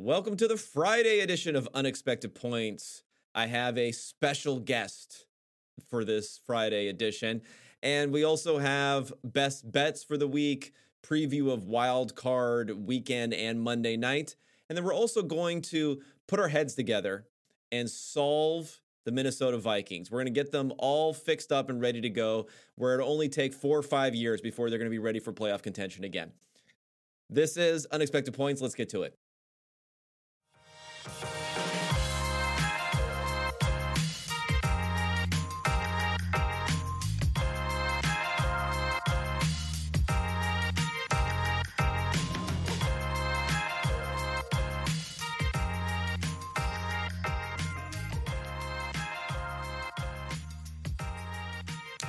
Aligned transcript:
Welcome 0.00 0.36
to 0.36 0.46
the 0.46 0.56
Friday 0.56 1.18
edition 1.18 1.56
of 1.56 1.68
Unexpected 1.74 2.32
Points. 2.32 3.02
I 3.34 3.46
have 3.46 3.76
a 3.76 3.90
special 3.90 4.60
guest 4.60 5.26
for 5.90 6.04
this 6.04 6.40
Friday 6.46 6.86
edition. 6.86 7.42
And 7.82 8.12
we 8.12 8.22
also 8.22 8.58
have 8.58 9.12
best 9.24 9.72
bets 9.72 10.04
for 10.04 10.16
the 10.16 10.28
week, 10.28 10.72
preview 11.04 11.52
of 11.52 11.64
wild 11.64 12.14
card 12.14 12.86
weekend 12.86 13.34
and 13.34 13.60
Monday 13.60 13.96
night. 13.96 14.36
And 14.68 14.78
then 14.78 14.84
we're 14.84 14.94
also 14.94 15.20
going 15.20 15.62
to 15.62 16.00
put 16.28 16.38
our 16.38 16.48
heads 16.48 16.76
together 16.76 17.26
and 17.72 17.90
solve 17.90 18.80
the 19.04 19.10
Minnesota 19.10 19.58
Vikings. 19.58 20.12
We're 20.12 20.20
going 20.22 20.32
to 20.32 20.40
get 20.40 20.52
them 20.52 20.72
all 20.78 21.12
fixed 21.12 21.50
up 21.50 21.70
and 21.70 21.80
ready 21.80 22.00
to 22.02 22.10
go, 22.10 22.46
where 22.76 22.94
it'll 22.94 23.10
only 23.10 23.28
take 23.28 23.52
four 23.52 23.76
or 23.76 23.82
five 23.82 24.14
years 24.14 24.40
before 24.40 24.70
they're 24.70 24.78
going 24.78 24.90
to 24.90 24.94
be 24.94 25.00
ready 25.00 25.18
for 25.18 25.32
playoff 25.32 25.62
contention 25.62 26.04
again. 26.04 26.30
This 27.28 27.56
is 27.56 27.84
Unexpected 27.86 28.34
Points. 28.34 28.62
Let's 28.62 28.76
get 28.76 28.90
to 28.90 29.02
it. 29.02 29.18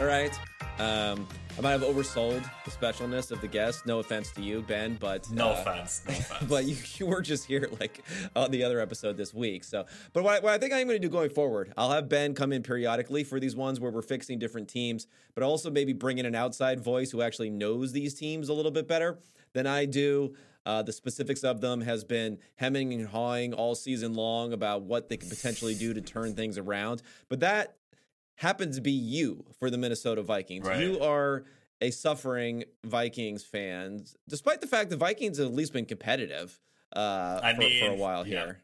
Right. 0.10 0.40
Um, 0.80 1.28
I 1.56 1.62
might 1.62 1.72
have 1.72 1.84
oversold 1.84 2.44
the 2.66 2.72
specialness 2.72 3.30
of 3.30 3.42
the 3.42 3.48
guest. 3.48 3.86
No 3.86 4.00
offense 4.00 4.32
to 4.32 4.42
you, 4.42 4.64
Ben, 4.64 4.98
but 5.00 5.30
no 5.30 5.50
uh, 5.50 5.54
offense, 5.54 6.02
no 6.08 6.14
offense. 6.18 6.50
But 6.50 6.66
you, 6.66 6.76
you 6.96 7.06
were 7.06 7.22
just 7.22 7.46
here 7.46 7.70
like 7.80 8.04
on 8.36 8.50
the 8.50 8.64
other 8.64 8.80
episode 8.80 9.18
this 9.18 9.36
week. 9.36 9.64
So, 9.64 9.86
but 10.14 10.24
what, 10.24 10.42
what 10.42 10.54
I 10.54 10.58
think 10.58 10.74
I'm 10.74 10.88
going 10.88 11.00
to 11.00 11.08
do 11.08 11.12
going 11.12 11.30
forward, 11.30 11.74
I'll 11.78 11.92
have 11.92 12.10
Ben 12.10 12.34
come 12.34 12.52
in 12.52 12.64
periodically 12.64 13.24
for 13.24 13.40
these 13.40 13.56
ones 13.56 13.80
where 13.80 13.92
we're 13.92 14.02
fixing 14.02 14.40
different 14.40 14.68
teams, 14.68 15.06
but 15.36 15.44
also 15.44 15.70
maybe 15.70 15.94
bring 15.94 16.18
in 16.18 16.26
an 16.26 16.34
outside 16.34 16.80
voice 16.80 17.12
who 17.12 17.22
actually 17.22 17.52
knows 17.52 17.92
these 17.92 18.16
teams 18.16 18.50
a 18.50 18.54
little 18.54 18.72
bit 18.72 18.88
better 18.88 19.20
than 19.54 19.68
I 19.68 19.86
do. 19.86 20.34
Uh, 20.66 20.82
the 20.82 20.92
specifics 20.92 21.44
of 21.44 21.62
them 21.62 21.82
has 21.82 22.04
been 22.04 22.40
hemming 22.56 22.94
and 22.94 23.08
hawing 23.08 23.54
all 23.54 23.76
season 23.76 24.16
long 24.16 24.54
about 24.54 24.82
what 24.82 25.08
they 25.08 25.18
could 25.18 25.30
potentially 25.30 25.76
do 25.76 25.94
to 25.94 26.02
turn 26.02 26.34
things 26.34 26.58
around. 26.58 27.04
But 27.28 27.42
that 27.42 27.76
happens 28.40 28.78
to 28.78 28.82
be 28.82 28.92
you 28.92 29.44
for 29.60 29.70
the 29.70 29.78
Minnesota 29.78 30.24
Vikings. 30.24 30.66
Right. 30.66 30.80
You 30.80 31.02
are 31.02 31.44
a 31.82 31.92
suffering 31.92 32.64
Vikings 32.86 33.44
fan, 33.44 34.06
despite 34.30 34.62
the 34.62 34.68
fact 34.68 34.90
the 34.90 34.96
Vikings 34.96 35.38
have 35.40 35.48
at 35.48 35.54
least 35.54 35.74
been 35.74 35.86
competitive 35.86 36.58
uh, 36.96 37.42
I 37.44 37.54
for, 37.54 37.60
mean, 37.60 37.84
for 37.84 37.92
a 37.92 37.96
while 37.96 38.26
yeah. 38.26 38.46
here. 38.46 38.60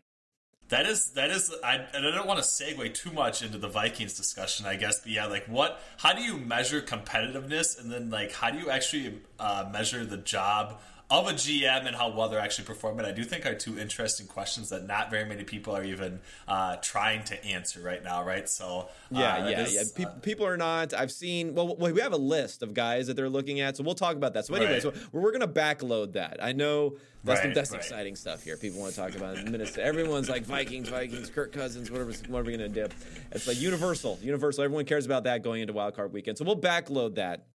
That 0.70 0.86
is 0.86 1.12
that 1.12 1.30
is 1.30 1.54
I, 1.64 1.86
I 1.94 2.00
don't 2.00 2.26
want 2.26 2.40
to 2.40 2.46
segue 2.46 2.94
too 2.94 3.12
much 3.12 3.44
into 3.44 3.58
the 3.58 3.68
Vikings 3.68 4.16
discussion, 4.16 4.66
I 4.66 4.78
guess. 4.78 5.02
But 5.02 5.12
yeah, 5.12 5.26
like 5.28 5.46
what? 5.46 5.82
How 5.98 6.14
do 6.14 6.22
you 6.22 6.38
measure 6.38 6.82
competitiveness, 6.82 7.80
and 7.80 7.92
then 7.92 8.10
like 8.10 8.32
how 8.32 8.50
do 8.50 8.58
you 8.58 8.70
actually 8.70 9.20
uh, 9.40 9.70
measure 9.72 10.06
the 10.06 10.18
job 10.18 10.80
of 11.10 11.28
a 11.28 11.34
GM 11.34 11.86
and 11.86 11.96
how 11.96 12.10
well 12.10 12.30
they're 12.30 12.40
actually 12.40 12.66
performing, 12.66 13.06
I 13.06 13.12
do 13.12 13.24
think 13.24 13.46
are 13.46 13.54
two 13.54 13.78
interesting 13.78 14.26
questions 14.26 14.70
that 14.70 14.88
not 14.88 15.12
very 15.12 15.26
many 15.26 15.44
people 15.44 15.76
are 15.76 15.84
even 15.84 16.20
uh, 16.48 16.78
trying 16.78 17.24
to 17.26 17.46
answer 17.46 17.80
right 17.80 18.04
now, 18.04 18.24
right? 18.24 18.50
So 18.50 18.90
yeah, 19.12 19.36
uh, 19.36 19.48
yeah, 19.48 19.62
is, 19.62 19.74
yeah. 19.74 19.84
Pe- 19.96 20.12
uh, 20.12 20.20
people 20.22 20.48
are 20.48 20.58
not. 20.58 20.94
I've 20.94 21.12
seen. 21.12 21.54
Well, 21.54 21.76
we 21.76 22.02
have 22.02 22.14
a 22.14 22.18
list 22.18 22.64
of 22.64 22.74
guys 22.74 23.08
that 23.08 23.16
they're 23.16 23.30
looking 23.30 23.60
at, 23.60 23.78
so 23.78 23.84
we'll 23.84 23.94
talk 23.94 24.16
about 24.16 24.34
that. 24.34 24.46
So 24.46 24.56
anyway, 24.56 24.74
right. 24.74 24.82
so 24.82 24.94
we're, 25.12 25.36
to 25.36 25.48
backload 25.48 26.14
that. 26.14 26.38
I 26.42 26.54
know 26.54 26.98
that's 27.24 27.44
right, 27.44 27.54
that's 27.54 27.72
right. 27.72 27.82
exciting 27.82 28.16
stuff 28.16 28.44
here. 28.44 28.56
People 28.58 28.80
want 28.80 28.94
to 28.94 29.00
talk 29.00 29.16
about 29.16 29.38
it. 29.38 29.50
Minutes. 29.50 29.78
Everyone's 29.78 30.30
like 30.30 30.44
Vikings, 30.44 30.90
Vikings, 30.90 31.30
Kirk 31.30 31.52
Cousins, 31.52 31.92
whatever. 31.92 32.14
What 32.30 32.40
are 32.40 32.44
we 32.44 32.58
going 32.58 32.72
to 32.72 32.88
do? 32.88 32.94
It's 33.32 33.48
like 33.48 33.60
universal, 33.60 34.18
universal. 34.22 34.64
Everyone 34.64 34.86
cares 34.86 35.06
about 35.06 35.26
that 35.26 35.44
going 35.44 35.62
into 35.62 35.74
Wild 35.74 35.96
Card 35.96 36.14
Weekend. 36.14 36.38
So 36.38 36.46
we'll 36.46 36.60
backload 36.60 37.16
that 37.16 37.48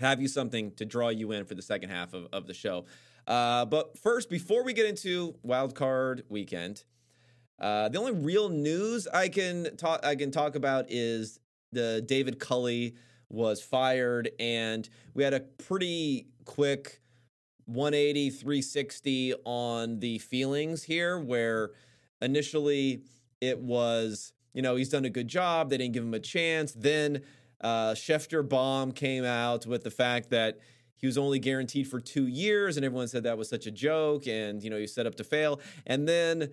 have 0.00 0.20
you 0.20 0.28
something 0.28 0.72
to 0.72 0.84
draw 0.84 1.10
you 1.10 1.32
in 1.32 1.44
for 1.44 1.54
the 1.54 1.62
second 1.62 1.90
half 1.90 2.14
of, 2.14 2.26
of 2.32 2.46
the 2.46 2.54
show. 2.54 2.86
Uh, 3.26 3.66
but 3.66 3.98
first, 3.98 4.30
before 4.30 4.64
we 4.64 4.72
get 4.72 4.86
into 4.86 5.36
wild 5.42 5.74
card 5.74 6.24
weekend, 6.28 6.84
uh, 7.60 7.88
the 7.90 7.98
only 7.98 8.12
real 8.12 8.48
news 8.48 9.06
I 9.06 9.28
can 9.28 9.76
talk 9.76 10.04
I 10.04 10.16
can 10.16 10.30
talk 10.30 10.54
about 10.54 10.86
is 10.88 11.38
the 11.72 12.02
David 12.04 12.40
Culley 12.40 12.96
was 13.28 13.62
fired, 13.62 14.30
and 14.40 14.88
we 15.14 15.22
had 15.22 15.34
a 15.34 15.40
pretty 15.40 16.28
quick 16.46 17.00
180 17.66 18.30
360 18.30 19.34
on 19.44 20.00
the 20.00 20.18
feelings 20.18 20.82
here, 20.84 21.20
where 21.20 21.72
initially 22.22 23.02
it 23.42 23.60
was 23.60 24.32
you 24.54 24.62
know 24.62 24.76
he's 24.76 24.88
done 24.88 25.04
a 25.04 25.10
good 25.10 25.28
job, 25.28 25.68
they 25.68 25.76
didn't 25.76 25.92
give 25.92 26.04
him 26.04 26.14
a 26.14 26.20
chance, 26.20 26.72
then 26.72 27.20
uh, 27.60 27.92
Schefter 27.92 28.46
bomb 28.46 28.92
came 28.92 29.24
out 29.24 29.66
with 29.66 29.84
the 29.84 29.90
fact 29.90 30.30
that 30.30 30.58
he 30.96 31.06
was 31.06 31.16
only 31.16 31.38
guaranteed 31.38 31.88
for 31.88 31.98
two 31.98 32.26
years, 32.26 32.76
and 32.76 32.84
everyone 32.84 33.08
said 33.08 33.22
that 33.22 33.38
was 33.38 33.48
such 33.48 33.66
a 33.66 33.70
joke, 33.70 34.26
and 34.26 34.62
you 34.62 34.70
know 34.70 34.76
he 34.76 34.86
set 34.86 35.06
up 35.06 35.14
to 35.16 35.24
fail. 35.24 35.60
And 35.86 36.06
then 36.06 36.50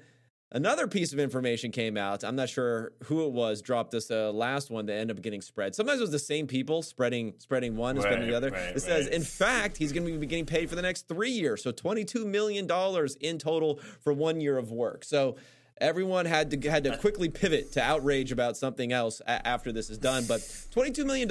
another 0.51 0.88
piece 0.88 1.12
of 1.12 1.19
information 1.19 1.72
came 1.72 1.97
out. 1.97 2.23
I'm 2.23 2.38
not 2.38 2.47
sure 2.47 2.94
who 3.03 3.25
it 3.25 3.34
was. 3.34 3.62
Dropped 3.62 3.91
this 3.91 4.09
uh, 4.09 4.31
last 4.31 4.69
one 4.69 4.85
that 4.85 4.94
ended 4.94 5.17
up 5.17 5.23
getting 5.23 5.41
spread. 5.41 5.75
Sometimes 5.75 6.00
it 6.00 6.03
was 6.03 6.12
the 6.12 6.19
same 6.19 6.47
people 6.47 6.81
spreading 6.81 7.34
spreading 7.40 7.75
one 7.75 7.97
and 7.97 8.03
right, 8.06 8.13
spreading 8.13 8.29
the 8.29 8.38
other. 8.38 8.51
Right, 8.51 8.75
it 8.75 8.81
says, 8.81 9.07
in 9.07 9.23
fact, 9.23 9.75
he's 9.75 9.91
going 9.91 10.07
to 10.07 10.17
be 10.17 10.25
getting 10.25 10.46
paid 10.46 10.69
for 10.69 10.75
the 10.75 10.81
next 10.81 11.09
three 11.09 11.31
years, 11.31 11.62
so 11.62 11.72
22 11.72 12.25
million 12.25 12.67
dollars 12.67 13.16
in 13.17 13.38
total 13.38 13.79
for 14.00 14.13
one 14.13 14.40
year 14.40 14.57
of 14.57 14.72
work. 14.72 15.03
So 15.03 15.35
everyone 15.81 16.25
had 16.25 16.51
to 16.51 16.69
had 16.69 16.83
to 16.85 16.97
quickly 16.97 17.29
pivot 17.29 17.71
to 17.73 17.81
outrage 17.81 18.31
about 18.31 18.57
something 18.57 18.91
else 18.91 19.21
a- 19.21 19.47
after 19.47 19.71
this 19.71 19.89
is 19.89 19.97
done. 19.97 20.25
But 20.27 20.39
$22 20.41 21.05
million, 21.05 21.29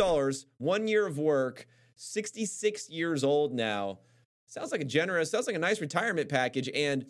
one 0.59 0.89
year 0.89 1.07
of 1.07 1.19
work, 1.19 1.67
66 1.97 2.91
years 2.91 3.25
old 3.25 3.53
now. 3.53 3.99
Sounds 4.47 4.71
like 4.71 4.81
a 4.81 4.85
generous, 4.85 5.31
sounds 5.31 5.47
like 5.47 5.57
a 5.57 5.61
nice 5.61 5.81
retirement 5.81 6.29
package. 6.29 6.71
And 6.75 7.07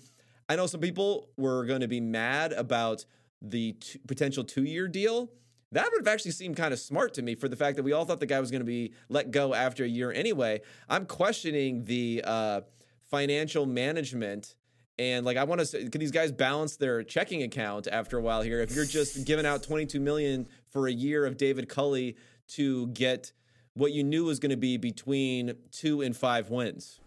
I 0.48 0.56
know 0.56 0.66
some 0.66 0.80
people 0.80 1.28
were 1.36 1.64
going 1.64 1.80
to 1.80 1.88
be 1.88 2.00
mad 2.00 2.52
about 2.52 3.04
the 3.42 3.72
t- 3.72 3.98
potential 4.06 4.44
two 4.44 4.64
year 4.64 4.88
deal. 4.88 5.30
That 5.72 5.90
would 5.90 6.00
have 6.00 6.08
actually 6.08 6.30
seemed 6.30 6.56
kind 6.56 6.72
of 6.72 6.78
smart 6.78 7.14
to 7.14 7.22
me 7.22 7.34
for 7.34 7.48
the 7.48 7.56
fact 7.56 7.76
that 7.76 7.82
we 7.82 7.92
all 7.92 8.04
thought 8.04 8.20
the 8.20 8.26
guy 8.26 8.40
was 8.40 8.50
going 8.50 8.60
to 8.60 8.66
be 8.66 8.92
let 9.08 9.30
go 9.30 9.52
after 9.52 9.84
a 9.84 9.88
year 9.88 10.12
anyway. 10.12 10.60
I'm 10.88 11.06
questioning 11.06 11.84
the 11.84 12.22
uh, 12.24 12.60
financial 13.10 13.66
management 13.66 14.54
and 14.98 15.26
like 15.26 15.36
I 15.36 15.44
want 15.44 15.60
to 15.60 15.90
can 15.90 16.00
these 16.00 16.10
guys 16.10 16.32
balance 16.32 16.76
their 16.76 17.02
checking 17.02 17.42
account 17.42 17.86
after 17.90 18.18
a 18.18 18.22
while 18.22 18.42
here? 18.42 18.60
If 18.60 18.74
you're 18.74 18.84
just 18.84 19.24
giving 19.24 19.46
out 19.46 19.62
22 19.62 20.00
million 20.00 20.48
for 20.70 20.86
a 20.88 20.92
year 20.92 21.26
of 21.26 21.36
David 21.36 21.68
Culley 21.68 22.16
to 22.48 22.88
get 22.88 23.32
what 23.74 23.92
you 23.92 24.02
knew 24.02 24.24
was 24.24 24.38
going 24.38 24.50
to 24.50 24.56
be 24.56 24.76
between 24.78 25.54
two 25.70 26.00
and 26.00 26.16
five 26.16 26.50
wins. 26.50 26.98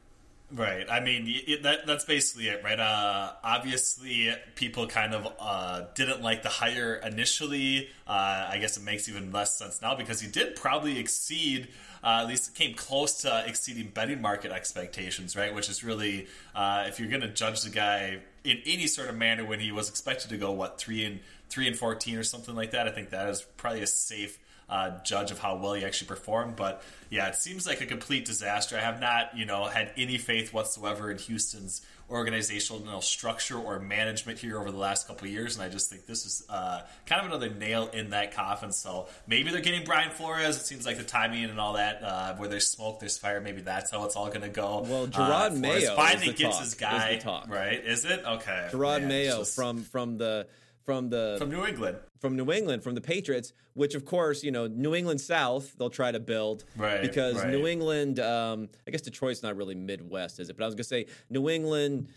Right. 0.52 0.90
I 0.90 1.00
mean, 1.00 1.26
it, 1.28 1.64
that 1.64 1.86
that's 1.86 2.06
basically 2.06 2.48
it, 2.48 2.64
right? 2.64 2.80
Uh, 2.80 3.34
obviously, 3.44 4.34
people 4.56 4.88
kind 4.88 5.14
of 5.14 5.32
uh, 5.40 5.84
didn't 5.94 6.24
like 6.24 6.42
the 6.42 6.50
hire 6.50 6.96
initially. 6.96 7.90
Uh, 8.08 8.48
I 8.50 8.58
guess 8.60 8.76
it 8.76 8.84
makes 8.84 9.08
even 9.08 9.32
less 9.32 9.56
sense 9.56 9.80
now 9.82 9.96
because 9.96 10.22
he 10.22 10.28
did 10.28 10.56
probably 10.56 10.98
exceed, 10.98 11.68
uh, 12.04 12.20
at 12.22 12.28
least 12.28 12.56
came 12.56 12.74
close 12.76 13.22
to 13.22 13.44
exceeding 13.46 13.90
betting 13.90 14.22
market 14.22 14.52
expectations, 14.52 15.36
right? 15.36 15.54
Which 15.54 15.70
is 15.70 15.84
really, 15.84 16.28
uh, 16.56 16.86
if 16.88 17.00
you're 17.00 17.10
going 17.10 17.22
to 17.22 17.28
judge 17.30 17.62
the 17.62 17.70
guy 17.70 18.20
in 18.44 18.62
any 18.66 18.88
sort 18.88 19.10
of 19.10 19.16
manner 19.16 19.46
when 19.46 19.60
he 19.60 19.72
was 19.72 19.90
expected 19.90 20.30
to 20.30 20.38
go 20.38 20.52
what 20.52 20.80
three 20.80 21.04
and 21.04 21.20
three 21.50 21.68
and 21.68 21.76
fourteen 21.76 22.18
or 22.18 22.24
something 22.24 22.56
like 22.56 22.72
that, 22.72 22.88
I 22.88 22.92
think 22.92 23.10
that 23.10 23.28
is 23.30 23.42
probably 23.58 23.82
a 23.82 23.88
safe 23.88 24.40
uh, 24.70 25.02
judge 25.04 25.32
of 25.32 25.40
how 25.40 25.56
well 25.56 25.74
he 25.74 25.84
actually 25.84 26.08
performed. 26.08 26.56
But 26.56 26.84
yeah, 27.10 27.28
it 27.28 27.36
seems 27.36 27.66
like 27.66 27.82
a 27.82 27.86
complete 27.86 28.26
disaster. 28.26 28.78
I 28.78 28.82
have 28.82 29.02
not, 29.02 29.38
you 29.38 29.46
know, 29.46 29.66
had 29.66 29.92
any 29.98 30.18
faith 30.18 30.54
whatsoever 30.54 31.10
in 31.12 31.18
Houston's 31.18 31.82
organizational 32.12 33.02
structure 33.02 33.58
or 33.58 33.80
management 33.80 34.40
here 34.40 34.60
over 34.60 34.72
the 34.72 34.78
last 34.78 35.08
couple 35.08 35.28
of 35.28 35.34
years, 35.34 35.56
and 35.56 35.64
I 35.64 35.70
just 35.70 35.90
think 35.90 36.08
this 36.08 36.26
is 36.26 36.44
uh, 36.50 36.82
kind 37.06 37.22
of 37.22 37.28
another 37.28 37.54
nail 37.54 37.88
in 37.94 38.10
that 38.12 38.34
coffin. 38.34 38.72
So 38.72 39.08
maybe 39.28 39.52
they're 39.52 39.62
getting 39.62 39.86
Brian 39.86 40.10
Flores. 40.10 40.58
It 40.58 40.66
seems 40.66 40.86
like 40.86 40.98
the 40.98 41.04
timing 41.04 41.44
and 41.46 41.60
all 41.60 41.74
that, 41.74 42.02
uh, 42.04 42.36
where 42.36 42.50
there's 42.50 42.68
smoke, 42.68 43.00
there's 43.00 43.18
fire. 43.18 43.42
Maybe 43.42 43.62
that's 43.62 43.92
how 43.92 44.06
it's 44.06 44.16
all 44.16 44.30
going 44.30 44.42
to 44.42 44.50
go. 44.50 44.86
Well, 44.88 45.08
Gerard 45.08 45.54
uh, 45.54 45.56
Mayo 45.56 45.96
finally 45.96 46.34
gets 46.34 46.56
talk, 46.56 46.64
his 46.64 46.74
guy, 46.74 47.22
right? 47.48 47.84
Is 47.86 48.06
it 48.06 48.24
okay? 48.26 48.70
Jerod 48.72 49.06
Mayo 49.06 49.40
just... 49.40 49.56
from 49.56 49.84
from 49.84 50.18
the 50.18 50.48
from 50.90 51.12
the 51.12 51.36
from 51.38 51.52
New 51.52 51.68
England, 51.68 51.98
from 52.20 52.36
New 52.36 52.52
England, 52.52 52.82
from 52.82 52.96
the 52.96 53.02
Patriots, 53.02 53.54
which 53.76 53.94
of 53.94 54.06
course 54.06 54.44
you 54.44 54.50
know 54.50 54.66
New 54.66 54.96
England 54.96 55.22
South 55.22 55.76
they'll 55.78 55.92
try 55.92 56.12
to 56.12 56.20
build 56.20 56.64
right 56.76 57.00
because 57.00 57.36
right. 57.36 57.50
New 57.50 57.68
England, 57.68 58.20
um, 58.20 58.70
I 58.88 58.92
guess 58.92 59.02
Detroit's 59.02 59.44
not 59.44 59.56
really 59.56 59.76
Midwest, 59.76 60.40
is 60.40 60.50
it? 60.50 60.58
But 60.58 60.64
I 60.64 60.66
was 60.66 60.74
gonna 60.74 60.86
say 60.86 61.06
New 61.30 61.48
England, 61.48 62.08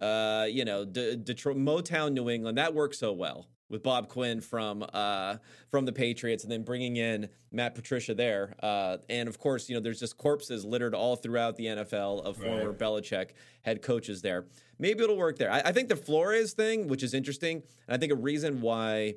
uh, 0.00 0.46
you 0.48 0.64
know, 0.64 0.84
D- 0.84 1.16
Detroit, 1.16 1.56
Motown, 1.56 2.12
New 2.12 2.30
England, 2.30 2.56
that 2.56 2.72
works 2.72 2.98
so 2.98 3.12
well 3.12 3.48
with 3.74 3.82
Bob 3.82 4.08
Quinn 4.08 4.40
from 4.40 4.86
uh, 4.92 5.36
from 5.68 5.84
the 5.84 5.92
Patriots, 5.92 6.44
and 6.44 6.52
then 6.52 6.62
bringing 6.62 6.96
in 6.96 7.28
Matt 7.50 7.74
Patricia 7.74 8.14
there. 8.14 8.54
Uh, 8.62 8.98
and 9.10 9.28
of 9.28 9.38
course, 9.38 9.68
you 9.68 9.74
know, 9.74 9.80
there's 9.80 9.98
just 9.98 10.16
corpses 10.16 10.64
littered 10.64 10.94
all 10.94 11.16
throughout 11.16 11.56
the 11.56 11.66
NFL 11.66 12.22
of 12.22 12.36
former 12.36 12.70
right. 12.70 12.78
Belichick 12.78 13.30
head 13.62 13.82
coaches 13.82 14.22
there. 14.22 14.46
Maybe 14.78 15.02
it'll 15.02 15.16
work 15.16 15.38
there. 15.38 15.50
I, 15.50 15.62
I 15.66 15.72
think 15.72 15.88
the 15.88 15.96
Flores 15.96 16.52
thing, 16.52 16.86
which 16.86 17.02
is 17.02 17.14
interesting, 17.14 17.64
and 17.88 17.96
I 17.96 17.98
think 17.98 18.12
a 18.12 18.16
reason 18.16 18.60
why 18.60 19.16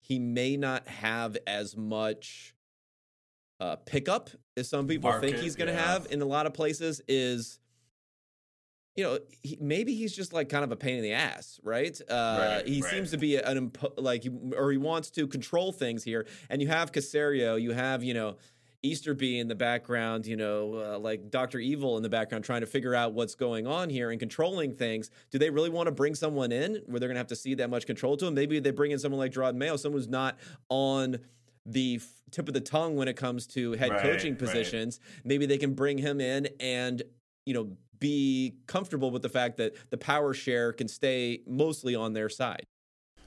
he 0.00 0.18
may 0.18 0.58
not 0.58 0.86
have 0.86 1.38
as 1.46 1.74
much 1.74 2.54
uh, 3.58 3.76
pickup 3.86 4.28
as 4.58 4.68
some 4.68 4.86
people 4.86 5.08
Market, 5.08 5.30
think 5.30 5.42
he's 5.42 5.56
going 5.56 5.68
to 5.68 5.74
yeah. 5.74 5.92
have 5.92 6.06
in 6.10 6.20
a 6.20 6.26
lot 6.26 6.44
of 6.44 6.52
places 6.52 7.00
is 7.08 7.58
you 8.96 9.04
know, 9.04 9.18
he, 9.42 9.58
maybe 9.60 9.94
he's 9.94 10.14
just 10.14 10.32
like 10.32 10.48
kind 10.48 10.64
of 10.64 10.70
a 10.70 10.76
pain 10.76 10.96
in 10.96 11.02
the 11.02 11.12
ass, 11.12 11.58
right? 11.62 11.98
Uh, 12.08 12.56
right 12.58 12.68
he 12.68 12.80
right. 12.80 12.90
seems 12.90 13.10
to 13.10 13.18
be 13.18 13.36
an 13.36 13.70
impo- 13.70 13.92
like, 13.96 14.24
or 14.56 14.70
he 14.70 14.78
wants 14.78 15.10
to 15.12 15.26
control 15.26 15.72
things 15.72 16.04
here. 16.04 16.26
And 16.48 16.62
you 16.62 16.68
have 16.68 16.92
Caserio, 16.92 17.60
you 17.60 17.72
have 17.72 18.04
you 18.04 18.14
know 18.14 18.36
Easterby 18.84 19.40
in 19.40 19.48
the 19.48 19.54
background, 19.54 20.26
you 20.26 20.36
know, 20.36 20.74
uh, 20.74 20.98
like 20.98 21.30
Doctor 21.30 21.58
Evil 21.58 21.96
in 21.96 22.02
the 22.02 22.08
background, 22.08 22.44
trying 22.44 22.60
to 22.60 22.66
figure 22.66 22.94
out 22.94 23.14
what's 23.14 23.34
going 23.34 23.66
on 23.66 23.88
here 23.88 24.10
and 24.10 24.20
controlling 24.20 24.74
things. 24.74 25.10
Do 25.30 25.38
they 25.38 25.50
really 25.50 25.70
want 25.70 25.86
to 25.86 25.92
bring 25.92 26.14
someone 26.14 26.52
in 26.52 26.82
where 26.86 27.00
they're 27.00 27.08
going 27.08 27.16
to 27.16 27.20
have 27.20 27.26
to 27.28 27.36
see 27.36 27.54
that 27.54 27.70
much 27.70 27.86
control 27.86 28.16
to 28.18 28.26
him? 28.26 28.34
Maybe 28.34 28.60
they 28.60 28.70
bring 28.70 28.92
in 28.92 28.98
someone 28.98 29.18
like 29.18 29.32
Jerod 29.32 29.54
Mayo, 29.54 29.76
someone 29.76 29.98
who's 29.98 30.08
not 30.08 30.38
on 30.68 31.18
the 31.66 32.00
tip 32.30 32.46
of 32.46 32.54
the 32.54 32.60
tongue 32.60 32.94
when 32.94 33.08
it 33.08 33.16
comes 33.16 33.46
to 33.46 33.72
head 33.72 33.90
right, 33.90 34.02
coaching 34.02 34.36
positions. 34.36 35.00
Maybe 35.24 35.46
they 35.46 35.58
can 35.58 35.72
bring 35.72 35.96
him 35.98 36.20
in 36.20 36.48
and 36.60 37.02
you 37.46 37.54
know 37.54 37.76
be 38.00 38.56
comfortable 38.66 39.10
with 39.10 39.22
the 39.22 39.28
fact 39.28 39.58
that 39.58 39.74
the 39.90 39.98
power 39.98 40.34
share 40.34 40.72
can 40.72 40.88
stay 40.88 41.40
mostly 41.46 41.94
on 41.94 42.12
their 42.12 42.28
side. 42.28 42.66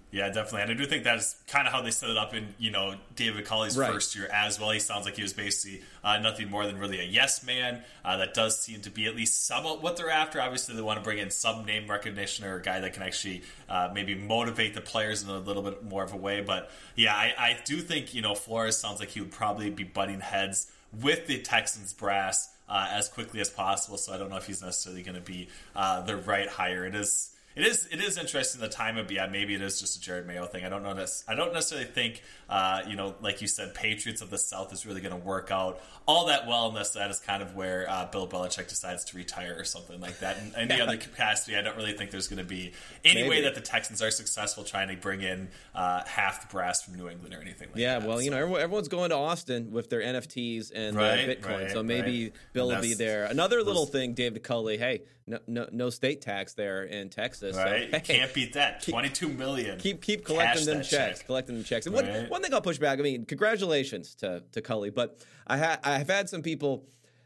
Yeah, 0.09 0.29
definitely. 0.29 0.61
And 0.61 0.71
I 0.71 0.73
do 0.75 0.85
think 0.85 1.03
that's 1.03 1.33
kind 1.47 1.67
of 1.67 1.73
how 1.73 1.81
they 1.81 1.91
set 1.91 2.09
it 2.09 2.15
up 2.15 2.33
in, 2.33 2.55
you 2.57 2.71
know, 2.71 2.95
David 3.15 3.43
Culley's 3.43 3.77
right. 3.77 3.91
first 3.91 4.15
year 4.15 4.29
as 4.31 4.57
well. 4.57 4.71
He 4.71 4.79
sounds 4.79 5.05
like 5.05 5.17
he 5.17 5.21
was 5.21 5.33
basically 5.33 5.83
uh, 6.01 6.17
nothing 6.19 6.49
more 6.49 6.65
than 6.65 6.79
really 6.79 6.99
a 7.01 7.03
yes 7.03 7.45
man. 7.45 7.83
Uh, 8.05 8.15
that 8.17 8.33
does 8.33 8.57
seem 8.57 8.79
to 8.81 8.89
be 8.89 9.05
at 9.05 9.17
least 9.17 9.45
somewhat 9.45 9.83
what 9.83 9.97
they're 9.97 10.09
after. 10.09 10.41
Obviously, 10.41 10.75
they 10.75 10.81
want 10.81 10.97
to 10.97 11.03
bring 11.03 11.17
in 11.17 11.29
some 11.29 11.65
name 11.65 11.89
recognition 11.89 12.45
or 12.45 12.55
a 12.55 12.61
guy 12.61 12.79
that 12.79 12.93
can 12.93 13.03
actually 13.03 13.43
uh, 13.67 13.89
maybe 13.93 14.15
motivate 14.15 14.73
the 14.73 14.81
players 14.81 15.23
in 15.23 15.29
a 15.29 15.39
little 15.39 15.61
bit 15.61 15.83
more 15.83 16.03
of 16.03 16.13
a 16.13 16.17
way. 16.17 16.39
But 16.39 16.71
yeah, 16.95 17.13
I, 17.13 17.33
I 17.37 17.59
do 17.65 17.81
think, 17.81 18.13
you 18.13 18.21
know, 18.21 18.33
Flores 18.33 18.77
sounds 18.77 19.01
like 19.01 19.09
he 19.09 19.19
would 19.19 19.31
probably 19.31 19.69
be 19.69 19.83
butting 19.83 20.21
heads 20.21 20.71
with 20.93 21.27
the 21.27 21.41
Texans 21.41 21.91
brass 21.91 22.49
uh, 22.69 22.87
as 22.91 23.07
quickly 23.09 23.39
as 23.39 23.49
possible. 23.49 23.97
So 23.97 24.13
I 24.13 24.17
don't 24.17 24.29
know 24.29 24.37
if 24.37 24.47
he's 24.47 24.61
necessarily 24.61 25.03
going 25.03 25.15
to 25.15 25.21
be 25.21 25.49
uh, 25.75 26.01
the 26.01 26.17
right 26.17 26.47
hire. 26.47 26.85
It 26.85 26.95
is 26.95 27.31
it 27.57 27.65
is 27.65 27.88
it 27.92 28.00
is 28.00 28.19
interesting 28.19 28.62
the 28.62 28.69
time 28.69 28.98
of 28.98 29.12
yeah 29.12 29.25
maybe 29.25 29.56
it 29.56 29.62
is 29.63 29.80
just 29.80 29.98
a 29.98 30.00
Jerod 30.00 30.27
Mayo 30.27 30.45
thing. 30.45 30.63
I 30.63 30.69
don't 30.69 30.83
know. 30.83 31.06
I 31.27 31.33
don't 31.33 31.54
necessarily 31.54 31.88
think 31.88 32.21
uh, 32.48 32.81
you 32.88 32.95
know 32.95 33.15
like 33.19 33.42
you 33.42 33.48
said 33.48 33.74
Patriots 33.74 34.21
of 34.21 34.30
the 34.30 34.38
South 34.38 34.71
is 34.71 34.86
really 34.86 35.01
going 35.01 35.19
to 35.19 35.25
work 35.25 35.50
out 35.50 35.81
all 36.06 36.27
that 36.27 36.45
well 36.45 36.68
unless 36.68 36.92
that 36.92 37.09
is 37.09 37.19
kind 37.19 37.42
of 37.42 37.56
where 37.56 37.89
uh, 37.89 38.06
Bill 38.12 38.27
Belichick 38.27 38.69
decides 38.69 39.06
to 39.06 39.18
retire 39.18 39.56
or 39.57 39.63
something 39.63 40.00
like 40.00 40.19
that. 40.19 40.38
In 40.38 40.54
any 40.56 40.80
other 40.80 40.98
capacity, 40.98 41.57
I 41.57 41.63
don't 41.63 41.75
really 41.75 41.94
think 41.94 42.12
there's 42.12 42.27
going 42.27 42.38
to 42.38 42.45
be 42.45 42.74
any 43.04 43.24
maybe. 43.24 43.30
way 43.30 43.42
that 43.42 43.56
the 43.56 43.62
Texans 43.62 44.04
are 44.04 44.12
successful 44.12 44.63
trying 44.63 44.89
to 44.89 44.95
bring 44.95 45.21
in 45.21 45.48
uh, 45.74 46.04
half 46.06 46.48
the 46.48 46.54
brass 46.54 46.83
from 46.83 46.95
New 46.95 47.09
England 47.09 47.33
or 47.33 47.42
anything 47.42 47.69
like 47.69 47.77
yeah, 47.77 47.95
that. 47.95 48.04
Yeah, 48.04 48.07
well, 48.07 48.18
so. 48.18 48.24
you 48.24 48.30
know 48.30 48.56
everyone's 48.56 48.88
going 48.88 49.09
to 49.09 49.15
Austin 49.15 49.71
with 49.71 49.89
their 49.89 50.01
NFTs 50.01 50.71
and 50.75 50.95
right, 50.95 51.27
Bitcoin, 51.27 51.62
right, 51.63 51.71
so 51.71 51.81
maybe 51.81 52.25
right. 52.25 52.33
Bill 52.54 52.68
will 52.68 52.81
be 52.81 52.94
there. 52.94 53.25
Another 53.25 53.63
little 53.63 53.88
thing, 53.88 54.13
David 54.13 54.44
Culley. 54.44 54.77
Hey, 54.77 55.01
no, 55.27 55.39
no, 55.45 55.68
no 55.71 55.89
state 55.89 56.21
tax 56.21 56.53
there 56.53 56.83
in 56.83 57.09
Texas. 57.09 57.56
Right, 57.56 57.89
so, 57.91 57.97
hey, 57.97 58.00
can't 58.00 58.33
beat 58.33 58.53
that. 58.53 58.81
Twenty 58.81 59.09
two 59.09 59.27
million. 59.27 59.77
Keep 59.77 60.01
keep 60.01 60.25
collecting 60.25 60.65
them 60.65 60.77
checks, 60.77 61.19
check. 61.19 61.25
collecting 61.27 61.56
them 61.56 61.63
checks. 61.65 61.85
And 61.85 61.95
right. 61.95 62.07
one, 62.07 62.29
one 62.29 62.41
thing 62.41 62.53
I'll 62.53 62.62
push 62.62 62.77
back. 62.77 62.97
I 63.00 63.01
mean, 63.01 63.25
congratulations 63.25 64.15
to 64.15 64.44
to 64.53 64.62
Culley, 64.62 64.89
but 64.89 65.19
I 65.45 65.57
had 65.57 65.79
I've 65.83 66.09
had 66.09 66.29
some 66.29 66.41
people 66.41 66.85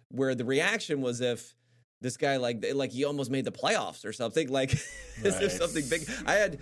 where 0.09 0.35
the 0.35 0.45
reaction 0.45 1.01
was 1.01 1.21
if 1.21 1.55
this 2.01 2.17
guy 2.17 2.37
like 2.37 2.65
like 2.73 2.91
he 2.91 3.05
almost 3.05 3.29
made 3.29 3.45
the 3.45 3.51
playoffs 3.51 4.03
or 4.03 4.11
something 4.11 4.49
like 4.51 4.73
is 4.73 5.39
there 5.39 5.49
something 5.49 5.87
big 5.87 6.09
i 6.25 6.33
had 6.33 6.59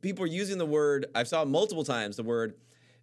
people 0.00 0.26
using 0.26 0.58
the 0.58 0.66
word 0.66 1.06
i 1.14 1.22
saw 1.22 1.44
multiple 1.44 1.84
times 1.84 2.16
the 2.16 2.22
word 2.22 2.54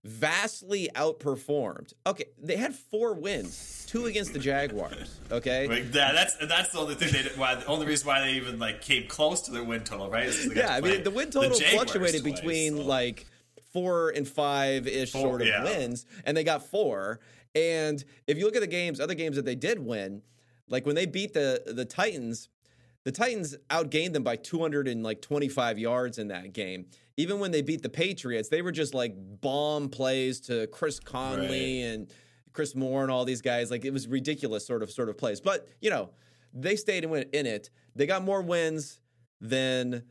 vastly 0.03 0.89
outperformed. 0.95 1.93
Okay, 2.07 2.25
they 2.41 2.57
had 2.57 2.73
four 2.73 3.13
wins, 3.13 3.85
two 3.87 4.05
against 4.05 4.33
the 4.33 4.39
Jaguars. 4.39 5.19
Okay, 5.31 5.67
like 5.67 5.91
that, 5.91 6.13
that's 6.13 6.35
that's 6.47 6.71
the 6.71 6.79
only 6.79 6.95
thing 6.95 7.11
they 7.11 7.23
did, 7.23 7.37
why 7.37 7.55
the 7.55 7.65
only 7.65 7.85
reason 7.85 8.07
why 8.07 8.21
they 8.21 8.33
even 8.33 8.59
like 8.59 8.81
came 8.81 9.07
close 9.07 9.41
to 9.41 9.51
their 9.51 9.63
win 9.63 9.83
total, 9.83 10.09
right? 10.09 10.33
Yeah, 10.55 10.73
I 10.73 10.81
mean 10.81 11.03
the 11.03 11.11
win 11.11 11.31
total 11.31 11.57
the 11.57 11.65
fluctuated 11.65 12.21
twice, 12.23 12.39
between 12.39 12.77
so. 12.77 12.83
like 12.83 13.25
four 13.73 14.09
and 14.09 14.27
five 14.27 14.87
ish 14.87 15.11
sort 15.11 15.41
of 15.41 15.47
yeah. 15.47 15.63
wins, 15.63 16.05
and 16.25 16.35
they 16.35 16.43
got 16.43 16.65
four. 16.65 17.19
And 17.55 18.03
if 18.27 18.37
you 18.37 18.45
look 18.45 18.55
at 18.55 18.61
the 18.61 18.67
games, 18.67 18.99
other 18.99 19.15
games 19.15 19.35
that 19.35 19.45
they 19.45 19.55
did 19.55 19.79
win, 19.79 20.21
like 20.67 20.85
when 20.85 20.95
they 20.95 21.05
beat 21.05 21.33
the 21.33 21.63
the 21.65 21.85
Titans, 21.85 22.49
the 23.09 23.17
Titans 23.17 23.57
outgained 23.71 24.13
them 24.13 24.21
by 24.21 24.35
225 24.35 25.79
yards 25.79 26.19
in 26.19 26.27
that 26.27 26.53
game. 26.53 26.85
Even 27.17 27.39
when 27.39 27.49
they 27.49 27.63
beat 27.63 27.81
the 27.81 27.89
Patriots, 27.89 28.49
they 28.49 28.61
were 28.61 28.71
just 28.71 28.93
like 28.93 29.15
bomb 29.41 29.89
plays 29.89 30.39
to 30.41 30.67
Chris 30.67 30.99
Conley 30.99 31.81
right. 31.81 31.89
and 31.89 32.13
Chris 32.53 32.75
Moore 32.75 33.01
and 33.01 33.09
all 33.09 33.25
these 33.25 33.41
guys. 33.41 33.71
Like 33.71 33.83
it 33.83 33.91
was 33.91 34.07
ridiculous 34.07 34.67
sort 34.67 34.83
of 34.83 34.91
sort 34.91 35.09
of 35.09 35.17
plays. 35.17 35.41
But 35.41 35.67
you 35.81 35.89
know, 35.89 36.11
they 36.53 36.75
stayed 36.75 37.03
in, 37.03 37.11
in 37.11 37.47
it. 37.47 37.71
They 37.95 38.05
got 38.05 38.23
more 38.23 38.43
wins 38.43 38.99
than 39.41 40.03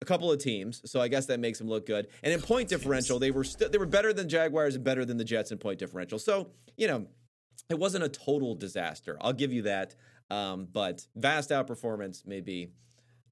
a 0.00 0.04
couple 0.04 0.32
of 0.32 0.40
teams, 0.40 0.82
so 0.84 1.00
I 1.00 1.06
guess 1.06 1.26
that 1.26 1.38
makes 1.38 1.60
them 1.60 1.68
look 1.68 1.86
good. 1.86 2.08
And 2.24 2.32
in 2.32 2.40
point 2.40 2.68
differential, 2.68 3.20
they 3.20 3.30
were 3.30 3.44
st- 3.44 3.70
they 3.70 3.78
were 3.78 3.86
better 3.86 4.12
than 4.12 4.28
Jaguars 4.28 4.74
and 4.74 4.82
better 4.82 5.04
than 5.04 5.16
the 5.16 5.24
Jets 5.24 5.52
in 5.52 5.58
point 5.58 5.78
differential. 5.78 6.18
So 6.18 6.50
you 6.76 6.88
know, 6.88 7.06
it 7.70 7.78
wasn't 7.78 8.02
a 8.02 8.08
total 8.08 8.56
disaster. 8.56 9.16
I'll 9.20 9.32
give 9.32 9.52
you 9.52 9.62
that. 9.62 9.94
Um, 10.32 10.66
but 10.72 11.06
vast 11.14 11.50
outperformance 11.50 12.26
may 12.26 12.40
be 12.40 12.70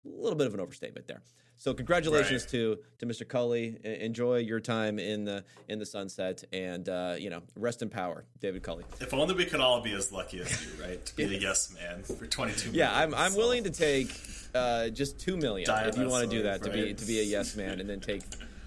a 0.05 0.09
little 0.09 0.37
bit 0.37 0.47
of 0.47 0.55
an 0.55 0.61
overstatement 0.61 1.09
there. 1.09 1.23
So 1.57 1.75
congratulations 1.75 2.45
right. 2.45 2.51
to 2.53 2.79
to 3.01 3.07
Mr. 3.07 3.29
Culley. 3.29 3.79
Enjoy 3.85 4.39
your 4.39 4.61
time 4.61 4.99
in 4.99 5.25
the 5.25 5.45
in 5.69 5.79
the 5.79 5.85
sunset, 5.85 6.43
and 6.55 6.89
uh, 6.89 7.17
you 7.19 7.29
know, 7.29 7.43
rest 7.55 7.83
in 7.83 7.91
power, 7.91 8.25
David 8.41 8.63
Culley. 8.63 8.85
If 8.99 9.13
only 9.13 9.35
we 9.35 9.45
could 9.45 9.61
all 9.61 9.83
be 9.83 9.93
as 9.93 10.11
lucky 10.11 10.41
as 10.41 10.51
you, 10.65 10.83
right? 10.83 11.05
To 11.05 11.17
be 11.17 11.27
the 11.27 11.39
yes 11.41 11.75
man 11.75 12.03
for 12.03 12.27
twenty 12.27 12.55
two. 12.55 12.71
Yeah, 12.71 12.97
I'm 12.97 13.15
I'm 13.15 13.33
so. 13.33 13.39
willing 13.39 13.65
to 13.65 13.71
take 13.71 14.11
uh, 14.55 14.89
just 14.89 15.21
two 15.21 15.37
million 15.37 15.69
if 15.71 15.99
you 15.99 16.09
want 16.09 16.31
to 16.31 16.35
do 16.35 16.45
that 16.45 16.63
right? 16.63 16.63
to 16.63 16.71
be 16.71 16.95
to 16.95 17.05
be 17.05 17.21
a 17.21 17.25
yes 17.25 17.55
man, 17.63 17.81
and 17.81 17.89
then 17.89 18.01
take 18.01 18.23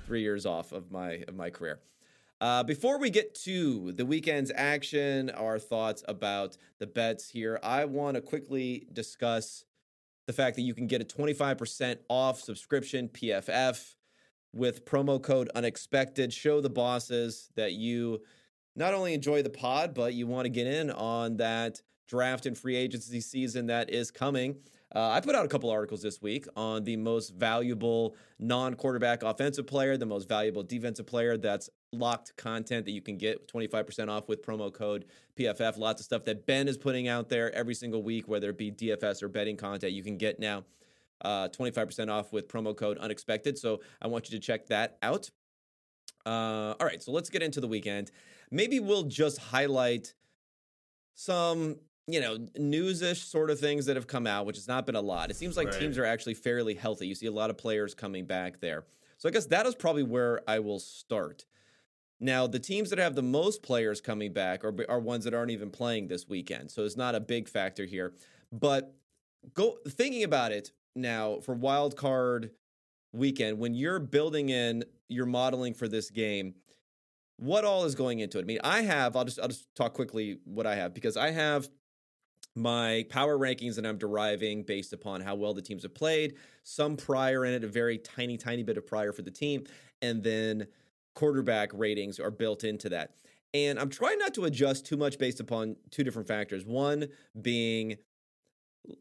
three 0.06 0.22
years 0.22 0.46
off 0.46 0.72
of 0.72 0.92
my 0.92 1.24
of 1.28 1.36
my 1.36 1.50
career. 1.50 1.80
Uh, 2.44 2.62
before 2.62 3.00
we 3.00 3.10
get 3.10 3.34
to 3.34 3.94
the 3.94 4.06
weekend's 4.06 4.51
action, 4.54 5.30
our 5.30 5.57
thoughts 5.57 6.04
about 6.10 6.57
the 6.78 6.86
bets 6.86 7.30
here, 7.30 7.57
I 7.63 7.86
want 7.86 8.16
to 8.16 8.22
quickly 8.22 8.86
discuss 8.92 9.63
the 10.28 10.34
fact 10.34 10.57
that 10.57 10.63
you 10.63 10.74
can 10.74 10.86
get 10.86 11.01
a 11.01 11.06
25% 11.06 12.00
off 12.10 12.42
subscription 12.42 13.07
PFF 13.07 13.95
with 14.51 14.84
promo 14.84 15.24
code 15.24 15.50
unexpected. 15.56 16.34
Show 16.34 16.60
the 16.60 16.70
bosses 16.70 17.48
that 17.56 17.72
you 17.72 18.20
not 18.75 18.94
only 18.94 19.13
enjoy 19.13 19.41
the 19.41 19.50
pod, 19.50 19.94
but 19.94 20.13
you 20.13 20.27
want 20.27 20.44
to 20.44 20.50
get 20.50 20.68
in 20.68 20.91
on 20.91 21.38
that 21.38 21.82
draft 22.10 22.46
and 22.46 22.58
free 22.58 22.75
agency 22.75 23.22
season 23.22 23.68
that 23.68 23.89
is 23.89 24.12
coming. 24.12 24.58
Uh, 24.96 25.10
I 25.10 25.22
put 25.22 25.34
out 25.34 25.44
a 25.44 25.48
couple 25.48 25.72
articles 25.72 26.02
this 26.02 26.22
week 26.22 26.46
on 26.56 26.84
the 26.84 26.98
most 26.98 27.34
valuable 27.34 28.16
non 28.38 28.76
quarterback 28.76 29.24
offensive 29.24 29.66
player, 29.66 29.98
the 29.98 30.06
most 30.06 30.30
valuable 30.30 30.62
defensive 30.62 31.08
player. 31.08 31.36
That's 31.36 31.70
locked 31.92 32.36
content 32.38 32.86
that 32.86 32.92
you 32.92 33.02
can 33.02 33.18
get 33.18 33.48
25% 33.48 34.10
off 34.10 34.28
with 34.28 34.46
promo 34.46 34.72
code 34.72 35.06
PFF. 35.38 35.78
Lots 35.78 36.02
of 36.02 36.06
stuff 36.06 36.26
that 36.26 36.46
Ben 36.46 36.68
is 36.68 36.78
putting 36.78 37.08
out 37.08 37.30
there 37.30 37.54
every 37.56 37.74
single 37.74 38.04
week, 38.04 38.28
whether 38.28 38.50
it 38.50 38.58
be 38.58 38.72
DFS 38.72 39.24
or 39.24 39.30
betting 39.30 39.58
content, 39.58 39.94
you 39.94 40.04
can 40.04 40.18
get 40.18 40.40
now. 40.40 40.64
Uh, 41.22 41.48
25% 41.48 42.12
off 42.12 42.34
with 42.34 42.48
promo 42.50 42.76
code 42.76 42.98
unexpected. 42.98 43.58
So 43.58 43.80
I 44.02 44.08
want 44.08 44.30
you 44.30 44.38
to 44.38 44.46
check 44.46 44.68
that 44.68 44.98
out. 45.02 45.30
Uh, 46.26 46.74
all 46.80 46.86
right, 46.86 47.02
so 47.02 47.12
let's 47.12 47.30
get 47.30 47.42
into 47.42 47.62
the 47.62 47.68
weekend. 47.68 48.12
Maybe 48.52 48.80
we'll 48.80 49.04
just 49.04 49.38
highlight 49.38 50.14
some 51.16 51.78
you 52.07 52.19
know, 52.19 52.38
newsish 52.57 53.24
sort 53.24 53.50
of 53.50 53.60
things 53.60 53.86
that 53.86 53.95
have 53.95 54.07
come 54.07 54.27
out, 54.27 54.45
which 54.45 54.57
has 54.57 54.67
not 54.67 54.86
been 54.86 54.95
a 54.95 55.01
lot. 55.01 55.31
It 55.31 55.36
seems 55.36 55.55
like 55.55 55.67
right. 55.67 55.79
teams 55.79 55.98
are 55.98 56.05
actually 56.05 56.33
fairly 56.33 56.74
healthy. 56.74 57.07
You 57.07 57.15
see 57.15 57.27
a 57.27 57.31
lot 57.31 57.50
of 57.50 57.57
players 57.57 57.93
coming 57.93 58.25
back 58.25 58.60
there. 58.60 58.86
So 59.17 59.29
I 59.29 59.31
guess 59.31 59.45
that 59.48 59.65
is 59.65 59.75
probably 59.75 60.03
where 60.03 60.41
I 60.48 60.60
will 60.60 60.79
start. 60.79 61.45
Now, 62.19 62.45
the 62.48 62.60
teams 62.60 62.89
that 62.89 63.00
have 63.00 63.15
the 63.15 63.22
most 63.22 63.63
players 63.63 64.01
coming 64.01 64.33
back 64.33 64.63
are, 64.63 64.74
are 64.89 65.00
ones 65.00 65.24
that 65.25 65.33
aren't 65.33 65.51
even 65.51 65.69
playing 65.69 66.07
this 66.07 66.27
weekend. 66.27 66.72
So 66.72 66.83
it's 66.83 66.98
not 66.98 67.15
a 67.15 67.19
big 67.19 67.48
factor 67.48 67.86
here. 67.86 68.13
But 68.51 68.93
go 69.53 69.77
thinking 69.88 70.24
about 70.24 70.51
it 70.51 70.72
now 70.95 71.39
for 71.39 71.53
wild 71.53 71.95
card 71.95 72.51
weekend, 73.13 73.60
when 73.60 73.74
you're 73.74 74.00
building 74.00 74.50
in 74.50 74.83
your 75.07 75.25
modeling 75.25 75.74
for 75.74 75.88
this 75.88 76.10
game, 76.10 76.55
what 77.38 77.65
all 77.65 77.86
is 77.86 77.95
going 77.95 78.19
into 78.19 78.39
it? 78.39 78.43
I 78.43 78.45
mean, 78.45 78.60
I 78.63 78.81
have, 78.81 79.15
I'll 79.15 79.25
just 79.25 79.39
I'll 79.39 79.48
just 79.48 79.74
talk 79.75 79.93
quickly 79.93 80.39
what 80.45 80.65
I 80.65 80.75
have 80.75 80.93
because 80.93 81.17
I 81.17 81.31
have 81.31 81.69
my 82.55 83.05
power 83.10 83.38
rankings 83.38 83.75
that 83.75 83.86
I'm 83.86 83.98
deriving 83.98 84.63
based 84.63 84.93
upon 84.93 85.22
how 85.22 85.36
well 85.36 85.53
the 85.53 85.62
teams 85.62 85.83
have 85.83 85.95
played, 85.95 86.36
some 86.63 86.95
prior 86.95 87.45
in 87.45 87.53
it, 87.53 87.63
a 87.63 87.67
very 87.67 87.98
tiny, 87.98 88.38
tiny 88.38 88.63
bit 88.63 88.77
of 88.77 88.86
prior 88.86 89.12
for 89.12 89.24
the 89.24 89.31
team, 89.31 89.65
and 90.01 90.24
then 90.24 90.67
quarterback 91.15 91.69
ratings 91.74 92.19
are 92.19 92.31
built 92.31 92.63
into 92.63 92.89
that. 92.89 93.15
And 93.53 93.79
I'm 93.79 93.89
trying 93.89 94.17
not 94.17 94.33
to 94.36 94.45
adjust 94.45 94.86
too 94.86 94.98
much 94.98 95.17
based 95.19 95.39
upon 95.39 95.75
two 95.91 96.03
different 96.03 96.27
factors. 96.27 96.65
One 96.65 97.07
being 97.41 97.98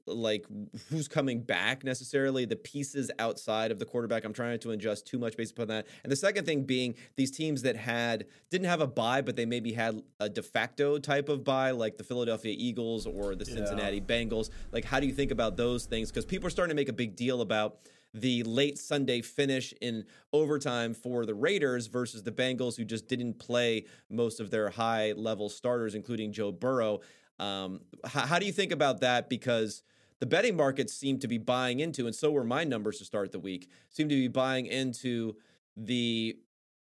like 0.07 0.47
who's 0.89 1.09
coming 1.09 1.41
back 1.41 1.83
necessarily 1.83 2.45
the 2.45 2.57
pieces 2.57 3.11
outside 3.19 3.71
of 3.71 3.79
the 3.79 3.85
quarterback 3.85 4.25
i'm 4.25 4.33
trying 4.33 4.59
to 4.59 4.71
adjust 4.71 5.07
too 5.07 5.19
much 5.19 5.37
based 5.37 5.53
upon 5.53 5.67
that 5.67 5.87
and 6.05 6.13
the 6.13 6.17
second 6.17 6.45
thing 6.45 6.63
being 6.63 6.95
these 7.17 7.31
teams 7.31 7.63
that 7.63 7.77
had 7.77 8.27
didn't 8.51 8.69
have 8.69 8.81
a 8.81 8.87
bye 8.87 9.21
but 9.21 9.35
they 9.35 9.45
maybe 9.45 9.73
had 9.73 10.01
a 10.21 10.29
de 10.29 10.43
facto 10.43 10.99
type 10.99 11.29
of 11.29 11.43
bye 11.43 11.73
like 11.73 11.97
the 11.97 12.05
philadelphia 12.05 12.55
eagles 12.57 13.07
or 13.07 13.35
the 13.35 13.45
cincinnati 13.45 13.97
yeah. 13.97 14.03
bengals 14.03 14.51
like 14.71 14.85
how 14.85 15.01
do 15.01 15.07
you 15.07 15.13
think 15.13 15.31
about 15.33 15.57
those 15.57 15.87
things 15.87 16.11
because 16.11 16.25
people 16.25 16.47
are 16.47 16.51
starting 16.51 16.75
to 16.75 16.81
make 16.81 16.89
a 16.89 16.93
big 16.93 17.17
deal 17.17 17.41
about 17.41 17.79
the 18.15 18.43
late 18.43 18.79
Sunday 18.79 19.23
finish 19.23 19.73
in 19.81 20.05
overtime 20.33 20.93
for 20.95 21.25
the 21.25 21.35
Raiders 21.35 21.87
versus 21.87 22.23
the 22.23 22.31
Bengals, 22.31 22.77
who 22.77 22.85
just 22.85 23.09
didn't 23.09 23.39
play 23.39 23.87
most 24.11 24.39
of 24.39 24.51
their 24.51 24.69
high 24.69 25.13
level 25.13 25.49
starters, 25.49 25.95
including 25.95 26.33
Joe 26.33 26.53
Burrow. 26.53 27.01
Um, 27.43 27.81
how, 28.05 28.27
how 28.27 28.39
do 28.39 28.47
you 28.47 28.53
think 28.53 28.71
about 28.71 29.01
that? 29.01 29.29
Because 29.29 29.83
the 30.21 30.27
betting 30.27 30.57
markets 30.57 30.95
seem 30.95 31.19
to 31.19 31.29
be 31.29 31.39
buying 31.39 31.81
into, 31.81 32.07
and 32.07 32.15
so 32.15 32.31
were 32.31 32.45
my 32.45 32.63
numbers 32.63 32.99
to 32.99 33.05
start 33.05 33.33
the 33.33 33.41
week, 33.41 33.69
seem 33.89 34.09
to 34.09 34.15
be 34.15 34.29
buying 34.29 34.67
into 34.67 35.35
the 35.77 36.37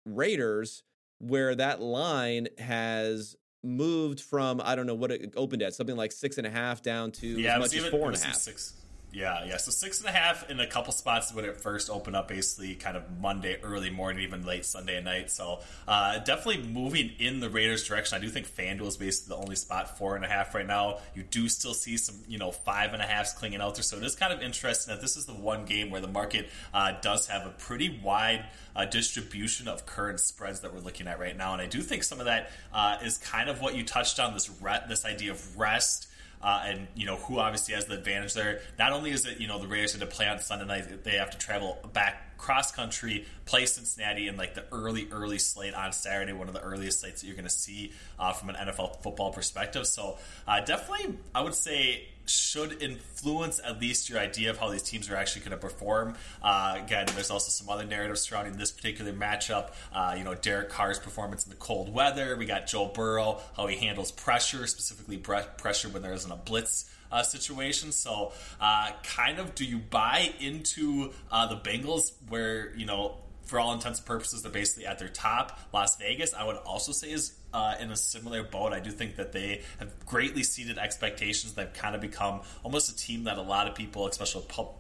Raiders, 0.05 0.83
where 1.19 1.55
that 1.55 1.81
line 1.81 2.49
has 2.59 3.37
moved 3.63 4.21
from 4.21 4.61
I 4.65 4.75
don't 4.75 4.87
know 4.87 4.95
what 4.95 5.11
it 5.11 5.35
opened 5.37 5.61
at 5.61 5.75
something 5.75 5.97
like 5.97 6.13
six 6.13 6.39
and 6.39 6.47
a 6.47 6.51
half 6.51 6.81
down 6.81 7.13
to 7.13 7.27
yeah, 7.27 7.57
as 7.57 7.61
much 7.61 7.75
even, 7.75 7.85
as 7.87 7.91
four 7.91 8.07
and 8.09 8.17
a 8.17 8.21
half. 8.21 8.37
Six, 8.37 8.75
yeah, 9.13 9.45
yeah. 9.45 9.57
So 9.57 9.71
six 9.71 10.01
and 10.01 10.09
a 10.09 10.13
half 10.13 10.49
in 10.51 10.61
a 10.61 10.67
couple 10.67 10.93
spots 10.93 11.35
when 11.35 11.45
it 11.45 11.61
first 11.61 11.91
opened 11.91 12.15
up, 12.15 12.29
basically 12.29 12.75
kind 12.75 12.97
of 12.97 13.03
Monday 13.21 13.59
early 13.63 13.91
morning, 13.91 14.23
even 14.23 14.45
late 14.45 14.65
Sunday 14.65 15.03
night. 15.03 15.31
So 15.31 15.61
uh, 15.89 16.19
definitely 16.19 16.63
moving 16.71 17.11
in 17.19 17.41
the 17.41 17.51
Raiders' 17.51 17.87
direction. 17.87 18.17
I 18.17 18.21
do 18.21 18.29
think 18.29 18.47
FanDuel 18.47 18.87
is 18.87 18.97
basically 18.97 19.37
the 19.37 19.43
only 19.43 19.57
spot 19.57 19.99
four 19.99 20.15
and 20.15 20.25
a 20.25 20.29
half 20.29 20.55
right 20.55 20.67
now. 20.67 20.99
You 21.15 21.25
do 21.25 21.49
still 21.49 21.75
see 21.75 21.97
some, 21.97 22.17
you 22.29 22.39
know, 22.39 22.53
five 22.53 22.93
and 22.93 23.03
a 23.03 23.07
halfs 23.07 23.33
clinging 23.33 23.61
out 23.61 23.75
there. 23.75 23.83
So 23.83 23.97
it 23.97 24.05
is 24.05 24.15
kind 24.15 24.33
of 24.33 24.43
interesting 24.43 24.95
that 24.95 25.01
this 25.01 25.17
is 25.17 25.27
the 25.27 25.35
one 25.35 25.65
game 25.65 25.91
where 25.91 26.01
the 26.01 26.09
market 26.09 26.49
uh, 26.73 26.93
does 27.01 27.27
have 27.27 27.47
a 27.47 27.51
pretty 27.51 28.01
wide 28.03 28.47
uh, 28.77 28.85
distribution 28.85 29.67
of 29.67 29.87
current 29.87 30.21
spreads 30.21 30.61
that 30.61 30.73
we're 30.73 30.81
looking 30.81 31.09
at 31.09 31.19
right 31.19 31.37
now. 31.37 31.53
And 31.53 31.61
I 31.61 31.67
do 31.67 31.81
think 31.81 32.05
some 32.05 32.21
of 32.21 32.27
that 32.27 32.51
uh, 32.73 32.99
is 33.03 33.19
kind 33.19 33.51
of 33.51 33.61
what 33.61 33.75
you 33.75 33.85
touched 33.85 34.21
on 34.21 34.35
this 34.35 34.51
re- 34.61 34.85
this 34.89 35.05
idea 35.05 35.33
of 35.33 35.59
rest 35.59 36.07
uh, 36.43 36.63
and 36.65 36.89
you 36.95 37.07
know 37.07 37.17
who 37.17 37.39
obviously 37.39 37.75
has 37.75 37.87
the 37.87 37.95
advantage 37.95 38.35
there. 38.35 38.61
Not 38.79 38.93
only 38.93 39.11
is 39.11 39.27
it 39.27 39.41
you 39.41 39.49
know 39.49 39.59
the 39.59 39.69
Raiders 39.69 39.93
had 39.93 40.01
to 40.01 40.07
play 40.07 40.27
on 40.27 40.39
Sunday 40.39 40.67
night, 40.67 41.05
they 41.05 41.17
have 41.17 41.31
to 41.31 41.39
travel 41.39 41.79
back 41.93 42.39
cross 42.39 42.73
country, 42.73 43.27
play 43.45 43.67
Cincinnati 43.67 44.27
in 44.27 44.37
like 44.37 44.55
the 44.55 44.65
early 44.73 45.09
early 45.13 45.39
slate 45.39 45.75
on 45.75 45.93
Saturday, 45.93 46.33
one 46.33 46.49
of 46.49 46.55
the 46.55 46.63
earliest 46.63 47.01
slates 47.01 47.21
that 47.21 47.27
you're 47.27 47.37
going 47.37 47.45
to 47.45 47.51
see 47.51 47.93
uh, 48.19 48.33
from 48.33 48.51
an 48.51 48.57
NFL 48.57 49.03
football 49.03 49.33
perspective. 49.33 49.87
So 49.87 50.19
uh, 50.49 50.61
definitely, 50.61 51.19
I 51.35 51.43
would 51.43 51.55
say 51.55 52.09
should 52.31 52.83
influence 52.83 53.61
at 53.65 53.81
least 53.81 54.09
your 54.09 54.19
idea 54.19 54.51
of 54.51 54.59
how 54.59 54.71
these 54.71 54.83
teams 54.83 55.11
are 55.11 55.17
actually 55.17 55.41
going 55.41 55.53
to 55.53 55.57
perform. 55.57 56.15
Uh, 56.43 56.79
again, 56.83 57.07
there's 57.15 57.31
also 57.31 57.51
some 57.51 57.69
other 57.69 57.85
narratives 57.85 58.21
surrounding 58.21 58.57
this 58.57 58.71
particular 58.71 59.13
matchup. 59.13 59.73
Uh, 59.93 60.15
you 60.17 60.25
know, 60.25 60.35
Derek 60.35 60.71
Carr's 60.71 60.99
performance 60.99 61.45
in 61.45 61.51
the 61.51 61.57
cold 61.57 61.93
weather. 61.93 62.37
We 62.37 62.47
got 62.47 62.67
Joe 62.67 62.87
Burrow, 62.87 63.41
how 63.57 63.67
he 63.67 63.77
handles 63.77 64.11
pressure, 64.13 64.67
specifically 64.67 65.19
pressure 65.19 65.89
when 65.89 66.03
there 66.03 66.13
isn't 66.13 66.31
a 66.31 66.37
blitz. 66.37 66.91
Uh, 67.13 67.25
situation. 67.25 67.91
So, 67.91 68.31
uh, 68.61 68.93
kind 69.03 69.41
of, 69.41 69.57
do 69.57 69.65
you 69.65 69.79
buy 69.79 70.33
into 70.39 71.11
uh, 71.33 71.49
the 71.49 71.57
Bengals 71.57 72.13
where 72.29 72.73
you 72.77 72.87
know 72.87 73.17
for 73.51 73.59
all 73.59 73.73
intents 73.73 73.99
and 73.99 74.07
purposes, 74.07 74.43
they're 74.43 74.53
basically 74.53 74.87
at 74.87 75.01
their 75.01 75.09
top. 75.09 75.59
Las 75.73 75.97
Vegas, 75.97 76.33
I 76.33 76.45
would 76.45 76.57
also 76.59 76.93
say, 76.93 77.11
is 77.11 77.33
uh, 77.53 77.75
in 77.81 77.91
a 77.91 77.97
similar 77.97 78.43
boat. 78.43 78.73
I 78.73 78.81
do 78.81 78.91
think 78.91 79.17
that 79.17 79.33
they 79.33 79.63
have 79.79 80.07
greatly 80.07 80.43
seeded 80.43 80.79
expectations. 80.79 81.55
They've 81.55 81.73
kind 81.73 81.95
of 81.95 82.01
become 82.01 82.43
almost 82.63 82.91
a 82.91 82.97
team 82.97 83.25
that 83.25 83.39
a 83.39 83.43
lot 83.43 83.69
of 83.69 83.75
people, 83.75 84.07
especially 84.07 84.45
pub- 84.49 84.75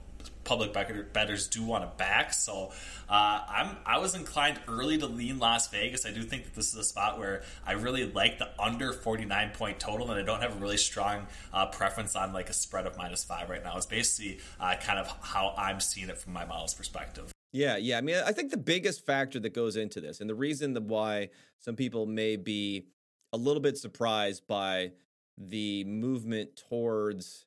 public 0.45 0.73
bettors, 1.13 1.49
do 1.49 1.63
want 1.65 1.85
to 1.85 1.97
back. 1.97 2.33
So 2.33 2.73
uh, 3.09 3.41
I'm 3.49 3.77
I 3.87 3.99
was 3.99 4.15
inclined 4.15 4.61
early 4.69 4.99
to 4.99 5.07
lean 5.07 5.39
Las 5.39 5.69
Vegas. 5.69 6.07
I 6.07 6.11
do 6.11 6.23
think 6.23 6.45
that 6.45 6.55
this 6.55 6.73
is 6.73 6.77
a 6.77 6.85
spot 6.85 7.19
where 7.19 7.43
I 7.67 7.73
really 7.73 8.11
like 8.11 8.39
the 8.39 8.49
under 8.59 8.93
49 8.93 9.51
point 9.51 9.79
total, 9.81 10.11
and 10.11 10.21
I 10.21 10.23
don't 10.23 10.41
have 10.41 10.57
a 10.57 10.61
really 10.61 10.77
strong 10.77 11.27
uh, 11.53 11.67
preference 11.67 12.17
on 12.17 12.33
like 12.33 12.51
a 12.51 12.55
spread 12.55 12.87
of 12.87 12.97
minus 12.97 13.25
five 13.25 13.51
right 13.51 13.63
now. 13.63 13.77
It's 13.77 13.87
basically 13.87 14.41
uh, 14.59 14.77
kind 14.81 14.99
of 14.99 15.09
how 15.23 15.55
I'm 15.57 15.81
seeing 15.81 16.09
it 16.09 16.19
from 16.19 16.33
my 16.33 16.45
model's 16.45 16.75
perspective. 16.75 17.33
Yeah, 17.53 17.77
yeah. 17.77 17.99
I 17.99 18.01
mean, 18.01 18.17
I 18.25 18.33
think 18.33 18.51
the 18.51 18.57
biggest 18.57 19.05
factor 19.05 19.41
that 19.41 19.55
goes 19.55 19.77
into 19.77 20.01
this, 20.01 20.21
and 20.21 20.31
the 20.31 20.35
reason 20.35 20.75
why 20.87 21.31
some 21.59 21.75
people 21.75 22.07
may 22.07 22.37
be 22.37 22.87
a 23.33 23.37
little 23.37 23.61
bit 23.61 23.77
surprised 23.77 24.47
by 24.47 24.93
the 25.37 25.85
movement 25.85 26.57
towards 26.69 27.47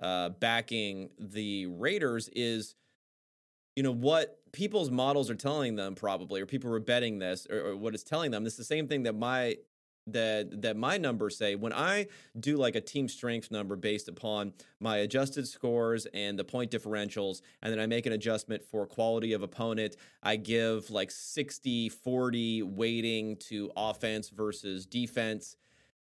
uh, 0.00 0.30
backing 0.30 1.10
the 1.18 1.66
Raiders 1.66 2.28
is, 2.34 2.74
you 3.76 3.82
know, 3.82 3.92
what 3.92 4.38
people's 4.52 4.90
models 4.90 5.30
are 5.30 5.34
telling 5.34 5.76
them 5.76 5.94
probably, 5.94 6.40
or 6.40 6.46
people 6.46 6.70
were 6.70 6.80
betting 6.80 7.18
this, 7.18 7.46
or, 7.48 7.68
or 7.68 7.76
what 7.76 7.94
it's 7.94 8.04
telling 8.04 8.30
them. 8.30 8.44
This 8.44 8.54
is 8.54 8.58
the 8.58 8.64
same 8.64 8.88
thing 8.88 9.04
that 9.04 9.14
my 9.14 9.56
that 10.06 10.62
that 10.62 10.76
my 10.76 10.96
numbers 10.96 11.36
say 11.36 11.54
when 11.54 11.72
I 11.72 12.06
do 12.38 12.56
like 12.56 12.74
a 12.74 12.80
team 12.80 13.08
strength 13.08 13.50
number 13.50 13.76
based 13.76 14.08
upon 14.08 14.52
my 14.80 14.98
adjusted 14.98 15.46
scores 15.46 16.06
and 16.14 16.38
the 16.38 16.44
point 16.44 16.70
differentials 16.70 17.42
and 17.62 17.72
then 17.72 17.78
I 17.78 17.86
make 17.86 18.06
an 18.06 18.12
adjustment 18.12 18.64
for 18.64 18.86
quality 18.86 19.32
of 19.32 19.42
opponent 19.42 19.96
I 20.22 20.36
give 20.36 20.90
like 20.90 21.10
60 21.10 21.90
40 21.90 22.62
weighting 22.62 23.36
to 23.48 23.70
offense 23.76 24.30
versus 24.30 24.86
defense 24.86 25.56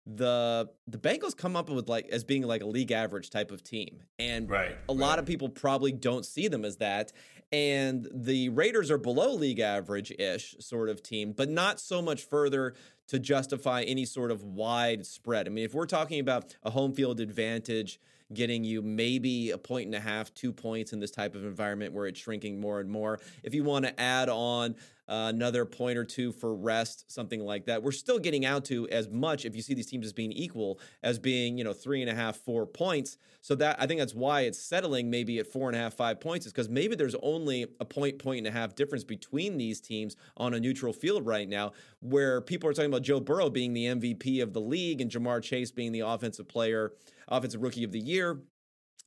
the 0.07 0.69
the 0.87 0.99
Bengals 0.99 1.37
come 1.37 1.57
up 1.57 1.69
with 1.69 1.89
like 1.89 2.09
as 2.09 2.23
being 2.23 2.43
like 2.43 2.63
a 2.63 2.67
league 2.67 2.93
average 2.93 3.31
type 3.31 3.51
of 3.51 3.65
team 3.65 4.03
and 4.19 4.49
right, 4.49 4.77
a 4.89 4.93
right. 4.93 4.97
lot 4.97 5.19
of 5.19 5.27
people 5.27 5.49
probably 5.49 5.91
don't 5.91 6.25
see 6.25 6.47
them 6.47 6.65
as 6.65 6.77
that 6.77 7.13
and 7.53 8.09
the 8.13 8.49
Raiders 8.49 8.91
are 8.91 8.99
below 8.99 9.33
league 9.33 9.61
average 9.61 10.11
ish 10.13 10.57
sort 10.61 10.89
of 10.89 11.03
team 11.03 11.33
but 11.33 11.49
not 11.49 11.81
so 11.81 12.03
much 12.03 12.23
further 12.23 12.75
to 13.09 13.19
justify 13.19 13.83
any 13.83 14.05
sort 14.05 14.31
of 14.31 14.43
wide 14.43 15.07
spread. 15.07 15.47
I 15.47 15.51
mean, 15.51 15.65
if 15.65 15.75
we're 15.75 15.87
talking 15.87 16.21
about 16.21 16.57
a 16.63 16.71
home 16.71 16.93
field 16.93 17.21
advantage 17.21 18.01
getting 18.35 18.65
you 18.65 18.83
maybe 18.83 19.51
a 19.51 19.59
point 19.59 19.87
and 19.87 19.95
a 19.95 20.01
half, 20.01 20.35
two 20.35 20.53
points 20.53 20.93
in 20.93 20.99
this 20.99 21.13
type 21.13 21.37
of 21.37 21.45
environment 21.45 21.93
where 21.93 22.07
it's 22.07 22.19
shrinking 22.19 22.61
more 22.61 22.81
and 22.81 22.91
more, 22.91 23.21
if 23.45 23.55
you 23.55 23.63
want 23.63 23.85
to 23.85 24.01
add 24.01 24.29
on 24.29 24.75
uh, 25.09 25.31
another 25.35 25.65
point 25.65 25.99
or 25.99 26.05
two 26.05 26.33
for 26.33 26.55
rest, 26.55 27.11
something 27.11 27.41
like 27.41 27.67
that. 27.67 27.83
We're 27.83 27.93
still 27.93 28.19
getting 28.19 28.45
out 28.45 28.65
to 28.67 28.89
as 28.89 29.09
much 29.09 29.45
if 29.45 29.55
you 29.55 29.63
see 29.63 29.75
these 29.75 29.87
teams 29.87 30.07
as 30.07 30.13
being 30.13 30.33
equal 30.33 30.81
as 31.03 31.19
being, 31.19 31.59
you 31.59 31.65
know, 31.65 31.73
three 31.73 32.01
and 32.03 32.11
a 32.11 32.15
half, 32.15 32.37
four 32.37 32.67
points. 32.67 33.17
So 33.41 33.55
that 33.57 33.77
I 33.81 33.87
think 33.87 34.01
that's 34.01 34.15
why 34.15 34.43
it's 34.43 34.59
settling 34.59 35.09
maybe 35.09 35.39
at 35.39 35.47
four 35.47 35.69
and 35.69 35.77
a 35.77 35.81
half, 35.81 35.95
five 35.95 36.21
points, 36.21 36.47
is 36.47 36.53
because 36.53 36.69
maybe 36.69 36.97
there's 36.97 37.15
only 37.23 37.67
a 37.79 37.85
point, 37.85 38.19
point 38.19 38.39
and 38.39 38.47
a 38.49 38.51
half 38.51 38.75
difference 38.75 39.05
between 39.05 39.57
these 39.57 39.81
teams 39.81 40.17
on 40.37 40.55
a 40.55 40.61
neutral 40.61 40.93
field 40.93 41.25
right 41.25 41.49
now, 41.49 41.73
where 42.01 42.41
people 42.41 42.69
are 42.69 42.73
talking 42.73 42.91
about 42.91 43.03
Joe 43.03 43.21
Burrow 43.21 43.49
being 43.49 43.73
the 43.73 43.87
MVP 43.87 44.43
of 44.43 44.53
the 44.53 44.61
league 44.61 45.01
and 45.01 45.11
Ja'Marr 45.11 45.43
Chase 45.43 45.71
being 45.71 45.93
the 45.93 46.01
offensive 46.01 46.49
player, 46.49 46.93
offensive 47.29 47.63
rookie 47.63 47.85
of 47.85 47.93
the 47.93 48.01
year 48.01 48.41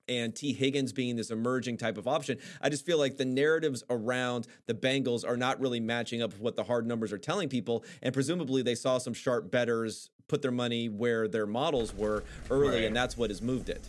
and 0.09 0.35
Tee 0.35 0.53
Higgins 0.53 0.91
being 0.91 1.15
this 1.15 1.29
emerging 1.29 1.77
type 1.77 1.97
of 1.97 2.07
option. 2.07 2.37
I 2.61 2.69
just 2.69 2.85
feel 2.85 2.97
like 2.97 3.17
the 3.17 3.25
narratives 3.25 3.83
around 3.89 4.47
the 4.65 4.73
Bengals 4.73 5.27
are 5.27 5.37
not 5.37 5.59
really 5.61 5.79
matching 5.79 6.21
up 6.21 6.33
with 6.33 6.41
what 6.41 6.55
the 6.55 6.63
hard 6.63 6.87
numbers 6.87 7.13
are 7.13 7.17
telling 7.17 7.47
people. 7.47 7.83
And 8.01 8.13
presumably 8.13 8.61
they 8.61 8.75
saw 8.75 8.97
some 8.97 9.13
sharp 9.13 9.51
bettors 9.51 10.09
put 10.27 10.41
their 10.41 10.51
money 10.51 10.89
where 10.89 11.27
their 11.27 11.45
models 11.45 11.93
were 11.93 12.23
early, 12.49 12.77
right. 12.77 12.83
and 12.85 12.95
that's 12.95 13.17
what 13.17 13.29
has 13.29 13.41
moved 13.41 13.69
it. 13.69 13.87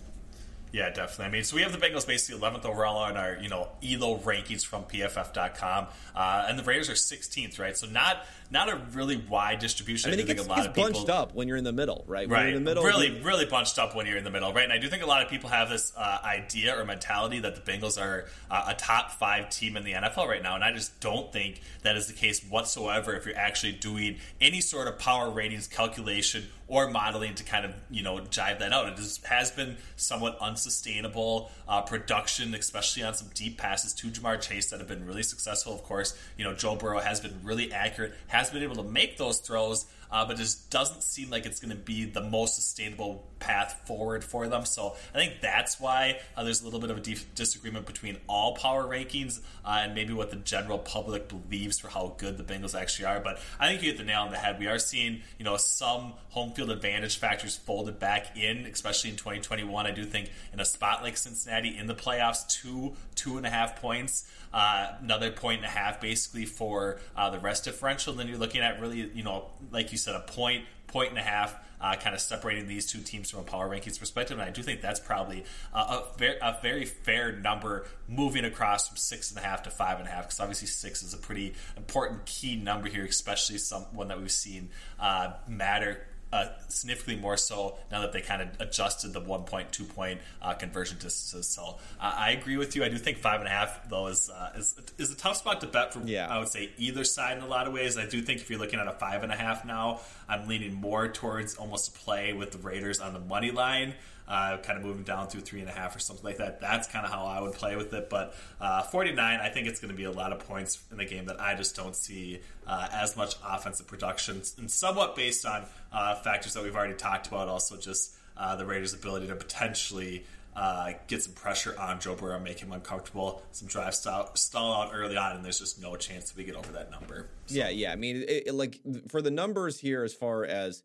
Yeah, 0.72 0.90
definitely. 0.90 1.24
I 1.24 1.30
mean, 1.30 1.44
so 1.44 1.56
we 1.56 1.62
have 1.62 1.72
the 1.72 1.84
Bengals 1.84 2.06
basically 2.06 2.40
11th 2.40 2.64
overall 2.64 2.98
on 2.98 3.16
our, 3.16 3.36
you 3.40 3.48
know, 3.48 3.68
ELO 3.82 4.18
rankings 4.18 4.64
from 4.64 4.84
PFF.com, 4.84 5.88
uh, 6.14 6.46
and 6.48 6.58
the 6.58 6.62
Raiders 6.62 6.88
are 6.88 6.94
16th, 6.94 7.58
right? 7.58 7.76
So 7.76 7.88
not 7.88 8.24
not 8.50 8.68
a 8.68 8.80
really 8.92 9.16
wide 9.16 9.60
distribution. 9.60 10.10
I 10.10 10.16
mean, 10.16 10.20
I 10.20 10.22
it 10.22 10.34
gets, 10.34 10.46
a 10.46 10.48
lot 10.48 10.66
of 10.66 10.74
people 10.74 10.90
bunched 10.90 11.08
up 11.08 11.34
when 11.34 11.46
you're 11.46 11.56
in 11.56 11.64
the 11.64 11.72
middle, 11.72 12.04
right? 12.08 12.28
When 12.28 12.38
right, 12.38 12.48
in 12.48 12.54
the 12.54 12.60
middle, 12.60 12.82
really, 12.82 13.20
really 13.20 13.46
bunched 13.46 13.78
up 13.78 13.94
when 13.94 14.06
you're 14.06 14.16
in 14.16 14.24
the 14.24 14.30
middle, 14.30 14.52
right? 14.52 14.64
And 14.64 14.72
I 14.72 14.78
do 14.78 14.88
think 14.88 15.02
a 15.02 15.06
lot 15.06 15.22
of 15.22 15.28
people 15.28 15.50
have 15.50 15.70
this 15.70 15.92
uh, 15.96 16.18
idea 16.24 16.78
or 16.78 16.84
mentality 16.84 17.38
that 17.40 17.54
the 17.54 17.72
Bengals 17.72 18.00
are 18.00 18.26
uh, 18.50 18.64
a 18.68 18.74
top 18.74 19.12
five 19.12 19.50
team 19.50 19.76
in 19.76 19.84
the 19.84 19.92
NFL 19.92 20.26
right 20.26 20.42
now, 20.42 20.56
and 20.56 20.64
I 20.64 20.72
just 20.72 20.98
don't 21.00 21.32
think 21.32 21.60
that 21.82 21.96
is 21.96 22.08
the 22.08 22.12
case 22.12 22.44
whatsoever. 22.44 23.14
If 23.14 23.24
you're 23.24 23.36
actually 23.36 23.72
doing 23.72 24.16
any 24.40 24.60
sort 24.60 24.88
of 24.88 24.98
power 24.98 25.30
ratings 25.30 25.68
calculation 25.68 26.48
or 26.66 26.88
modeling 26.88 27.34
to 27.34 27.44
kind 27.44 27.64
of 27.64 27.74
you 27.90 28.02
know 28.02 28.18
jive 28.18 28.58
that 28.58 28.72
out, 28.72 28.92
it 28.92 28.98
is, 28.98 29.18
has 29.24 29.50
been 29.50 29.76
somewhat 29.96 30.38
unsustainable 30.40 31.50
uh, 31.68 31.82
production, 31.82 32.54
especially 32.54 33.02
on 33.02 33.14
some 33.14 33.28
deep 33.34 33.58
passes 33.58 33.92
to 33.94 34.08
Ja'Marr 34.08 34.40
Chase 34.40 34.70
that 34.70 34.78
have 34.78 34.88
been 34.88 35.06
really 35.06 35.22
successful. 35.22 35.74
Of 35.74 35.84
course, 35.84 36.16
you 36.36 36.44
know 36.44 36.54
Joe 36.54 36.76
Burrow 36.76 37.00
has 37.00 37.20
been 37.20 37.38
really 37.44 37.72
accurate. 37.72 38.14
Has 38.40 38.48
been 38.48 38.62
able 38.62 38.76
to 38.76 38.82
make 38.82 39.18
those 39.18 39.38
throws 39.38 39.84
uh, 40.12 40.26
but 40.26 40.36
just 40.36 40.70
doesn't 40.70 41.02
seem 41.02 41.30
like 41.30 41.46
it's 41.46 41.60
going 41.60 41.70
to 41.70 41.76
be 41.76 42.04
the 42.04 42.20
most 42.20 42.54
sustainable 42.54 43.26
path 43.38 43.82
forward 43.86 44.22
for 44.22 44.46
them. 44.48 44.64
So 44.64 44.96
I 45.14 45.18
think 45.18 45.40
that's 45.40 45.80
why 45.80 46.20
uh, 46.36 46.44
there's 46.44 46.62
a 46.62 46.64
little 46.64 46.80
bit 46.80 46.90
of 46.90 46.98
a 46.98 47.00
disagreement 47.00 47.86
between 47.86 48.18
all 48.28 48.54
power 48.54 48.84
rankings 48.84 49.40
uh, 49.64 49.80
and 49.82 49.94
maybe 49.94 50.12
what 50.12 50.30
the 50.30 50.36
general 50.36 50.78
public 50.78 51.28
believes 51.28 51.78
for 51.78 51.88
how 51.88 52.14
good 52.18 52.36
the 52.36 52.44
Bengals 52.44 52.78
actually 52.78 53.06
are. 53.06 53.20
But 53.20 53.40
I 53.58 53.68
think 53.68 53.82
you 53.82 53.88
hit 53.88 53.98
the 53.98 54.04
nail 54.04 54.22
on 54.22 54.30
the 54.30 54.36
head. 54.36 54.58
We 54.58 54.66
are 54.66 54.78
seeing, 54.78 55.22
you 55.38 55.44
know, 55.44 55.56
some 55.56 56.14
home 56.30 56.52
field 56.52 56.70
advantage 56.70 57.18
factors 57.18 57.56
folded 57.56 57.98
back 57.98 58.36
in, 58.36 58.66
especially 58.66 59.10
in 59.10 59.16
2021. 59.16 59.86
I 59.86 59.90
do 59.90 60.04
think 60.04 60.30
in 60.52 60.60
a 60.60 60.64
spot 60.64 61.02
like 61.02 61.16
Cincinnati 61.16 61.76
in 61.76 61.86
the 61.86 61.94
playoffs, 61.94 62.46
two 62.48 62.94
two 63.14 63.36
and 63.36 63.46
a 63.46 63.50
half 63.50 63.80
points, 63.80 64.30
uh, 64.52 64.92
another 65.02 65.30
point 65.30 65.58
and 65.58 65.66
a 65.66 65.68
half 65.68 66.00
basically 66.00 66.46
for 66.46 66.98
uh, 67.16 67.30
the 67.30 67.38
rest 67.38 67.64
differential. 67.64 68.12
And 68.12 68.20
then 68.20 68.28
you're 68.28 68.38
looking 68.38 68.62
at 68.62 68.80
really, 68.80 69.10
you 69.14 69.22
know, 69.22 69.46
like 69.70 69.92
you 69.92 69.98
said, 70.00 70.14
a 70.14 70.20
point, 70.20 70.64
point 70.86 71.10
and 71.10 71.18
a 71.18 71.22
half 71.22 71.56
uh, 71.80 71.96
kind 71.96 72.14
of 72.14 72.20
separating 72.20 72.66
these 72.66 72.86
two 72.86 73.00
teams 73.00 73.30
from 73.30 73.40
a 73.40 73.42
power 73.42 73.68
rankings 73.68 73.98
perspective. 73.98 74.38
And 74.38 74.46
I 74.46 74.50
do 74.50 74.62
think 74.62 74.82
that's 74.82 75.00
probably 75.00 75.44
a, 75.72 76.02
very, 76.18 76.36
a 76.40 76.58
very 76.60 76.84
fair 76.84 77.32
number 77.32 77.86
moving 78.06 78.44
across 78.44 78.88
from 78.88 78.96
six 78.96 79.30
and 79.30 79.38
a 79.38 79.42
half 79.42 79.62
to 79.62 79.70
five 79.70 79.98
and 79.98 80.06
a 80.06 80.10
half, 80.10 80.24
because 80.24 80.40
obviously 80.40 80.68
six 80.68 81.02
is 81.02 81.14
a 81.14 81.18
pretty 81.18 81.54
important 81.76 82.26
key 82.26 82.56
number 82.56 82.88
here, 82.88 83.04
especially 83.04 83.58
some 83.58 83.82
one 83.92 84.08
that 84.08 84.20
we've 84.20 84.30
seen 84.30 84.68
uh, 84.98 85.32
matter 85.48 86.06
uh, 86.32 86.46
significantly 86.68 87.20
more 87.20 87.36
so 87.36 87.76
now 87.90 88.00
that 88.00 88.12
they 88.12 88.20
kind 88.20 88.42
of 88.42 88.48
adjusted 88.60 89.12
the 89.12 89.20
1.2 89.20 89.88
point 89.94 90.20
uh, 90.40 90.54
conversion 90.54 90.96
distances. 90.98 91.48
So 91.48 91.78
uh, 92.00 92.14
I 92.16 92.30
agree 92.32 92.56
with 92.56 92.76
you. 92.76 92.84
I 92.84 92.88
do 92.88 92.98
think 92.98 93.18
five 93.18 93.40
and 93.40 93.48
a 93.48 93.52
half 93.52 93.88
though 93.88 94.06
is 94.06 94.30
uh, 94.30 94.52
is, 94.56 94.74
is 94.98 95.12
a 95.12 95.16
tough 95.16 95.36
spot 95.36 95.60
to 95.62 95.66
bet 95.66 95.92
from. 95.92 96.06
Yeah. 96.06 96.28
I 96.28 96.38
would 96.38 96.48
say 96.48 96.70
either 96.78 97.04
side 97.04 97.36
in 97.36 97.42
a 97.42 97.48
lot 97.48 97.66
of 97.66 97.72
ways. 97.72 97.98
I 97.98 98.06
do 98.06 98.22
think 98.22 98.40
if 98.40 98.50
you're 98.50 98.58
looking 98.58 98.78
at 98.78 98.86
a 98.86 98.92
five 98.92 99.22
and 99.22 99.32
a 99.32 99.36
half 99.36 99.64
now, 99.64 100.00
I'm 100.28 100.46
leaning 100.46 100.74
more 100.74 101.08
towards 101.08 101.56
almost 101.56 101.88
a 101.88 101.98
play 101.98 102.32
with 102.32 102.52
the 102.52 102.58
Raiders 102.58 103.00
on 103.00 103.12
the 103.12 103.20
money 103.20 103.50
line 103.50 103.94
uh, 104.30 104.56
kind 104.58 104.78
of 104.78 104.84
moving 104.84 105.02
down 105.02 105.26
through 105.26 105.40
three 105.40 105.60
and 105.60 105.68
a 105.68 105.72
half 105.72 105.94
or 105.94 105.98
something 105.98 106.24
like 106.24 106.38
that. 106.38 106.60
That's 106.60 106.86
kind 106.86 107.04
of 107.04 107.10
how 107.10 107.26
I 107.26 107.40
would 107.40 107.52
play 107.52 107.74
with 107.74 107.92
it. 107.92 108.08
But 108.08 108.34
uh, 108.60 108.82
49, 108.82 109.40
I 109.40 109.48
think 109.48 109.66
it's 109.66 109.80
going 109.80 109.90
to 109.90 109.96
be 109.96 110.04
a 110.04 110.12
lot 110.12 110.32
of 110.32 110.38
points 110.46 110.80
in 110.92 110.98
the 110.98 111.04
game 111.04 111.26
that 111.26 111.40
I 111.40 111.56
just 111.56 111.74
don't 111.74 111.96
see 111.96 112.40
uh, 112.66 112.88
as 112.92 113.16
much 113.16 113.34
offensive 113.44 113.88
production, 113.88 114.40
and 114.56 114.70
somewhat 114.70 115.16
based 115.16 115.44
on 115.44 115.64
uh, 115.92 116.14
factors 116.14 116.54
that 116.54 116.62
we've 116.62 116.76
already 116.76 116.94
talked 116.94 117.26
about. 117.26 117.48
Also, 117.48 117.76
just 117.76 118.14
uh, 118.36 118.54
the 118.54 118.64
Raiders' 118.64 118.94
ability 118.94 119.26
to 119.26 119.36
potentially. 119.36 120.24
Uh, 120.52 120.94
get 121.06 121.22
some 121.22 121.32
pressure 121.32 121.78
on 121.78 122.00
Joe 122.00 122.16
Burrow, 122.16 122.40
make 122.40 122.58
him 122.58 122.72
uncomfortable. 122.72 123.40
Some 123.52 123.68
drive 123.68 123.94
stall, 123.94 124.34
stall 124.34 124.82
out 124.82 124.90
early 124.92 125.16
on, 125.16 125.36
and 125.36 125.44
there's 125.44 125.60
just 125.60 125.80
no 125.80 125.94
chance 125.94 126.28
that 126.28 126.36
we 126.36 126.42
get 126.42 126.56
over 126.56 126.72
that 126.72 126.90
number. 126.90 127.28
So. 127.46 127.54
Yeah, 127.54 127.68
yeah. 127.68 127.92
I 127.92 127.96
mean, 127.96 128.16
it, 128.16 128.48
it, 128.48 128.54
like 128.54 128.80
for 129.08 129.22
the 129.22 129.30
numbers 129.30 129.78
here, 129.78 130.02
as 130.02 130.12
far 130.12 130.44
as 130.44 130.82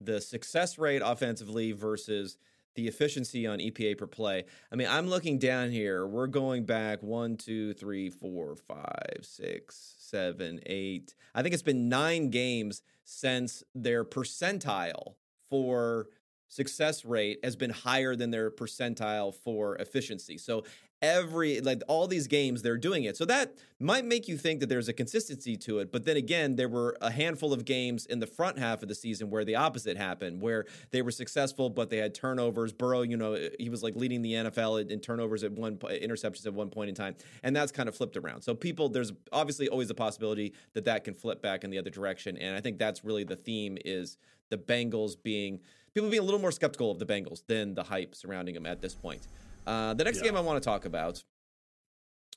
the 0.00 0.18
success 0.22 0.78
rate 0.78 1.02
offensively 1.04 1.72
versus 1.72 2.38
the 2.74 2.88
efficiency 2.88 3.46
on 3.46 3.58
EPA 3.58 3.98
per 3.98 4.06
play. 4.06 4.44
I 4.70 4.76
mean, 4.76 4.88
I'm 4.88 5.08
looking 5.08 5.38
down 5.38 5.70
here. 5.70 6.06
We're 6.06 6.26
going 6.26 6.64
back 6.64 7.02
one, 7.02 7.36
two, 7.36 7.74
three, 7.74 8.10
four, 8.10 8.56
five, 8.56 9.20
six, 9.22 9.94
seven, 9.98 10.60
eight. 10.66 11.14
I 11.34 11.42
think 11.42 11.54
it's 11.54 11.62
been 11.62 11.88
nine 11.88 12.30
games 12.30 12.82
since 13.04 13.62
their 13.74 14.04
percentile 14.04 15.14
for 15.50 16.08
success 16.48 17.04
rate 17.04 17.38
has 17.42 17.56
been 17.56 17.70
higher 17.70 18.14
than 18.14 18.30
their 18.30 18.50
percentile 18.50 19.34
for 19.34 19.76
efficiency. 19.76 20.36
So 20.38 20.64
every 21.02 21.60
like 21.60 21.82
all 21.88 22.06
these 22.06 22.28
games 22.28 22.62
they're 22.62 22.78
doing 22.78 23.02
it. 23.04 23.16
So 23.16 23.24
that 23.24 23.54
might 23.80 24.04
make 24.04 24.28
you 24.28 24.38
think 24.38 24.60
that 24.60 24.68
there's 24.68 24.88
a 24.88 24.92
consistency 24.92 25.56
to 25.56 25.80
it, 25.80 25.90
but 25.90 26.04
then 26.04 26.16
again, 26.16 26.54
there 26.54 26.68
were 26.68 26.96
a 27.00 27.10
handful 27.10 27.52
of 27.52 27.64
games 27.64 28.06
in 28.06 28.20
the 28.20 28.26
front 28.26 28.58
half 28.58 28.82
of 28.82 28.88
the 28.88 28.94
season 28.94 29.28
where 29.28 29.44
the 29.44 29.56
opposite 29.56 29.96
happened, 29.96 30.40
where 30.40 30.64
they 30.92 31.02
were 31.02 31.10
successful 31.10 31.68
but 31.68 31.90
they 31.90 31.96
had 31.96 32.14
turnovers. 32.14 32.72
Burrow, 32.72 33.02
you 33.02 33.16
know, 33.16 33.36
he 33.58 33.68
was 33.68 33.82
like 33.82 33.96
leading 33.96 34.22
the 34.22 34.32
NFL 34.32 34.88
in 34.88 35.00
turnovers 35.00 35.42
at 35.42 35.52
one 35.52 35.76
interceptions 35.76 36.46
at 36.46 36.54
one 36.54 36.70
point 36.70 36.88
in 36.88 36.94
time, 36.94 37.16
and 37.42 37.54
that's 37.54 37.72
kind 37.72 37.88
of 37.88 37.96
flipped 37.96 38.16
around. 38.16 38.42
So 38.42 38.54
people 38.54 38.88
there's 38.88 39.12
obviously 39.32 39.68
always 39.68 39.90
a 39.90 39.94
possibility 39.94 40.54
that 40.74 40.84
that 40.84 41.02
can 41.02 41.14
flip 41.14 41.42
back 41.42 41.64
in 41.64 41.70
the 41.70 41.78
other 41.78 41.90
direction, 41.90 42.36
and 42.36 42.56
I 42.56 42.60
think 42.60 42.78
that's 42.78 43.04
really 43.04 43.24
the 43.24 43.36
theme 43.36 43.76
is 43.84 44.16
the 44.50 44.58
Bengals 44.58 45.16
being 45.20 45.58
people 45.94 46.08
being 46.08 46.22
a 46.22 46.24
little 46.24 46.40
more 46.40 46.52
skeptical 46.52 46.90
of 46.90 46.98
the 46.98 47.06
Bengals 47.06 47.42
than 47.46 47.74
the 47.74 47.82
hype 47.82 48.14
surrounding 48.14 48.54
them 48.54 48.66
at 48.66 48.80
this 48.80 48.94
point. 48.94 49.26
Uh, 49.66 49.94
the 49.94 50.04
next 50.04 50.18
yeah. 50.18 50.24
game 50.24 50.36
I 50.36 50.40
want 50.40 50.62
to 50.62 50.66
talk 50.66 50.84
about. 50.84 51.22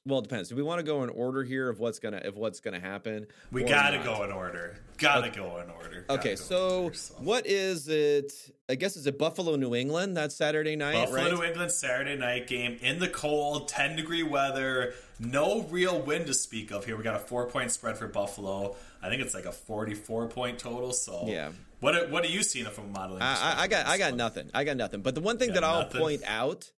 Well, 0.07 0.19
it 0.19 0.23
depends. 0.23 0.49
Do 0.49 0.55
we 0.55 0.61
want 0.61 0.77
to 0.77 0.83
go 0.83 1.03
in 1.03 1.09
order 1.09 1.43
here 1.43 1.67
of 1.67 1.79
what's 1.79 1.97
gonna 1.97 2.17
of 2.17 2.37
what's 2.37 2.59
gonna 2.59 2.79
happen? 2.79 3.25
We 3.51 3.63
gotta 3.63 3.97
go 3.97 4.23
in 4.23 4.31
order. 4.31 4.75
Gotta 4.99 5.29
okay. 5.29 5.39
go 5.39 5.59
in 5.59 5.71
order. 5.71 6.05
Gotta 6.07 6.19
okay, 6.19 6.35
so 6.35 6.83
order, 6.83 6.95
so, 6.95 7.15
what 7.15 7.47
is 7.47 7.87
it? 7.87 8.31
I 8.69 8.75
guess 8.75 8.97
is 8.97 9.07
it 9.07 9.17
Buffalo, 9.17 9.55
New 9.55 9.73
England? 9.73 10.15
That's 10.15 10.35
Saturday 10.35 10.75
night. 10.75 10.93
Buffalo, 10.93 11.23
right? 11.23 11.33
New 11.33 11.43
England, 11.43 11.71
Saturday 11.71 12.15
night 12.15 12.45
game 12.45 12.77
in 12.81 12.99
the 12.99 13.07
cold, 13.07 13.67
ten 13.67 13.95
degree 13.95 14.21
weather, 14.21 14.93
no 15.19 15.63
real 15.63 15.99
wind 15.99 16.27
to 16.27 16.35
speak 16.35 16.69
of 16.69 16.85
here. 16.85 16.95
We 16.95 17.03
got 17.03 17.15
a 17.15 17.25
four 17.25 17.47
point 17.47 17.71
spread 17.71 17.97
for 17.97 18.07
Buffalo. 18.07 18.75
I 19.01 19.09
think 19.09 19.23
it's 19.23 19.33
like 19.33 19.45
a 19.45 19.51
forty 19.51 19.95
four 19.95 20.27
point 20.27 20.59
total. 20.59 20.93
So 20.93 21.23
yeah, 21.25 21.49
what 21.79 22.11
what 22.11 22.23
are 22.23 22.29
you 22.29 22.43
seeing 22.43 22.67
from 22.67 22.91
modeling? 22.91 23.23
I, 23.23 23.63
I, 23.63 23.67
got 23.67 23.87
I 23.87 23.97
got 23.97 24.13
nothing. 24.15 24.51
I 24.53 24.65
got 24.65 24.77
nothing. 24.77 25.01
But 25.01 25.15
the 25.15 25.21
one 25.21 25.39
thing 25.39 25.53
that 25.53 25.63
I'll 25.63 25.81
nothing. 25.81 25.99
point 25.99 26.21
out 26.27 26.71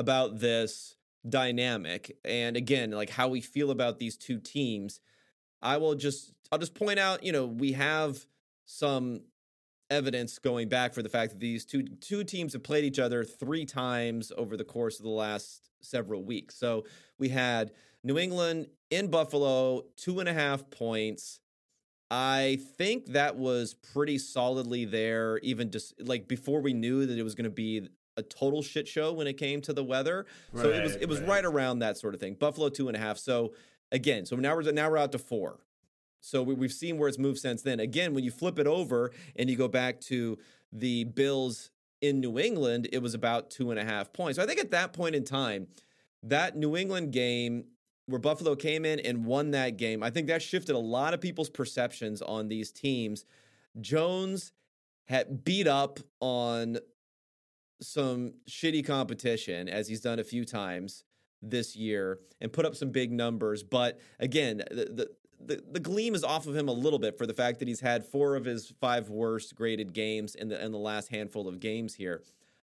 about 0.00 0.40
this 0.40 0.96
dynamic 1.28 2.16
and 2.24 2.56
again 2.56 2.90
like 2.90 3.10
how 3.10 3.28
we 3.28 3.42
feel 3.42 3.70
about 3.70 3.98
these 3.98 4.16
two 4.16 4.38
teams 4.38 5.00
i 5.60 5.76
will 5.76 5.94
just 5.94 6.32
i'll 6.50 6.58
just 6.58 6.74
point 6.74 6.98
out 6.98 7.22
you 7.22 7.30
know 7.30 7.44
we 7.44 7.72
have 7.72 8.24
some 8.64 9.20
evidence 9.90 10.38
going 10.38 10.68
back 10.68 10.94
for 10.94 11.02
the 11.02 11.08
fact 11.08 11.32
that 11.32 11.40
these 11.40 11.66
two 11.66 11.82
two 12.00 12.24
teams 12.24 12.52
have 12.52 12.62
played 12.62 12.84
each 12.84 12.98
other 12.98 13.24
three 13.24 13.66
times 13.66 14.32
over 14.38 14.56
the 14.56 14.64
course 14.64 14.98
of 14.98 15.04
the 15.04 15.10
last 15.10 15.68
several 15.82 16.22
weeks. 16.22 16.56
So 16.56 16.84
we 17.18 17.28
had 17.28 17.72
new 18.02 18.16
england 18.16 18.68
in 18.90 19.08
buffalo 19.08 19.82
two 19.96 20.20
and 20.20 20.28
a 20.28 20.32
half 20.32 20.70
points. 20.70 21.40
I 22.12 22.58
think 22.76 23.06
that 23.12 23.36
was 23.36 23.74
pretty 23.74 24.18
solidly 24.18 24.84
there, 24.84 25.38
even 25.38 25.70
just 25.70 25.94
like 26.00 26.26
before 26.26 26.60
we 26.60 26.72
knew 26.72 27.06
that 27.06 27.18
it 27.18 27.22
was 27.22 27.36
going 27.36 27.44
to 27.44 27.50
be 27.50 27.88
a 28.16 28.22
total 28.22 28.62
shit 28.62 28.88
show 28.88 29.12
when 29.12 29.26
it 29.26 29.34
came 29.34 29.60
to 29.62 29.72
the 29.72 29.84
weather. 29.84 30.26
Right, 30.52 30.62
so 30.62 30.70
it 30.70 30.82
was 30.82 30.96
it 30.96 31.08
was 31.08 31.20
right. 31.20 31.28
right 31.28 31.44
around 31.44 31.80
that 31.80 31.98
sort 31.98 32.14
of 32.14 32.20
thing. 32.20 32.34
Buffalo 32.34 32.68
two 32.68 32.88
and 32.88 32.96
a 32.96 33.00
half. 33.00 33.18
So 33.18 33.52
again, 33.92 34.26
so 34.26 34.36
now 34.36 34.54
we're 34.54 34.70
now 34.72 34.90
we're 34.90 34.98
out 34.98 35.12
to 35.12 35.18
four. 35.18 35.60
So 36.20 36.42
we, 36.42 36.54
have 36.66 36.72
seen 36.72 36.98
where 36.98 37.08
it's 37.08 37.18
moved 37.18 37.38
since 37.38 37.62
then. 37.62 37.80
Again, 37.80 38.12
when 38.12 38.24
you 38.24 38.30
flip 38.30 38.58
it 38.58 38.66
over 38.66 39.10
and 39.36 39.48
you 39.48 39.56
go 39.56 39.68
back 39.68 40.00
to 40.02 40.36
the 40.70 41.04
Bills 41.04 41.70
in 42.02 42.20
New 42.20 42.38
England, 42.38 42.88
it 42.92 43.00
was 43.00 43.14
about 43.14 43.50
two 43.50 43.70
and 43.70 43.80
a 43.80 43.84
half 43.84 44.12
points. 44.12 44.36
So 44.36 44.42
I 44.42 44.46
think 44.46 44.60
at 44.60 44.70
that 44.72 44.92
point 44.92 45.14
in 45.14 45.24
time, 45.24 45.66
that 46.22 46.56
New 46.56 46.76
England 46.76 47.12
game 47.12 47.64
where 48.06 48.18
Buffalo 48.18 48.56
came 48.56 48.84
in 48.84 49.00
and 49.00 49.24
won 49.24 49.52
that 49.52 49.76
game, 49.76 50.02
I 50.02 50.10
think 50.10 50.26
that 50.26 50.42
shifted 50.42 50.74
a 50.74 50.78
lot 50.78 51.14
of 51.14 51.20
people's 51.20 51.48
perceptions 51.48 52.20
on 52.20 52.48
these 52.48 52.70
teams. 52.70 53.24
Jones 53.80 54.52
had 55.06 55.44
beat 55.44 55.66
up 55.66 56.00
on 56.20 56.78
some 57.80 58.34
shitty 58.48 58.84
competition 58.84 59.68
as 59.68 59.88
he's 59.88 60.00
done 60.00 60.18
a 60.18 60.24
few 60.24 60.44
times 60.44 61.04
this 61.42 61.74
year 61.74 62.18
and 62.40 62.52
put 62.52 62.66
up 62.66 62.74
some 62.74 62.90
big 62.90 63.12
numbers. 63.12 63.62
But 63.62 63.98
again, 64.18 64.58
the, 64.70 64.84
the, 64.84 65.10
the, 65.42 65.64
the 65.72 65.80
gleam 65.80 66.14
is 66.14 66.22
off 66.22 66.46
of 66.46 66.54
him 66.54 66.68
a 66.68 66.72
little 66.72 66.98
bit 66.98 67.16
for 67.16 67.26
the 67.26 67.34
fact 67.34 67.58
that 67.60 67.68
he's 67.68 67.80
had 67.80 68.04
four 68.04 68.36
of 68.36 68.44
his 68.44 68.72
five 68.80 69.08
worst 69.08 69.54
graded 69.54 69.92
games 69.92 70.34
in 70.34 70.48
the 70.48 70.62
in 70.62 70.72
the 70.72 70.78
last 70.78 71.08
handful 71.08 71.48
of 71.48 71.60
games 71.60 71.94
here 71.94 72.22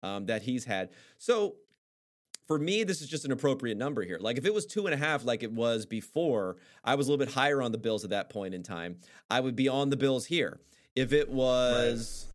um, 0.04 0.26
that 0.26 0.42
he's 0.42 0.66
had. 0.66 0.90
So 1.18 1.56
for 2.46 2.58
me, 2.58 2.84
this 2.84 3.02
is 3.02 3.10
just 3.10 3.26
an 3.26 3.32
appropriate 3.32 3.78
number 3.78 4.04
here. 4.04 4.18
Like 4.20 4.38
if 4.38 4.46
it 4.46 4.54
was 4.54 4.66
two 4.66 4.86
and 4.86 4.94
a 4.94 4.98
half, 4.98 5.26
like 5.26 5.44
it 5.44 5.52
was 5.52 5.86
before, 5.86 6.58
I 6.84 6.96
was 6.96 7.08
a 7.08 7.12
little 7.12 7.26
bit 7.26 7.34
higher 7.34 7.62
on 7.62 7.72
the 7.72 7.78
Bills 7.78 8.04
at 8.04 8.10
that 8.12 8.30
point 8.30 8.54
in 8.54 8.64
time. 8.64 8.98
I 9.30 9.40
would 9.40 9.56
be 9.56 9.68
on 9.68 9.90
the 9.90 9.98
Bills 9.98 10.26
here. 10.26 10.60
If 10.96 11.14
it 11.14 11.30
was 11.30 12.28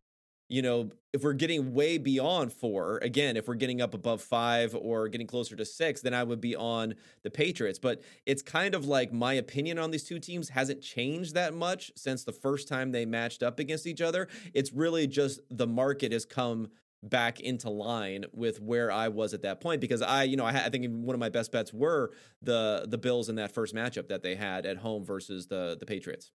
you 0.53 0.61
know, 0.61 0.91
if 1.13 1.23
we're 1.23 1.33
getting 1.33 1.73
way 1.73 1.97
beyond 1.97 2.53
four, 2.53 2.99
again, 3.01 3.37
if 3.37 3.47
we're 3.47 3.55
getting 3.55 3.81
up 3.81 3.95
above 3.95 4.21
five 4.21 4.75
or 4.75 5.07
getting 5.07 5.25
closer 5.25 5.55
to 5.55 5.65
six, 5.65 6.01
then 6.01 6.13
I 6.13 6.23
would 6.23 6.39
be 6.39 6.55
on 6.55 6.93
the 7.23 7.31
Patriots. 7.31 7.79
But 7.79 8.03
it's 8.27 8.43
kind 8.43 8.75
of 8.75 8.85
like 8.85 9.11
my 9.11 9.33
opinion 9.33 9.79
on 9.79 9.89
these 9.89 10.03
two 10.03 10.19
teams 10.19 10.49
hasn't 10.49 10.83
changed 10.83 11.33
that 11.33 11.55
much 11.55 11.91
since 11.95 12.23
the 12.23 12.31
first 12.31 12.67
time 12.67 12.91
they 12.91 13.03
matched 13.03 13.41
up 13.41 13.57
against 13.57 13.87
each 13.87 13.99
other. 13.99 14.27
It's 14.53 14.71
really 14.71 15.07
just 15.07 15.39
the 15.49 15.65
market 15.65 16.11
has 16.11 16.23
come 16.23 16.67
back 17.01 17.39
into 17.39 17.71
line 17.71 18.25
with 18.31 18.61
where 18.61 18.91
I 18.91 19.07
was 19.07 19.33
at 19.33 19.41
that 19.41 19.59
point 19.59 19.81
because 19.81 20.03
I, 20.03 20.21
you 20.21 20.37
know, 20.37 20.45
I, 20.45 20.65
I 20.65 20.69
think 20.69 20.85
one 20.87 21.15
of 21.15 21.19
my 21.19 21.29
best 21.29 21.51
bets 21.51 21.73
were 21.73 22.11
the 22.43 22.85
the 22.87 22.99
Bills 22.99 23.27
in 23.27 23.37
that 23.37 23.51
first 23.51 23.73
matchup 23.73 24.07
that 24.09 24.21
they 24.21 24.35
had 24.35 24.67
at 24.67 24.77
home 24.77 25.03
versus 25.03 25.47
the 25.47 25.75
the 25.79 25.87
Patriots. 25.87 26.31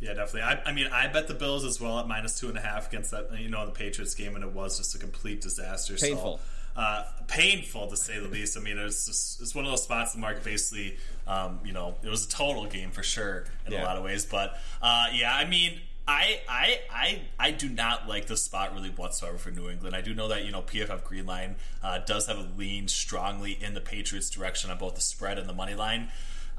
Yeah, 0.00 0.14
definitely. 0.14 0.42
I, 0.42 0.62
I, 0.64 0.72
mean, 0.72 0.86
I 0.90 1.08
bet 1.08 1.28
the 1.28 1.34
Bills 1.34 1.64
as 1.64 1.80
well 1.80 1.98
at 1.98 2.08
minus 2.08 2.40
two 2.40 2.48
and 2.48 2.56
a 2.56 2.60
half 2.60 2.88
against 2.88 3.10
that, 3.10 3.38
you 3.38 3.50
know, 3.50 3.66
the 3.66 3.72
Patriots 3.72 4.14
game, 4.14 4.34
and 4.34 4.42
it 4.42 4.52
was 4.52 4.78
just 4.78 4.94
a 4.94 4.98
complete 4.98 5.42
disaster. 5.42 5.94
Painful. 5.94 6.38
So, 6.38 6.80
uh, 6.80 7.04
painful 7.26 7.88
to 7.88 7.96
say 7.96 8.18
the 8.18 8.28
least. 8.28 8.56
I 8.56 8.60
mean, 8.60 8.78
it's 8.78 9.06
just 9.06 9.40
it's 9.40 9.54
one 9.54 9.64
of 9.64 9.70
those 9.70 9.82
spots 9.82 10.12
the 10.12 10.18
market 10.18 10.44
basically, 10.44 10.96
um, 11.26 11.60
you 11.64 11.72
know, 11.72 11.96
it 12.02 12.08
was 12.08 12.24
a 12.24 12.28
total 12.28 12.66
game 12.66 12.90
for 12.90 13.02
sure 13.02 13.44
in 13.66 13.72
yeah. 13.72 13.82
a 13.82 13.84
lot 13.84 13.96
of 13.96 14.04
ways. 14.04 14.24
But 14.24 14.56
uh, 14.80 15.06
yeah, 15.12 15.34
I 15.34 15.46
mean, 15.46 15.80
I, 16.06 16.40
I 16.48 16.80
I 16.90 17.20
I 17.38 17.50
do 17.50 17.68
not 17.68 18.08
like 18.08 18.26
the 18.26 18.36
spot 18.36 18.74
really 18.74 18.90
whatsoever 18.90 19.36
for 19.36 19.50
New 19.50 19.68
England. 19.68 19.94
I 19.94 20.00
do 20.00 20.14
know 20.14 20.28
that 20.28 20.44
you 20.44 20.52
know 20.52 20.62
PFF 20.62 21.02
Greenline 21.02 21.54
uh, 21.82 21.98
does 21.98 22.26
have 22.26 22.38
a 22.38 22.48
lean 22.56 22.88
strongly 22.88 23.58
in 23.60 23.74
the 23.74 23.80
Patriots' 23.80 24.30
direction 24.30 24.70
on 24.70 24.78
both 24.78 24.94
the 24.94 25.00
spread 25.00 25.38
and 25.38 25.48
the 25.48 25.52
money 25.52 25.74
line. 25.74 26.08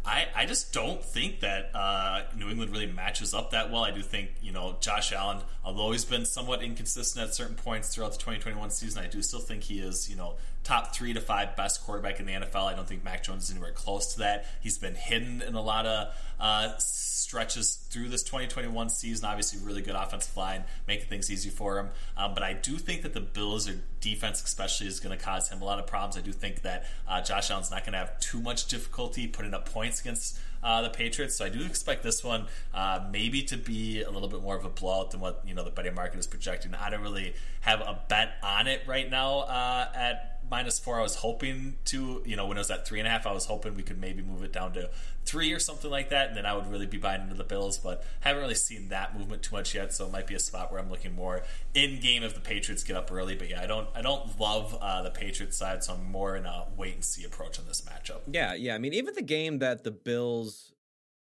I, 0.03 0.27
I 0.35 0.45
just 0.47 0.73
don't 0.73 1.03
think 1.03 1.41
that 1.41 1.69
uh, 1.75 2.23
New 2.35 2.49
England 2.49 2.71
really 2.71 2.87
matches 2.87 3.33
up 3.33 3.51
that 3.51 3.71
well. 3.71 3.83
I 3.83 3.91
do 3.91 4.01
think, 4.01 4.31
you 4.41 4.51
know, 4.51 4.75
Josh 4.79 5.13
Allen, 5.13 5.37
although 5.63 5.91
he's 5.91 6.05
been 6.05 6.25
somewhat 6.25 6.63
inconsistent 6.63 7.27
at 7.27 7.35
certain 7.35 7.55
points 7.55 7.93
throughout 7.93 8.13
the 8.13 8.17
2021 8.17 8.71
season, 8.71 9.03
I 9.03 9.07
do 9.07 9.21
still 9.21 9.39
think 9.39 9.61
he 9.63 9.79
is, 9.79 10.09
you 10.09 10.15
know, 10.15 10.35
top 10.63 10.95
three 10.95 11.13
to 11.13 11.21
five 11.21 11.55
best 11.55 11.83
quarterback 11.83 12.19
in 12.19 12.25
the 12.25 12.33
NFL. 12.33 12.71
I 12.71 12.75
don't 12.75 12.87
think 12.87 13.03
Mac 13.03 13.23
Jones 13.23 13.45
is 13.45 13.51
anywhere 13.51 13.71
close 13.71 14.13
to 14.13 14.19
that. 14.19 14.45
He's 14.61 14.77
been 14.77 14.95
hidden 14.95 15.41
in 15.41 15.55
a 15.55 15.61
lot 15.61 15.85
of 15.85 16.15
uh, 16.39 16.77
stretches 16.77 17.75
through 17.89 18.09
this 18.09 18.23
2021 18.23 18.89
season. 18.89 19.25
Obviously, 19.25 19.65
really 19.65 19.81
good 19.81 19.95
offensive 19.95 20.35
line, 20.35 20.63
making 20.87 21.07
things 21.07 21.31
easy 21.31 21.49
for 21.49 21.79
him. 21.79 21.89
Um, 22.17 22.33
but 22.33 22.43
I 22.43 22.53
do 22.53 22.77
think 22.77 23.03
that 23.03 23.13
the 23.13 23.21
Bills' 23.21 23.69
defense, 24.01 24.43
especially, 24.43 24.87
is 24.87 24.99
going 24.99 25.17
to 25.17 25.23
cause 25.23 25.49
him 25.49 25.61
a 25.61 25.65
lot 25.65 25.79
of 25.79 25.87
problems. 25.87 26.17
I 26.17 26.21
do 26.21 26.31
think 26.31 26.61
that 26.63 26.87
uh, 27.07 27.21
Josh 27.21 27.49
Allen's 27.49 27.71
not 27.71 27.83
going 27.83 27.93
to 27.93 27.99
have 27.99 28.19
too 28.19 28.41
much 28.41 28.67
difficulty 28.67 29.27
putting 29.27 29.53
up 29.53 29.71
points 29.71 30.01
against. 30.01 30.39
Uh, 30.63 30.83
the 30.83 30.91
Patriots. 30.91 31.37
So 31.37 31.45
I 31.45 31.49
do 31.49 31.65
expect 31.65 32.03
this 32.03 32.23
one 32.23 32.45
uh, 32.71 32.99
maybe 33.11 33.41
to 33.45 33.57
be 33.57 34.03
a 34.03 34.11
little 34.11 34.27
bit 34.27 34.43
more 34.43 34.55
of 34.55 34.63
a 34.63 34.69
blowout 34.69 35.09
than 35.09 35.19
what 35.19 35.41
you 35.43 35.55
know 35.55 35.63
the 35.63 35.71
betting 35.71 35.95
market 35.95 36.19
is 36.19 36.27
projecting. 36.27 36.75
I 36.75 36.91
don't 36.91 37.01
really 37.01 37.33
have 37.61 37.81
a 37.81 37.99
bet 38.07 38.33
on 38.43 38.67
it 38.67 38.83
right 38.85 39.09
now 39.09 39.39
uh, 39.39 39.87
at 39.95 40.40
minus 40.51 40.77
four. 40.77 40.99
I 40.99 41.01
was 41.01 41.15
hoping 41.15 41.77
to, 41.85 42.21
you 42.25 42.35
know, 42.35 42.45
when 42.45 42.57
it 42.57 42.59
was 42.59 42.69
at 42.69 42.85
three 42.85 42.99
and 42.99 43.07
a 43.07 43.11
half, 43.11 43.25
I 43.25 43.31
was 43.31 43.45
hoping 43.45 43.73
we 43.73 43.81
could 43.81 43.99
maybe 43.99 44.21
move 44.21 44.43
it 44.43 44.51
down 44.51 44.73
to 44.73 44.89
three 45.25 45.53
or 45.53 45.59
something 45.59 45.89
like 45.89 46.09
that, 46.09 46.27
and 46.27 46.37
then 46.37 46.45
I 46.45 46.53
would 46.53 46.69
really 46.69 46.85
be 46.85 46.97
buying 46.97 47.21
into 47.21 47.35
the 47.35 47.45
Bills. 47.45 47.77
But 47.77 48.03
haven't 48.19 48.41
really 48.41 48.55
seen 48.55 48.89
that 48.89 49.17
movement 49.17 49.43
too 49.43 49.55
much 49.55 49.73
yet, 49.73 49.93
so 49.93 50.05
it 50.05 50.11
might 50.11 50.27
be 50.27 50.35
a 50.35 50.39
spot 50.39 50.71
where 50.71 50.79
I'm 50.79 50.91
looking 50.91 51.15
more 51.15 51.43
in 51.73 51.99
game 52.01 52.21
if 52.21 52.35
the 52.35 52.41
Patriots 52.41 52.83
get 52.83 52.97
up 52.97 53.11
early. 53.11 53.35
But 53.35 53.49
yeah, 53.49 53.61
I 53.61 53.65
don't, 53.65 53.87
I 53.95 54.01
don't 54.01 54.39
love 54.39 54.77
uh, 54.81 55.01
the 55.01 55.11
Patriots 55.11 55.57
side, 55.57 55.83
so 55.83 55.93
I'm 55.93 56.11
more 56.11 56.35
in 56.35 56.45
a 56.45 56.65
wait 56.75 56.95
and 56.95 57.05
see 57.05 57.23
approach 57.23 57.57
on 57.57 57.65
this 57.65 57.81
matchup. 57.81 58.19
Yeah, 58.27 58.53
yeah. 58.53 58.75
I 58.75 58.77
mean, 58.77 58.93
even 58.93 59.15
the 59.15 59.21
game 59.21 59.59
that 59.59 59.83
the 59.83 59.91
Bills 59.91 60.73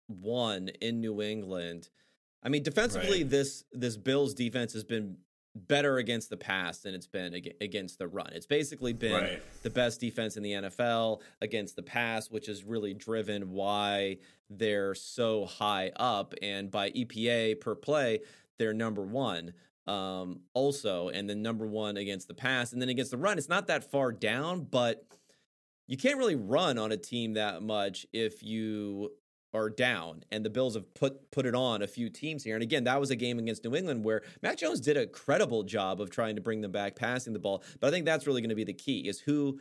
won 0.09 0.69
in 0.81 1.01
New 1.01 1.23
England. 1.23 1.89
I 2.43 2.49
mean, 2.49 2.63
defensively, 2.63 3.23
right. 3.23 3.31
this 3.31 3.65
this 3.73 3.97
Bills 3.97 4.35
defense 4.35 4.73
has 4.73 4.83
been 4.83 5.19
better 5.55 5.99
against 5.99 6.31
the 6.31 6.37
pass 6.37 6.79
than 6.79 6.95
it's 6.95 7.07
been 7.07 7.35
against 7.61 7.99
the 7.99 8.07
run. 8.07 8.31
It's 8.33 8.47
basically 8.47 8.93
been 8.93 9.13
right. 9.13 9.43
the 9.63 9.71
best 9.71 10.01
defense 10.01 10.37
in 10.37 10.43
the 10.43 10.53
NFL 10.53 11.21
against 11.43 11.77
the 11.77 11.83
pass, 11.83 12.31
which 12.31 12.47
has 12.47 12.65
really 12.65 12.95
driven 12.95 13.51
why 13.51 14.19
they're 14.49 14.95
so 14.95 15.47
high 15.47 15.91
up. 15.97 16.35
And 16.41 16.71
by 16.71 16.91
EPA 16.91 17.61
per 17.61 17.75
play, 17.75 18.21
they're 18.59 18.73
number 18.73 19.03
one 19.03 19.55
um, 19.87 20.41
also, 20.55 21.09
and 21.09 21.29
then 21.29 21.43
number 21.43 21.67
one 21.67 21.97
against 21.97 22.29
the 22.29 22.35
pass. 22.35 22.73
And 22.73 22.81
then 22.81 22.89
against 22.89 23.11
the 23.11 23.19
run, 23.19 23.39
it's 23.39 23.49
not 23.49 23.67
that 23.67 23.91
far 23.91 24.13
down, 24.13 24.63
but 24.71 25.05
you 25.89 25.97
can't 25.97 26.19
really 26.19 26.37
run 26.37 26.79
on 26.79 26.93
a 26.93 26.97
team 26.97 27.35
that 27.35 27.63
much 27.63 28.07
if 28.13 28.43
you 28.43 29.11
are 29.53 29.69
down 29.69 30.23
and 30.31 30.45
the 30.45 30.51
Bills 30.51 30.75
have 30.75 30.93
put 30.95 31.31
put 31.31 31.47
it 31.47 31.55
on 31.55 31.83
a 31.83 31.87
few 31.87 32.09
teams 32.09 32.45
here. 32.45 32.55
And 32.55 32.63
again, 32.63 32.85
that 32.85 33.01
was 33.01 33.11
a 33.11 33.17
game 33.17 33.39
against 33.39 33.65
New 33.65 33.75
England 33.75 34.05
where 34.05 34.23
Mac 34.43 34.59
Jones 34.59 34.81
did 34.81 34.97
a 34.97 35.07
credible 35.07 35.63
job 35.63 36.01
of 36.01 36.11
trying 36.11 36.37
to 36.37 36.41
bring 36.41 36.61
them 36.61 36.73
back 36.73 36.97
passing 36.97 37.33
the 37.33 37.39
ball. 37.39 37.63
But 37.81 37.89
I 37.89 37.91
think 37.91 38.05
that's 38.05 38.27
really 38.27 38.41
going 38.41 38.51
to 38.51 38.55
be 38.55 38.65
the 38.65 38.73
key 38.73 39.09
is 39.09 39.21
who 39.21 39.59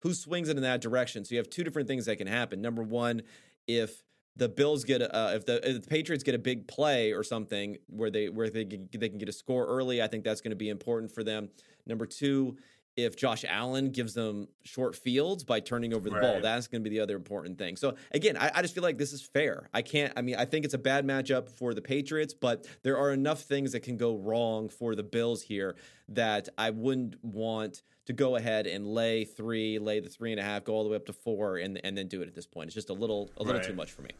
who 0.00 0.14
swings 0.14 0.48
it 0.48 0.56
in 0.56 0.62
that 0.62 0.80
direction. 0.80 1.24
So 1.24 1.34
you 1.34 1.38
have 1.38 1.48
two 1.48 1.64
different 1.64 1.88
things 1.88 2.06
that 2.06 2.16
can 2.16 2.26
happen. 2.26 2.60
Number 2.60 2.82
one, 2.82 3.22
if 3.66 4.02
the 4.36 4.48
Bills 4.48 4.84
get 4.84 5.02
uh, 5.02 5.32
if, 5.34 5.46
the, 5.46 5.68
if 5.68 5.82
the 5.82 5.88
Patriots 5.88 6.24
get 6.24 6.34
a 6.34 6.38
big 6.38 6.66
play 6.66 7.12
or 7.12 7.22
something 7.22 7.76
where 7.88 8.10
they 8.10 8.28
where 8.28 8.50
they 8.50 8.64
they 8.64 9.08
can 9.08 9.18
get 9.18 9.28
a 9.28 9.32
score 9.32 9.66
early, 9.66 10.02
I 10.02 10.08
think 10.08 10.24
that's 10.24 10.40
going 10.40 10.50
to 10.50 10.56
be 10.56 10.68
important 10.68 11.12
for 11.12 11.22
them. 11.22 11.50
Number 11.86 12.06
two, 12.06 12.56
if 12.96 13.16
Josh 13.16 13.44
Allen 13.48 13.90
gives 13.90 14.12
them 14.12 14.48
short 14.64 14.94
fields 14.94 15.44
by 15.44 15.60
turning 15.60 15.94
over 15.94 16.10
the 16.10 16.16
right. 16.16 16.22
ball. 16.22 16.40
That's 16.40 16.66
going 16.66 16.82
to 16.82 16.88
be 16.88 16.94
the 16.94 17.02
other 17.02 17.16
important 17.16 17.56
thing. 17.56 17.76
So 17.76 17.94
again, 18.12 18.36
I, 18.36 18.50
I, 18.54 18.62
just 18.62 18.74
feel 18.74 18.82
like 18.82 18.98
this 18.98 19.12
is 19.12 19.22
fair. 19.22 19.68
I 19.72 19.80
can't. 19.82 20.12
I 20.16 20.22
mean, 20.22 20.36
I 20.36 20.44
think 20.44 20.64
it's 20.64 20.74
a 20.74 20.78
bad 20.78 21.06
matchup 21.06 21.48
for 21.48 21.72
the 21.72 21.80
Patriots, 21.80 22.34
but 22.34 22.66
there 22.82 22.98
are 22.98 23.12
enough 23.12 23.42
things 23.42 23.72
that 23.72 23.80
can 23.80 23.96
go 23.96 24.16
wrong 24.16 24.68
for 24.68 24.94
the 24.94 25.02
Bills 25.02 25.42
here 25.42 25.76
that 26.10 26.48
I 26.58 26.70
wouldn't 26.70 27.16
want 27.24 27.82
to 28.06 28.12
go 28.12 28.36
ahead 28.36 28.66
and 28.66 28.86
lay 28.86 29.24
three, 29.24 29.78
lay 29.78 30.00
the 30.00 30.08
three 30.08 30.32
and 30.32 30.40
a 30.40 30.42
half, 30.42 30.64
go 30.64 30.74
all 30.74 30.84
the 30.84 30.90
way 30.90 30.96
up 30.96 31.06
to 31.06 31.12
four, 31.12 31.56
and 31.56 31.80
and 31.84 31.96
then 31.96 32.08
do 32.08 32.20
it 32.20 32.28
at 32.28 32.34
this 32.34 32.46
point. 32.46 32.68
It's 32.68 32.74
just 32.74 32.90
a 32.90 32.94
little 32.94 33.30
a 33.38 33.42
little 33.42 33.60
right. 33.60 33.66
too 33.66 33.74
much 33.74 33.92
for 33.92 34.02
me. 34.02 34.10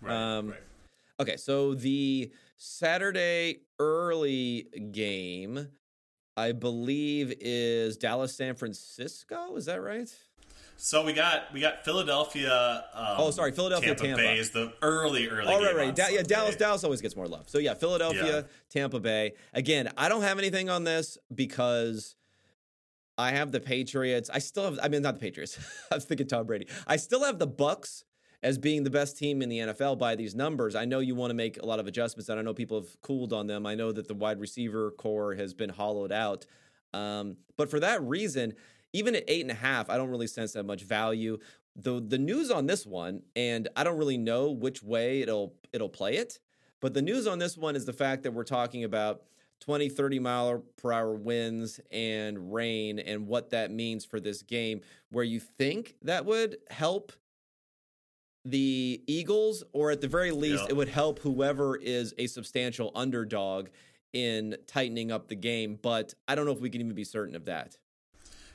Right. 0.00 0.36
Um, 0.36 0.54
okay, 1.18 1.36
so 1.36 1.74
the 1.74 2.30
Saturday 2.56 3.62
early 3.78 4.68
game 4.92 5.68
I 6.38 6.52
believe 6.52 7.34
is 7.40 7.96
Dallas 7.96 8.36
San 8.36 8.54
Francisco. 8.54 9.56
Is 9.56 9.66
that 9.66 9.82
right? 9.82 10.08
So 10.76 11.04
we 11.04 11.12
got 11.12 11.52
we 11.52 11.60
got 11.60 11.84
Philadelphia. 11.84 12.84
Um, 12.94 13.16
oh, 13.18 13.30
sorry, 13.32 13.50
Philadelphia 13.50 13.96
Tampa, 13.96 14.04
Tampa, 14.04 14.22
Bay 14.22 14.38
is 14.38 14.52
the 14.52 14.72
early 14.80 15.28
early. 15.28 15.52
Oh, 15.52 15.60
right, 15.60 15.74
right. 15.74 15.94
Da- 15.94 16.10
yeah, 16.10 16.22
Dallas 16.22 16.54
Dallas 16.54 16.84
always 16.84 17.02
gets 17.02 17.16
more 17.16 17.26
love. 17.26 17.48
So 17.48 17.58
yeah, 17.58 17.74
Philadelphia, 17.74 18.36
yeah. 18.36 18.42
Tampa 18.70 19.00
Bay. 19.00 19.32
Again, 19.52 19.90
I 19.96 20.08
don't 20.08 20.22
have 20.22 20.38
anything 20.38 20.70
on 20.70 20.84
this 20.84 21.18
because 21.34 22.14
I 23.18 23.32
have 23.32 23.50
the 23.50 23.58
Patriots. 23.58 24.30
I 24.32 24.38
still 24.38 24.62
have. 24.62 24.78
I 24.80 24.88
mean, 24.88 25.02
not 25.02 25.14
the 25.14 25.20
Patriots. 25.20 25.58
I 25.90 25.96
was 25.96 26.04
thinking 26.04 26.28
Tom 26.28 26.46
Brady. 26.46 26.68
I 26.86 26.96
still 26.96 27.24
have 27.24 27.40
the 27.40 27.48
Bucs 27.48 28.04
as 28.42 28.58
being 28.58 28.84
the 28.84 28.90
best 28.90 29.16
team 29.18 29.42
in 29.42 29.48
the 29.48 29.58
NFL 29.58 29.98
by 29.98 30.14
these 30.14 30.34
numbers. 30.34 30.74
I 30.74 30.84
know 30.84 31.00
you 31.00 31.14
want 31.14 31.30
to 31.30 31.34
make 31.34 31.60
a 31.60 31.66
lot 31.66 31.80
of 31.80 31.86
adjustments, 31.86 32.28
and 32.28 32.38
I 32.38 32.42
know 32.42 32.54
people 32.54 32.80
have 32.80 33.00
cooled 33.02 33.32
on 33.32 33.46
them. 33.46 33.66
I 33.66 33.74
know 33.74 33.90
that 33.92 34.06
the 34.06 34.14
wide 34.14 34.40
receiver 34.40 34.92
corps 34.92 35.34
has 35.34 35.54
been 35.54 35.70
hollowed 35.70 36.12
out. 36.12 36.46
Um, 36.94 37.36
but 37.56 37.70
for 37.70 37.80
that 37.80 38.02
reason, 38.02 38.54
even 38.92 39.14
at 39.14 39.24
eight 39.28 39.42
and 39.42 39.50
a 39.50 39.54
half, 39.54 39.90
I 39.90 39.96
don't 39.96 40.10
really 40.10 40.26
sense 40.26 40.52
that 40.52 40.64
much 40.64 40.82
value. 40.82 41.38
The 41.76 42.00
the 42.00 42.18
news 42.18 42.50
on 42.50 42.66
this 42.66 42.86
one, 42.86 43.22
and 43.36 43.68
I 43.76 43.84
don't 43.84 43.98
really 43.98 44.18
know 44.18 44.50
which 44.50 44.82
way 44.82 45.20
it'll 45.20 45.54
it'll 45.72 45.88
play 45.88 46.16
it, 46.16 46.38
but 46.80 46.94
the 46.94 47.02
news 47.02 47.26
on 47.26 47.38
this 47.38 47.56
one 47.56 47.76
is 47.76 47.84
the 47.84 47.92
fact 47.92 48.22
that 48.22 48.32
we're 48.32 48.44
talking 48.44 48.84
about 48.84 49.22
20, 49.60 49.88
30 49.88 50.18
mile 50.18 50.64
per 50.76 50.92
hour 50.92 51.14
winds 51.14 51.80
and 51.90 52.52
rain 52.52 52.98
and 52.98 53.26
what 53.26 53.50
that 53.50 53.70
means 53.70 54.04
for 54.04 54.20
this 54.20 54.42
game, 54.42 54.80
where 55.10 55.24
you 55.24 55.40
think 55.40 55.96
that 56.02 56.24
would 56.24 56.56
help 56.70 57.12
the 58.50 59.02
Eagles, 59.06 59.64
or 59.72 59.90
at 59.90 60.00
the 60.00 60.08
very 60.08 60.30
least, 60.30 60.64
yeah. 60.64 60.70
it 60.70 60.76
would 60.76 60.88
help 60.88 61.18
whoever 61.20 61.76
is 61.76 62.14
a 62.18 62.26
substantial 62.26 62.90
underdog 62.94 63.68
in 64.12 64.56
tightening 64.66 65.12
up 65.12 65.28
the 65.28 65.34
game. 65.34 65.78
But 65.80 66.14
I 66.26 66.34
don't 66.34 66.46
know 66.46 66.52
if 66.52 66.60
we 66.60 66.70
can 66.70 66.80
even 66.80 66.94
be 66.94 67.04
certain 67.04 67.34
of 67.34 67.44
that. 67.46 67.76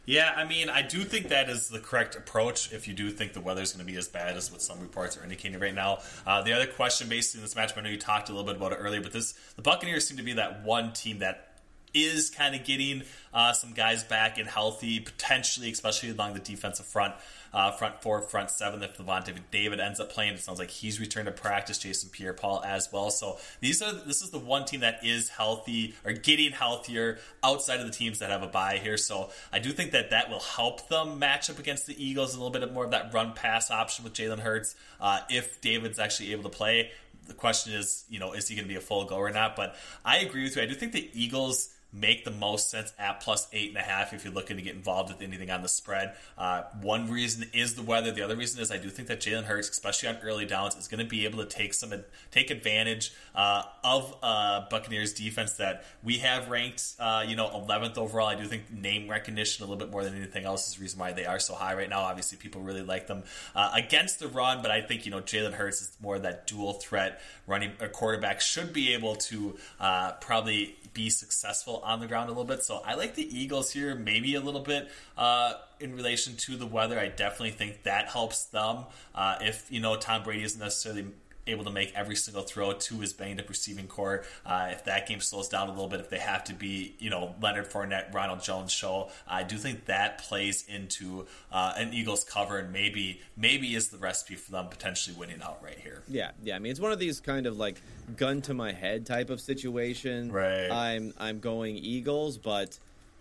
Yeah, 0.06 0.34
I 0.36 0.44
mean, 0.44 0.70
I 0.70 0.82
do 0.82 1.04
think 1.04 1.30
that 1.30 1.50
is 1.50 1.70
the 1.70 1.80
correct 1.80 2.16
approach 2.16 2.74
if 2.74 2.90
you 2.90 2.94
do 2.94 3.10
think 3.10 3.32
the 3.32 3.40
weather 3.40 3.62
is 3.62 3.72
going 3.72 3.86
to 3.86 3.90
be 3.90 3.98
as 3.98 4.10
bad 4.10 4.36
as 4.36 4.52
what 4.52 4.62
some 4.62 4.82
reports 4.82 5.18
are 5.18 5.24
indicating 5.24 5.58
right 5.60 5.74
now. 5.74 6.00
Uh, 6.28 6.42
the 6.42 6.52
other 6.52 6.68
question, 6.68 7.08
based 7.08 7.36
in 7.36 7.42
this 7.42 7.56
match, 7.56 7.72
I 7.78 7.82
know 7.82 7.90
you 7.90 7.98
talked 7.98 8.28
a 8.28 8.34
little 8.34 8.46
bit 8.46 8.58
about 8.58 8.74
it 8.74 8.80
earlier, 8.82 9.00
but 9.00 9.14
this 9.14 9.34
the 9.56 9.62
Buccaneers 9.62 10.06
seem 10.06 10.18
to 10.18 10.24
be 10.24 10.34
that 10.34 10.64
one 10.66 10.92
team 10.92 11.20
that 11.20 11.53
is 11.94 12.30
kind 12.30 12.56
of 12.56 12.64
getting 12.64 13.04
uh, 13.34 13.54
some 13.54 13.74
guys 13.74 14.04
back 14.04 14.38
and 14.38 14.48
healthy, 14.48 15.00
potentially, 15.00 15.72
especially 15.72 16.10
along 16.10 16.34
the 16.34 16.40
defensive 16.40 16.86
front, 16.86 17.14
uh, 17.54 17.72
front 17.72 18.02
four, 18.02 18.22
front 18.22 18.50
seven. 18.50 18.82
If 18.84 18.98
Lavonte 18.98 19.34
David 19.52 19.80
ends 19.80 20.00
up 20.00 20.12
playing, 20.12 20.34
it 20.34 20.40
sounds 20.40 20.60
like 20.60 20.70
he's 20.70 21.00
returned 21.00 21.26
to 21.28 21.32
practice. 21.32 21.78
Jason 21.78 22.10
Pierre-Paul 22.10 22.64
as 22.64 22.90
well. 22.92 23.10
So 23.10 23.38
these 23.60 23.82
are 23.82 23.94
this 23.94 24.22
is 24.22 24.30
the 24.30 24.40
one 24.40 24.66
team 24.66 24.82
that 24.82 25.00
is 25.04 25.30
healthy 25.30 25.96
or 26.06 26.14
getting 26.14 26.52
healthier 26.52 27.20
outside 27.44 27.80
of 27.80 27.86
the 27.86 27.92
teams 27.92 28.20
that 28.20 28.30
have 28.30 28.44
a 28.44 28.48
bye 28.48 28.80
here. 28.82 28.98
So 28.98 29.30
I 29.52 29.60
do 29.60 29.72
think 29.72 29.92
that 29.92 30.12
that 30.12 30.30
will 30.30 30.40
help 30.40 30.88
them 30.90 31.20
match 31.20 31.50
up 31.50 31.60
against 31.60 31.88
the 31.88 32.04
Eagles 32.04 32.36
a 32.36 32.38
little 32.42 32.52
bit 32.52 32.72
more 32.74 32.86
of 32.86 32.92
that 32.92 33.14
run 33.14 33.34
pass 33.34 33.70
option 33.72 34.04
with 34.04 34.14
Jalen 34.14 34.40
Hurts 34.40 34.76
uh, 35.00 35.20
if 35.30 35.62
David's 35.62 36.00
actually 36.00 36.32
able 36.32 36.44
to 36.44 36.50
play. 36.50 36.92
The 37.28 37.34
question 37.34 37.74
is, 37.74 38.04
you 38.10 38.20
know, 38.20 38.34
is 38.34 38.48
he 38.50 38.56
going 38.56 38.66
to 38.66 38.70
be 38.70 38.76
a 38.76 38.82
full 38.82 39.06
go 39.06 39.16
or 39.16 39.32
not? 39.32 39.56
But 39.56 39.76
I 40.04 40.20
agree 40.20 40.44
with 40.44 40.56
you. 40.56 40.62
I 40.62 40.66
do 40.66 40.76
think 40.76 40.92
the 40.92 41.10
Eagles 41.14 41.73
make 41.94 42.26
the 42.26 42.32
most 42.32 42.70
sense 42.70 42.92
at 42.98 43.22
plus 43.22 43.48
eight 43.54 43.70
and 43.70 43.78
a 43.78 43.82
half 43.82 44.14
if 44.14 44.24
you're 44.24 44.34
looking 44.34 44.58
to 44.58 44.64
get 44.64 44.76
involved 44.76 45.10
with 45.10 45.22
anything 45.22 45.52
on 45.52 45.62
the 45.62 45.70
spread. 45.70 46.16
Uh, 46.38 46.64
one 46.82 47.10
reason 47.10 47.50
is 47.54 47.76
the 47.76 47.84
weather. 47.84 48.12
The 48.12 48.24
other 48.24 48.36
reason 48.36 48.62
is 48.62 48.72
I 48.72 48.78
do 48.78 48.90
think 48.90 49.08
that 49.10 49.20
Jalen 49.20 49.44
Hurts, 49.44 49.70
especially 49.70 50.10
on 50.10 50.18
early 50.24 50.46
downs, 50.46 50.76
is 50.76 50.88
going 50.88 51.04
to 51.04 51.10
be 51.10 51.26
able 51.26 51.40
to 51.40 51.46
take 51.46 51.74
some 51.74 51.94
take 52.32 52.50
advantage 52.50 53.14
uh, 53.36 53.64
of 53.84 54.16
uh, 54.24 54.66
Buccaneers 54.70 55.14
defense 55.14 55.54
that 55.54 55.86
we 56.04 56.18
have 56.20 56.50
ranked, 56.50 56.96
uh, 57.00 57.24
you 57.28 57.36
know, 57.36 57.48
11th 57.50 57.98
overall. 57.98 58.28
I 58.28 58.36
do 58.36 58.46
think 58.46 58.72
name 58.72 59.10
recognition 59.10 59.64
a 59.64 59.68
little 59.68 59.80
bit 59.80 59.92
more 59.92 60.04
than 60.04 60.16
anything 60.16 60.46
else 60.46 60.68
is 60.68 60.76
the 60.76 60.82
reason 60.82 61.00
why 61.00 61.14
they 61.14 61.26
are 61.26 61.40
so 61.40 61.54
high 61.54 61.76
right 61.76 61.90
now. 61.90 62.02
Obviously, 62.02 62.38
people 62.38 62.62
really 62.62 62.82
like 62.82 63.08
them 63.08 63.24
uh, 63.56 63.72
against 63.76 64.20
the 64.20 64.28
run, 64.28 64.62
but 64.62 64.72
I 64.72 64.82
think 64.82 65.06
you 65.06 65.12
know 65.12 65.22
Jalen 65.22 65.54
Hurts 65.54 65.82
is 65.82 65.98
more 66.02 66.18
that 66.20 66.48
dual 66.48 66.74
threat 66.74 67.22
running 67.46 67.74
a 67.80 67.88
quarterback 67.88 68.42
should 68.42 68.74
be 68.74 68.94
able 68.94 69.16
to 69.16 69.58
uh, 69.80 70.14
probably 70.14 70.76
be 70.94 71.10
successful 71.10 71.83
on 71.84 72.00
the 72.00 72.08
ground 72.08 72.30
a 72.30 72.32
little 72.32 72.46
bit. 72.46 72.64
So 72.64 72.82
I 72.86 72.96
like 72.96 73.16
the 73.16 73.38
Eagles 73.38 73.72
here, 73.72 73.96
maybe 73.96 74.36
a 74.36 74.42
little 74.42 74.62
bit 74.62 74.90
uh, 75.18 75.54
in 75.80 75.96
relation 75.96 76.36
to 76.38 76.58
the 76.58 76.66
weather. 76.66 77.00
I 77.00 77.10
definitely 77.10 77.52
think 77.52 77.84
that 77.84 78.10
helps 78.10 78.46
them. 78.46 78.86
Uh, 79.14 79.38
if 79.42 79.68
you 79.70 79.80
know 79.80 79.96
Tom 79.96 80.24
Brady 80.24 80.44
isn't 80.44 80.60
necessarily 80.60 81.08
able 81.48 81.64
to 81.64 81.72
make 81.72 81.94
every 81.96 82.16
single 82.16 82.44
throw 82.44 82.74
to 82.74 83.00
his 83.00 83.14
banged 83.14 83.40
up 83.40 83.50
receiving 83.50 83.88
corps. 83.88 84.24
Uh, 84.46 84.70
if 84.72 84.86
that 84.86 85.08
game 85.08 85.20
slows 85.20 85.48
down 85.48 85.68
a 85.68 85.72
little 85.72 85.88
bit, 85.88 86.00
if 86.00 86.10
they 86.10 86.20
have 86.20 86.44
to 86.46 86.54
be, 86.54 86.96
you 87.00 87.10
know, 87.10 87.36
Leonard 87.42 87.70
Fournette, 87.70 88.14
Ronald 88.14 88.42
Jones 88.42 88.72
show, 88.72 89.10
I 89.28 89.44
do 89.44 89.58
think 89.58 89.86
that 89.86 90.20
plays 90.20 90.66
into 90.68 91.28
uh, 91.52 91.74
an 91.78 91.94
Eagles 91.94 92.24
cover 92.24 92.60
and 92.60 92.72
maybe 92.72 93.22
maybe 93.36 93.76
is 93.76 93.90
the 93.90 93.98
recipe 93.98 94.36
for 94.36 94.52
them 94.52 94.68
potentially 94.68 95.16
winning 95.16 95.42
out 95.42 95.62
right 95.64 95.78
here. 95.78 96.04
Yeah, 96.08 96.32
yeah. 96.44 96.56
I 96.56 96.60
mean, 96.60 96.72
it's 96.72 96.80
one 96.80 96.92
of 96.92 97.00
these 97.00 97.20
kind 97.20 97.46
of 97.46 97.58
like 97.58 97.82
gun 98.16 98.42
to 98.44 98.54
my 98.54 98.72
head 98.72 99.06
type 99.06 99.30
of 99.30 99.42
situation. 99.42 100.32
Right. 100.32 100.70
I'm 100.70 101.14
I'm 101.20 101.40
going 101.40 101.76
Eagles, 101.76 102.38
but 102.38 102.78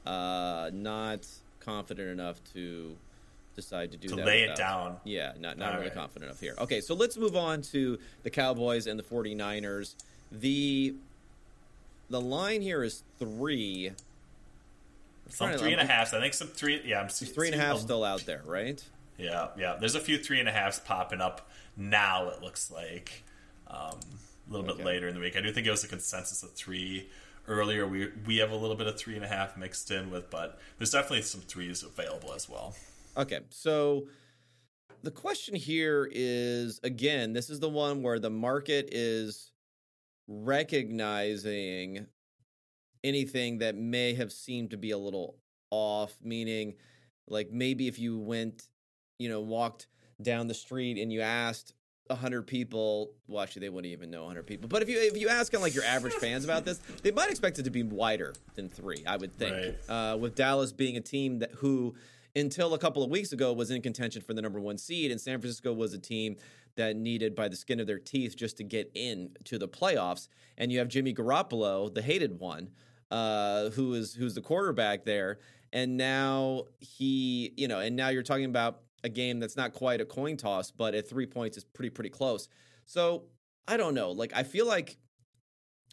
uh, 0.06 0.70
not 0.72 1.26
confident 1.60 2.08
enough 2.08 2.40
to 2.54 2.96
decide 3.54 3.92
to 3.92 3.96
do 3.98 4.08
to 4.08 4.16
that. 4.16 4.26
lay 4.26 4.40
without, 4.42 4.54
it 4.54 4.58
down. 4.58 4.96
Yeah, 5.04 5.32
not 5.38 5.58
not 5.58 5.68
All 5.70 5.74
really 5.78 5.88
right. 5.88 5.94
confident 5.94 6.30
enough 6.30 6.40
here. 6.40 6.54
Okay, 6.58 6.80
so 6.80 6.94
let's 6.94 7.16
move 7.16 7.36
on 7.36 7.62
to 7.62 7.98
the 8.22 8.30
Cowboys 8.30 8.86
and 8.86 8.98
the 8.98 9.02
49ers. 9.04 9.94
The 10.30 10.94
the 12.10 12.20
line 12.20 12.62
here 12.62 12.82
is 12.82 13.02
three. 13.18 13.92
Some 15.28 15.50
to- 15.56 15.64
and 15.64 15.80
a 15.80 15.86
half. 15.86 16.12
I 16.12 16.20
think 16.20 16.34
some 16.34 16.48
three. 16.48 16.82
Yeah, 16.84 17.00
I'm 17.00 17.08
three 17.08 17.48
and 17.48 17.60
a 17.60 17.62
half 17.62 17.78
still 17.78 18.04
out 18.04 18.26
there, 18.26 18.42
right? 18.44 18.82
Yeah, 19.18 19.48
yeah. 19.58 19.76
There's 19.78 19.94
a 19.94 20.00
few 20.00 20.18
three 20.18 20.40
and 20.40 20.48
a 20.48 20.52
halves 20.52 20.80
popping 20.80 21.20
up 21.20 21.48
now. 21.76 22.28
It 22.28 22.42
looks 22.42 22.70
like 22.70 23.22
um, 23.68 23.98
a 24.48 24.52
little 24.52 24.66
Okay. 24.68 24.78
bit 24.78 24.86
later 24.86 25.08
in 25.08 25.14
the 25.14 25.20
week. 25.20 25.36
I 25.36 25.40
do 25.40 25.52
think 25.52 25.66
it 25.66 25.70
was 25.70 25.84
a 25.84 25.88
consensus 25.88 26.42
of 26.42 26.52
three 26.52 27.08
earlier. 27.48 27.86
We 27.86 28.10
we 28.26 28.38
have 28.38 28.50
a 28.50 28.56
little 28.56 28.76
bit 28.76 28.86
of 28.86 28.98
three 28.98 29.16
and 29.16 29.24
a 29.24 29.28
half 29.28 29.56
mixed 29.56 29.90
in 29.90 30.10
with, 30.10 30.28
but 30.30 30.58
there's 30.78 30.90
definitely 30.90 31.22
some 31.22 31.40
threes 31.40 31.82
available 31.82 32.32
as 32.34 32.48
well. 32.48 32.74
Okay, 33.16 33.40
so 33.50 34.06
the 35.02 35.10
question 35.10 35.54
here 35.54 36.08
is 36.10 36.80
again, 36.82 37.32
this 37.32 37.50
is 37.50 37.60
the 37.60 37.68
one 37.68 38.02
where 38.02 38.18
the 38.18 38.30
market 38.30 38.88
is 38.92 39.52
recognizing 40.28 42.06
anything 43.04 43.58
that 43.58 43.76
may 43.76 44.14
have 44.14 44.32
seemed 44.32 44.70
to 44.70 44.76
be 44.76 44.92
a 44.92 44.98
little 44.98 45.36
off, 45.70 46.16
meaning 46.22 46.74
like 47.28 47.50
maybe 47.50 47.88
if 47.88 47.98
you 47.98 48.18
went, 48.18 48.68
you 49.18 49.28
know, 49.28 49.40
walked 49.40 49.88
down 50.20 50.46
the 50.46 50.54
street 50.54 50.98
and 50.98 51.12
you 51.12 51.20
asked 51.20 51.74
100 52.06 52.46
people, 52.46 53.12
well 53.26 53.42
actually 53.42 53.60
they 53.60 53.68
wouldn't 53.68 53.92
even 53.92 54.10
know 54.10 54.22
100 54.22 54.46
people. 54.46 54.68
But 54.68 54.82
if 54.82 54.88
you 54.88 54.98
if 54.98 55.16
you 55.16 55.28
ask 55.28 55.52
kind 55.52 55.60
of 55.60 55.66
like 55.66 55.74
your 55.74 55.84
average 55.84 56.14
fans 56.14 56.44
about 56.44 56.64
this, 56.64 56.78
they 57.02 57.10
might 57.10 57.30
expect 57.30 57.58
it 57.58 57.64
to 57.64 57.70
be 57.70 57.82
wider 57.82 58.34
than 58.54 58.68
3, 58.68 59.04
I 59.06 59.16
would 59.16 59.34
think. 59.34 59.76
Right. 59.88 60.12
Uh, 60.12 60.16
with 60.16 60.34
Dallas 60.34 60.72
being 60.72 60.96
a 60.96 61.00
team 61.00 61.40
that 61.40 61.52
who 61.52 61.94
until 62.34 62.74
a 62.74 62.78
couple 62.78 63.02
of 63.02 63.10
weeks 63.10 63.32
ago 63.32 63.52
was 63.52 63.70
in 63.70 63.82
contention 63.82 64.22
for 64.22 64.34
the 64.34 64.42
number 64.42 64.60
1 64.60 64.78
seed 64.78 65.10
and 65.10 65.20
San 65.20 65.40
Francisco 65.40 65.72
was 65.72 65.92
a 65.92 65.98
team 65.98 66.36
that 66.76 66.96
needed 66.96 67.34
by 67.34 67.48
the 67.48 67.56
skin 67.56 67.80
of 67.80 67.86
their 67.86 67.98
teeth 67.98 68.36
just 68.36 68.56
to 68.56 68.64
get 68.64 68.90
in 68.94 69.30
to 69.44 69.58
the 69.58 69.68
playoffs 69.68 70.28
and 70.56 70.72
you 70.72 70.78
have 70.78 70.88
Jimmy 70.88 71.12
Garoppolo, 71.14 71.92
the 71.92 72.02
hated 72.02 72.38
one, 72.38 72.70
uh, 73.10 73.70
who 73.70 73.94
is 73.94 74.14
who's 74.14 74.34
the 74.34 74.40
quarterback 74.40 75.04
there 75.04 75.38
and 75.72 75.96
now 75.96 76.64
he, 76.80 77.52
you 77.56 77.68
know, 77.68 77.80
and 77.80 77.96
now 77.96 78.08
you're 78.08 78.22
talking 78.22 78.46
about 78.46 78.80
a 79.04 79.08
game 79.08 79.40
that's 79.40 79.56
not 79.56 79.72
quite 79.72 80.00
a 80.00 80.04
coin 80.04 80.36
toss, 80.36 80.70
but 80.70 80.94
at 80.94 81.08
3 81.08 81.26
points 81.26 81.56
is 81.56 81.64
pretty 81.64 81.90
pretty 81.90 82.10
close. 82.10 82.48
So, 82.86 83.24
I 83.68 83.76
don't 83.76 83.94
know. 83.94 84.10
Like 84.10 84.32
I 84.34 84.42
feel 84.42 84.66
like 84.66 84.96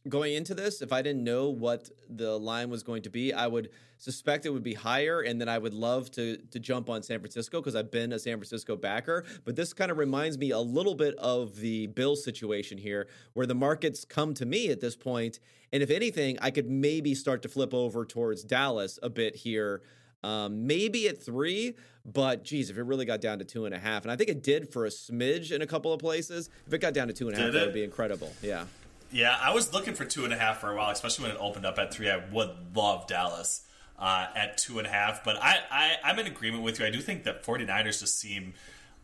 going 0.08 0.34
into 0.34 0.54
this, 0.54 0.82
if 0.82 0.94
I 0.94 1.02
didn't 1.02 1.24
know 1.24 1.50
what 1.50 1.90
the 2.10 2.38
line 2.38 2.70
was 2.70 2.84
going 2.84 3.02
to 3.04 3.10
be, 3.10 3.34
I 3.34 3.48
would 3.48 3.70
suspect 3.98 4.46
it 4.46 4.50
would 4.50 4.64
be 4.64 4.74
higher, 4.74 5.22
and 5.22 5.42
then 5.42 5.50
I 5.50 5.58
would 5.58 5.74
love 5.74 6.10
to 6.12 6.38
to 6.38 6.60
jump 6.60 6.90
on 6.90 7.04
San 7.04 7.20
Francisco 7.20 7.60
because 7.60 7.76
I've 7.76 7.92
been 7.92 8.14
a 8.14 8.20
San 8.20 8.38
Francisco 8.38 8.76
backer. 8.76 9.26
But 9.44 9.56
this 9.56 9.74
kind 9.74 9.92
of 9.92 9.98
reminds 9.98 10.38
me 10.38 10.52
a 10.52 10.60
little 10.60 10.96
bit 10.96 11.16
of 11.16 11.58
the 11.58 11.88
Bill 11.88 12.16
situation 12.16 12.78
here, 12.78 13.08
where 13.34 13.46
the 13.46 13.56
markets 13.56 14.06
come 14.06 14.34
to 14.36 14.46
me 14.46 14.70
at 14.70 14.80
this 14.80 14.96
point, 14.96 15.40
and 15.74 15.84
if 15.84 15.90
anything, 15.90 16.38
I 16.42 16.52
could 16.52 16.70
maybe 16.70 17.14
start 17.14 17.42
to 17.42 17.50
flip 17.50 17.74
over 17.74 18.06
towards 18.06 18.44
Dallas 18.44 19.00
a 19.04 19.10
bit 19.10 19.36
here. 19.36 19.82
Um, 20.22 20.68
maybe 20.68 21.08
at 21.08 21.18
three, 21.18 21.76
but 22.04 22.44
geez, 22.44 22.70
if 22.70 22.78
it 22.78 22.84
really 22.84 23.06
got 23.06 23.22
down 23.22 23.40
to 23.40 23.46
two 23.46 23.66
and 23.66 23.74
a 23.74 23.80
half, 23.80 24.04
and 24.04 24.12
I 24.12 24.18
think 24.18 24.30
it 24.30 24.44
did 24.44 24.70
for 24.70 24.86
a 24.86 24.90
smidge 24.90 25.54
in 25.54 25.62
a 25.62 25.66
couple 25.66 25.94
of 25.94 26.02
places, 26.02 26.50
if 26.68 26.74
it 26.74 26.80
got 26.80 26.94
down 26.94 27.08
to 27.08 27.14
two 27.14 27.30
and 27.30 27.38
a 27.38 27.42
half, 27.42 27.54
that 27.54 27.66
would 27.68 27.74
be 27.74 27.86
incredible. 27.86 28.30
Yeah. 28.42 28.66
Yeah, 29.12 29.36
I 29.40 29.54
was 29.54 29.74
looking 29.74 29.96
for 29.96 30.06
two 30.06 30.24
and 30.24 30.34
a 30.34 30.38
half 30.38 30.60
for 30.60 30.72
a 30.72 30.76
while, 30.76 30.92
especially 30.92 31.24
when 31.28 31.36
it 31.36 31.40
opened 31.40 31.66
up 31.66 31.78
at 31.80 31.94
three. 31.94 32.10
I 32.10 32.22
would 32.32 32.52
love 32.76 33.08
Dallas 33.08 33.66
uh, 33.98 34.28
at 34.36 34.58
two 34.58 34.78
and 34.78 34.88
a 34.88 34.90
half, 34.90 35.24
but 35.24 35.38
I, 35.42 35.58
I, 35.72 35.96
I'm 36.04 36.20
in 36.20 36.28
agreement 36.28 36.64
with 36.64 36.80
you. 36.80 36.86
I 36.86 36.90
do 36.90 37.02
think 37.02 37.24
that 37.24 37.44
49ers 37.44 38.00
just 38.00 38.20
seem 38.20 38.54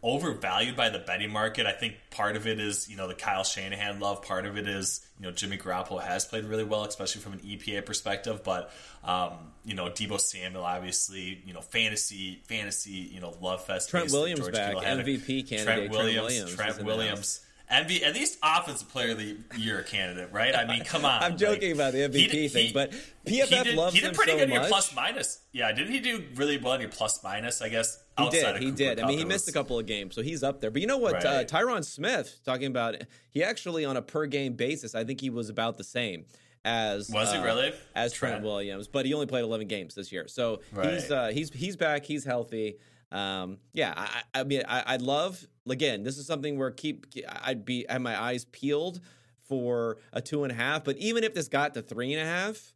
overvalued 0.04 0.76
by 0.76 0.90
the 0.90 1.00
betting 1.00 1.32
market. 1.32 1.66
I 1.66 1.72
think 1.72 1.96
part 2.12 2.36
of 2.36 2.46
it 2.46 2.60
is, 2.60 2.88
you 2.88 2.96
know, 2.96 3.08
the 3.08 3.16
Kyle 3.16 3.44
Shanahan 3.44 4.00
love. 4.00 4.22
Part 4.22 4.46
of 4.46 4.56
it 4.56 4.68
is, 4.68 5.06
you 5.20 5.26
know, 5.26 5.32
Jimmy 5.32 5.58
Garoppolo 5.58 6.00
has 6.00 6.26
played 6.26 6.46
really 6.46 6.64
well, 6.64 6.84
especially 6.84 7.22
from 7.22 7.34
an 7.34 7.40
EPA 7.40 7.84
perspective. 7.86 8.44
But, 8.44 8.72
um, 9.04 9.32
you 9.66 9.74
know, 9.74 9.86
Deebo 9.86 10.20
Samuel, 10.20 10.64
obviously, 10.64 11.42
you 11.46 11.54
know, 11.54 11.62
fantasy, 11.62 12.44
fantasy, 12.48 12.92
you 12.92 13.20
know, 13.20 13.36
love 13.42 13.66
fest. 13.66 13.90
Trent. 13.90 14.12
Williams 14.12 14.42
George 14.42 14.54
back, 14.54 14.68
Kittle 14.68 14.82
had 14.82 15.00
a- 15.00 15.04
MVP 15.04 15.50
candidate, 15.50 15.66
Trent 15.66 15.66
Trent 15.66 15.92
Williams, 15.92 16.22
Williams 16.22 16.56
Trent 16.56 16.84
Williams. 16.84 17.45
MV, 17.72 18.04
at 18.04 18.14
least 18.14 18.38
offensive 18.44 18.90
player 18.90 19.12
of 19.12 19.18
the 19.18 19.38
year 19.58 19.82
candidate, 19.82 20.32
right? 20.32 20.56
I 20.56 20.66
mean, 20.66 20.84
come 20.84 21.04
on. 21.04 21.22
I'm 21.24 21.36
joking 21.38 21.76
like, 21.76 21.94
about 21.94 21.94
the 21.94 22.00
MVP 22.10 22.32
he 22.32 22.48
thing, 22.48 22.68
he- 22.68 22.74
but 22.74 22.94
he 23.26 23.42
PFF 23.42 23.64
did, 23.64 23.76
loves 23.76 23.96
he 23.96 24.02
did 24.02 24.14
pretty 24.14 24.34
so 24.34 24.38
good 24.38 24.50
in 24.50 24.54
your 24.54 24.66
plus 24.66 24.94
minus. 24.96 25.40
Yeah, 25.52 25.72
didn't 25.72 25.92
he 25.92 26.00
do 26.00 26.24
really 26.36 26.58
well 26.58 26.74
in 26.74 26.82
your 26.82 26.90
plus 26.92 27.24
minus? 27.24 27.62
I 27.62 27.70
guess 27.70 28.04
He 28.18 28.24
outside 28.24 28.54
did. 28.54 28.62
He 28.62 28.72
did. 28.72 29.00
I 29.00 29.08
mean, 29.08 29.18
he 29.18 29.26
missed 29.26 29.50
a 29.50 29.52
couple 29.52 29.80
of 29.80 29.86
games, 29.88 30.14
so 30.14 30.22
he's 30.22 30.44
up 30.44 30.62
there. 30.62 30.70
But 30.70 30.82
you 30.82 30.88
know 30.88 30.98
what? 30.98 31.26
Uh, 31.26 31.44
Tyron 31.46 31.84
Smith 31.84 32.40
talking 32.46 32.68
about. 32.68 32.96
He 33.32 33.44
actually 33.44 33.84
on 33.84 33.98
a 33.98 34.02
per 34.02 34.28
game 34.28 34.54
basis, 34.54 34.94
I 34.94 35.04
think 35.04 35.20
he 35.22 35.30
was 35.32 35.50
about 35.50 35.78
the 35.78 35.84
same 35.84 36.26
as 36.64 37.10
Was 37.10 37.32
he 37.32 37.38
uh, 37.40 37.44
really? 37.44 37.74
as 37.96 38.14
Trent 38.14 38.34
Trent. 38.34 38.44
Williams, 38.46 38.88
but 38.88 39.06
he 39.06 39.14
only 39.14 39.26
played 39.28 39.44
11 39.44 39.68
games 39.68 39.96
this 39.96 40.12
year, 40.12 40.28
so 40.28 40.62
he's 40.84 41.10
uh, 41.12 41.32
he's 41.34 41.52
he's 41.52 41.76
back. 41.78 42.06
He's 42.06 42.24
healthy. 42.26 42.78
Um, 43.12 43.58
yeah, 43.74 43.94
I, 43.96 44.22
I 44.34 44.40
I 44.42 44.44
mean, 44.44 44.64
I, 44.68 44.84
I'd 44.88 45.02
love 45.02 45.46
again. 45.70 46.04
This 46.04 46.18
is 46.18 46.26
something 46.28 46.58
where 46.58 46.72
keep 46.72 47.08
I'd 47.44 47.66
be 47.66 47.86
have 47.90 48.02
my 48.02 48.20
eyes 48.20 48.46
peeled 48.46 49.02
for 49.48 49.98
a 50.14 50.22
two 50.22 50.44
and 50.44 50.52
a 50.52 50.56
half. 50.56 50.84
But 50.84 50.98
even 50.98 51.24
if 51.24 51.34
this 51.34 51.48
got 51.48 51.74
to 51.76 51.82
three 51.82 52.14
and 52.14 52.22
a 52.22 52.26
half, 52.26 52.74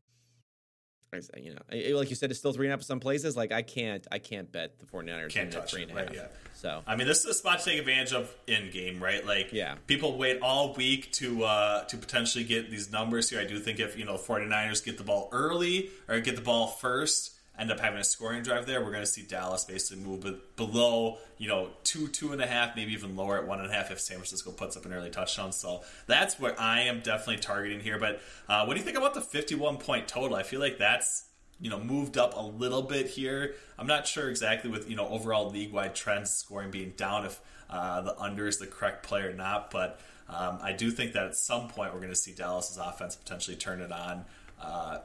I 1.11 1.21
say, 1.21 1.41
you 1.41 1.55
know, 1.55 1.97
like 1.97 2.11
you 2.11 2.15
said, 2.15 2.29
it's 2.29 2.39
still 2.39 2.53
three 2.53 2.67
and 2.67 2.71
a 2.71 2.73
half 2.73 2.81
in 2.81 2.85
some 2.85 2.99
places. 2.99 3.35
Like 3.35 3.51
I 3.51 3.63
can't, 3.63 4.05
I 4.11 4.19
can't 4.19 4.51
bet 4.51 4.77
the 4.77 4.85
49ers 4.85 5.29
Can't 5.31 5.51
touch 5.51 5.71
three 5.71 5.81
it, 5.81 5.89
a 5.89 5.93
half. 5.93 6.07
right, 6.07 6.15
yeah. 6.15 6.27
So 6.53 6.83
I 6.85 6.95
mean, 6.95 7.07
this 7.07 7.19
is 7.21 7.25
a 7.25 7.33
spot 7.33 7.59
to 7.59 7.65
take 7.65 7.79
advantage 7.79 8.13
of 8.13 8.31
in 8.45 8.69
game, 8.69 9.01
right? 9.01 9.25
Like, 9.25 9.51
Yeah. 9.51 9.75
people 9.87 10.17
wait 10.19 10.39
all 10.43 10.73
week 10.75 11.11
to 11.13 11.43
uh, 11.45 11.83
to 11.85 11.97
potentially 11.97 12.43
get 12.43 12.69
these 12.69 12.91
numbers 12.91 13.27
here. 13.29 13.39
I 13.39 13.45
do 13.45 13.57
think 13.57 13.79
if 13.79 13.97
you 13.97 14.05
know 14.05 14.17
49ers 14.17 14.85
get 14.85 14.99
the 14.99 15.03
ball 15.03 15.29
early 15.31 15.89
or 16.07 16.19
get 16.19 16.35
the 16.35 16.43
ball 16.43 16.67
first, 16.67 17.31
end 17.59 17.71
up 17.71 17.79
having 17.79 17.99
a 17.99 18.03
scoring 18.03 18.43
drive 18.43 18.65
there, 18.65 18.81
we're 18.81 18.91
going 18.91 19.03
to 19.03 19.09
see 19.09 19.23
Dallas 19.23 19.65
basically 19.65 20.03
move 20.03 20.21
be- 20.21 20.41
below, 20.55 21.17
you 21.37 21.47
know, 21.47 21.69
two, 21.83 22.07
two 22.07 22.31
and 22.31 22.41
a 22.41 22.47
half, 22.47 22.75
maybe 22.75 22.93
even 22.93 23.15
lower 23.15 23.37
at 23.37 23.47
one 23.47 23.59
and 23.59 23.69
a 23.69 23.73
half 23.73 23.91
if 23.91 23.99
San 23.99 24.17
Francisco 24.17 24.51
puts 24.51 24.77
up 24.77 24.85
an 24.85 24.93
early 24.93 25.09
touchdown. 25.09 25.51
So 25.51 25.81
that's 26.07 26.39
what 26.39 26.59
I 26.59 26.81
am 26.81 27.01
definitely 27.01 27.37
targeting 27.37 27.79
here. 27.81 27.99
But 27.99 28.21
uh, 28.47 28.65
what 28.65 28.73
do 28.73 28.79
you 28.79 28.85
think 28.85 28.97
about 28.97 29.13
the 29.13 29.21
51 29.21 29.77
point 29.77 30.07
total? 30.07 30.35
I 30.35 30.43
feel 30.43 30.59
like 30.59 30.77
that's 30.77 31.25
you 31.61 31.69
know 31.69 31.79
moved 31.79 32.17
up 32.17 32.35
a 32.35 32.41
little 32.41 32.81
bit 32.81 33.07
here. 33.07 33.55
I'm 33.77 33.87
not 33.87 34.07
sure 34.07 34.29
exactly 34.29 34.69
with 34.69 34.89
you 34.89 34.95
know 34.95 35.07
overall 35.07 35.49
league 35.49 35.73
wide 35.73 35.95
trends 35.95 36.31
scoring 36.31 36.71
being 36.71 36.93
down 36.95 37.25
if 37.25 37.41
uh, 37.69 38.01
the 38.01 38.17
under 38.17 38.47
is 38.47 38.57
the 38.57 38.67
correct 38.67 39.05
play 39.05 39.21
or 39.21 39.33
not, 39.33 39.69
but 39.69 39.99
um, 40.29 40.59
I 40.61 40.73
do 40.73 40.91
think 40.91 41.13
that 41.13 41.25
at 41.25 41.35
some 41.35 41.67
point 41.67 41.93
we're 41.93 41.99
going 41.99 42.11
to 42.11 42.15
see 42.15 42.33
Dallas's 42.33 42.77
offense 42.77 43.15
potentially 43.15 43.57
turn 43.57 43.81
it 43.81 43.91
on. 43.91 44.25
Uh, 44.61 44.99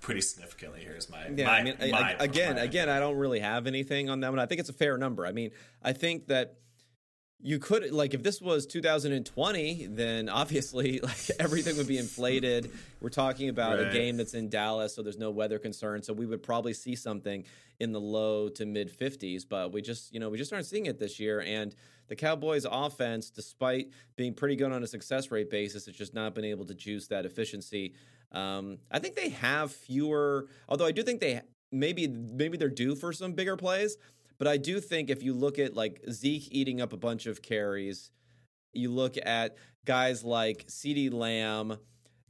Pretty 0.00 0.20
significantly. 0.22 0.80
Here's 0.82 1.10
my 1.10 1.28
yeah, 1.28 1.46
my, 1.46 1.58
I 1.58 1.62
mean, 1.62 1.76
my- 1.90 2.16
I- 2.18 2.24
again, 2.24 2.56
my- 2.56 2.62
again, 2.62 2.88
I 2.88 2.98
don't 3.00 3.16
really 3.16 3.40
have 3.40 3.66
anything 3.66 4.08
on 4.08 4.20
that 4.20 4.30
one. 4.30 4.38
I 4.38 4.46
think 4.46 4.60
it's 4.60 4.70
a 4.70 4.74
fair 4.74 4.96
number. 4.96 5.26
I 5.26 5.32
mean, 5.32 5.50
I 5.82 5.92
think 5.92 6.28
that 6.28 6.56
you 7.42 7.58
could 7.58 7.90
like 7.90 8.12
if 8.12 8.22
this 8.22 8.40
was 8.40 8.66
2020 8.66 9.86
then 9.86 10.28
obviously 10.28 11.00
like 11.02 11.30
everything 11.38 11.76
would 11.76 11.86
be 11.88 11.98
inflated 11.98 12.70
we're 13.00 13.08
talking 13.08 13.48
about 13.48 13.78
a 13.80 13.90
game 13.90 14.16
that's 14.16 14.34
in 14.34 14.48
dallas 14.48 14.94
so 14.94 15.02
there's 15.02 15.18
no 15.18 15.30
weather 15.30 15.58
concern 15.58 16.02
so 16.02 16.12
we 16.12 16.26
would 16.26 16.42
probably 16.42 16.74
see 16.74 16.94
something 16.94 17.44
in 17.78 17.92
the 17.92 18.00
low 18.00 18.48
to 18.48 18.66
mid 18.66 18.96
50s 18.96 19.44
but 19.48 19.72
we 19.72 19.80
just 19.80 20.12
you 20.12 20.20
know 20.20 20.28
we 20.28 20.36
just 20.36 20.52
aren't 20.52 20.66
seeing 20.66 20.86
it 20.86 20.98
this 20.98 21.18
year 21.18 21.40
and 21.40 21.74
the 22.08 22.16
cowboys 22.16 22.66
offense 22.70 23.30
despite 23.30 23.88
being 24.16 24.34
pretty 24.34 24.56
good 24.56 24.70
on 24.72 24.82
a 24.82 24.86
success 24.86 25.30
rate 25.30 25.48
basis 25.50 25.88
it's 25.88 25.96
just 25.96 26.12
not 26.12 26.34
been 26.34 26.44
able 26.44 26.66
to 26.66 26.74
juice 26.74 27.06
that 27.06 27.24
efficiency 27.24 27.94
um, 28.32 28.78
i 28.90 28.98
think 28.98 29.14
they 29.16 29.28
have 29.30 29.72
fewer 29.72 30.46
although 30.68 30.86
i 30.86 30.92
do 30.92 31.02
think 31.02 31.20
they 31.20 31.40
maybe 31.72 32.06
maybe 32.06 32.56
they're 32.56 32.68
due 32.68 32.94
for 32.94 33.12
some 33.12 33.32
bigger 33.32 33.56
plays 33.56 33.96
but 34.40 34.48
I 34.48 34.56
do 34.56 34.80
think 34.80 35.10
if 35.10 35.22
you 35.22 35.34
look 35.34 35.58
at 35.58 35.76
like 35.76 36.02
Zeke 36.10 36.48
eating 36.50 36.80
up 36.80 36.94
a 36.94 36.96
bunch 36.96 37.26
of 37.26 37.42
carries, 37.42 38.10
you 38.72 38.90
look 38.90 39.16
at 39.22 39.58
guys 39.84 40.24
like 40.24 40.66
CeeDee 40.66 41.12
Lamb, 41.12 41.76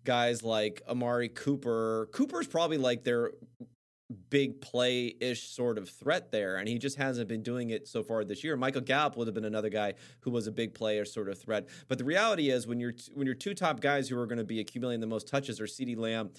guys 0.03 0.43
like 0.43 0.83
Amari 0.89 1.29
Cooper. 1.29 2.09
Cooper's 2.13 2.49
probably 2.49 2.79
like 2.79 3.05
their 3.05 3.31
big 4.31 4.61
play 4.61 5.15
ish 5.21 5.49
sort 5.49 5.79
of 5.79 5.89
threat 5.89 6.31
there, 6.33 6.57
and 6.57 6.69
he 6.69 6.79
just 6.79 6.97
hasn't 6.97 7.29
been 7.29 7.43
doing 7.43 7.71
it 7.71 7.87
so 7.89 8.03
far 8.03 8.25
this 8.25 8.43
year. 8.43 8.57
Michael 8.57 8.81
Gallup 8.81 9.17
would 9.17 9.27
have 9.27 9.35
been 9.35 9.45
another 9.45 9.69
guy 9.69 9.95
who 10.21 10.31
was 10.31 10.47
a 10.47 10.53
big 10.53 10.75
player 10.75 11.05
sort 11.05 11.29
of 11.29 11.41
threat, 11.41 11.69
but 11.89 11.99
the 11.99 12.05
reality 12.05 12.51
is 12.51 12.67
when 12.67 12.81
you're 12.81 12.95
when 13.15 13.27
your 13.27 13.35
two 13.35 13.55
top 13.55 13.81
guys 13.81 14.09
who 14.09 14.19
are 14.19 14.27
going 14.27 14.39
to 14.39 14.45
be 14.45 14.61
accumulating 14.61 15.01
the 15.01 15.07
most 15.07 15.29
touches 15.29 15.61
are 15.61 15.67
CeeDee 15.67 15.97
Lamb 15.97 16.31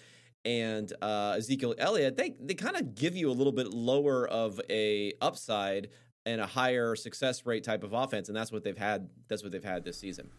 and 0.43 0.91
uh, 1.01 1.35
Ezekiel 1.37 1.75
Elliott, 1.77 2.17
they 2.17 2.35
they 2.39 2.53
kind 2.53 2.75
of 2.75 2.95
give 2.95 3.15
you 3.15 3.29
a 3.29 3.33
little 3.33 3.53
bit 3.53 3.67
lower 3.67 4.27
of 4.27 4.59
a 4.69 5.13
upside 5.21 5.89
and 6.25 6.39
a 6.39 6.45
higher 6.45 6.95
success 6.95 7.45
rate 7.45 7.63
type 7.63 7.83
of 7.83 7.93
offense, 7.93 8.27
and 8.27 8.35
that's 8.35 8.51
what 8.51 8.63
they've 8.63 8.77
had. 8.77 9.09
That's 9.27 9.43
what 9.43 9.51
they've 9.51 9.63
had 9.63 9.83
this 9.83 9.97
season. 9.97 10.29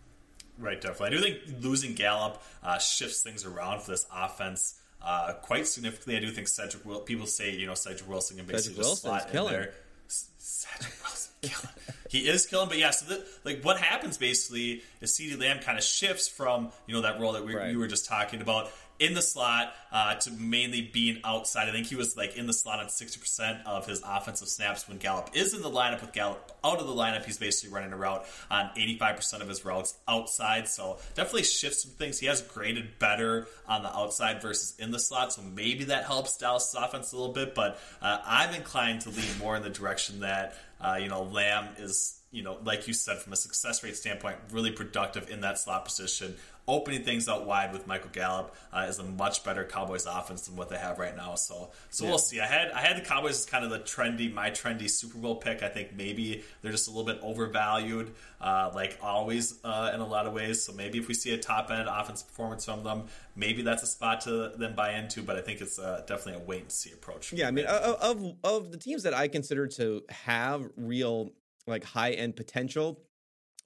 Right, 0.58 0.80
definitely. 0.80 1.06
I 1.06 1.10
do 1.10 1.20
think 1.20 1.64
losing 1.64 1.94
Gallup 1.94 2.42
uh, 2.62 2.78
shifts 2.78 3.22
things 3.22 3.44
around 3.44 3.80
for 3.80 3.90
this 3.90 4.06
offense 4.14 4.80
uh, 5.04 5.34
quite 5.42 5.66
significantly. 5.66 6.16
I 6.16 6.20
do 6.20 6.30
think 6.30 6.48
Cedric 6.48 6.84
will. 6.84 7.00
People 7.00 7.26
say 7.26 7.52
you 7.52 7.66
know 7.66 7.74
Cedric 7.74 8.08
Wilson 8.08 8.36
can 8.36 8.46
basically 8.46 8.82
Cedric 8.82 8.88
just 8.88 9.02
slot 9.02 9.34
in 9.34 9.44
there. 9.46 9.74
Cedric 10.08 10.92
Wilson 11.02 11.32
killing. 11.42 11.74
he 12.08 12.28
is 12.28 12.46
killing, 12.46 12.68
but 12.68 12.78
yeah. 12.78 12.90
So 12.90 13.14
the, 13.14 13.24
like, 13.44 13.62
what 13.62 13.78
happens 13.78 14.16
basically 14.16 14.82
is 15.00 15.12
CeeDee 15.12 15.38
Lamb 15.38 15.58
kind 15.60 15.76
of 15.76 15.84
shifts 15.84 16.28
from 16.28 16.70
you 16.86 16.94
know 16.94 17.02
that 17.02 17.20
role 17.20 17.32
that 17.32 17.44
we, 17.44 17.54
right. 17.54 17.68
we 17.68 17.76
were 17.76 17.88
just 17.88 18.06
talking 18.06 18.40
about 18.40 18.70
in 19.02 19.14
the 19.14 19.22
slot 19.22 19.74
uh, 19.90 20.14
to 20.14 20.30
mainly 20.30 20.80
being 20.80 21.20
outside. 21.24 21.68
I 21.68 21.72
think 21.72 21.88
he 21.88 21.96
was 21.96 22.16
like 22.16 22.36
in 22.36 22.46
the 22.46 22.52
slot 22.52 22.78
on 22.78 22.86
60% 22.86 23.66
of 23.66 23.84
his 23.84 24.00
offensive 24.06 24.46
snaps 24.48 24.88
when 24.88 24.98
Gallup 24.98 25.30
is 25.34 25.54
in 25.54 25.60
the 25.60 25.70
lineup. 25.70 26.00
With 26.00 26.12
Gallup 26.12 26.52
out 26.62 26.78
of 26.78 26.86
the 26.86 26.92
lineup, 26.92 27.24
he's 27.24 27.36
basically 27.36 27.74
running 27.74 27.92
a 27.92 27.96
route 27.96 28.24
on 28.48 28.70
85% 28.78 29.40
of 29.40 29.48
his 29.48 29.64
routes 29.64 29.94
outside. 30.06 30.68
So 30.68 30.98
definitely 31.14 31.42
shifts 31.42 31.82
some 31.82 31.90
things. 31.92 32.20
He 32.20 32.26
has 32.26 32.40
graded 32.42 33.00
better 33.00 33.48
on 33.66 33.82
the 33.82 33.94
outside 33.94 34.40
versus 34.40 34.74
in 34.78 34.92
the 34.92 35.00
slot. 35.00 35.32
So 35.32 35.42
maybe 35.42 35.84
that 35.84 36.04
helps 36.04 36.36
Dallas' 36.36 36.74
offense 36.78 37.12
a 37.12 37.16
little 37.16 37.34
bit. 37.34 37.56
But 37.56 37.80
uh, 38.00 38.20
I'm 38.24 38.54
inclined 38.54 39.00
to 39.02 39.10
lean 39.10 39.38
more 39.40 39.56
in 39.56 39.64
the 39.64 39.70
direction 39.70 40.20
that, 40.20 40.54
uh, 40.80 40.98
you 41.00 41.08
know, 41.08 41.24
Lamb 41.24 41.66
is 41.78 42.20
you 42.32 42.42
know, 42.42 42.56
like 42.64 42.88
you 42.88 42.94
said, 42.94 43.18
from 43.18 43.34
a 43.34 43.36
success 43.36 43.84
rate 43.84 43.94
standpoint, 43.94 44.38
really 44.50 44.70
productive 44.70 45.30
in 45.30 45.42
that 45.42 45.58
slot 45.58 45.84
position 45.84 46.34
opening 46.68 47.02
things 47.02 47.28
out 47.28 47.44
wide 47.46 47.72
with 47.72 47.86
Michael 47.86 48.10
Gallup 48.12 48.54
uh, 48.72 48.86
is 48.88 48.98
a 48.98 49.02
much 49.02 49.44
better 49.44 49.64
Cowboys 49.64 50.06
offense 50.06 50.46
than 50.46 50.56
what 50.56 50.68
they 50.68 50.76
have 50.76 50.98
right 50.98 51.16
now. 51.16 51.34
So, 51.34 51.70
so 51.90 52.04
yeah. 52.04 52.10
we'll 52.10 52.18
see. 52.18 52.40
I 52.40 52.46
had 52.46 52.70
I 52.70 52.80
had 52.80 52.96
the 52.96 53.00
Cowboys 53.00 53.40
as 53.40 53.46
kind 53.46 53.64
of 53.64 53.70
the 53.70 53.80
trendy, 53.80 54.32
my 54.32 54.50
trendy 54.50 54.88
Super 54.88 55.18
Bowl 55.18 55.36
pick. 55.36 55.62
I 55.62 55.68
think 55.68 55.94
maybe 55.96 56.44
they're 56.60 56.72
just 56.72 56.88
a 56.88 56.90
little 56.90 57.06
bit 57.06 57.20
overvalued, 57.22 58.12
uh, 58.40 58.70
like 58.74 58.98
always 59.02 59.58
uh, 59.64 59.90
in 59.94 60.00
a 60.00 60.06
lot 60.06 60.26
of 60.26 60.32
ways. 60.32 60.62
So 60.62 60.72
maybe 60.72 60.98
if 60.98 61.08
we 61.08 61.14
see 61.14 61.32
a 61.34 61.38
top 61.38 61.70
end 61.70 61.88
offense 61.88 62.22
performance 62.22 62.64
from 62.64 62.84
them, 62.84 63.04
maybe 63.34 63.62
that's 63.62 63.82
a 63.82 63.86
spot 63.86 64.22
to 64.22 64.52
then 64.56 64.74
buy 64.74 64.92
into. 64.94 65.22
But 65.22 65.36
I 65.36 65.40
think 65.40 65.60
it's 65.60 65.78
uh, 65.78 66.02
definitely 66.06 66.42
a 66.42 66.46
wait 66.46 66.62
and 66.62 66.72
see 66.72 66.92
approach. 66.92 67.32
Yeah, 67.32 67.48
I 67.48 67.50
mean, 67.50 67.66
of 67.66 68.36
of 68.44 68.70
the 68.70 68.78
teams 68.78 69.02
that 69.02 69.14
I 69.14 69.28
consider 69.28 69.66
to 69.68 70.02
have 70.10 70.68
real 70.76 71.32
like 71.66 71.84
high 71.84 72.12
end 72.12 72.36
potential, 72.36 73.00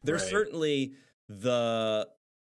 there's 0.03 0.23
right. 0.23 0.31
certainly 0.31 0.95
the 1.29 2.09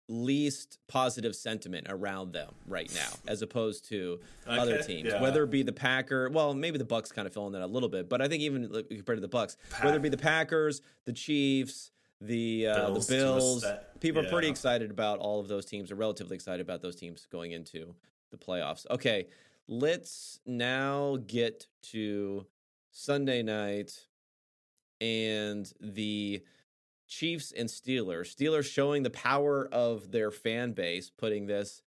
least 0.09 0.79
positive 0.89 1.37
sentiment 1.37 1.87
around 1.91 2.33
them 2.33 2.51
right 2.67 2.91
now 2.95 3.09
as 3.27 3.43
opposed 3.43 3.87
to 3.87 4.19
okay, 4.49 4.59
other 4.59 4.83
teams 4.83 5.11
yeah. 5.11 5.21
whether 5.21 5.45
it 5.45 5.51
be 5.51 5.63
the 5.63 5.73
packer 5.73 6.31
well 6.31 6.55
maybe 6.55 6.79
the 6.79 6.85
bucs 6.85 7.13
kind 7.15 7.27
of 7.27 7.35
fill 7.35 7.47
in 7.47 7.53
that 7.53 7.63
a 7.63 7.67
little 7.67 7.91
bit 7.91 8.09
but 8.09 8.23
i 8.23 8.29
think 8.29 8.43
even 8.43 8.69
compared 8.89 9.19
to 9.19 9.21
the 9.21 9.29
bucs 9.29 9.57
Pack. 9.71 9.85
whether 9.85 9.99
it 9.99 10.03
be 10.03 10.09
the 10.09 10.17
packers 10.17 10.81
the 11.05 11.13
chiefs 11.13 11.91
the 12.23 12.67
uh, 12.67 12.87
bills 12.87 13.07
the 13.07 13.15
bills 13.15 13.65
people 14.01 14.23
yeah. 14.23 14.29
are 14.29 14.33
pretty 14.33 14.49
excited 14.49 14.91
about 14.91 15.19
all 15.19 15.41
of 15.41 15.49
those 15.49 15.67
teams 15.67 15.93
are 15.93 15.97
relatively 15.97 16.35
excited 16.35 16.61
about 16.61 16.81
those 16.81 16.97
teams 16.97 17.27
going 17.31 17.53
into 17.53 17.95
the 18.31 18.37
playoffs 18.39 18.87
okay 18.91 19.27
let's 19.69 20.41
now 20.47 21.19
get 21.27 21.67
to 21.83 22.47
sunday 22.91 23.43
night 23.43 24.07
and 25.01 25.73
the 25.81 26.43
Chiefs 27.09 27.53
and 27.53 27.69
Steelers. 27.69 28.35
Steelers 28.35 28.71
showing 28.71 29.03
the 29.03 29.11
power 29.11 29.69
of 29.73 30.11
their 30.13 30.31
fan 30.31 30.73
base, 30.73 31.11
putting 31.11 31.47
this 31.47 31.83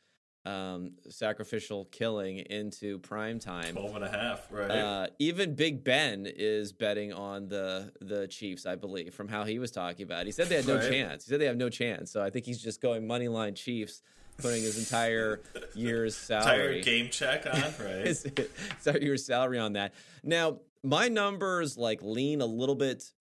um, 0.45 0.93
sacrificial 1.07 1.86
killing 1.86 2.39
into 2.39 2.97
prime 2.99 3.39
time. 3.39 3.75
12 3.75 3.95
and 3.95 4.05
a 4.05 4.10
half, 4.10 4.47
right? 4.51 4.71
Uh, 4.71 5.07
even 5.19 5.53
Big 5.53 5.84
Ben 5.84 6.25
is 6.27 6.73
betting 6.73 7.13
on 7.13 7.47
the 7.47 7.91
the 8.01 8.27
Chiefs, 8.27 8.65
I 8.65 8.75
believe, 8.75 9.13
from 9.13 9.27
how 9.27 9.43
he 9.43 9.60
was 9.60 9.69
talking 9.69 10.03
about. 10.03 10.21
It. 10.21 10.25
He 10.27 10.31
said 10.31 10.49
they 10.49 10.55
had 10.55 10.67
no 10.67 10.77
right. 10.77 10.89
chance. 10.89 11.25
He 11.25 11.29
said 11.29 11.39
they 11.39 11.45
have 11.45 11.57
no 11.57 11.69
chance. 11.69 12.12
So 12.12 12.23
I 12.23 12.31
think 12.31 12.45
he's 12.45 12.62
just 12.62 12.81
going 12.81 13.05
money 13.05 13.27
line 13.27 13.53
Chiefs, 13.53 14.01
putting 14.38 14.63
his 14.63 14.79
entire 14.79 15.41
year's 15.75 16.15
salary, 16.15 16.79
entire 16.79 16.81
game 16.81 17.10
check 17.12 17.45
on, 17.45 17.62
right? 17.86 18.07
his, 18.07 18.25
entire 18.86 18.99
year's 18.99 19.23
salary 19.23 19.60
on 19.60 19.73
that. 19.73 19.93
Now 20.23 20.62
my 20.84 21.07
numbers 21.07 21.77
like 21.77 22.01
lean 22.01 22.41
a 22.41 22.47
little 22.47 22.75
bit 22.75 23.12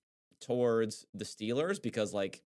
towards 0.40 1.06
the 1.14 1.24
Steelers 1.24 1.80
because 1.80 2.12
like 2.12 2.42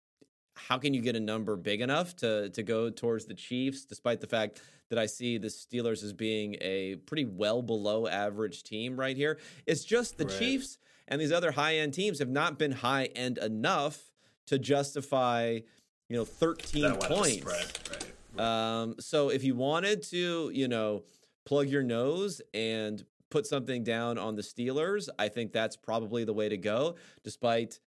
how 0.55 0.77
can 0.77 0.93
you 0.93 1.01
get 1.01 1.15
a 1.15 1.19
number 1.19 1.55
big 1.55 1.81
enough 1.81 2.15
to 2.17 2.49
to 2.49 2.63
go 2.63 2.89
towards 2.89 3.25
the 3.25 3.33
Chiefs 3.33 3.85
despite 3.85 4.21
the 4.21 4.27
fact 4.27 4.61
that 4.89 4.99
I 4.99 5.05
see 5.05 5.37
the 5.37 5.47
Steelers 5.47 6.03
as 6.03 6.13
being 6.13 6.55
a 6.61 6.95
pretty 7.05 7.25
well 7.25 7.61
below 7.61 8.07
average 8.07 8.63
team 8.63 8.99
right 8.99 9.15
here. 9.15 9.39
It's 9.65 9.83
just 9.83 10.17
the 10.17 10.25
right. 10.25 10.39
Chiefs 10.39 10.77
and 11.07 11.21
these 11.21 11.31
other 11.31 11.51
high 11.51 11.77
end 11.77 11.93
teams 11.93 12.19
have 12.19 12.29
not 12.29 12.57
been 12.57 12.71
high 12.71 13.05
end 13.15 13.37
enough 13.37 14.11
to 14.47 14.57
justify, 14.57 15.59
you 16.07 16.17
know, 16.17 16.25
13 16.25 16.95
points. 16.95 17.45
Right. 17.45 18.39
Um, 18.39 18.95
so 18.99 19.29
if 19.29 19.43
you 19.43 19.55
wanted 19.55 20.03
to, 20.03 20.51
you 20.53 20.67
know, 20.67 21.03
plug 21.45 21.67
your 21.67 21.83
nose 21.83 22.41
and 22.53 23.03
put 23.29 23.45
something 23.45 23.83
down 23.83 24.17
on 24.17 24.35
the 24.35 24.41
Steelers, 24.41 25.09
I 25.17 25.27
think 25.27 25.51
that's 25.51 25.75
probably 25.75 26.23
the 26.23 26.33
way 26.33 26.49
to 26.49 26.57
go, 26.57 26.95
despite 27.23 27.79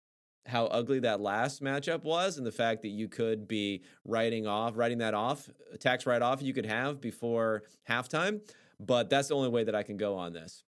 how 0.46 0.66
ugly 0.66 0.98
that 1.00 1.20
last 1.20 1.62
matchup 1.62 2.02
was 2.02 2.37
and 2.37 2.46
the 2.46 2.52
fact 2.52 2.83
that 2.83 2.88
you 2.88 3.09
could 3.09 3.46
be 3.46 3.83
writing 4.05 4.46
off, 4.46 4.76
writing 4.76 4.98
that 4.98 5.14
off, 5.14 5.48
tax 5.78 6.05
write 6.07 6.22
off 6.22 6.42
you 6.42 6.52
could 6.52 6.66
have 6.66 7.00
before 7.00 7.62
halftime. 7.88 8.40
But 8.81 9.09
that's 9.09 9.28
the 9.28 9.35
only 9.35 9.48
way 9.48 9.62
that 9.64 9.74
I 9.74 9.85
can 9.85 9.96
go 9.96 10.16
on 10.16 10.33
this. 10.33 10.64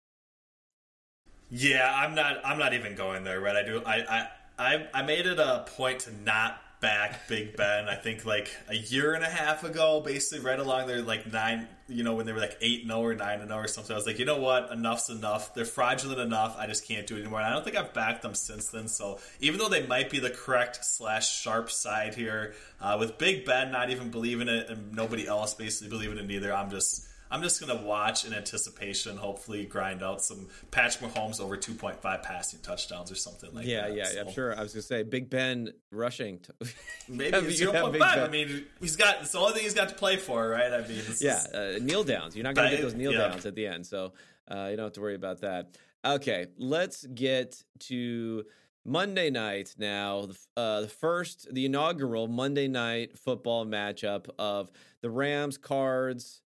Yeah, 1.51 1.93
I'm 1.95 2.15
not. 2.15 2.41
I'm 2.45 2.59
not 2.59 2.75
even 2.75 2.95
going 2.95 3.25
there, 3.25 3.41
right? 3.41 3.57
I 3.57 3.63
do. 3.65 3.83
I 3.85 4.29
I 4.59 4.89
I 4.93 5.03
made 5.03 5.27
it 5.27 5.39
a 5.39 5.65
point 5.77 6.01
to 6.01 6.13
not 6.23 6.61
back 6.81 7.29
Big 7.29 7.57
Ben. 7.57 7.89
I 7.89 7.95
think 7.95 8.25
like 8.25 8.51
a 8.69 8.75
year 8.75 9.15
and 9.15 9.23
a 9.23 9.29
half 9.29 9.65
ago, 9.65 10.01
basically 10.01 10.45
right 10.45 10.59
along 10.59 10.87
there, 10.87 11.03
like 11.03 11.31
nine, 11.31 11.69
you 11.89 12.03
know, 12.03 12.15
when 12.15 12.27
they 12.27 12.33
were 12.33 12.41
like 12.41 12.57
eight 12.61 12.81
and 12.81 12.89
zero 12.91 13.01
oh 13.01 13.05
or 13.05 13.15
nine 13.15 13.41
and 13.41 13.49
zero 13.49 13.61
oh 13.61 13.65
or 13.65 13.69
something. 13.69 13.93
I 13.93 13.97
was 13.97 14.07
like, 14.07 14.19
you 14.19 14.25
know 14.25 14.39
what, 14.39 14.73
enough's 14.73 15.11
enough. 15.11 15.55
They're 15.55 15.65
fraudulent 15.65 16.21
enough. 16.21 16.57
I 16.59 16.67
just 16.67 16.89
can't 16.89 17.07
do 17.07 17.17
it 17.17 17.21
anymore. 17.21 17.41
And 17.41 17.49
I 17.49 17.53
don't 17.53 17.65
think 17.65 17.77
I've 17.77 17.93
backed 17.93 18.23
them 18.23 18.35
since 18.35 18.69
then. 18.69 18.89
So 18.89 19.19
even 19.41 19.59
though 19.59 19.69
they 19.69 19.87
might 19.87 20.11
be 20.11 20.19
the 20.19 20.31
correct 20.31 20.85
slash 20.85 21.41
sharp 21.41 21.71
side 21.71 22.15
here, 22.15 22.55
uh, 22.81 22.97
with 22.99 23.19
Big 23.19 23.45
Ben 23.45 23.71
not 23.71 23.91
even 23.91 24.11
believing 24.11 24.49
it 24.49 24.71
and 24.71 24.95
nobody 24.95 25.27
else 25.27 25.55
basically 25.55 25.91
believing 25.91 26.19
it 26.19 26.31
either, 26.31 26.53
I'm 26.53 26.71
just 26.71 27.07
I'm 27.31 27.43
just 27.43 27.65
going 27.65 27.77
to 27.77 27.85
watch 27.85 28.25
in 28.25 28.35
anticipation, 28.35 29.17
hopefully 29.17 29.65
grind 29.65 30.03
out 30.03 30.23
some 30.23 30.49
Patrick 30.71 31.13
Mahomes 31.13 31.41
over 31.41 31.57
2.5 31.57 32.23
passing 32.23 32.59
touchdowns 32.61 33.13
or 33.13 33.15
something 33.15 33.55
like 33.55 33.67
yeah, 33.67 33.89
that. 33.89 33.97
Yeah, 33.97 34.07
yeah, 34.15 34.21
I'm 34.23 34.33
sure. 34.33 34.57
I 34.57 34.63
was 34.63 34.73
going 34.73 34.83
to 34.83 34.87
say 34.87 35.03
Big 35.05 35.31
Ben 35.31 35.73
rushing. 35.93 36.41
To, 36.41 36.55
Maybe 37.09 37.37
0.5. 37.37 38.03
I 38.03 38.29
mean, 38.29 38.65
he's 38.81 38.97
got 38.97 39.23
it's 39.23 39.33
the 39.33 39.39
only 39.39 39.53
thing 39.53 39.63
he's 39.63 39.75
got 39.75 39.91
to 39.91 39.95
play 39.95 40.17
for, 40.17 40.49
right? 40.49 40.73
I 40.73 40.87
mean, 40.87 41.03
yeah, 41.21 41.43
uh, 41.55 41.79
kneel 41.81 42.03
downs. 42.03 42.35
You're 42.35 42.45
not 42.45 42.55
going 42.55 42.71
to 42.71 42.77
get 42.77 42.83
those 42.83 42.95
kneel 42.95 43.13
yeah. 43.13 43.29
downs 43.29 43.47
at 43.47 43.55
the 43.55 43.67
end, 43.67 43.87
so 43.87 44.13
uh, 44.51 44.69
you 44.71 44.77
don't 44.77 44.87
have 44.87 44.93
to 44.95 45.01
worry 45.01 45.15
about 45.15 45.43
that. 45.43 45.77
Okay, 46.05 46.47
let's 46.59 47.05
get 47.07 47.63
to 47.81 48.45
Monday 48.85 49.31
night 49.31 49.75
now. 49.79 50.29
Uh, 50.57 50.83
the 50.83 50.89
first, 50.89 51.47
the 51.53 51.67
inaugural 51.67 52.27
Monday 52.27 52.67
night 52.67 53.19
football 53.19 53.67
matchup 53.67 54.29
of 54.39 54.71
the 55.03 55.11
Rams 55.11 55.59
Cards 55.59 56.43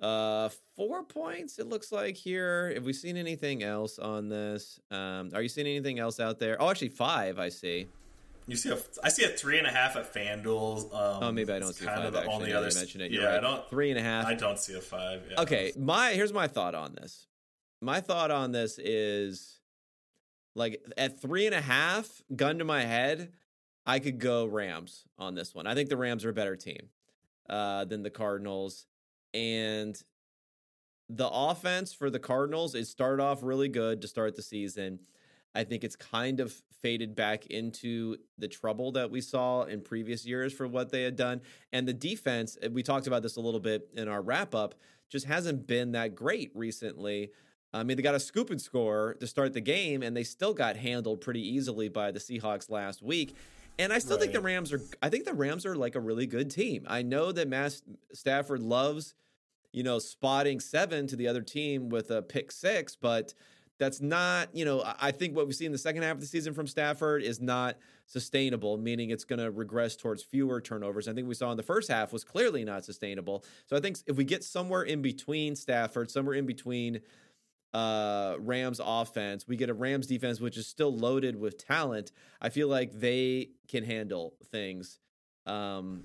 uh, 0.00 0.50
four 0.74 1.02
points. 1.04 1.58
It 1.58 1.68
looks 1.68 1.92
like 1.92 2.16
here. 2.16 2.72
Have 2.74 2.84
we 2.84 2.92
seen 2.92 3.16
anything 3.16 3.62
else 3.62 3.98
on 3.98 4.28
this? 4.28 4.78
Um, 4.90 5.30
are 5.34 5.42
you 5.42 5.48
seeing 5.48 5.66
anything 5.66 5.98
else 5.98 6.20
out 6.20 6.38
there? 6.38 6.60
Oh, 6.60 6.70
actually, 6.70 6.90
five. 6.90 7.38
I 7.38 7.48
see. 7.48 7.86
You 8.48 8.54
see 8.54 8.70
a, 8.70 8.78
I 9.02 9.08
see 9.08 9.24
a 9.24 9.28
three 9.28 9.58
and 9.58 9.66
a 9.66 9.70
half 9.70 9.96
at 9.96 10.12
FanDuel. 10.12 10.94
Um, 10.94 11.22
oh, 11.22 11.32
maybe 11.32 11.52
I 11.52 11.58
don't 11.58 11.72
see 11.72 11.84
kind 11.84 11.98
five. 11.98 12.06
Of 12.06 12.12
the 12.12 12.18
actually, 12.20 12.34
only 12.34 12.52
other 12.52 12.70
mention 12.74 13.00
it. 13.00 13.10
You're 13.10 13.22
yeah, 13.22 13.30
right. 13.30 13.38
I 13.38 13.40
don't 13.40 13.68
three 13.68 13.90
and 13.90 13.98
a 13.98 14.02
half. 14.02 14.26
I 14.26 14.34
don't 14.34 14.58
see 14.58 14.74
a 14.74 14.80
five. 14.80 15.22
Yeah. 15.28 15.40
Okay, 15.40 15.72
my 15.76 16.12
here's 16.12 16.32
my 16.32 16.46
thought 16.46 16.74
on 16.74 16.94
this. 16.94 17.26
My 17.80 18.00
thought 18.00 18.30
on 18.30 18.52
this 18.52 18.78
is 18.78 19.58
like 20.54 20.80
at 20.96 21.20
three 21.20 21.46
and 21.46 21.54
a 21.54 21.60
half, 21.60 22.22
gun 22.34 22.58
to 22.58 22.64
my 22.64 22.82
head, 22.82 23.32
I 23.84 23.98
could 23.98 24.20
go 24.20 24.46
Rams 24.46 25.04
on 25.18 25.34
this 25.34 25.54
one. 25.54 25.66
I 25.66 25.74
think 25.74 25.88
the 25.88 25.96
Rams 25.96 26.24
are 26.24 26.30
a 26.30 26.34
better 26.34 26.56
team 26.56 26.90
uh, 27.50 27.84
than 27.84 28.02
the 28.02 28.10
Cardinals 28.10 28.86
and 29.36 30.02
the 31.08 31.28
offense 31.28 31.92
for 31.92 32.10
the 32.10 32.18
Cardinals 32.18 32.74
it 32.74 32.86
started 32.86 33.22
off 33.22 33.42
really 33.42 33.68
good 33.68 34.00
to 34.02 34.08
start 34.08 34.34
the 34.34 34.42
season. 34.42 34.98
I 35.54 35.64
think 35.64 35.84
it's 35.84 35.96
kind 35.96 36.40
of 36.40 36.52
faded 36.82 37.14
back 37.14 37.46
into 37.46 38.16
the 38.38 38.48
trouble 38.48 38.92
that 38.92 39.10
we 39.10 39.20
saw 39.20 39.62
in 39.62 39.80
previous 39.80 40.26
years 40.26 40.52
for 40.52 40.66
what 40.66 40.90
they 40.90 41.02
had 41.02 41.16
done. 41.16 41.40
And 41.72 41.86
the 41.86 41.92
defense, 41.92 42.58
eh, 42.62 42.68
we 42.70 42.82
talked 42.82 43.06
about 43.06 43.22
this 43.22 43.36
a 43.36 43.40
little 43.40 43.60
bit 43.60 43.88
in 43.94 44.08
our 44.08 44.20
wrap 44.20 44.54
up, 44.54 44.74
just 45.08 45.26
hasn't 45.26 45.66
been 45.66 45.92
that 45.92 46.14
great 46.14 46.50
recently. 46.54 47.30
I 47.72 47.82
mean, 47.82 47.96
they 47.96 48.02
got 48.02 48.14
a 48.14 48.20
scoop 48.20 48.50
and 48.50 48.60
score 48.60 49.16
to 49.20 49.26
start 49.26 49.52
the 49.52 49.60
game, 49.60 50.02
and 50.02 50.16
they 50.16 50.24
still 50.24 50.54
got 50.54 50.76
handled 50.76 51.20
pretty 51.20 51.46
easily 51.46 51.88
by 51.88 52.10
the 52.10 52.18
Seahawks 52.18 52.70
last 52.70 53.02
week. 53.02 53.34
And 53.78 53.92
I 53.92 53.98
still 53.98 54.16
right. 54.16 54.22
think 54.22 54.32
the 54.32 54.40
Rams 54.40 54.72
are. 54.72 54.80
I 55.02 55.10
think 55.10 55.24
the 55.24 55.34
Rams 55.34 55.66
are 55.66 55.76
like 55.76 55.94
a 55.94 56.00
really 56.00 56.26
good 56.26 56.50
team. 56.50 56.86
I 56.88 57.02
know 57.02 57.32
that 57.32 57.48
Matt 57.48 57.80
Stafford 58.12 58.60
loves, 58.60 59.14
you 59.76 59.82
know, 59.82 59.98
spotting 59.98 60.58
seven 60.58 61.06
to 61.06 61.16
the 61.16 61.28
other 61.28 61.42
team 61.42 61.90
with 61.90 62.10
a 62.10 62.22
pick 62.22 62.50
six, 62.50 62.96
but 62.96 63.34
that's 63.78 64.00
not. 64.00 64.48
You 64.54 64.64
know, 64.64 64.82
I 64.98 65.12
think 65.12 65.36
what 65.36 65.46
we 65.46 65.52
see 65.52 65.66
in 65.66 65.72
the 65.72 65.76
second 65.76 66.02
half 66.02 66.14
of 66.14 66.20
the 66.22 66.26
season 66.26 66.54
from 66.54 66.66
Stafford 66.66 67.22
is 67.22 67.42
not 67.42 67.76
sustainable, 68.06 68.78
meaning 68.78 69.10
it's 69.10 69.24
going 69.24 69.38
to 69.38 69.50
regress 69.50 69.94
towards 69.94 70.22
fewer 70.22 70.62
turnovers. 70.62 71.08
I 71.08 71.12
think 71.12 71.28
we 71.28 71.34
saw 71.34 71.50
in 71.50 71.58
the 71.58 71.62
first 71.62 71.90
half 71.90 72.10
was 72.10 72.24
clearly 72.24 72.64
not 72.64 72.86
sustainable. 72.86 73.44
So 73.66 73.76
I 73.76 73.80
think 73.80 73.98
if 74.06 74.16
we 74.16 74.24
get 74.24 74.42
somewhere 74.42 74.82
in 74.82 75.02
between 75.02 75.54
Stafford, 75.54 76.10
somewhere 76.10 76.36
in 76.36 76.46
between 76.46 77.02
uh, 77.74 78.36
Rams 78.38 78.80
offense. 78.82 79.46
We 79.46 79.56
get 79.56 79.68
a 79.68 79.74
Rams 79.74 80.06
defense, 80.06 80.40
which 80.40 80.56
is 80.56 80.66
still 80.66 80.96
loaded 80.96 81.38
with 81.38 81.58
talent. 81.58 82.12
I 82.40 82.48
feel 82.48 82.68
like 82.68 82.98
they 82.98 83.50
can 83.68 83.84
handle 83.84 84.32
things. 84.50 84.98
Um, 85.44 86.04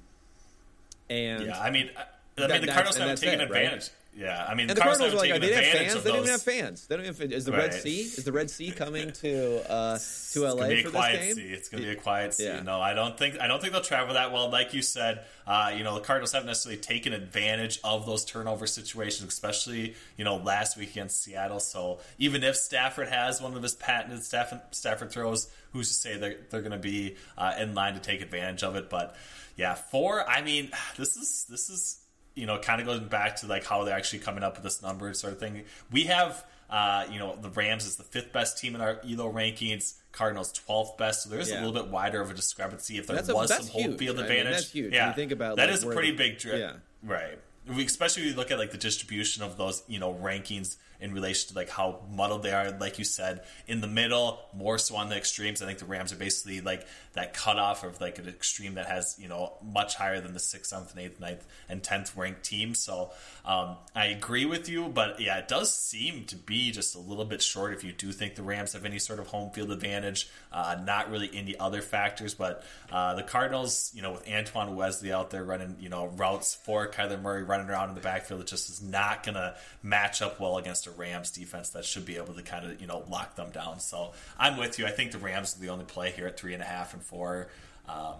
and 1.09 1.45
yeah, 1.45 1.61
I 1.61 1.69
mean, 1.69 1.89
I, 1.95 2.03
I 2.37 2.47
mean, 2.47 2.61
the 2.61 2.67
Cardinals 2.67 2.97
haven't 2.97 3.17
taken 3.17 3.41
it, 3.41 3.43
advantage. 3.43 3.81
Right? 3.81 3.91
Yeah, 4.13 4.45
I 4.45 4.55
mean, 4.55 4.69
and 4.69 4.77
the 4.77 4.81
Cardinals, 4.81 5.13
Cardinals 5.13 5.13
are 5.13 5.33
like, 5.33 5.41
they 5.41 5.47
didn't 5.47 5.63
have 5.63 5.73
fans. 5.73 6.03
They 6.03 6.09
don't 6.09 6.19
even 6.19 6.31
have 6.31 6.41
fans. 6.41 6.87
They 6.87 6.97
don't 6.97 7.05
even. 7.05 7.31
Is 7.31 7.45
the 7.45 7.53
right. 7.53 7.61
Red 7.61 7.73
Sea? 7.73 7.99
Is 8.01 8.23
the 8.25 8.31
Red 8.33 8.49
Sea 8.49 8.71
coming 8.75 9.11
to 9.13 9.71
uh, 9.71 9.97
to 10.33 10.41
LA 10.41 10.63
it's 10.65 10.81
for 10.81 10.89
quiet 10.89 11.19
this 11.21 11.27
game? 11.27 11.35
Sea. 11.35 11.53
It's 11.53 11.69
going 11.69 11.83
to 11.83 11.89
be 11.89 11.93
a 11.93 11.99
quiet 11.99 12.33
sea. 12.33 12.45
Yeah. 12.45 12.61
No, 12.61 12.81
I 12.81 12.93
don't 12.93 13.17
think. 13.17 13.39
I 13.39 13.47
don't 13.47 13.61
think 13.61 13.71
they'll 13.71 13.81
travel 13.81 14.15
that 14.15 14.33
well. 14.33 14.51
Like 14.51 14.73
you 14.73 14.81
said, 14.81 15.21
uh, 15.47 15.71
you 15.75 15.85
know, 15.85 15.95
the 15.95 16.01
Cardinals 16.01 16.33
haven't 16.33 16.47
necessarily 16.47 16.81
taken 16.81 17.13
advantage 17.13 17.79
of 17.85 18.05
those 18.05 18.25
turnover 18.25 18.67
situations, 18.67 19.31
especially 19.31 19.95
you 20.17 20.25
know 20.25 20.35
last 20.35 20.77
week 20.77 20.91
against 20.91 21.23
Seattle. 21.23 21.61
So 21.61 21.99
even 22.17 22.43
if 22.43 22.57
Stafford 22.57 23.07
has 23.07 23.41
one 23.41 23.55
of 23.55 23.63
his 23.63 23.75
patented 23.75 24.23
Stafford, 24.23 24.59
Stafford 24.71 25.11
throws, 25.11 25.49
who's 25.71 25.87
to 25.87 25.93
say 25.93 26.17
they're 26.17 26.35
they're 26.49 26.61
going 26.61 26.73
to 26.73 26.77
be 26.77 27.15
uh, 27.37 27.53
in 27.57 27.75
line 27.75 27.93
to 27.93 28.01
take 28.01 28.19
advantage 28.19 28.63
of 28.63 28.75
it? 28.75 28.89
But 28.89 29.15
yeah, 29.55 29.73
four. 29.73 30.29
I 30.29 30.41
mean, 30.41 30.71
this 30.97 31.15
is 31.15 31.45
this 31.49 31.69
is 31.69 32.00
you 32.35 32.45
know, 32.45 32.57
kind 32.59 32.81
of 32.81 32.87
goes 32.87 32.99
back 32.99 33.37
to 33.37 33.47
like 33.47 33.65
how 33.65 33.83
they're 33.83 33.95
actually 33.95 34.19
coming 34.19 34.43
up 34.43 34.55
with 34.55 34.63
this 34.63 34.81
number 34.81 35.13
sort 35.13 35.33
of 35.33 35.39
thing. 35.39 35.63
We 35.91 36.05
have, 36.05 36.45
uh, 36.69 37.05
you 37.11 37.19
know, 37.19 37.35
the 37.35 37.49
Rams 37.49 37.85
is 37.85 37.95
the 37.95 38.03
fifth 38.03 38.31
best 38.31 38.57
team 38.57 38.75
in 38.75 38.81
our 38.81 38.99
ELO 39.03 39.31
rankings. 39.31 39.95
Cardinals 40.11 40.51
12th 40.67 40.97
best, 40.97 41.23
so 41.23 41.29
there's 41.29 41.49
yeah. 41.49 41.63
a 41.63 41.65
little 41.65 41.81
bit 41.81 41.89
wider 41.89 42.19
of 42.19 42.29
a 42.29 42.33
discrepancy. 42.33 42.97
If 42.97 43.07
there 43.07 43.15
that's 43.15 43.31
was 43.31 43.49
a, 43.49 43.63
some 43.63 43.67
home 43.67 43.97
field 43.97 44.19
advantage, 44.19 44.39
I 44.39 44.43
mean, 44.43 44.51
that's 44.51 44.71
huge. 44.71 44.93
Yeah, 44.93 45.07
you 45.07 45.15
think 45.15 45.31
about 45.31 45.55
that 45.55 45.67
like, 45.67 45.73
is 45.73 45.83
a 45.85 45.87
pretty 45.87 46.11
the, 46.11 46.17
big 46.17 46.37
drip. 46.37 46.59
Yeah, 46.59 46.73
right. 47.01 47.39
We, 47.73 47.85
especially 47.85 48.23
when 48.23 48.31
you 48.31 48.35
look 48.35 48.51
at 48.51 48.59
like 48.59 48.71
the 48.71 48.77
distribution 48.77 49.41
of 49.41 49.55
those, 49.55 49.83
you 49.87 49.99
know, 49.99 50.13
rankings 50.13 50.75
in 51.01 51.13
relation 51.13 51.49
to 51.49 51.55
like 51.55 51.69
how 51.69 52.01
muddled 52.11 52.43
they 52.43 52.53
are. 52.53 52.71
Like 52.71 52.99
you 52.99 53.05
said, 53.05 53.41
in 53.67 53.81
the 53.81 53.87
middle, 53.87 54.39
more 54.53 54.77
so 54.77 54.95
on 54.95 55.09
the 55.09 55.17
extremes. 55.17 55.61
I 55.61 55.65
think 55.65 55.79
the 55.79 55.85
Rams 55.85 56.13
are 56.13 56.17
basically 56.17 56.61
like 56.61 56.85
that 57.13 57.33
cutoff 57.33 57.83
of 57.83 57.99
like 57.99 58.19
an 58.19 58.27
extreme 58.27 58.75
that 58.75 58.85
has 58.85 59.17
you 59.19 59.27
know 59.27 59.53
much 59.63 59.95
higher 59.95 60.21
than 60.21 60.33
the 60.33 60.39
sixth, 60.39 60.69
seventh, 60.69 60.91
and 60.91 61.01
eighth, 61.01 61.19
ninth, 61.19 61.45
and 61.67 61.83
tenth 61.83 62.15
ranked 62.15 62.43
team. 62.43 62.73
So 62.75 63.11
um, 63.43 63.77
I 63.95 64.07
agree 64.07 64.45
with 64.45 64.69
you, 64.69 64.87
but 64.87 65.19
yeah, 65.19 65.37
it 65.37 65.47
does 65.47 65.75
seem 65.75 66.25
to 66.25 66.35
be 66.35 66.71
just 66.71 66.95
a 66.95 66.99
little 66.99 67.25
bit 67.25 67.41
short. 67.41 67.73
If 67.73 67.83
you 67.83 67.91
do 67.91 68.11
think 68.11 68.35
the 68.35 68.43
Rams 68.43 68.73
have 68.73 68.85
any 68.85 68.99
sort 68.99 69.19
of 69.19 69.27
home 69.27 69.51
field 69.51 69.71
advantage, 69.71 70.29
uh, 70.51 70.77
not 70.83 71.09
really 71.09 71.29
any 71.33 71.57
other 71.57 71.81
factors, 71.81 72.33
but 72.33 72.63
uh, 72.91 73.15
the 73.15 73.23
Cardinals, 73.23 73.91
you 73.95 74.01
know, 74.01 74.11
with 74.13 74.29
Antoine 74.29 74.75
Wesley 74.75 75.11
out 75.11 75.31
there 75.31 75.43
running, 75.43 75.77
you 75.79 75.89
know, 75.89 76.07
routes 76.07 76.53
for 76.53 76.87
Kyler 76.87 77.21
Murray 77.21 77.43
running 77.43 77.69
around 77.69 77.89
in 77.89 77.95
the 77.95 78.01
backfield, 78.01 78.41
it 78.41 78.47
just 78.47 78.69
is 78.69 78.81
not 78.81 79.23
going 79.23 79.35
to 79.35 79.55
match 79.81 80.21
up 80.21 80.39
well 80.39 80.57
against 80.57 80.87
a 80.87 80.90
Rams 80.97 81.31
defense 81.31 81.69
that 81.69 81.85
should 81.85 82.05
be 82.05 82.17
able 82.17 82.33
to 82.33 82.41
kind 82.41 82.65
of 82.65 82.81
you 82.81 82.87
know 82.87 83.03
lock 83.09 83.35
them 83.35 83.51
down. 83.51 83.79
So 83.79 84.13
I'm 84.37 84.57
with 84.57 84.79
you. 84.79 84.85
I 84.85 84.91
think 84.91 85.11
the 85.11 85.17
Rams 85.17 85.55
are 85.57 85.61
the 85.61 85.69
only 85.69 85.85
play 85.85 86.11
here 86.11 86.27
at 86.27 86.39
three 86.39 86.53
and 86.53 86.61
a 86.61 86.65
half 86.65 86.93
and 86.93 87.01
four. 87.03 87.47
Um, 87.87 88.15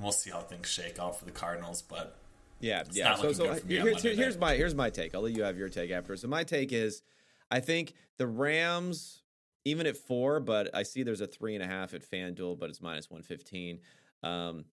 we'll 0.00 0.12
see 0.12 0.30
how 0.30 0.40
things 0.40 0.68
shake 0.68 0.98
out 0.98 1.18
for 1.18 1.24
the 1.24 1.30
Cardinals, 1.30 1.82
but 1.82 2.16
yeah, 2.60 2.84
yeah. 2.92 3.16
So, 3.16 3.32
so 3.32 3.54
here's, 3.66 4.02
here's 4.02 4.38
my 4.38 4.54
here's 4.54 4.74
my 4.74 4.88
take. 4.88 5.14
I'll 5.14 5.22
let 5.22 5.32
you 5.32 5.42
have 5.42 5.58
your 5.58 5.68
take 5.68 5.90
after. 5.90 6.16
So 6.16 6.28
my 6.28 6.44
take 6.44 6.72
is, 6.72 7.02
I 7.50 7.60
think 7.60 7.94
the 8.18 8.26
Rams, 8.26 9.22
even 9.64 9.86
at 9.86 9.96
four, 9.96 10.38
but 10.38 10.70
I 10.74 10.84
see 10.84 11.02
there's 11.02 11.20
a 11.20 11.26
three 11.26 11.54
and 11.54 11.62
a 11.62 11.66
half 11.66 11.92
at 11.92 12.08
FanDuel, 12.08 12.58
but 12.58 12.70
it's 12.70 12.80
minus 12.80 13.10
one 13.10 13.22
fifteen. 13.22 13.80
Um, 14.22 14.64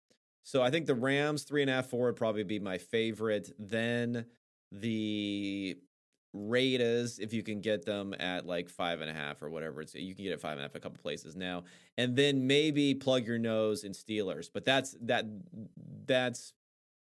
so 0.43 0.61
I 0.61 0.69
think 0.69 0.85
the 0.85 0.95
Rams 0.95 1.43
three 1.43 1.61
and 1.61 1.69
a 1.69 1.73
half 1.73 1.87
four 1.87 2.07
would 2.07 2.15
probably 2.15 2.43
be 2.43 2.59
my 2.59 2.77
favorite. 2.77 3.51
Then 3.57 4.25
the 4.71 5.77
Raiders, 6.33 7.17
if 7.17 7.33
you 7.33 7.41
can 7.41 7.59
get 7.59 7.85
them 7.85 8.13
at 8.19 8.45
like 8.45 8.69
five 8.69 9.01
and 9.01 9.09
a 9.09 9.13
half 9.13 9.41
or 9.41 9.49
whatever, 9.49 9.81
it's 9.81 9.95
you 9.95 10.13
can 10.13 10.23
get 10.23 10.33
it 10.33 10.41
five 10.41 10.53
and 10.53 10.59
a 10.59 10.63
half 10.63 10.75
a 10.75 10.79
couple 10.79 10.99
places 11.01 11.35
now, 11.35 11.63
and 11.97 12.15
then 12.15 12.45
maybe 12.45 12.93
plug 12.93 13.25
your 13.25 13.39
nose 13.39 13.83
in 13.83 13.93
Steelers, 13.93 14.49
but 14.53 14.63
that's 14.63 14.95
that 15.01 15.25
that's 16.05 16.53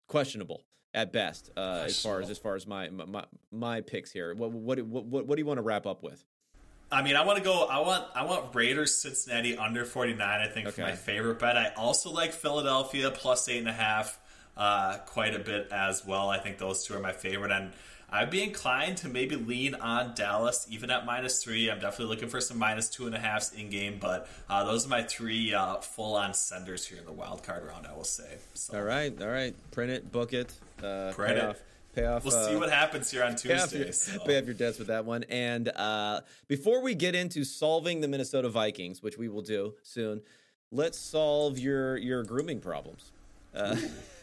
questionable 0.07 0.63
at 0.95 1.13
best 1.13 1.51
uh, 1.57 1.85
as 1.87 2.01
far 2.01 2.21
as 2.21 2.31
as 2.31 2.39
far 2.39 2.55
as 2.55 2.67
my 2.67 2.91
my 2.91 3.25
my 3.51 3.81
picks 3.81 4.13
here. 4.13 4.35
What 4.35 4.53
what 4.53 4.81
what 4.83 5.05
what, 5.05 5.27
what 5.27 5.35
do 5.35 5.41
you 5.41 5.47
want 5.47 5.59
to 5.59 5.63
wrap 5.63 5.85
up 5.85 6.03
with? 6.05 6.25
I 6.91 7.03
mean, 7.03 7.17
I 7.17 7.25
want 7.25 7.39
to 7.39 7.45
go. 7.45 7.65
I 7.65 7.81
want 7.81 8.05
I 8.15 8.25
want 8.25 8.55
Raiders 8.55 8.95
Cincinnati 8.95 9.57
under 9.57 9.85
forty 9.85 10.15
nine. 10.15 10.41
I 10.41 10.47
think 10.47 10.69
okay. 10.69 10.77
for 10.77 10.83
my 10.83 10.95
favorite 10.95 11.41
bet. 11.41 11.57
I 11.57 11.73
also 11.77 12.13
like 12.13 12.33
Philadelphia 12.33 13.11
plus 13.11 13.49
eight 13.49 13.59
and 13.59 13.69
a 13.69 13.73
half 13.73 14.21
uh, 14.57 14.99
quite 15.07 15.35
a 15.35 15.41
bit 15.41 15.69
as 15.73 16.07
well. 16.07 16.31
I 16.31 16.39
think 16.39 16.59
those 16.59 16.87
two 16.87 16.95
are 16.95 17.01
my 17.01 17.13
favorite 17.13 17.51
and. 17.51 17.73
I'd 18.11 18.31
be 18.31 18.43
inclined 18.43 18.97
to 18.99 19.09
maybe 19.09 19.37
lean 19.37 19.75
on 19.75 20.15
Dallas, 20.15 20.67
even 20.71 20.91
at 20.91 21.05
minus 21.05 21.43
three. 21.43 21.71
I'm 21.71 21.79
definitely 21.79 22.15
looking 22.15 22.29
for 22.29 22.41
some 22.41 22.59
minus 22.59 22.89
two 22.89 23.07
and 23.07 23.15
a 23.15 23.19
halfs 23.19 23.53
in 23.53 23.69
game, 23.69 23.99
but 24.01 24.29
uh, 24.49 24.65
those 24.65 24.87
are 24.87 24.89
my 24.89 25.03
three 25.03 25.53
uh, 25.53 25.77
full 25.77 26.15
on 26.17 26.33
senders 26.33 26.87
here 26.87 26.99
in 26.99 27.05
the 27.05 27.13
wild 27.13 27.43
card 27.43 27.67
round. 27.67 27.87
I 27.87 27.95
will 27.95 28.05
say. 28.05 28.39
So. 28.55 28.79
All 28.79 28.85
right, 28.85 29.13
all 29.21 29.29
right, 29.29 29.55
print 29.73 29.91
it, 29.91 30.11
book 30.11 30.33
it, 30.33 30.53
uh, 30.83 31.13
Print 31.13 31.35
pay 31.35 31.41
it. 31.41 31.49
off. 31.51 31.57
Pay 31.95 32.07
off. 32.07 32.25
We'll 32.25 32.47
see 32.47 32.55
uh, 32.55 32.59
what 32.59 32.71
happens 32.71 33.11
here 33.11 33.25
on 33.25 33.33
Tuesday. 33.33 33.57
Pay 33.57 33.61
off, 33.63 33.75
your, 33.75 33.93
so. 33.93 34.19
pay 34.25 34.39
off 34.39 34.45
your 34.47 34.55
debts 34.55 34.79
with 34.79 34.89
that 34.89 35.05
one. 35.05 35.25
And 35.25 35.69
uh, 35.69 36.21
before 36.47 36.81
we 36.81 36.95
get 36.95 37.15
into 37.15 37.45
solving 37.45 38.01
the 38.01 38.09
Minnesota 38.09 38.49
Vikings, 38.49 39.03
which 39.03 39.19
we 39.19 39.29
will 39.29 39.43
do 39.43 39.75
soon, 39.83 40.23
let's 40.71 40.99
solve 40.99 41.59
your 41.59 41.99
your 41.99 42.23
grooming 42.23 42.61
problems. 42.61 43.13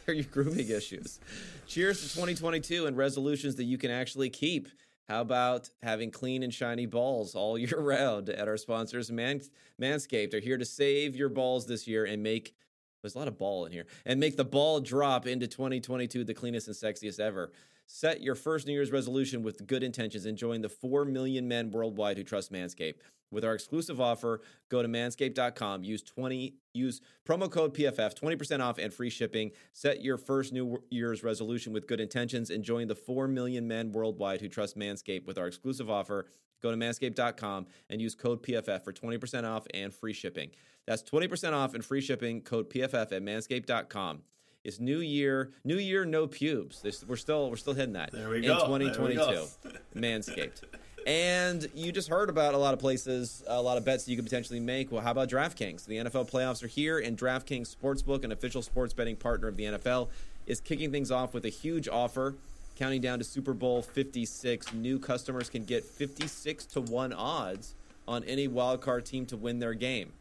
Are 0.07 0.13
your 0.13 0.25
grooming 0.25 0.69
issues? 0.69 1.19
Cheers 1.67 2.01
to 2.01 2.09
2022 2.09 2.85
and 2.85 2.95
resolutions 2.97 3.55
that 3.55 3.63
you 3.63 3.77
can 3.77 3.91
actually 3.91 4.29
keep. 4.29 4.67
How 5.07 5.21
about 5.21 5.69
having 5.83 6.09
clean 6.11 6.43
and 6.43 6.53
shiny 6.53 6.85
balls 6.85 7.35
all 7.35 7.57
year 7.57 7.79
round 7.79 8.29
at 8.29 8.47
our 8.47 8.57
sponsors, 8.57 9.11
Man- 9.11 9.41
Manscaped? 9.81 10.33
are 10.33 10.39
here 10.39 10.57
to 10.57 10.65
save 10.65 11.15
your 11.15 11.29
balls 11.29 11.67
this 11.67 11.87
year 11.87 12.05
and 12.05 12.21
make 12.23 12.55
there's 13.01 13.13
a 13.13 13.19
lot 13.19 13.27
of 13.27 13.37
ball 13.37 13.65
in 13.65 13.71
here 13.71 13.85
and 14.03 14.19
make 14.19 14.35
the 14.35 14.43
ball 14.43 14.79
drop 14.79 15.27
into 15.27 15.45
2022 15.45 16.23
the 16.23 16.33
cleanest 16.33 16.67
and 16.67 16.75
sexiest 16.75 17.19
ever. 17.19 17.51
Set 17.85 18.23
your 18.23 18.33
first 18.33 18.65
New 18.65 18.73
Year's 18.73 18.91
resolution 18.91 19.43
with 19.43 19.67
good 19.67 19.83
intentions 19.83 20.25
and 20.25 20.35
join 20.35 20.61
the 20.61 20.69
4 20.69 21.05
million 21.05 21.47
men 21.47 21.69
worldwide 21.69 22.17
who 22.17 22.23
trust 22.23 22.51
Manscaped. 22.51 22.95
With 23.31 23.43
our 23.43 23.53
exclusive 23.53 23.99
offer, 23.99 24.41
go 24.69 24.81
to 24.81 24.87
manscaped.com, 24.87 25.83
use 25.83 26.03
20 26.03 26.55
use 26.73 27.01
promo 27.27 27.49
code 27.49 27.73
PFF, 27.73 28.19
20% 28.19 28.59
off 28.61 28.77
and 28.77 28.93
free 28.93 29.09
shipping. 29.09 29.51
Set 29.73 30.01
your 30.03 30.17
first 30.17 30.53
New 30.53 30.83
Year's 30.89 31.23
resolution 31.23 31.73
with 31.73 31.87
good 31.87 31.99
intentions 31.99 32.49
and 32.49 32.63
join 32.63 32.87
the 32.87 32.95
4 32.95 33.27
million 33.27 33.67
men 33.67 33.91
worldwide 33.91 34.41
who 34.41 34.49
trust 34.49 34.77
Manscaped 34.77 35.25
with 35.25 35.37
our 35.37 35.47
exclusive 35.47 35.89
offer. 35.89 36.27
Go 36.61 36.71
to 36.71 36.77
manscaped.com 36.77 37.67
and 37.89 38.01
use 38.01 38.15
code 38.15 38.43
PFF 38.43 38.83
for 38.83 38.93
20% 38.93 39.43
off 39.43 39.67
and 39.73 39.93
free 39.93 40.13
shipping. 40.13 40.51
That's 40.87 41.03
20% 41.03 41.53
off 41.53 41.73
and 41.73 41.83
free 41.83 42.01
shipping 42.01 42.41
code 42.41 42.69
PFF 42.69 43.11
at 43.11 43.21
manscaped.com. 43.21 44.21
It's 44.63 44.79
new 44.79 44.99
year, 44.99 45.51
new 45.63 45.77
year, 45.77 46.05
no 46.05 46.25
pubes. 46.25 46.81
This, 46.81 47.03
we're 47.07 47.17
still 47.17 47.51
we're 47.51 47.55
still 47.55 47.75
hitting 47.75 47.93
that 47.93 48.11
there 48.11 48.29
we 48.29 48.37
in 48.37 48.43
go. 48.43 48.65
2022. 48.65 49.47
Manscaped. 49.95 50.63
And 51.05 51.67
you 51.75 51.91
just 51.91 52.09
heard 52.09 52.29
about 52.29 52.55
a 52.55 52.57
lot 52.57 52.73
of 52.73 52.79
places, 52.79 53.43
a 53.45 53.61
lot 53.61 53.77
of 53.77 53.85
bets 53.85 54.05
that 54.05 54.11
you 54.11 54.17
could 54.17 54.25
potentially 54.25 54.59
make. 54.59 54.91
Well, 54.91 55.03
how 55.03 55.11
about 55.11 55.29
DraftKings? 55.29 55.85
The 55.85 55.97
NFL 55.97 56.31
playoffs 56.31 56.63
are 56.63 56.67
here, 56.67 56.97
and 56.97 57.15
DraftKings 57.15 57.75
Sportsbook, 57.75 58.23
an 58.23 58.31
official 58.31 58.63
sports 58.63 58.93
betting 58.93 59.15
partner 59.15 59.47
of 59.47 59.55
the 59.55 59.65
NFL, 59.65 60.09
is 60.47 60.59
kicking 60.59 60.91
things 60.91 61.11
off 61.11 61.33
with 61.33 61.45
a 61.45 61.49
huge 61.49 61.87
offer. 61.87 62.33
Counting 62.75 63.01
down 63.01 63.19
to 63.19 63.23
Super 63.23 63.53
Bowl 63.53 63.83
56, 63.83 64.73
new 64.73 64.97
customers 64.99 65.49
can 65.49 65.63
get 65.63 65.83
56 65.85 66.65
to 66.65 66.81
1 66.81 67.13
odds 67.13 67.75
on 68.07 68.23
any 68.23 68.47
wildcard 68.47 69.05
team 69.05 69.25
to 69.27 69.37
win 69.37 69.59
their 69.59 69.73
game. 69.73 70.11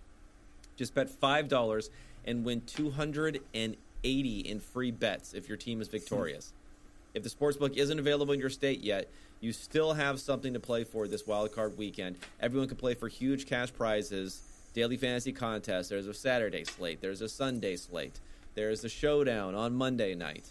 Just 0.76 0.94
bet 0.94 1.08
$5 1.08 1.88
and 2.26 2.44
win 2.44 2.60
280 2.60 4.38
in 4.40 4.60
free 4.60 4.90
bets 4.90 5.32
if 5.32 5.48
your 5.48 5.56
team 5.56 5.80
is 5.80 5.88
victorious. 5.88 6.52
If 7.14 7.22
the 7.22 7.30
sportsbook 7.30 7.76
isn't 7.76 7.98
available 7.98 8.34
in 8.34 8.40
your 8.40 8.50
state 8.50 8.82
yet, 8.82 9.08
you 9.44 9.52
still 9.52 9.92
have 9.92 10.18
something 10.18 10.54
to 10.54 10.60
play 10.60 10.84
for 10.84 11.06
this 11.06 11.24
wildcard 11.24 11.76
weekend. 11.76 12.16
Everyone 12.40 12.66
can 12.66 12.78
play 12.78 12.94
for 12.94 13.08
huge 13.08 13.46
cash 13.46 13.72
prizes, 13.74 14.40
daily 14.72 14.96
fantasy 14.96 15.32
contests. 15.32 15.88
There's 15.88 16.06
a 16.06 16.14
Saturday 16.14 16.64
slate, 16.64 17.02
there's 17.02 17.20
a 17.20 17.28
Sunday 17.28 17.76
slate, 17.76 18.20
there's 18.54 18.82
a 18.84 18.88
showdown 18.88 19.54
on 19.54 19.74
Monday 19.74 20.14
night. 20.14 20.46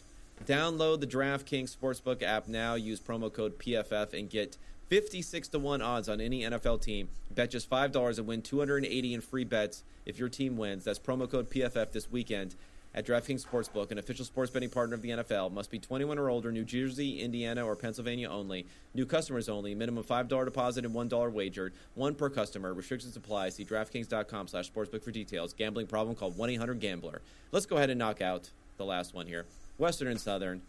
Download 0.45 0.99
the 0.99 1.07
DraftKings 1.07 1.75
Sportsbook 1.75 2.21
app 2.21 2.47
now. 2.47 2.75
Use 2.75 2.99
promo 2.99 3.33
code 3.33 3.57
PFF 3.57 4.13
and 4.13 4.29
get 4.29 4.57
56 4.89 5.47
to 5.47 5.59
1 5.59 5.81
odds 5.81 6.07
on 6.07 6.21
any 6.21 6.41
NFL 6.41 6.81
team. 6.81 7.09
Bet 7.31 7.49
just 7.49 7.69
$5 7.69 8.17
and 8.17 8.27
win 8.27 8.41
280 8.41 9.13
in 9.13 9.21
free 9.21 9.43
bets 9.43 9.83
if 10.05 10.19
your 10.19 10.29
team 10.29 10.57
wins. 10.57 10.83
That's 10.83 10.99
promo 10.99 11.29
code 11.29 11.49
PFF 11.49 11.91
this 11.91 12.11
weekend 12.11 12.55
at 12.95 13.05
DraftKings 13.07 13.45
Sportsbook, 13.45 13.91
an 13.91 13.97
official 13.97 14.23
sports 14.23 14.51
betting 14.51 14.69
partner 14.69 14.95
of 14.95 15.01
the 15.01 15.09
NFL. 15.09 15.51
Must 15.51 15.71
be 15.71 15.79
21 15.79 16.19
or 16.19 16.29
older, 16.29 16.51
New 16.51 16.63
Jersey, 16.63 17.21
Indiana, 17.21 17.65
or 17.65 17.75
Pennsylvania 17.75 18.29
only. 18.29 18.67
New 18.93 19.05
customers 19.05 19.49
only. 19.49 19.73
Minimum 19.73 20.03
$5 20.03 20.45
deposit 20.45 20.85
and 20.85 20.93
$1 20.93 21.31
wagered. 21.31 21.73
One 21.95 22.13
per 22.13 22.29
customer. 22.29 22.73
Restrictions 22.73 23.17
apply. 23.17 23.49
See 23.49 23.65
DraftKings.com 23.65 24.47
slash 24.47 24.71
sportsbook 24.71 25.03
for 25.03 25.11
details. 25.11 25.53
Gambling 25.53 25.87
problem? 25.87 26.15
Call 26.15 26.31
1-800-GAMBLER. 26.33 27.21
Let's 27.51 27.65
go 27.65 27.77
ahead 27.77 27.89
and 27.89 27.97
knock 27.97 28.21
out 28.21 28.51
the 28.77 28.85
last 28.85 29.13
one 29.13 29.25
here. 29.25 29.45
Western 29.77 30.09
and 30.09 30.21
Southern 30.21 30.61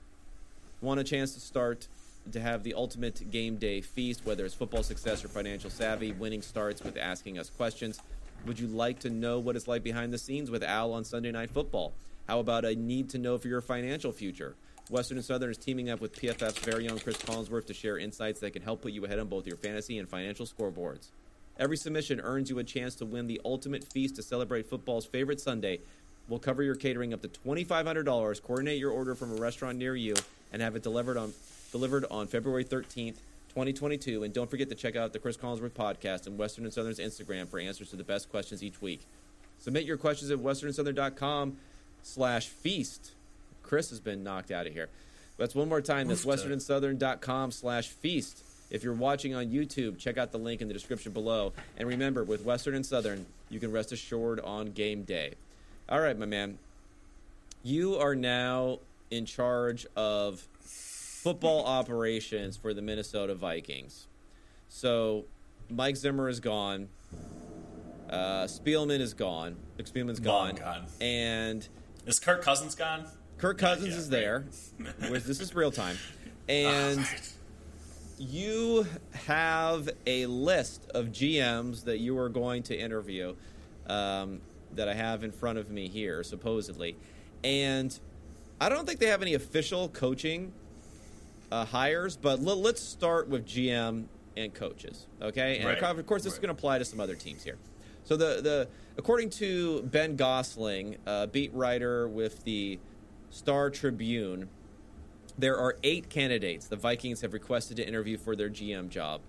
want 0.81 1.01
a 1.01 1.05
chance 1.05 1.35
to 1.35 1.41
start 1.41 1.89
to 2.33 2.41
have 2.41 2.63
the 2.63 2.73
ultimate 2.73 3.31
game 3.31 3.57
day 3.57 3.83
feast, 3.83 4.23
whether 4.25 4.47
it's 4.47 4.55
football 4.55 4.83
success 4.83 5.23
or 5.25 5.29
financial 5.29 5.69
savvy. 5.69 6.13
Winning 6.13 6.41
starts 6.41 6.83
with 6.83 6.97
asking 6.97 7.39
us 7.39 7.51
questions. 7.51 8.01
Would 8.47 8.59
you 8.59 8.67
like 8.67 8.99
to 9.01 9.11
know 9.11 9.39
what 9.39 9.57
it's 9.57 9.69
like 9.69 9.83
behind 9.83 10.13
the 10.13 10.19
scenes 10.19 10.51
with 10.51 10.63
Al 10.63 10.93
on 10.93 11.05
Sunday 11.05 11.33
Night 11.33 11.51
Football? 11.51 11.93
How 12.27 12.41
about 12.41 12.65
a 12.65 12.75
need 12.75 13.11
to 13.11 13.19
know 13.19 13.37
for 13.39 13.49
your 13.49 13.61
financial 13.61 14.13
future? 14.13 14.55
Western 14.91 15.17
and 15.17 15.25
Southern 15.25 15.51
is 15.51 15.59
teaming 15.59 15.91
up 15.91 16.01
with 16.01 16.15
PFF's 16.15 16.59
very 16.59 16.89
own 16.89 16.99
Chris 16.99 17.17
Collinsworth 17.19 17.67
to 17.67 17.75
share 17.75 17.99
insights 17.99 18.41
that 18.41 18.53
can 18.53 18.63
help 18.63 18.83
put 18.83 18.93
you 18.93 19.05
ahead 19.05 19.19
on 19.19 19.29
both 19.29 19.47
your 19.47 19.57
fantasy 19.57 19.99
and 19.99 20.09
financial 20.09 20.47
scoreboards. 20.47 21.09
Every 21.59 21.77
submission 21.77 22.21
earns 22.21 22.51
you 22.51 22.59
a 22.59 22.65
chance 22.65 22.95
to 22.97 23.07
win 23.07 23.27
the 23.27 23.41
ultimate 23.45 23.85
feast 23.85 24.17
to 24.17 24.23
celebrate 24.23 24.69
football's 24.69 25.07
favorite 25.07 25.41
Sunday. 25.41 25.81
We'll 26.29 26.39
cover 26.39 26.63
your 26.63 26.75
catering 26.75 27.15
up 27.15 27.23
to 27.23 27.29
$2,500, 27.29 28.43
coordinate 28.43 28.79
your 28.79 28.91
order 28.91 29.15
from 29.15 29.33
a 29.33 29.37
restaurant 29.37 29.79
near 29.79 29.95
you, 29.95 30.15
and 30.53 30.61
have 30.61 30.77
it 30.77 30.83
delivered 30.83 31.17
on 31.17 31.33
delivered 31.73 32.05
on 32.11 32.27
February 32.27 32.65
13th, 32.65 33.17
2022. 33.49 34.23
And 34.23 34.33
don't 34.33 34.49
forget 34.49 34.69
to 34.69 34.75
check 34.75 34.97
out 34.97 35.13
the 35.13 35.19
Chris 35.19 35.37
Collinsworth 35.37 35.73
podcast 35.73 36.27
and 36.27 36.39
Western 36.39 36.65
and 36.65 36.73
Southern's 36.73 37.01
Instagram 37.01 37.49
for 37.49 37.59
answers 37.59 37.91
to 37.91 37.97
the 37.97 38.05
best 38.05 38.31
questions 38.31 38.63
each 38.63 38.81
week. 38.81 39.07
Submit 39.59 39.85
your 39.85 39.97
questions 39.97 40.31
at 40.31 40.39
westernsouthern.com 40.39 41.57
slash 42.05 42.49
feast. 42.49 43.13
Chris 43.63 43.91
has 43.91 43.99
been 43.99 44.23
knocked 44.23 44.51
out 44.51 44.67
of 44.67 44.73
here. 44.73 44.89
That's 45.37 45.55
one 45.55 45.69
more 45.69 45.81
time. 45.81 46.07
That's 46.07 46.25
westernsouthern.com 46.25 47.51
slash 47.51 47.89
feast. 47.89 48.45
If 48.71 48.85
you're 48.85 48.95
watching 48.95 49.35
on 49.35 49.47
YouTube, 49.47 49.99
check 49.99 50.17
out 50.17 50.31
the 50.33 50.39
link 50.39 50.61
in 50.61 50.69
the 50.69 50.75
description 50.75 51.13
below. 51.13 51.53
And 51.77 51.89
remember, 51.89 52.23
with 52.25 52.45
Western 52.45 52.75
and 52.75 52.87
Southern, 52.87 53.27
you 53.51 53.59
can 53.59 53.73
rest 53.73 53.91
assured 53.93 54.41
on 54.41 54.73
game 54.73 55.03
day. 55.03 55.35
All 55.89 56.01
right, 56.01 56.17
my 56.17 56.27
man. 56.27 56.59
You 57.63 57.97
are 57.97 58.15
now 58.15 58.79
in 59.11 59.27
charge 59.27 59.87
of 59.97 60.47
football 60.61 61.65
operations 61.67 62.57
for 62.57 62.75
the 62.75 62.83
Minnesota 62.83 63.35
Vikings. 63.35 64.07
So 64.69 65.25
Mike 65.71 65.97
Zimmer 65.97 66.29
is 66.29 66.41
gone. 66.41 66.89
Uh, 68.11 68.45
Spielman 68.45 69.01
is 69.01 69.15
gone. 69.15 69.57
Spielman's 69.79 70.21
gone. 70.21 70.57
gone. 70.57 70.85
And 71.01 71.67
is 72.07 72.21
Kirk 72.21 72.43
Cousins 72.43 72.75
gone? 72.75 73.07
Kirk 73.39 73.59
Cousins 73.59 73.91
yet, 73.91 73.99
is 73.99 74.11
there. 74.11 74.45
this 74.99 75.41
is 75.41 75.55
real 75.55 75.71
time. 75.71 75.97
And 76.49 77.01
oh, 77.01 77.19
you 78.19 78.87
have 79.27 79.91
a 80.07 80.27
list 80.27 80.91
of 80.95 81.07
GMs 81.07 81.85
that 81.85 81.99
you 81.99 82.19
are 82.19 82.29
going 82.29 82.63
to 82.65 82.79
interview 82.79 83.35
um, 83.87 84.41
that 84.75 84.89
I 84.89 84.95
have 84.95 85.25
in 85.25 85.33
front 85.33 85.59
of 85.59 85.71
me 85.71 85.89
here, 85.89 86.23
supposedly. 86.23 86.97
And 87.43 87.99
I 88.61 88.69
don't 88.69 88.87
think 88.87 89.01
they 89.01 89.07
have 89.07 89.23
any 89.23 89.35
official 89.35 89.89
coaching 89.89 90.53
uh, 91.51 91.65
hires, 91.65 92.17
but 92.17 92.39
l- 92.41 92.61
let's 92.61 92.83
start 92.83 93.29
with 93.29 93.47
GM 93.47 94.05
and 94.37 94.55
coaches. 94.55 95.07
Okay, 95.21 95.59
and 95.59 95.67
right. 95.67 95.83
of 95.83 96.07
course, 96.07 96.23
this 96.23 96.33
right. 96.33 96.37
is 96.37 96.39
going 96.39 96.55
to 96.55 96.59
apply 96.59 96.79
to 96.79 96.85
some 96.85 97.01
other 97.01 97.15
teams 97.15 97.43
here. 97.43 97.59
So 98.05 98.17
the 98.17 98.41
the 98.43 98.69
according 98.97 99.31
to 99.31 99.83
Ben 99.83 100.17
Goessling, 100.17 100.99
uh, 101.07 101.27
beat 101.27 101.53
writer 101.55 102.07
with 102.09 102.45
the 102.45 102.79
Star 103.31 103.71
Tribune, 103.71 104.49
there 105.39 105.59
are 105.59 105.77
eight 105.83 106.09
candidates 106.09 106.69
the 106.69 106.77
Vikings 106.77 107.23
have 107.23 107.33
requested 107.33 107.77
to 107.79 107.87
interview 107.87 108.17
for 108.17 108.37
their 108.37 108.51
GM 108.51 108.89
job. 108.89 109.21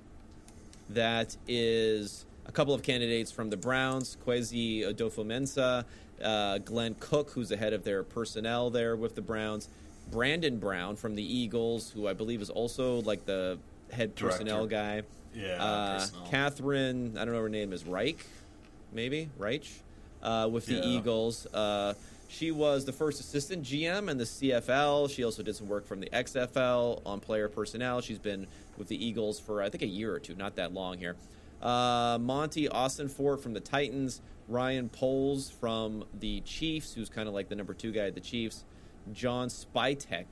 That 0.89 1.35
is 1.47 2.25
a 2.45 2.51
couple 2.51 2.73
of 2.73 2.83
candidates 2.83 3.31
from 3.31 3.49
the 3.49 3.57
Browns, 3.57 4.17
Kwesi 4.23 4.81
Adofo-Mensah, 4.81 5.83
uh, 6.23 6.57
Glenn 6.59 6.95
Cook, 6.99 7.31
who's 7.31 7.49
the 7.49 7.57
head 7.57 7.73
of 7.73 7.83
their 7.83 8.03
personnel 8.03 8.69
there 8.69 8.95
with 8.95 9.15
the 9.15 9.21
Browns, 9.21 9.67
Brandon 10.11 10.59
Brown 10.59 10.95
from 10.95 11.15
the 11.15 11.23
Eagles, 11.23 11.89
who 11.91 12.07
I 12.07 12.13
believe 12.13 12.41
is 12.41 12.51
also 12.51 13.01
like 13.01 13.25
the 13.25 13.57
head 13.91 14.13
Director. 14.13 14.37
personnel 14.43 14.67
guy. 14.67 15.01
Yeah, 15.33 15.61
uh, 15.61 16.05
Catherine, 16.29 17.17
I 17.17 17.25
don't 17.25 17.33
know 17.33 17.41
her 17.41 17.49
name 17.49 17.73
is 17.73 17.83
Reich, 17.83 18.25
maybe 18.95 19.29
Reich, 19.37 19.67
uh, 20.23 20.49
with 20.51 20.65
the 20.65 20.75
yeah. 20.75 20.85
Eagles. 20.85 21.45
Uh, 21.47 21.93
she 22.27 22.51
was 22.51 22.85
the 22.85 22.91
first 22.91 23.19
assistant 23.19 23.63
GM 23.63 24.09
in 24.09 24.17
the 24.17 24.23
CFL. 24.23 25.09
She 25.09 25.23
also 25.23 25.43
did 25.43 25.55
some 25.55 25.67
work 25.67 25.85
from 25.85 25.99
the 25.99 26.09
XFL 26.09 27.01
on 27.05 27.19
player 27.19 27.47
personnel. 27.47 28.01
She's 28.01 28.17
been 28.17 28.47
with 28.77 28.87
the 28.87 29.05
Eagles 29.05 29.39
for 29.39 29.61
I 29.61 29.69
think 29.69 29.83
a 29.83 29.87
year 29.87 30.13
or 30.13 30.19
two, 30.19 30.35
not 30.35 30.55
that 30.55 30.73
long 30.73 30.97
here. 30.97 31.15
Uh, 31.61 32.17
Austin 32.19 32.67
Ossenfort 32.71 33.41
from 33.41 33.53
the 33.53 33.59
Titans, 33.59 34.21
Ryan 34.47 34.89
Poles 34.89 35.49
from 35.49 36.05
the 36.19 36.41
Chiefs, 36.41 36.93
who's 36.93 37.09
kind 37.09 37.27
of 37.27 37.33
like 37.33 37.49
the 37.49 37.55
number 37.55 37.73
two 37.73 37.91
guy 37.91 38.07
at 38.07 38.15
the 38.15 38.21
Chiefs, 38.21 38.63
John 39.13 39.49
Spytek 39.49 40.25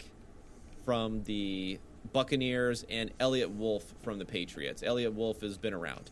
from 0.85 1.23
the 1.23 1.79
Buccaneers, 2.11 2.85
and 2.89 3.11
Eliot 3.19 3.49
Wolf 3.51 3.93
from 4.03 4.19
the 4.19 4.25
Patriots. 4.25 4.83
Eliot 4.83 5.13
Wolf 5.13 5.41
has 5.41 5.57
been 5.57 5.73
around. 5.73 6.09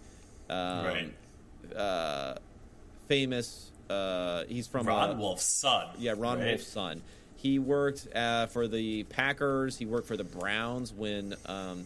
Um, 0.49 0.85
right. 0.85 1.13
Uh, 1.73 2.35
famous. 3.07 3.71
Uh, 3.89 4.43
he's 4.47 4.67
from 4.67 4.87
Ron 4.87 5.11
uh, 5.11 5.15
Wolf's 5.15 5.43
son. 5.43 5.87
Yeah, 5.97 6.13
Ron 6.17 6.39
right? 6.39 6.47
Wolf's 6.47 6.67
son. 6.67 7.01
He 7.35 7.59
worked 7.59 8.07
uh, 8.15 8.45
for 8.47 8.67
the 8.67 9.03
Packers. 9.03 9.77
He 9.77 9.85
worked 9.85 10.07
for 10.07 10.15
the 10.15 10.23
Browns 10.23 10.93
when 10.93 11.35
um, 11.45 11.85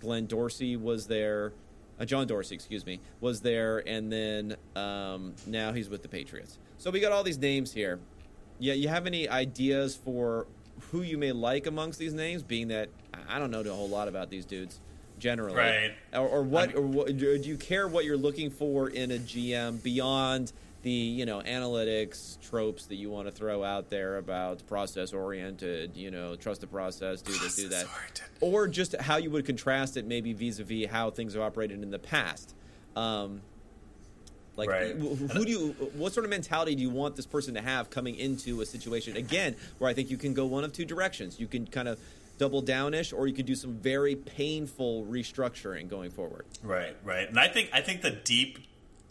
Glenn 0.00 0.26
Dorsey 0.26 0.76
was 0.76 1.06
there. 1.06 1.52
Uh, 2.00 2.04
John 2.04 2.26
Dorsey, 2.26 2.54
excuse 2.54 2.84
me, 2.84 3.00
was 3.20 3.40
there, 3.40 3.86
and 3.86 4.10
then 4.10 4.56
um, 4.74 5.34
now 5.46 5.72
he's 5.72 5.88
with 5.88 6.02
the 6.02 6.08
Patriots. 6.08 6.58
So 6.78 6.90
we 6.90 7.00
got 7.00 7.12
all 7.12 7.22
these 7.22 7.38
names 7.38 7.72
here. 7.72 8.00
Yeah, 8.58 8.74
you 8.74 8.88
have 8.88 9.06
any 9.06 9.28
ideas 9.28 9.94
for 9.94 10.46
who 10.90 11.02
you 11.02 11.18
may 11.18 11.32
like 11.32 11.66
amongst 11.66 11.98
these 11.98 12.14
names? 12.14 12.42
Being 12.42 12.68
that 12.68 12.88
I 13.28 13.38
don't 13.38 13.50
know 13.50 13.60
a 13.60 13.64
whole 13.68 13.88
lot 13.88 14.08
about 14.08 14.30
these 14.30 14.44
dudes 14.44 14.80
generally, 15.18 15.56
right? 15.56 15.94
Or, 16.12 16.28
or 16.28 16.42
what? 16.42 16.70
I 16.70 16.74
mean, 16.74 16.76
or 16.76 16.86
what, 16.86 17.16
do 17.16 17.36
you 17.36 17.56
care 17.56 17.88
what 17.88 18.04
you're 18.04 18.16
looking 18.16 18.50
for 18.50 18.88
in 18.88 19.10
a 19.10 19.18
GM 19.18 19.82
beyond 19.82 20.52
the 20.82 20.90
you 20.90 21.24
know 21.24 21.40
analytics 21.40 22.40
tropes 22.40 22.86
that 22.86 22.96
you 22.96 23.10
want 23.10 23.26
to 23.26 23.32
throw 23.32 23.64
out 23.64 23.90
there 23.90 24.18
about 24.18 24.66
process 24.66 25.12
oriented? 25.12 25.96
You 25.96 26.10
know, 26.10 26.36
trust 26.36 26.60
the 26.60 26.66
process, 26.66 27.22
do 27.22 27.32
this, 27.32 27.56
do 27.56 27.68
that, 27.68 27.86
or 28.40 28.68
just 28.68 28.96
how 28.96 29.16
you 29.16 29.30
would 29.30 29.46
contrast 29.46 29.96
it 29.96 30.06
maybe 30.06 30.32
vis-a-vis 30.32 30.90
how 30.90 31.10
things 31.10 31.34
have 31.34 31.42
operated 31.42 31.82
in 31.82 31.90
the 31.90 31.98
past. 31.98 32.54
Um, 32.96 33.40
like, 34.56 34.68
right. 34.68 34.94
who 34.94 35.44
do 35.44 35.50
you? 35.50 35.68
What 35.96 36.12
sort 36.12 36.24
of 36.24 36.30
mentality 36.30 36.76
do 36.76 36.82
you 36.82 36.90
want 36.90 37.16
this 37.16 37.26
person 37.26 37.54
to 37.54 37.60
have 37.60 37.90
coming 37.90 38.14
into 38.14 38.60
a 38.60 38.66
situation 38.66 39.16
again 39.16 39.56
where 39.78 39.90
I 39.90 39.94
think 39.94 40.10
you 40.10 40.16
can 40.16 40.32
go 40.32 40.46
one 40.46 40.62
of 40.62 40.72
two 40.72 40.84
directions. 40.84 41.40
You 41.40 41.48
can 41.48 41.66
kind 41.66 41.88
of 41.88 41.98
double 42.38 42.62
downish, 42.62 43.12
or 43.12 43.26
you 43.26 43.34
could 43.34 43.46
do 43.46 43.54
some 43.54 43.74
very 43.74 44.16
painful 44.16 45.04
restructuring 45.04 45.88
going 45.88 46.10
forward. 46.10 46.46
Right, 46.62 46.96
right. 47.04 47.28
And 47.28 47.38
I 47.38 47.48
think 47.48 47.70
I 47.72 47.80
think 47.80 48.02
the 48.02 48.10
deep 48.10 48.58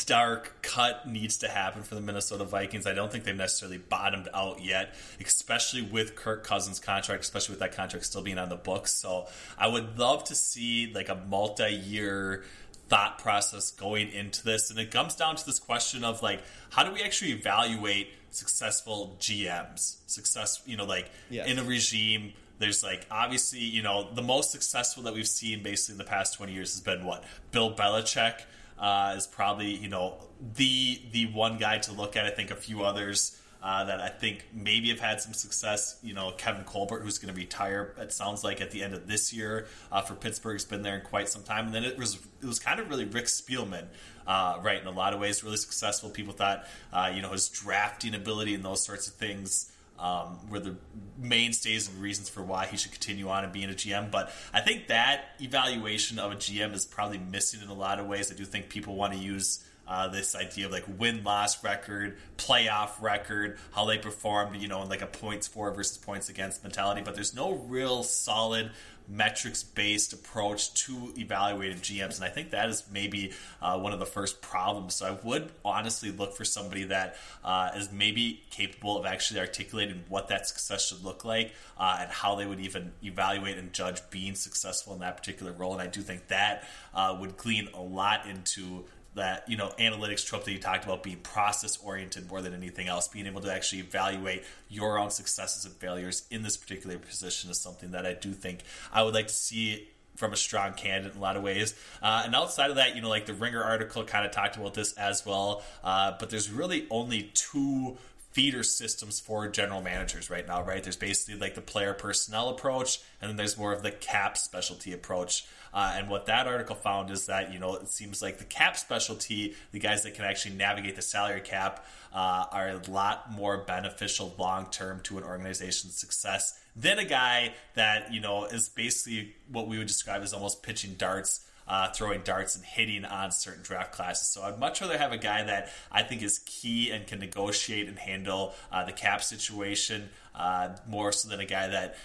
dark 0.05 0.61
cut 0.61 1.07
needs 1.07 1.37
to 1.37 1.47
happen 1.47 1.83
for 1.83 1.95
the 1.95 2.01
Minnesota 2.01 2.43
Vikings. 2.43 2.85
I 2.85 2.93
don't 2.93 3.11
think 3.11 3.23
they've 3.23 3.35
necessarily 3.35 3.77
bottomed 3.77 4.27
out 4.33 4.63
yet, 4.63 4.95
especially 5.23 5.81
with 5.81 6.15
Kirk 6.15 6.43
Cousins' 6.43 6.79
contract, 6.79 7.23
especially 7.23 7.53
with 7.53 7.59
that 7.59 7.75
contract 7.75 8.05
still 8.05 8.21
being 8.21 8.37
on 8.37 8.49
the 8.49 8.55
books. 8.55 8.93
So 8.93 9.27
I 9.57 9.67
would 9.67 9.97
love 9.97 10.25
to 10.25 10.35
see 10.35 10.91
like 10.93 11.09
a 11.09 11.15
multi-year 11.15 12.43
thought 12.89 13.19
process 13.19 13.71
going 13.71 14.11
into 14.11 14.43
this. 14.43 14.69
And 14.69 14.79
it 14.79 14.91
comes 14.91 15.15
down 15.15 15.35
to 15.35 15.45
this 15.45 15.59
question 15.59 16.03
of 16.03 16.21
like, 16.21 16.41
how 16.69 16.83
do 16.83 16.91
we 16.91 17.01
actually 17.01 17.31
evaluate 17.31 18.09
successful 18.29 19.15
GMs? 19.19 19.97
Success, 20.07 20.61
you 20.65 20.77
know, 20.77 20.85
like 20.85 21.09
yes. 21.29 21.47
in 21.47 21.59
a 21.59 21.63
regime. 21.63 22.33
There's 22.63 22.81
like 22.81 23.05
obviously, 23.11 23.59
you 23.59 23.81
know, 23.81 24.07
the 24.13 24.21
most 24.21 24.51
successful 24.51 25.03
that 25.03 25.13
we've 25.13 25.27
seen 25.27 25.61
basically 25.61 25.95
in 25.95 25.97
the 25.97 26.05
past 26.05 26.35
20 26.35 26.53
years 26.53 26.71
has 26.71 26.79
been 26.79 27.03
what? 27.05 27.25
Bill 27.51 27.75
Belichick 27.75 28.39
uh, 28.79 29.15
is 29.17 29.27
probably, 29.27 29.75
you 29.75 29.89
know, 29.89 30.15
the 30.55 31.01
the 31.11 31.25
one 31.33 31.57
guy 31.57 31.79
to 31.79 31.91
look 31.91 32.15
at. 32.15 32.25
I 32.25 32.29
think 32.29 32.51
a 32.51 32.55
few 32.55 32.83
others 32.83 33.37
uh, 33.61 33.83
that 33.83 33.99
I 33.99 34.07
think 34.07 34.45
maybe 34.53 34.89
have 34.91 35.01
had 35.01 35.19
some 35.19 35.33
success. 35.33 35.99
You 36.03 36.13
know, 36.13 36.31
Kevin 36.37 36.63
Colbert, 36.63 37.01
who's 37.01 37.17
going 37.17 37.33
to 37.33 37.39
retire, 37.39 37.93
it 37.97 38.13
sounds 38.13 38.45
like 38.45 38.61
at 38.61 38.71
the 38.71 38.81
end 38.81 38.93
of 38.93 39.07
this 39.07 39.33
year 39.33 39.67
uh, 39.91 40.01
for 40.01 40.15
Pittsburgh, 40.15 40.55
has 40.55 40.63
been 40.63 40.83
there 40.83 40.95
in 40.95 41.01
quite 41.01 41.27
some 41.27 41.43
time. 41.43 41.65
And 41.65 41.75
then 41.75 41.83
it 41.83 41.97
was 41.97 42.15
it 42.41 42.45
was 42.45 42.59
kind 42.59 42.79
of 42.79 42.89
really 42.89 43.05
Rick 43.05 43.25
Spielman, 43.25 43.87
uh, 44.25 44.59
right? 44.61 44.79
In 44.79 44.87
a 44.87 44.91
lot 44.91 45.13
of 45.13 45.19
ways, 45.19 45.43
really 45.43 45.57
successful. 45.57 46.09
People 46.09 46.33
thought, 46.33 46.65
uh, 46.93 47.11
you 47.13 47.21
know, 47.21 47.31
his 47.31 47.49
drafting 47.49 48.15
ability 48.15 48.55
and 48.55 48.63
those 48.63 48.81
sorts 48.81 49.07
of 49.07 49.15
things. 49.15 49.69
Um, 49.99 50.39
were 50.49 50.59
the 50.59 50.75
mainstays 51.17 51.87
and 51.87 52.01
reasons 52.01 52.29
for 52.29 52.41
why 52.41 52.65
he 52.65 52.77
should 52.77 52.91
continue 52.91 53.29
on 53.29 53.43
and 53.43 53.53
being 53.53 53.69
a 53.69 53.73
GM. 53.73 54.11
But 54.11 54.31
I 54.53 54.61
think 54.61 54.87
that 54.87 55.25
evaluation 55.39 56.19
of 56.19 56.31
a 56.31 56.35
GM 56.35 56.73
is 56.73 56.85
probably 56.85 57.19
missing 57.19 57.61
in 57.61 57.69
a 57.69 57.73
lot 57.73 57.99
of 57.99 58.07
ways. 58.07 58.31
I 58.31 58.35
do 58.35 58.45
think 58.45 58.69
people 58.69 58.95
want 58.95 59.13
to 59.13 59.19
use 59.19 59.63
uh, 59.87 60.07
this 60.07 60.35
idea 60.35 60.65
of 60.65 60.71
like 60.71 60.85
win 60.97 61.23
loss 61.23 61.63
record, 61.63 62.17
playoff 62.37 63.01
record, 63.01 63.57
how 63.73 63.85
they 63.85 63.97
performed, 63.97 64.55
you 64.55 64.67
know, 64.67 64.81
in 64.81 64.89
like 64.89 65.01
a 65.01 65.07
points 65.07 65.47
for 65.47 65.71
versus 65.71 65.97
points 65.97 66.29
against 66.29 66.63
mentality. 66.63 67.01
But 67.03 67.15
there's 67.15 67.35
no 67.35 67.53
real 67.53 68.03
solid 68.03 68.71
metrics 69.07 69.63
based 69.63 70.13
approach 70.13 70.73
to 70.85 71.13
evaluating 71.17 71.79
GMs. 71.79 72.15
And 72.15 72.25
I 72.25 72.29
think 72.29 72.51
that 72.51 72.69
is 72.69 72.83
maybe 72.91 73.31
uh, 73.61 73.79
one 73.79 73.93
of 73.93 73.99
the 73.99 74.05
first 74.05 74.41
problems. 74.41 74.95
So 74.95 75.05
I 75.05 75.25
would 75.25 75.51
honestly 75.63 76.11
look 76.11 76.35
for 76.35 76.45
somebody 76.45 76.85
that 76.85 77.15
uh, 77.43 77.71
is 77.75 77.91
maybe 77.91 78.43
capable 78.49 78.97
of 78.97 79.05
actually 79.05 79.39
articulating 79.39 80.03
what 80.09 80.27
that 80.29 80.47
success 80.47 80.87
should 80.87 81.03
look 81.03 81.25
like 81.25 81.51
uh, 81.77 81.97
and 82.01 82.11
how 82.11 82.35
they 82.35 82.45
would 82.45 82.59
even 82.59 82.91
evaluate 83.03 83.57
and 83.57 83.73
judge 83.73 84.01
being 84.09 84.35
successful 84.35 84.93
in 84.93 84.99
that 84.99 85.17
particular 85.17 85.51
role. 85.51 85.73
And 85.73 85.81
I 85.81 85.87
do 85.87 86.01
think 86.01 86.27
that 86.27 86.67
uh, 86.93 87.17
would 87.19 87.37
glean 87.37 87.69
a 87.73 87.81
lot 87.81 88.27
into 88.27 88.85
that 89.15 89.47
you 89.47 89.57
know 89.57 89.71
analytics 89.79 90.25
trope 90.25 90.43
that 90.45 90.51
you 90.51 90.59
talked 90.59 90.85
about 90.85 91.03
being 91.03 91.17
process 91.17 91.77
oriented 91.77 92.29
more 92.29 92.41
than 92.41 92.53
anything 92.53 92.87
else 92.87 93.07
being 93.07 93.27
able 93.27 93.41
to 93.41 93.53
actually 93.53 93.79
evaluate 93.79 94.43
your 94.69 94.97
own 94.97 95.09
successes 95.09 95.65
and 95.65 95.73
failures 95.75 96.25
in 96.31 96.41
this 96.43 96.57
particular 96.57 96.97
position 96.97 97.49
is 97.49 97.59
something 97.59 97.91
that 97.91 98.05
i 98.05 98.13
do 98.13 98.31
think 98.31 98.59
i 98.91 99.03
would 99.03 99.13
like 99.13 99.27
to 99.27 99.33
see 99.33 99.87
from 100.15 100.33
a 100.33 100.35
strong 100.35 100.73
candidate 100.73 101.13
in 101.13 101.17
a 101.17 101.21
lot 101.21 101.35
of 101.35 101.43
ways. 101.43 101.73
Uh, 101.99 102.21
and 102.25 102.35
outside 102.35 102.69
of 102.69 102.75
that, 102.75 102.95
you 102.95 103.01
know, 103.01 103.09
like 103.09 103.25
the 103.25 103.33
Ringer 103.33 103.63
article 103.63 104.03
kind 104.03 104.25
of 104.25 104.31
talked 104.31 104.55
about 104.57 104.73
this 104.75 104.93
as 104.93 105.25
well. 105.25 105.63
Uh, 105.83 106.13
but 106.19 106.29
there's 106.29 106.51
really 106.51 106.85
only 106.91 107.31
two 107.33 107.97
feeder 108.33 108.63
systems 108.63 109.19
for 109.19 109.47
general 109.47 109.81
managers 109.81 110.29
right 110.29 110.47
now, 110.47 110.63
right? 110.63 110.83
There's 110.83 110.95
basically 110.95 111.39
like 111.39 111.53
the 111.53 111.61
player 111.61 111.93
personnel 111.93 112.49
approach, 112.49 112.99
and 113.21 113.29
then 113.29 113.37
there's 113.37 113.57
more 113.57 113.73
of 113.73 113.83
the 113.83 113.91
cap 113.91 114.37
specialty 114.37 114.91
approach. 114.91 115.45
Uh, 115.73 115.95
and 115.95 116.07
what 116.07 116.27
that 116.27 116.47
article 116.47 116.75
found 116.75 117.09
is 117.09 117.25
that, 117.25 117.51
you 117.51 117.59
know, 117.59 117.75
it 117.75 117.87
seems 117.87 118.21
like 118.21 118.37
the 118.37 118.43
cap 118.43 118.77
specialty, 118.77 119.55
the 119.71 119.79
guys 119.79 120.03
that 120.03 120.13
can 120.13 120.25
actually 120.25 120.55
navigate 120.55 120.95
the 120.95 121.01
salary 121.01 121.41
cap, 121.41 121.85
uh, 122.13 122.45
are 122.51 122.69
a 122.69 122.91
lot 122.91 123.31
more 123.31 123.57
beneficial 123.57 124.33
long 124.37 124.67
term 124.69 124.99
to 125.01 125.17
an 125.17 125.23
organization's 125.23 125.95
success 125.95 126.59
than 126.75 126.99
a 126.99 127.05
guy 127.05 127.53
that, 127.73 128.13
you 128.13 128.21
know, 128.21 128.45
is 128.45 128.69
basically 128.69 129.35
what 129.51 129.67
we 129.67 129.77
would 129.77 129.87
describe 129.87 130.21
as 130.21 130.33
almost 130.33 130.61
pitching 130.63 130.93
darts. 130.93 131.47
Uh, 131.65 131.89
throwing 131.93 132.19
darts 132.23 132.57
and 132.57 132.65
hitting 132.65 133.05
on 133.05 133.31
certain 133.31 133.63
draft 133.63 133.93
classes. 133.93 134.27
So 134.27 134.41
I'd 134.41 134.59
much 134.59 134.81
rather 134.81 134.97
have 134.97 135.13
a 135.13 135.17
guy 135.17 135.43
that 135.43 135.71
I 135.89 136.03
think 136.03 136.21
is 136.21 136.39
key 136.39 136.91
and 136.91 137.07
can 137.07 137.19
negotiate 137.19 137.87
and 137.87 137.97
handle 137.97 138.53
uh, 138.69 138.83
the 138.83 138.91
cap 138.91 139.23
situation 139.23 140.09
uh, 140.35 140.75
more 140.85 141.13
so 141.13 141.29
than 141.29 141.39
a 141.39 141.45
guy 141.45 141.69
that 141.69 141.95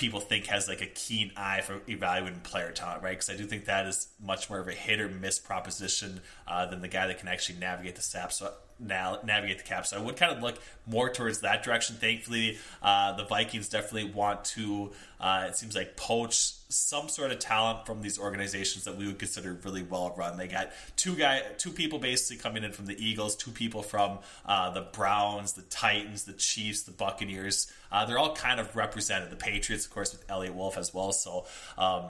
people 0.00 0.18
think 0.18 0.46
has 0.46 0.66
like 0.66 0.80
a 0.80 0.86
keen 0.86 1.30
eye 1.36 1.60
for 1.60 1.82
evaluating 1.86 2.40
player 2.40 2.72
talent, 2.72 3.02
right? 3.02 3.10
Because 3.10 3.28
I 3.28 3.36
do 3.36 3.44
think 3.44 3.66
that 3.66 3.86
is 3.86 4.08
much 4.18 4.48
more 4.48 4.58
of 4.58 4.66
a 4.66 4.72
hit 4.72 4.98
or 4.98 5.10
miss 5.10 5.38
proposition 5.38 6.22
uh, 6.48 6.64
than 6.64 6.80
the 6.80 6.88
guy 6.88 7.06
that 7.06 7.18
can 7.18 7.28
actually 7.28 7.58
navigate 7.58 7.96
the 7.96 8.02
sap. 8.02 8.32
So 8.32 8.50
navigate 8.80 9.58
the 9.58 9.64
cap. 9.64 9.86
So 9.86 9.98
I 9.98 10.00
would 10.00 10.16
kind 10.16 10.32
of 10.32 10.42
look 10.42 10.58
more 10.86 11.10
towards 11.10 11.40
that 11.40 11.62
direction. 11.62 11.96
Thankfully, 11.96 12.58
uh, 12.82 13.12
the 13.16 13.24
Vikings 13.24 13.68
definitely 13.68 14.10
want 14.10 14.44
to. 14.46 14.92
Uh, 15.20 15.46
it 15.48 15.56
seems 15.56 15.76
like 15.76 15.96
poach 15.96 16.54
some 16.70 17.08
sort 17.08 17.30
of 17.30 17.38
talent 17.38 17.84
from 17.84 18.00
these 18.00 18.18
organizations 18.18 18.84
that 18.84 18.96
we 18.96 19.06
would 19.06 19.18
consider 19.18 19.58
really 19.64 19.82
well 19.82 20.14
run. 20.16 20.38
They 20.38 20.46
got 20.46 20.70
two 20.96 21.14
guy, 21.14 21.42
two 21.58 21.70
people 21.70 21.98
basically 21.98 22.40
coming 22.40 22.64
in 22.64 22.72
from 22.72 22.86
the 22.86 23.04
Eagles, 23.04 23.36
two 23.36 23.50
people 23.50 23.82
from 23.82 24.20
uh, 24.46 24.70
the 24.70 24.82
Browns, 24.82 25.52
the 25.52 25.62
Titans, 25.62 26.24
the 26.24 26.32
Chiefs, 26.32 26.82
the 26.82 26.92
Buccaneers. 26.92 27.70
Uh, 27.92 28.06
they're 28.06 28.18
all 28.18 28.34
kind 28.34 28.60
of 28.60 28.76
represented. 28.76 29.30
The 29.30 29.36
Patriots, 29.36 29.84
of 29.84 29.92
course, 29.92 30.12
with 30.12 30.24
Eliot 30.30 30.54
Wolf 30.54 30.78
as 30.78 30.94
well. 30.94 31.12
So 31.12 31.44
um, 31.76 32.04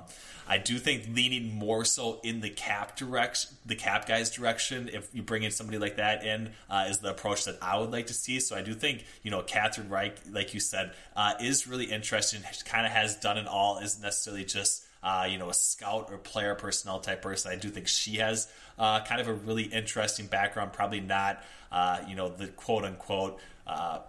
I 0.46 0.58
do 0.58 0.78
think 0.78 1.08
leaning 1.14 1.54
more 1.54 1.84
so 1.84 2.20
in 2.22 2.40
the 2.40 2.50
cap 2.50 2.96
direction, 2.96 3.56
the 3.64 3.76
cap 3.76 4.06
guys 4.06 4.30
direction, 4.30 4.90
if 4.92 5.08
you 5.14 5.22
bring 5.22 5.42
in 5.42 5.50
somebody 5.50 5.78
like 5.78 5.96
that 5.96 6.24
in, 6.24 6.50
uh, 6.68 6.86
is 6.88 6.98
the 6.98 7.10
approach 7.10 7.44
that 7.44 7.58
I 7.62 7.78
would 7.78 7.90
like 7.90 8.06
to 8.08 8.14
see. 8.14 8.40
So 8.40 8.56
I 8.56 8.62
do 8.62 8.74
think 8.74 9.04
you 9.22 9.30
know 9.30 9.42
Catherine 9.42 9.88
Reich, 9.88 10.16
like 10.30 10.54
you 10.54 10.60
said, 10.60 10.92
uh, 11.16 11.34
is 11.40 11.66
really 11.66 11.86
interesting. 11.86 12.42
Kind 12.64 12.86
of 12.86 12.92
has 12.92 13.16
done 13.16 13.38
it 13.38 13.46
all. 13.46 13.78
Isn't 13.78 14.02
necessarily 14.02 14.44
just 14.44 14.84
uh, 15.02 15.26
you 15.30 15.38
know, 15.38 15.48
a 15.48 15.54
scout 15.54 16.08
or 16.10 16.18
player 16.18 16.54
personnel 16.54 17.00
type 17.00 17.22
person. 17.22 17.50
I 17.50 17.56
do 17.56 17.68
think 17.68 17.88
she 17.88 18.16
has 18.16 18.48
uh, 18.78 19.02
kind 19.04 19.20
of 19.20 19.28
a 19.28 19.32
really 19.32 19.64
interesting 19.64 20.26
background. 20.26 20.72
Probably 20.72 21.00
not, 21.00 21.42
uh, 21.72 22.00
you 22.06 22.14
know, 22.14 22.28
the 22.28 22.48
quote 22.48 22.84
unquote. 22.84 23.40
Uh, 23.66 24.00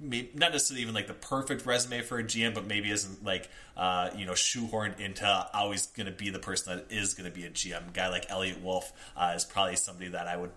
not 0.00 0.52
necessarily 0.52 0.80
even 0.80 0.94
like 0.94 1.06
the 1.06 1.14
perfect 1.14 1.66
resume 1.66 2.00
for 2.00 2.18
a 2.18 2.24
GM, 2.24 2.54
but 2.54 2.66
maybe 2.66 2.90
isn't 2.90 3.22
like 3.22 3.50
uh, 3.76 4.10
you 4.16 4.24
know 4.24 4.32
shoehorned 4.32 4.98
into 4.98 5.26
always 5.52 5.86
going 5.88 6.06
to 6.06 6.12
be 6.12 6.30
the 6.30 6.38
person 6.38 6.76
that 6.76 6.86
is 6.90 7.12
going 7.12 7.30
to 7.30 7.36
be 7.36 7.44
a 7.44 7.50
GM. 7.50 7.92
Guy 7.92 8.08
like 8.08 8.30
Eliot 8.30 8.62
Wolf 8.62 8.92
uh, 9.14 9.34
is 9.36 9.44
probably 9.44 9.76
somebody 9.76 10.08
that 10.10 10.26
I 10.26 10.38
would 10.38 10.52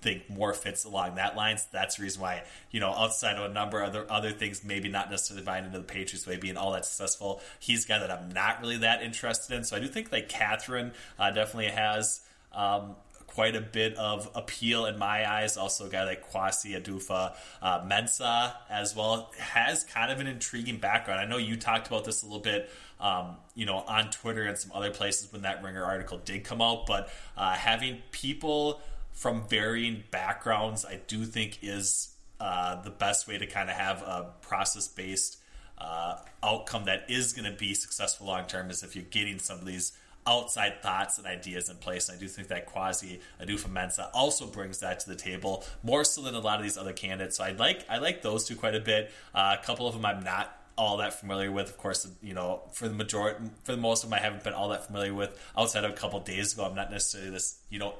think 0.00 0.28
more 0.28 0.52
fits 0.52 0.84
along 0.84 1.16
that 1.16 1.36
lines. 1.36 1.66
That's 1.72 1.96
the 1.96 2.02
reason 2.02 2.22
why, 2.22 2.44
you 2.70 2.80
know, 2.80 2.90
outside 2.90 3.36
of 3.36 3.50
a 3.50 3.52
number 3.52 3.82
of 3.82 3.90
other 3.90 4.06
other 4.10 4.30
things, 4.30 4.64
maybe 4.64 4.88
not 4.88 5.10
necessarily 5.10 5.44
buying 5.44 5.64
into 5.64 5.78
the 5.78 5.84
Patriots 5.84 6.26
way 6.26 6.36
being 6.36 6.56
all 6.56 6.72
that 6.72 6.84
successful. 6.84 7.40
He's 7.58 7.84
a 7.84 7.88
guy 7.88 7.98
that 7.98 8.10
I'm 8.10 8.30
not 8.30 8.60
really 8.60 8.78
that 8.78 9.02
interested 9.02 9.56
in. 9.56 9.64
So 9.64 9.76
I 9.76 9.80
do 9.80 9.88
think 9.88 10.12
like 10.12 10.28
Catherine 10.28 10.92
uh, 11.18 11.30
definitely 11.30 11.72
has 11.72 12.20
um, 12.52 12.96
quite 13.26 13.54
a 13.54 13.60
bit 13.60 13.94
of 13.96 14.30
appeal 14.34 14.86
in 14.86 14.98
my 14.98 15.30
eyes. 15.30 15.56
Also, 15.56 15.86
a 15.86 15.90
guy 15.90 16.04
like 16.04 16.30
Kwesi 16.30 16.80
Adofo 16.80 17.34
uh, 17.60 17.80
Mensah 17.82 18.54
as 18.70 18.96
well 18.96 19.30
has 19.38 19.84
kind 19.84 20.10
of 20.10 20.20
an 20.20 20.26
intriguing 20.26 20.78
background. 20.78 21.20
I 21.20 21.26
know 21.26 21.36
you 21.36 21.56
talked 21.56 21.86
about 21.86 22.04
this 22.04 22.22
a 22.22 22.26
little 22.26 22.40
bit, 22.40 22.70
um, 22.98 23.36
you 23.54 23.66
know, 23.66 23.76
on 23.76 24.10
Twitter 24.10 24.44
and 24.44 24.56
some 24.56 24.72
other 24.72 24.90
places 24.90 25.30
when 25.32 25.42
that 25.42 25.62
Ringer 25.62 25.84
article 25.84 26.18
did 26.18 26.44
come 26.44 26.62
out, 26.62 26.86
but 26.86 27.10
uh, 27.36 27.52
having 27.52 27.98
people 28.10 28.80
from 29.16 29.48
varying 29.48 30.04
backgrounds, 30.10 30.84
I 30.84 31.00
do 31.08 31.24
think 31.24 31.60
is 31.62 32.14
uh, 32.38 32.82
the 32.82 32.90
best 32.90 33.26
way 33.26 33.38
to 33.38 33.46
kind 33.46 33.70
of 33.70 33.76
have 33.76 34.02
a 34.02 34.32
process 34.42 34.86
based 34.86 35.38
uh, 35.78 36.18
outcome 36.42 36.84
that 36.84 37.06
is 37.08 37.32
going 37.32 37.50
to 37.50 37.56
be 37.56 37.72
successful 37.72 38.26
long 38.26 38.46
term 38.46 38.70
is 38.70 38.82
if 38.82 38.94
you're 38.94 39.04
getting 39.06 39.38
some 39.38 39.58
of 39.58 39.64
these 39.64 39.92
outside 40.26 40.82
thoughts 40.82 41.16
and 41.16 41.26
ideas 41.26 41.70
in 41.70 41.76
place. 41.76 42.08
And 42.08 42.18
I 42.18 42.20
do 42.20 42.28
think 42.28 42.48
that 42.48 42.72
Kwesi 42.72 43.20
Adofo 43.40 43.70
Mensah 43.70 44.10
also 44.12 44.46
brings 44.46 44.80
that 44.80 45.00
to 45.00 45.08
the 45.08 45.16
table 45.16 45.64
more 45.82 46.04
so 46.04 46.20
than 46.20 46.34
a 46.34 46.40
lot 46.40 46.58
of 46.58 46.62
these 46.62 46.76
other 46.76 46.92
candidates. 46.92 47.38
So 47.38 47.44
I 47.44 47.52
like 47.52 47.86
I 47.88 47.98
like 47.98 48.20
those 48.20 48.44
two 48.44 48.56
quite 48.56 48.74
a 48.74 48.80
bit. 48.80 49.10
Uh, 49.34 49.56
a 49.58 49.64
couple 49.64 49.86
of 49.86 49.94
them 49.94 50.04
I'm 50.04 50.22
not 50.22 50.54
all 50.76 50.98
that 50.98 51.18
familiar 51.18 51.50
with. 51.50 51.70
Of 51.70 51.78
course, 51.78 52.06
you 52.22 52.34
know, 52.34 52.62
for 52.72 52.86
the 52.86 52.94
majority, 52.94 53.46
for 53.64 53.72
the 53.72 53.78
most 53.78 54.04
of 54.04 54.10
them, 54.10 54.18
I 54.18 54.22
haven't 54.22 54.44
been 54.44 54.52
all 54.52 54.68
that 54.70 54.86
familiar 54.86 55.14
with. 55.14 55.38
Outside 55.56 55.84
of 55.84 55.92
a 55.92 55.94
couple 55.94 56.18
of 56.18 56.26
days 56.26 56.52
ago, 56.52 56.66
I'm 56.66 56.74
not 56.74 56.90
necessarily 56.90 57.30
this, 57.30 57.58
you 57.70 57.78
know, 57.78 57.94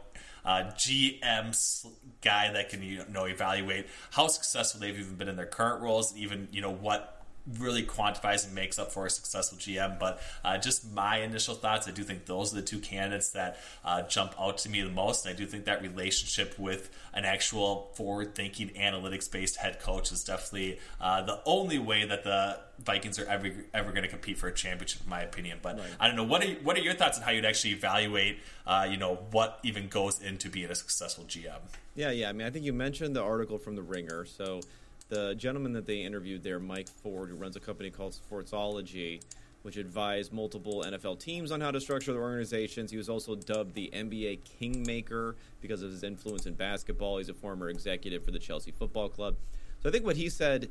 uh, 0.47 0.63
GM 0.77 1.87
guy 2.23 2.53
that 2.53 2.71
can 2.71 2.83
you 2.83 3.05
know 3.11 3.25
evaluate 3.25 3.87
how 4.13 4.29
successful 4.29 4.81
they've 4.81 4.99
even 4.99 5.17
been 5.17 5.29
in 5.29 5.37
their 5.37 5.47
current 5.47 5.83
roles, 5.83 6.17
even 6.17 6.49
you 6.53 6.63
know 6.63 6.73
what 6.73 7.16
really 7.59 7.83
quantifies 7.83 8.45
and 8.45 8.55
makes 8.55 8.79
up 8.79 8.93
for 8.93 9.07
a 9.07 9.11
successful 9.11 9.59
GM. 9.59 9.99
But 9.99 10.21
uh, 10.45 10.59
just 10.59 10.93
my 10.93 11.19
initial 11.19 11.55
thoughts, 11.55 11.87
I 11.89 11.93
do 11.93 12.03
think 12.03 12.27
those 12.27 12.53
are 12.53 12.57
the 12.57 12.63
two 12.63 12.79
candidates 12.79 13.31
that 13.31 13.59
uh, 13.85 14.03
jump 14.03 14.35
out 14.39 14.59
to 14.59 14.69
me 14.69 14.83
the 14.83 14.91
most. 14.91 15.25
And 15.25 15.35
I 15.35 15.39
do 15.39 15.47
think 15.47 15.65
that 15.65 15.83
relationship 15.83 16.59
with 16.59 16.91
an 17.15 17.25
actual 17.25 17.91
forward 17.95 18.35
thinking, 18.35 18.71
analytics 18.71 19.31
based 19.31 19.57
head 19.57 19.81
coach 19.81 20.13
is 20.13 20.25
definitely 20.25 20.79
uh, 21.01 21.23
the 21.23 21.41
only 21.47 21.79
way 21.79 22.05
that 22.05 22.25
the 22.25 22.59
Vikings 22.85 23.19
are 23.19 23.25
ever 23.25 23.51
ever 23.73 23.91
going 23.91 24.03
to 24.03 24.09
compete 24.09 24.37
for 24.37 24.49
a 24.49 24.53
championship, 24.53 25.03
in 25.03 25.09
my 25.09 25.23
opinion. 25.23 25.59
But 25.63 25.79
right. 25.79 25.87
I 25.99 26.09
don't 26.09 26.17
know 26.17 26.25
what 26.25 26.45
are 26.45 26.51
what 26.63 26.77
are 26.77 26.81
your 26.81 26.93
thoughts 26.93 27.17
on 27.17 27.25
how 27.25 27.31
you'd 27.31 27.47
actually 27.47 27.73
evaluate, 27.73 28.39
uh, 28.67 28.87
you 28.91 28.99
know, 28.99 29.15
what 29.31 29.61
even 29.63 29.89
goes 29.89 30.21
into 30.21 30.51
being 30.51 30.71
a 30.71 30.75
successful 30.75 31.25
GM? 31.25 31.61
Yeah, 31.95 32.11
yeah. 32.11 32.29
I 32.29 32.33
mean, 32.33 32.47
I 32.47 32.51
think 32.51 32.67
you 32.67 32.75
mentioned 32.75 33.17
the 33.17 33.23
article 33.23 33.57
from 33.57 33.77
the 33.77 33.83
Ringer, 33.83 34.27
so 34.27 34.61
the 35.09 35.35
gentleman 35.35 35.73
that 35.75 35.87
they 35.87 35.99
interviewed 35.99 36.43
there, 36.43 36.59
Mike 36.59 36.89
Forde, 37.03 37.29
who 37.31 37.37
runs 37.37 37.57
a 37.57 37.61
company 37.61 37.91
called 37.91 38.15
Sportsology, 38.15 39.21
which 39.63 39.77
advised 39.77 40.33
multiple 40.33 40.85
NFL 40.87 41.19
teams 41.19 41.51
on 41.51 41.61
how 41.61 41.71
to 41.71 41.81
structure 41.81 42.13
their 42.13 42.23
organizations. 42.23 42.91
He 42.91 42.97
was 42.97 43.09
also 43.09 43.35
dubbed 43.35 43.75
the 43.75 43.91
NBA 43.93 44.45
Kingmaker 44.45 45.37
because 45.61 45.83
of 45.83 45.91
his 45.91 46.03
influence 46.03 46.47
in 46.47 46.55
basketball. 46.55 47.19
He's 47.19 47.29
a 47.29 47.35
former 47.35 47.69
executive 47.69 48.25
for 48.25 48.31
the 48.31 48.39
Chelsea 48.39 48.71
Football 48.71 49.09
Club. 49.09 49.37
So 49.83 49.89
I 49.89 49.93
think 49.93 50.05
what 50.05 50.17
he 50.17 50.29
said, 50.29 50.71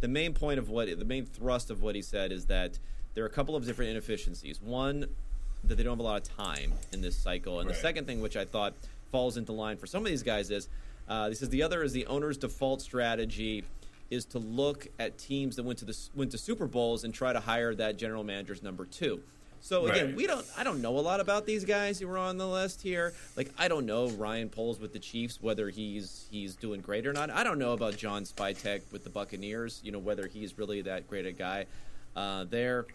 the 0.00 0.08
main 0.08 0.32
point 0.32 0.58
of 0.58 0.68
what, 0.68 0.86
the 0.98 1.04
main 1.04 1.26
thrust 1.26 1.70
of 1.70 1.82
what 1.82 1.94
he 1.94 2.02
said 2.02 2.32
is 2.32 2.46
that 2.46 2.78
there 3.14 3.24
are 3.24 3.28
a 3.28 3.30
couple 3.30 3.56
of 3.56 3.64
different 3.64 3.90
inefficiencies. 3.90 4.60
One, 4.60 5.06
that 5.64 5.76
they 5.76 5.82
don't 5.82 5.92
have 5.92 6.00
a 6.00 6.02
lot 6.02 6.20
of 6.20 6.36
time 6.36 6.72
in 6.92 7.00
this 7.00 7.16
cycle. 7.16 7.60
And 7.60 7.68
right. 7.68 7.74
the 7.74 7.80
second 7.80 8.06
thing, 8.06 8.20
which 8.20 8.36
I 8.36 8.44
thought 8.44 8.74
falls 9.10 9.36
into 9.36 9.52
line 9.52 9.76
for 9.76 9.86
some 9.86 10.02
of 10.02 10.08
these 10.08 10.22
guys, 10.22 10.50
is 10.50 10.68
uh, 11.08 11.28
he 11.28 11.34
says 11.34 11.48
the 11.48 11.62
other 11.62 11.82
is 11.82 11.92
the 11.92 12.06
owner's 12.06 12.36
default 12.36 12.82
strategy 12.82 13.64
is 14.10 14.24
to 14.26 14.38
look 14.38 14.86
at 14.98 15.18
teams 15.18 15.56
that 15.56 15.64
went 15.64 15.78
to 15.80 15.84
the 15.84 15.96
went 16.14 16.30
to 16.32 16.38
Super 16.38 16.66
Bowls 16.66 17.04
and 17.04 17.12
try 17.12 17.32
to 17.32 17.40
hire 17.40 17.74
that 17.74 17.96
general 17.96 18.24
manager's 18.24 18.62
number 18.62 18.84
two. 18.84 19.20
So 19.60 19.86
again, 19.86 20.06
right. 20.06 20.16
we 20.16 20.26
don't. 20.26 20.46
I 20.56 20.64
don't 20.64 20.80
know 20.80 20.96
a 20.98 21.00
lot 21.00 21.18
about 21.18 21.44
these 21.44 21.64
guys 21.64 21.98
who 21.98 22.08
are 22.08 22.18
on 22.18 22.38
the 22.38 22.46
list 22.46 22.82
here. 22.82 23.14
Like 23.36 23.50
I 23.58 23.68
don't 23.68 23.84
know 23.84 24.08
Ryan 24.10 24.48
Poles 24.48 24.78
with 24.78 24.92
the 24.92 24.98
Chiefs 24.98 25.38
whether 25.40 25.70
he's 25.70 26.26
he's 26.30 26.54
doing 26.54 26.80
great 26.80 27.06
or 27.06 27.12
not. 27.12 27.30
I 27.30 27.42
don't 27.42 27.58
know 27.58 27.72
about 27.72 27.96
John 27.96 28.24
Spytek 28.24 28.82
with 28.92 29.02
the 29.02 29.10
Buccaneers. 29.10 29.80
You 29.82 29.92
know 29.92 29.98
whether 29.98 30.26
he's 30.26 30.56
really 30.56 30.82
that 30.82 31.08
great 31.08 31.26
a 31.26 31.32
guy 31.32 31.66
uh, 32.14 32.44
there. 32.44 32.86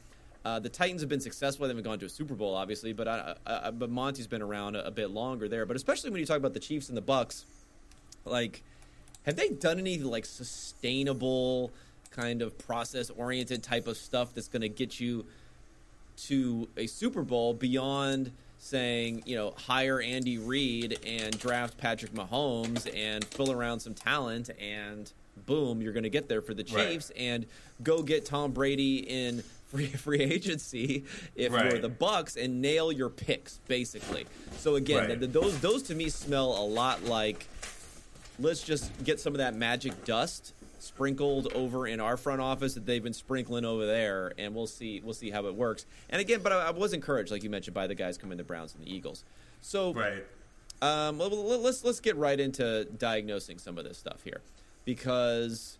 Uh, 0.44 0.60
the 0.60 0.70
Titans 0.70 1.02
have 1.02 1.10
been 1.10 1.20
successful. 1.20 1.68
They 1.68 1.72
haven't 1.72 1.84
gone 1.84 2.00
to 2.00 2.06
a 2.08 2.10
Super 2.10 2.34
Bowl, 2.34 2.56
obviously, 2.56 2.94
but 2.94 3.08
I, 3.08 3.36
I, 3.46 3.70
but 3.70 3.92
Monti's 3.92 4.26
been 4.26 4.42
around 4.42 4.76
a, 4.76 4.88
a, 4.88 4.92
bit 4.92 5.12
longer 5.12 5.48
there. 5.48 5.68
But 5.68 5.76
especially 5.76 6.10
when 6.10 6.20
you 6.20 6.26
talk 6.26 6.38
about 6.38 6.56
the 6.56 6.60
Chiefs 6.60 6.90
and 6.90 6.98
the 6.98 7.02
Bucs, 7.02 7.44
like, 8.26 8.64
have 9.26 9.36
they 9.36 9.50
done 9.50 9.80
any 9.80 9.98
like 10.00 10.26
sustainable 10.26 11.72
kind 12.12 12.42
of 12.42 12.58
process 12.58 13.10
oriented 13.10 13.64
type 13.64 13.88
of 13.88 13.98
stuff 13.98 14.34
that's 14.34 14.48
going 14.48 14.62
to 14.62 14.70
get 14.70 15.00
you 15.00 15.26
to 16.18 16.68
a 16.78 16.88
Super 16.88 17.24
Bowl 17.24 17.54
beyond 17.54 18.32
saying, 18.60 19.24
you 19.26 19.36
know, 19.36 19.54
hire 19.58 20.00
Andy 20.00 20.38
Reid 20.38 21.00
and 21.06 21.38
draft 21.40 21.78
Patrick 21.78 22.14
Mahomes 22.14 22.88
and 22.96 23.26
fill 23.26 23.52
around 23.52 23.80
some 23.80 23.94
talent 23.94 24.50
and 24.60 25.12
boom, 25.46 25.82
you're 25.82 25.94
going 25.94 26.04
to 26.04 26.10
get 26.10 26.30
there 26.30 26.42
for 26.42 26.54
the 26.54 26.64
Chiefs 26.64 27.12
right. 27.16 27.22
and 27.22 27.46
go 27.82 28.04
get 28.04 28.26
Tom 28.26 28.52
Brady 28.52 28.98
in 28.98 29.44
free 29.72 29.88
free 29.88 30.20
agency 30.20 31.06
if 31.34 31.54
right. 31.54 31.72
you're 31.72 31.82
the 31.82 31.90
Bucs 31.90 32.36
and 32.42 32.62
nail 32.62 32.92
your 32.92 33.10
picks 33.10 33.60
basically. 33.68 34.28
So 34.58 34.76
again, 34.76 35.10
right. 35.10 35.20
the, 35.20 35.28
those 35.28 35.60
those 35.60 35.84
to 35.84 35.96
me 35.96 36.10
smell 36.10 36.50
a 36.58 36.66
lot 36.66 37.06
like 37.06 37.48
let's 38.42 38.64
just 38.64 38.92
get 39.04 39.20
some 39.20 39.34
of 39.34 39.38
that 39.38 39.56
magic 39.56 40.06
dust 40.06 40.54
sprinkled 40.80 41.54
over 41.54 41.86
in 41.86 42.00
our 42.00 42.18
front 42.18 42.42
office 42.42 42.74
that 42.74 42.86
they've 42.86 43.04
been 43.04 43.14
sprinkling 43.14 43.66
over 43.66 43.86
there, 43.86 44.34
and 44.38 44.56
we'll 44.56 44.68
see 44.68 45.02
we'll 45.04 45.14
see 45.14 45.30
how 45.30 45.46
it 45.46 45.56
works. 45.56 45.86
And 46.10 46.20
again, 46.20 46.42
but 46.44 46.52
I, 46.52 46.68
I 46.68 46.72
was 46.72 46.94
encouraged, 46.94 47.32
like 47.32 47.44
you 47.44 47.50
mentioned, 47.50 47.76
by 47.76 47.88
the 47.88 47.96
guys 47.96 48.18
coming 48.18 48.38
the 48.38 48.44
Browns 48.44 48.74
and 48.76 48.86
the 48.86 48.94
Eagles. 48.94 49.24
So 49.62 49.94
right. 49.94 50.24
Um, 50.82 51.20
let's 51.20 51.84
let's 51.84 52.00
get 52.00 52.16
right 52.16 52.40
into 52.40 52.86
diagnosing 52.86 53.60
some 53.60 53.78
of 53.78 53.84
this 53.84 54.00
stuff 54.00 54.24
here, 54.24 54.42
because 54.84 55.78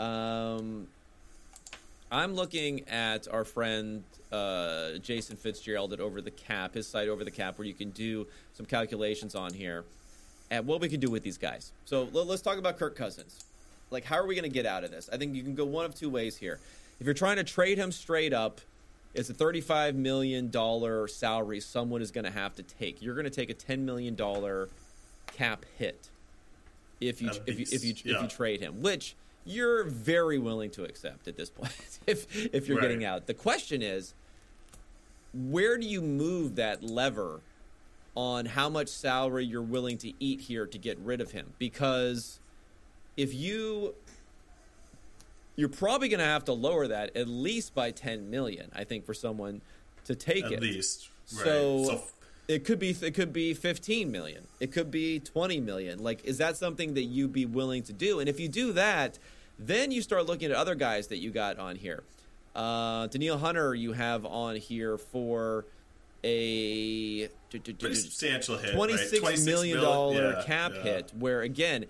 um, 0.00 0.88
I'm 2.10 2.34
looking 2.34 2.88
at 2.88 3.28
our 3.28 3.44
friend 3.44 4.02
uh, 4.32 4.98
Jason 5.00 5.36
Fitzgerald 5.36 5.92
at 5.92 6.00
Over 6.00 6.20
the 6.20 6.32
Cap, 6.32 6.74
his 6.74 6.88
site 6.88 7.08
Over 7.08 7.22
the 7.22 7.30
Cap, 7.30 7.58
where 7.58 7.66
you 7.68 7.74
can 7.74 7.90
do 7.90 8.26
some 8.54 8.66
calculations 8.66 9.36
on 9.36 9.54
here 9.54 9.84
at 10.54 10.64
what 10.64 10.80
we 10.80 10.88
can 10.88 11.00
do 11.00 11.10
with 11.10 11.24
these 11.24 11.36
guys. 11.36 11.72
So 11.84 12.08
let's 12.12 12.40
talk 12.40 12.58
about 12.58 12.78
Kirk 12.78 12.94
Cousins. 12.94 13.44
Like, 13.90 14.04
how 14.04 14.16
are 14.16 14.26
we 14.26 14.36
going 14.36 14.48
to 14.48 14.54
get 14.54 14.66
out 14.66 14.84
of 14.84 14.92
this? 14.92 15.10
I 15.12 15.16
think 15.16 15.34
you 15.34 15.42
can 15.42 15.54
go 15.54 15.64
one 15.64 15.84
of 15.84 15.94
two 15.94 16.08
ways 16.08 16.36
here. 16.36 16.60
If 17.00 17.06
you're 17.06 17.14
trying 17.14 17.36
to 17.36 17.44
trade 17.44 17.76
him 17.76 17.90
straight 17.90 18.32
up, 18.32 18.60
it's 19.14 19.28
a 19.30 19.34
$35 19.34 19.96
million 19.96 20.52
salary 21.08 21.60
someone 21.60 22.02
is 22.02 22.12
going 22.12 22.24
to 22.24 22.30
have 22.30 22.54
to 22.54 22.62
take. 22.62 23.02
You're 23.02 23.14
going 23.14 23.24
to 23.24 23.30
take 23.30 23.50
a 23.50 23.54
$10 23.54 23.80
million 23.80 24.16
cap 25.26 25.64
hit 25.76 26.08
if 27.00 27.20
you 27.20 27.30
if 27.46 27.58
you 27.58 27.66
if 27.70 27.84
you, 27.84 27.94
yeah. 28.04 28.16
if 28.16 28.22
you 28.22 28.28
trade 28.28 28.60
him, 28.60 28.80
which 28.80 29.16
you're 29.44 29.84
very 29.84 30.38
willing 30.38 30.70
to 30.70 30.84
accept 30.84 31.26
at 31.28 31.36
this 31.36 31.50
point 31.50 31.98
if 32.06 32.54
if 32.54 32.68
you're 32.68 32.78
right. 32.78 32.82
getting 32.82 33.04
out. 33.04 33.26
The 33.26 33.34
question 33.34 33.82
is 33.82 34.14
where 35.34 35.76
do 35.76 35.86
you 35.86 36.00
move 36.00 36.54
that 36.54 36.84
lever 36.84 37.40
on 38.14 38.46
how 38.46 38.68
much 38.68 38.88
salary 38.88 39.44
you're 39.44 39.62
willing 39.62 39.98
to 39.98 40.12
eat 40.20 40.42
here 40.42 40.66
to 40.66 40.78
get 40.78 40.98
rid 40.98 41.20
of 41.20 41.32
him? 41.32 41.52
Because 41.58 42.38
if 43.16 43.34
you 43.34 43.94
you're 45.56 45.68
probably 45.68 46.08
going 46.08 46.18
to 46.18 46.24
have 46.24 46.44
to 46.44 46.52
lower 46.52 46.88
that 46.88 47.16
at 47.16 47.28
least 47.28 47.76
by 47.76 47.92
10 47.92 48.28
million 48.28 48.68
i 48.74 48.82
think 48.82 49.06
for 49.06 49.14
someone 49.14 49.60
to 50.04 50.16
take 50.16 50.44
at 50.44 50.50
it. 50.50 50.56
at 50.56 50.62
least 50.62 51.08
right. 51.36 51.44
so, 51.44 51.84
so 51.84 52.02
it 52.48 52.64
could 52.64 52.78
be 52.78 52.90
it 52.90 53.14
could 53.14 53.32
be 53.32 53.54
15 53.54 54.10
million. 54.10 54.46
It 54.60 54.72
could 54.72 54.90
be 54.90 55.18
20 55.18 55.60
million. 55.60 56.02
Like 56.02 56.24
is 56.24 56.38
that 56.38 56.56
something 56.56 56.94
that 56.94 57.04
you'd 57.04 57.32
be 57.32 57.46
willing 57.46 57.82
to 57.84 57.92
do? 57.92 58.20
And 58.20 58.28
if 58.28 58.38
you 58.38 58.48
do 58.48 58.72
that 58.72 59.18
then 59.58 59.90
you 59.92 60.02
start 60.02 60.26
looking 60.26 60.50
at 60.50 60.56
other 60.56 60.74
guys 60.74 61.08
that 61.08 61.18
you 61.18 61.30
got 61.30 61.58
on 61.58 61.76
here. 61.76 62.02
Uh 62.54 63.06
Danielle 63.06 63.38
Hunter 63.38 63.74
you 63.74 63.92
have 63.92 64.26
on 64.26 64.56
here 64.56 64.98
for 64.98 65.64
a 66.24 67.28
Pretty 67.50 67.94
substantial 67.94 68.56
hit, 68.56 68.74
twenty-six 68.74 69.22
right? 69.22 69.40
million 69.44 69.80
dollar 69.80 70.32
yeah, 70.32 70.42
cap 70.44 70.72
yeah. 70.74 70.82
hit 70.82 71.12
where 71.16 71.42
again 71.42 71.86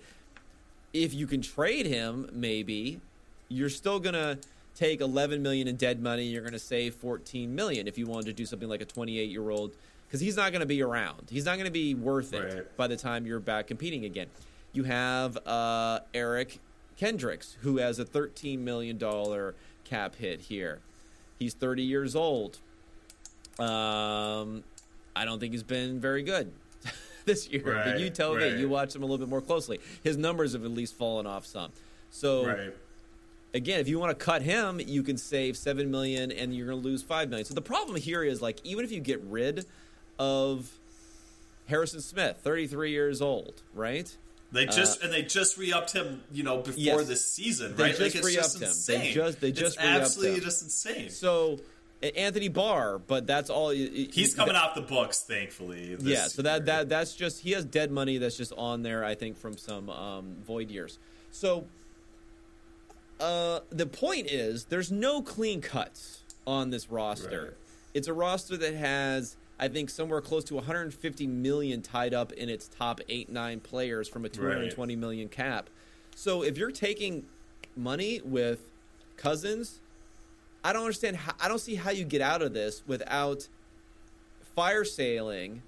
if 0.95 1.13
you 1.13 1.27
can 1.27 1.41
trade 1.41 1.85
him, 1.85 2.29
maybe 2.31 3.01
you're 3.49 3.69
still 3.69 3.99
gonna 3.99 4.37
take 4.75 5.01
11 5.01 5.41
million 5.41 5.67
in 5.67 5.75
dead 5.75 6.01
money. 6.01 6.23
You're 6.23 6.43
gonna 6.43 6.57
save 6.57 6.95
14 6.95 7.53
million 7.53 7.87
if 7.87 7.97
you 7.97 8.07
wanted 8.07 8.27
to 8.27 8.33
do 8.33 8.45
something 8.45 8.69
like 8.69 8.81
a 8.81 8.85
28 8.85 9.29
year 9.29 9.49
old 9.49 9.75
because 10.07 10.21
he's 10.21 10.37
not 10.37 10.53
gonna 10.53 10.65
be 10.65 10.81
around. 10.81 11.27
He's 11.29 11.45
not 11.45 11.57
gonna 11.57 11.71
be 11.71 11.93
worth 11.95 12.33
it 12.33 12.53
right. 12.53 12.77
by 12.77 12.87
the 12.87 12.95
time 12.95 13.25
you're 13.25 13.39
back 13.39 13.67
competing 13.67 14.05
again. 14.05 14.27
You 14.71 14.83
have 14.83 15.37
uh, 15.45 15.99
Eric 16.13 16.59
Kendricks 16.97 17.57
who 17.61 17.77
has 17.77 17.99
a 17.99 18.05
13 18.05 18.63
million 18.63 18.97
dollar 18.97 19.55
cap 19.83 20.15
hit 20.15 20.41
here. 20.41 20.79
He's 21.39 21.53
30 21.53 21.83
years 21.83 22.15
old. 22.15 22.59
Um, 23.59 24.63
I 25.15 25.25
don't 25.25 25.39
think 25.39 25.53
he's 25.53 25.63
been 25.63 25.99
very 25.99 26.23
good. 26.23 26.51
this 27.25 27.49
year. 27.49 27.63
Right, 27.63 27.85
but 27.85 27.99
you 27.99 28.09
tell 28.09 28.35
right. 28.35 28.53
me, 28.53 28.59
you 28.59 28.69
watch 28.69 28.95
him 28.95 29.03
a 29.03 29.05
little 29.05 29.17
bit 29.17 29.29
more 29.29 29.41
closely. 29.41 29.79
His 30.03 30.17
numbers 30.17 30.53
have 30.53 30.63
at 30.63 30.71
least 30.71 30.95
fallen 30.95 31.25
off 31.25 31.45
some. 31.45 31.71
So 32.11 32.45
right. 32.45 32.73
again, 33.53 33.79
if 33.79 33.87
you 33.87 33.99
want 33.99 34.17
to 34.17 34.25
cut 34.25 34.41
him, 34.41 34.79
you 34.79 35.03
can 35.03 35.17
save 35.17 35.57
seven 35.57 35.91
million, 35.91 36.31
and 36.31 36.55
you're 36.55 36.67
going 36.67 36.81
to 36.81 36.87
lose 36.87 37.03
five 37.03 37.29
million. 37.29 37.45
So 37.45 37.53
the 37.53 37.61
problem 37.61 37.97
here 37.97 38.23
is 38.23 38.41
like 38.41 38.59
even 38.63 38.85
if 38.85 38.91
you 38.91 38.99
get 38.99 39.21
rid 39.23 39.65
of 40.19 40.71
Harrison 41.67 42.01
Smith, 42.01 42.37
33 42.41 42.91
years 42.91 43.21
old, 43.21 43.61
right? 43.73 44.15
They 44.51 44.65
just 44.67 45.01
uh, 45.01 45.05
and 45.05 45.13
they 45.13 45.23
just 45.23 45.57
re-upped 45.57 45.91
him, 45.91 46.23
you 46.31 46.43
know, 46.43 46.59
before 46.59 46.79
yes, 46.79 47.07
this 47.07 47.25
season, 47.25 47.75
right? 47.75 47.97
They 47.97 48.09
just 48.09 48.15
like, 48.15 48.23
re-upped 48.23 48.55
him. 48.55 48.63
Insane. 48.63 49.01
They 49.01 49.11
just 49.11 49.41
they 49.41 49.51
just 49.51 49.75
it's 49.75 49.85
absolutely 49.85 50.39
just 50.39 50.63
insane. 50.63 51.09
So 51.09 51.59
Anthony 52.03 52.49
Barr, 52.49 52.99
but 52.99 53.25
that's 53.25 53.49
all. 53.49 53.69
He's 53.69 54.35
coming 54.35 54.53
that, 54.53 54.63
off 54.63 54.75
the 54.75 54.81
books, 54.81 55.23
thankfully. 55.23 55.95
Yeah, 55.99 56.27
so 56.27 56.41
that 56.43 56.65
that 56.65 56.89
that's 56.89 57.15
just 57.15 57.41
he 57.41 57.51
has 57.51 57.65
dead 57.65 57.91
money 57.91 58.17
that's 58.17 58.37
just 58.37 58.53
on 58.57 58.83
there. 58.83 59.03
I 59.03 59.15
think 59.15 59.37
from 59.37 59.57
some 59.57 59.89
um, 59.89 60.35
void 60.45 60.69
years. 60.69 60.99
So 61.31 61.65
uh, 63.19 63.61
the 63.69 63.85
point 63.85 64.29
is, 64.29 64.65
there's 64.65 64.91
no 64.91 65.21
clean 65.21 65.61
cuts 65.61 66.21
on 66.45 66.69
this 66.69 66.89
roster. 66.91 67.43
Right. 67.43 67.53
It's 67.93 68.07
a 68.07 68.13
roster 68.13 68.57
that 68.57 68.73
has, 68.75 69.37
I 69.57 69.69
think, 69.69 69.89
somewhere 69.89 70.21
close 70.21 70.43
to 70.45 70.55
150 70.55 71.27
million 71.27 71.81
tied 71.81 72.13
up 72.13 72.33
in 72.33 72.49
its 72.49 72.67
top 72.67 72.99
eight 73.07 73.29
nine 73.29 73.61
players 73.61 74.09
from 74.09 74.25
a 74.25 74.29
220 74.29 74.93
right. 74.93 74.99
million 74.99 75.29
cap. 75.29 75.69
So 76.15 76.43
if 76.43 76.57
you're 76.57 76.71
taking 76.71 77.25
money 77.75 78.21
with 78.23 78.59
Cousins 79.17 79.79
I 80.65 80.73
don't 80.73 80.81
understand. 80.81 81.17
How, 81.17 81.33
I 81.39 81.47
don't 81.47 81.59
see 81.59 81.75
how 81.75 81.91
you 81.91 82.03
get 82.05 82.21
out 82.21 82.41
of 82.41 82.53
this 82.53 82.81
without 82.87 83.47
fire 84.55 84.83
sailing, 84.83 85.61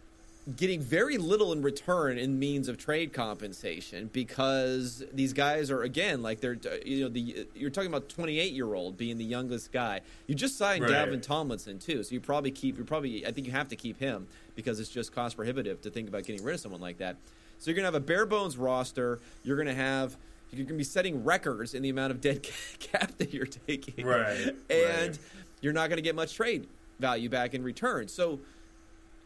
getting 0.55 0.81
very 0.81 1.19
little 1.19 1.53
in 1.53 1.61
return 1.61 2.17
in 2.17 2.39
means 2.39 2.67
of 2.67 2.79
trade 2.79 3.13
compensation 3.13 4.09
because 4.11 5.03
these 5.13 5.33
guys 5.33 5.69
are 5.69 5.83
again 5.83 6.23
like 6.23 6.41
they're 6.41 6.57
uh, 6.65 6.77
you 6.83 7.03
know 7.03 7.09
the 7.09 7.35
uh, 7.41 7.43
you're 7.53 7.69
talking 7.69 7.91
about 7.91 8.09
28 8.09 8.51
year 8.53 8.73
old 8.73 8.97
being 8.97 9.19
the 9.19 9.23
youngest 9.23 9.71
guy. 9.71 10.01
You 10.25 10.33
just 10.33 10.57
signed 10.57 10.81
right. 10.81 10.91
Dalvin 10.91 11.21
Tomlinson 11.21 11.77
too, 11.77 12.01
so 12.01 12.15
you 12.15 12.19
probably 12.19 12.49
keep 12.49 12.79
you 12.79 12.83
probably 12.83 13.23
I 13.23 13.31
think 13.31 13.45
you 13.45 13.53
have 13.53 13.67
to 13.67 13.75
keep 13.75 13.99
him 13.99 14.27
because 14.55 14.79
it's 14.79 14.89
just 14.89 15.13
cost 15.13 15.35
prohibitive 15.35 15.79
to 15.81 15.91
think 15.91 16.09
about 16.09 16.23
getting 16.23 16.43
rid 16.43 16.55
of 16.55 16.59
someone 16.59 16.81
like 16.81 16.97
that. 16.97 17.17
So 17.59 17.69
you're 17.69 17.75
gonna 17.75 17.85
have 17.85 17.93
a 17.93 17.99
bare 17.99 18.25
bones 18.25 18.57
roster. 18.57 19.19
You're 19.43 19.57
gonna 19.57 19.75
have 19.75 20.17
you're 20.51 20.65
going 20.65 20.67
to 20.67 20.73
be 20.75 20.83
setting 20.83 21.23
records 21.23 21.73
in 21.73 21.81
the 21.81 21.89
amount 21.89 22.11
of 22.11 22.21
dead 22.21 22.43
cap 22.79 23.11
that 23.17 23.33
you're 23.33 23.45
taking. 23.45 24.05
Right. 24.05 24.55
And 24.69 25.09
right. 25.09 25.19
you're 25.61 25.73
not 25.73 25.89
going 25.89 25.97
to 25.97 26.03
get 26.03 26.15
much 26.15 26.33
trade 26.33 26.67
value 26.99 27.29
back 27.29 27.53
in 27.53 27.63
return. 27.63 28.07
So 28.07 28.39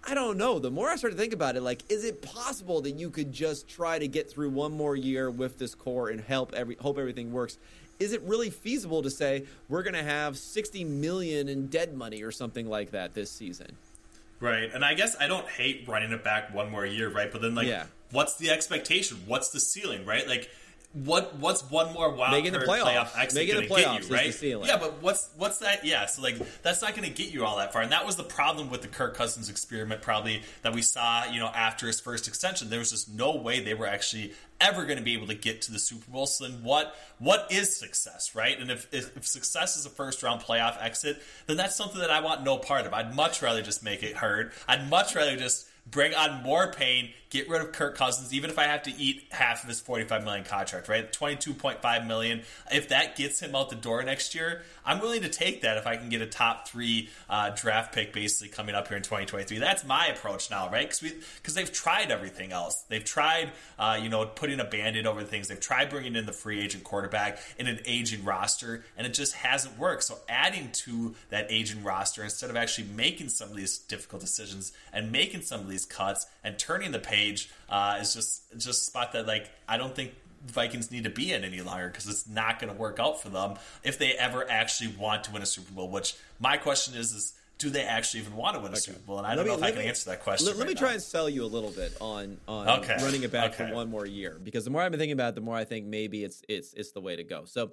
I 0.03 0.15
don't 0.15 0.37
know. 0.37 0.59
The 0.59 0.71
more 0.71 0.89
I 0.89 0.95
start 0.95 1.13
to 1.13 1.19
think 1.19 1.33
about 1.33 1.55
it, 1.55 1.61
like, 1.61 1.83
is 1.89 2.03
it 2.03 2.21
possible 2.21 2.81
that 2.81 2.91
you 2.91 3.09
could 3.09 3.31
just 3.31 3.67
try 3.67 3.99
to 3.99 4.07
get 4.07 4.29
through 4.29 4.49
one 4.49 4.71
more 4.71 4.95
year 4.95 5.29
with 5.29 5.59
this 5.59 5.75
core 5.75 6.09
and 6.09 6.19
help 6.19 6.53
every 6.53 6.75
hope 6.75 6.97
everything 6.97 7.31
works? 7.31 7.57
Is 7.99 8.13
it 8.13 8.21
really 8.23 8.49
feasible 8.49 9.03
to 9.03 9.11
say 9.11 9.45
we're 9.69 9.83
going 9.83 9.93
to 9.93 10.03
have 10.03 10.35
60 10.35 10.83
million 10.85 11.47
in 11.47 11.67
dead 11.67 11.93
money 11.93 12.23
or 12.23 12.31
something 12.31 12.67
like 12.67 12.91
that 12.91 13.13
this 13.13 13.29
season? 13.29 13.77
Right. 14.39 14.71
And 14.73 14.83
I 14.83 14.95
guess 14.95 15.15
I 15.19 15.27
don't 15.27 15.47
hate 15.47 15.87
running 15.87 16.11
it 16.11 16.23
back 16.23 16.51
one 16.51 16.71
more 16.71 16.83
year, 16.83 17.09
right? 17.09 17.31
But 17.31 17.43
then 17.43 17.53
like 17.53 17.67
yeah. 17.67 17.85
what's 18.11 18.37
the 18.37 18.49
expectation? 18.49 19.17
What's 19.27 19.49
the 19.49 19.59
ceiling, 19.59 20.03
right? 20.03 20.27
Like 20.27 20.49
what 20.93 21.37
what's 21.37 21.69
one 21.69 21.93
more 21.93 22.13
wild 22.13 22.33
Making 22.33 22.51
the 22.51 22.59
playoffs. 22.59 22.83
playoff 22.83 23.17
exit 23.17 23.47
Making 23.47 23.61
the 23.61 23.73
playoffs 23.73 24.09
you, 24.09 24.59
right? 24.59 24.67
Yeah, 24.67 24.77
but 24.77 25.01
what's 25.01 25.29
what's 25.37 25.59
that? 25.59 25.85
Yeah, 25.85 26.05
so 26.05 26.21
like 26.21 26.35
that's 26.63 26.81
not 26.81 26.95
going 26.95 27.07
to 27.07 27.13
get 27.13 27.31
you 27.33 27.45
all 27.45 27.57
that 27.57 27.71
far, 27.71 27.81
and 27.81 27.91
that 27.93 28.05
was 28.05 28.17
the 28.17 28.23
problem 28.23 28.69
with 28.69 28.81
the 28.81 28.89
Kirk 28.89 29.15
Cousins 29.15 29.49
experiment, 29.49 30.01
probably 30.01 30.41
that 30.63 30.73
we 30.73 30.81
saw. 30.81 31.25
You 31.25 31.39
know, 31.39 31.47
after 31.47 31.87
his 31.87 32.01
first 32.01 32.27
extension, 32.27 32.69
there 32.69 32.79
was 32.79 32.91
just 32.91 33.09
no 33.09 33.35
way 33.35 33.61
they 33.61 33.73
were 33.73 33.87
actually 33.87 34.33
ever 34.59 34.85
going 34.85 34.97
to 34.97 35.03
be 35.03 35.13
able 35.13 35.27
to 35.27 35.33
get 35.33 35.61
to 35.63 35.71
the 35.71 35.79
Super 35.79 36.11
Bowl. 36.11 36.25
So 36.27 36.45
then, 36.45 36.61
what 36.61 36.93
what 37.19 37.47
is 37.49 37.75
success, 37.77 38.35
right? 38.35 38.59
And 38.59 38.69
if, 38.69 38.87
if 38.93 39.15
if 39.15 39.25
success 39.25 39.77
is 39.77 39.85
a 39.85 39.89
first 39.89 40.21
round 40.23 40.41
playoff 40.41 40.81
exit, 40.81 41.21
then 41.47 41.55
that's 41.55 41.75
something 41.75 42.01
that 42.01 42.11
I 42.11 42.19
want 42.19 42.43
no 42.43 42.57
part 42.57 42.85
of. 42.85 42.93
I'd 42.93 43.15
much 43.15 43.41
rather 43.41 43.61
just 43.61 43.81
make 43.81 44.03
it 44.03 44.17
hurt. 44.17 44.51
I'd 44.67 44.89
much 44.89 45.15
rather 45.15 45.37
just 45.37 45.67
bring 45.89 46.13
on 46.13 46.43
more 46.43 46.71
pain, 46.71 47.11
get 47.31 47.49
rid 47.49 47.61
of 47.61 47.71
Kirk 47.71 47.95
Cousins, 47.95 48.33
even 48.33 48.49
if 48.49 48.59
I 48.59 48.65
have 48.65 48.83
to 48.83 48.93
eat 48.95 49.23
half 49.31 49.63
of 49.63 49.69
his 49.69 49.79
45 49.79 50.25
million 50.25 50.43
contract, 50.43 50.89
right? 50.89 51.11
22.5 51.11 52.05
million. 52.05 52.41
If 52.71 52.89
that 52.89 53.15
gets 53.15 53.39
him 53.39 53.55
out 53.55 53.69
the 53.69 53.77
door 53.77 54.03
next 54.03 54.35
year, 54.35 54.63
I'm 54.85 54.99
willing 54.99 55.21
to 55.21 55.29
take 55.29 55.61
that 55.61 55.77
if 55.77 55.87
I 55.87 55.95
can 55.95 56.09
get 56.09 56.21
a 56.21 56.25
top 56.25 56.67
three 56.67 57.09
uh, 57.29 57.51
draft 57.51 57.95
pick 57.95 58.11
basically 58.11 58.49
coming 58.49 58.75
up 58.75 58.89
here 58.89 58.97
in 58.97 59.03
2023. 59.03 59.59
That's 59.59 59.85
my 59.85 60.07
approach 60.07 60.51
now, 60.51 60.69
right? 60.69 60.89
Because 60.89 61.53
they've 61.55 61.71
tried 61.71 62.11
everything 62.11 62.51
else. 62.51 62.83
They've 62.89 63.03
tried, 63.03 63.51
uh, 63.79 63.97
you 64.01 64.09
know, 64.09 64.25
putting 64.25 64.59
a 64.59 64.65
band-aid 64.65 65.07
over 65.07 65.23
things. 65.23 65.47
They've 65.47 65.59
tried 65.59 65.89
bringing 65.89 66.17
in 66.17 66.25
the 66.25 66.33
free 66.33 66.59
agent 66.59 66.83
quarterback 66.83 67.39
in 67.57 67.67
an 67.67 67.79
aging 67.85 68.25
roster, 68.25 68.83
and 68.97 69.07
it 69.07 69.13
just 69.13 69.33
hasn't 69.35 69.79
worked. 69.79 70.03
So 70.03 70.17
adding 70.27 70.69
to 70.73 71.15
that 71.29 71.47
aging 71.49 71.83
roster 71.83 72.23
instead 72.23 72.49
of 72.49 72.57
actually 72.57 72.89
making 72.93 73.29
some 73.29 73.49
of 73.49 73.55
these 73.55 73.77
difficult 73.77 74.21
decisions 74.21 74.73
and 74.91 75.13
making 75.13 75.43
some 75.43 75.61
of 75.61 75.69
these 75.69 75.85
cuts 75.85 76.25
and 76.43 76.59
turning 76.59 76.91
the 76.91 76.99
page 76.99 77.20
uh, 77.69 77.97
is 78.01 78.13
just 78.13 78.51
just 78.57 78.67
a 78.67 78.73
spot 78.73 79.11
that 79.13 79.27
like 79.27 79.49
I 79.67 79.77
don't 79.77 79.95
think 79.95 80.13
Vikings 80.45 80.89
need 80.91 81.03
to 81.03 81.09
be 81.09 81.31
in 81.31 81.43
any 81.43 81.61
longer 81.61 81.87
because 81.87 82.07
it's 82.07 82.27
not 82.27 82.59
going 82.59 82.73
to 82.73 82.79
work 82.79 82.99
out 82.99 83.21
for 83.21 83.29
them 83.29 83.55
if 83.83 83.97
they 83.99 84.13
ever 84.13 84.49
actually 84.49 84.93
want 84.97 85.23
to 85.25 85.31
win 85.31 85.41
a 85.41 85.45
Super 85.45 85.71
Bowl. 85.73 85.89
Which 85.89 86.15
my 86.39 86.57
question 86.57 86.95
is 86.95 87.13
is 87.13 87.33
do 87.59 87.69
they 87.69 87.83
actually 87.83 88.21
even 88.21 88.35
want 88.35 88.55
to 88.55 88.59
win 88.61 88.73
a 88.73 88.75
Super 88.75 88.97
Bowl? 88.99 89.19
And 89.19 89.27
I 89.27 89.35
don't 89.35 89.45
Let 89.45 89.51
know 89.51 89.57
me- 89.57 89.61
if 89.61 89.63
I 89.67 89.71
can 89.71 89.79
me- 89.83 89.87
answer 89.89 90.09
that 90.09 90.21
question. 90.23 90.47
Let, 90.47 90.57
let 90.57 90.67
me 90.67 90.73
now. 90.73 90.79
try 90.79 90.93
and 90.93 91.01
sell 91.01 91.29
you 91.29 91.43
a 91.43 91.51
little 91.55 91.69
bit 91.69 91.95
on 92.01 92.37
on 92.47 92.67
Okay. 92.79 92.95
running 93.03 93.21
it 93.21 93.31
back 93.31 93.53
Okay. 93.53 93.67
for 93.69 93.75
one 93.75 93.89
more 93.91 94.05
year 94.07 94.39
because 94.43 94.63
the 94.65 94.71
more 94.71 94.81
I've 94.81 94.91
been 94.91 94.99
thinking 94.99 95.13
about 95.13 95.29
it, 95.29 95.35
the 95.35 95.41
more 95.41 95.55
I 95.55 95.63
think 95.65 95.85
maybe 95.85 96.23
it's 96.23 96.41
it's 96.49 96.73
it's 96.73 96.91
the 96.91 97.01
way 97.01 97.15
to 97.15 97.23
go. 97.23 97.45
So 97.45 97.71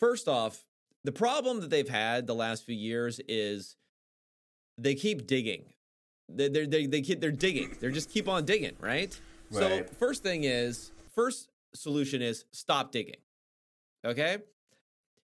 first 0.00 0.26
off, 0.28 0.64
the 1.04 1.12
problem 1.12 1.60
that 1.60 1.70
they've 1.70 1.88
had 1.88 2.26
the 2.26 2.34
last 2.34 2.64
few 2.64 2.74
years 2.74 3.20
is 3.28 3.76
they 4.78 4.94
keep 4.94 5.26
digging. 5.26 5.64
They 6.28 6.48
they 6.48 6.66
they, 6.66 6.86
they 6.86 7.00
keep 7.02 7.20
they're 7.20 7.30
digging. 7.30 7.76
They're 7.80 7.90
just 7.90 8.10
keep 8.10 8.28
on 8.28 8.44
digging, 8.44 8.76
right? 8.80 9.18
So 9.50 9.84
first 9.98 10.22
thing 10.22 10.44
is 10.44 10.90
first 11.14 11.48
solution 11.74 12.22
is 12.22 12.44
stop 12.50 12.90
digging. 12.92 13.16
Okay? 14.04 14.38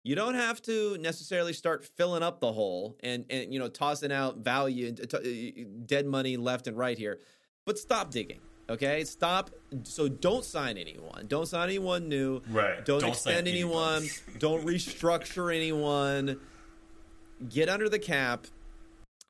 You 0.05 0.17
don't 0.17 0.35
have 0.35 0.61
to 0.63 0.99
necessarily 0.99 1.53
start 1.53 1.85
filling 1.85 2.23
up 2.23 2.41
the 2.41 2.53
hole 2.53 2.97
and 3.03 3.25
and 3.31 3.53
you 3.53 3.59
know 3.59 3.69
tossing 3.69 4.13
out 4.13 4.39
value 4.39 4.95
uh, 5.01 5.07
t- 5.07 5.17
uh, 5.17 5.63
uh, 5.63 5.65
dead 5.87 6.07
money 6.07 6.37
left 6.37 6.67
and 6.67 6.77
right 6.77 6.99
here. 6.99 7.21
But 7.65 7.79
stop 7.79 8.11
digging. 8.11 8.41
Okay? 8.69 9.05
Stop 9.05 9.51
so 9.85 10.09
don't 10.09 10.45
sign 10.45 10.77
anyone. 10.77 11.27
Don't 11.29 11.47
sign 11.47 11.69
anyone 11.69 12.09
new. 12.09 12.43
Right. 12.51 12.85
Don't, 12.85 13.01
Don't 13.01 13.11
extend 13.11 13.47
anyone. 13.49 14.07
don't 14.39 14.65
restructure 14.67 15.55
anyone. 15.55 16.41
Get 17.49 17.69
under 17.69 17.89
the 17.89 17.99
cap 17.99 18.47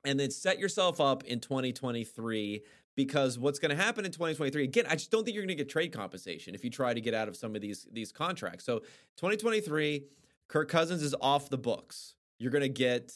and 0.04 0.18
then 0.18 0.30
set 0.30 0.58
yourself 0.58 1.00
up 1.00 1.24
in 1.24 1.40
2023 1.40 2.62
because 2.94 3.38
what's 3.38 3.58
going 3.58 3.74
to 3.74 3.82
happen 3.82 4.04
in 4.04 4.10
2023 4.10 4.64
again 4.64 4.84
i 4.88 4.94
just 4.94 5.10
don't 5.10 5.24
think 5.24 5.34
you're 5.34 5.44
going 5.44 5.56
to 5.56 5.62
get 5.62 5.68
trade 5.68 5.92
compensation 5.92 6.54
if 6.54 6.64
you 6.64 6.70
try 6.70 6.92
to 6.92 7.00
get 7.00 7.14
out 7.14 7.28
of 7.28 7.36
some 7.36 7.54
of 7.54 7.62
these 7.62 7.86
these 7.92 8.12
contracts 8.12 8.64
so 8.64 8.80
2023 9.16 10.04
kirk 10.48 10.68
cousins 10.68 11.02
is 11.02 11.14
off 11.20 11.48
the 11.48 11.58
books 11.58 12.14
you're 12.38 12.50
going 12.50 12.62
to 12.62 12.68
get 12.68 13.12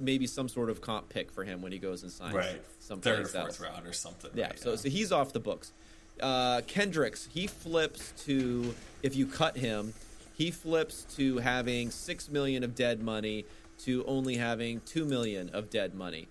maybe 0.00 0.26
some 0.26 0.48
sort 0.48 0.70
of 0.70 0.80
comp 0.80 1.08
pick 1.08 1.30
for 1.32 1.44
him 1.44 1.60
when 1.60 1.72
he 1.72 1.78
goes 1.78 2.02
and 2.02 2.12
signs 2.12 2.34
right 2.34 2.62
someplace 2.78 3.16
third 3.16 3.24
or 3.24 3.28
fourth 3.28 3.44
else 3.44 3.60
round 3.60 3.86
or 3.86 3.92
something. 3.92 4.30
yeah, 4.34 4.46
right? 4.46 4.58
so 4.58 4.76
so 4.76 4.88
he's 4.88 5.12
off 5.12 5.32
the 5.32 5.40
books. 5.40 5.72
Uh, 6.20 6.60
Kendricks, 6.66 7.28
he 7.32 7.46
flips 7.46 8.12
to 8.24 8.74
if 9.02 9.14
you 9.14 9.26
cut 9.26 9.56
him, 9.56 9.94
he 10.34 10.50
flips 10.50 11.04
to 11.16 11.38
having 11.38 11.90
six 11.90 12.28
million 12.28 12.64
of 12.64 12.74
dead 12.74 13.00
money 13.00 13.44
to 13.78 14.04
only 14.06 14.36
having 14.36 14.80
two 14.84 15.04
million 15.04 15.48
of 15.50 15.70
dead 15.70 15.94
money. 15.94 16.28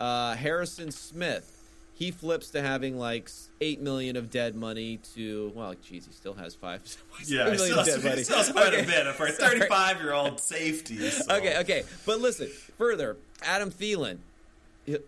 Uh, 0.00 0.34
Harrison 0.34 0.90
Smith, 0.90 1.52
he 1.94 2.10
flips 2.10 2.50
to 2.50 2.60
having 2.62 2.98
like 2.98 3.30
eight 3.60 3.80
million 3.80 4.16
of 4.16 4.30
dead 4.30 4.54
money 4.54 4.98
to 5.14 5.52
well, 5.54 5.74
geez, 5.82 6.06
he 6.06 6.12
still 6.12 6.34
has 6.34 6.54
five. 6.54 6.82
yeah, 7.26 7.44
seven 7.46 7.52
it 7.54 7.56
million 7.56 7.84
still, 7.84 8.02
money. 8.02 8.20
it 8.20 8.24
still 8.24 8.36
has 8.38 8.52
quite 8.52 8.74
Okay. 8.74 8.82
a 8.82 8.86
bit 9.04 9.14
for 9.14 9.26
a 9.26 9.32
35 9.32 10.00
year 10.00 10.12
old 10.12 10.40
safety. 10.40 10.96
so- 11.10 11.36
Okay, 11.36 11.58
okay. 11.60 11.82
But 12.04 12.20
listen, 12.20 12.48
further, 12.76 13.16
Adam 13.42 13.70
Thielen, 13.70 14.18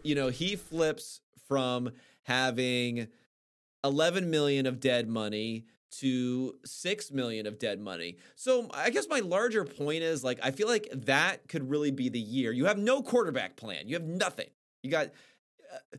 you 0.03 0.15
know, 0.15 0.29
he 0.29 0.57
flips 0.57 1.21
from 1.47 1.91
having 2.25 3.09
11 3.85 4.29
million 4.31 4.67
of 4.67 4.81
dead 4.81 5.09
money 5.09 5.65
to 5.91 6.55
6 6.65 7.11
million 7.13 7.47
of 7.47 7.59
dead 7.59 7.81
money. 7.81 8.17
So 8.37 8.69
I 8.73 8.91
guess 8.91 9.07
my 9.09 9.21
larger 9.21 9.65
point 9.65 10.03
is 10.03 10.23
like 10.23 10.39
I 10.43 10.51
feel 10.51 10.69
like 10.69 10.89
that 10.93 11.49
could 11.49 11.69
really 11.69 11.91
be 11.91 12.09
the 12.09 12.21
year. 12.21 12.53
You 12.53 12.67
have 12.67 12.79
no 12.79 13.03
quarterback 13.03 13.57
plan. 13.57 13.89
You 13.89 13.95
have 13.95 14.07
nothing. 14.07 14.49
You 14.83 14.91
got 14.91 15.07
uh, 15.73 15.97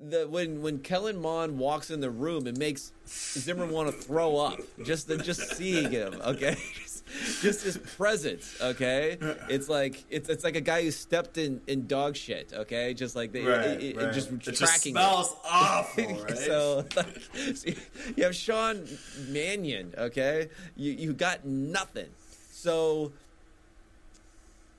the 0.00 0.26
when 0.28 0.62
when 0.62 0.78
Kellen 0.80 1.20
Mond 1.20 1.58
walks 1.58 1.90
in 1.90 2.00
the 2.00 2.10
room, 2.10 2.46
it 2.46 2.58
makes 2.58 2.92
Zimmer 3.06 3.66
want 3.66 3.88
to 3.88 3.92
throw 3.92 4.36
up 4.36 4.60
just 4.84 5.06
the, 5.06 5.16
just 5.16 5.56
seeing 5.56 5.90
him. 5.90 6.20
Okay, 6.24 6.56
just, 7.20 7.42
just 7.42 7.64
his 7.64 7.76
presence. 7.78 8.56
Okay, 8.60 9.18
it's 9.48 9.68
like 9.68 10.04
it's 10.10 10.28
it's 10.28 10.44
like 10.44 10.56
a 10.56 10.60
guy 10.60 10.82
who 10.82 10.90
stepped 10.90 11.38
in 11.38 11.60
in 11.66 11.86
dog 11.86 12.16
shit. 12.16 12.52
Okay, 12.54 12.94
just 12.94 13.14
like 13.16 13.32
they 13.32 13.44
Right, 13.44 13.60
it, 13.70 13.82
it- 13.82 13.96
right. 13.96 14.12
just 14.12 14.30
it 14.30 14.38
just 14.40 14.58
tracking. 14.62 14.92
smells 14.94 15.34
awful, 15.44 16.04
right? 16.24 16.38
so, 16.38 16.84
like, 16.96 17.18
so 17.54 17.70
you 18.16 18.24
have 18.24 18.34
Sean 18.34 18.86
Mannion. 19.28 19.94
Okay, 19.96 20.48
you 20.76 20.92
you 20.92 21.12
got 21.12 21.44
nothing. 21.44 22.08
So, 22.50 23.12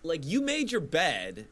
like, 0.04 0.26
you 0.26 0.42
made 0.42 0.72
your 0.72 0.82
bed. 0.82 1.48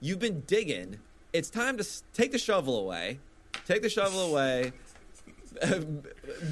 You've 0.00 0.18
been 0.18 0.40
digging. 0.46 0.98
It's 1.32 1.50
time 1.50 1.76
to 1.78 1.86
take 2.12 2.32
the 2.32 2.38
shovel 2.38 2.78
away. 2.78 3.18
Take 3.66 3.82
the 3.82 3.88
shovel 3.88 4.20
away. 4.30 4.72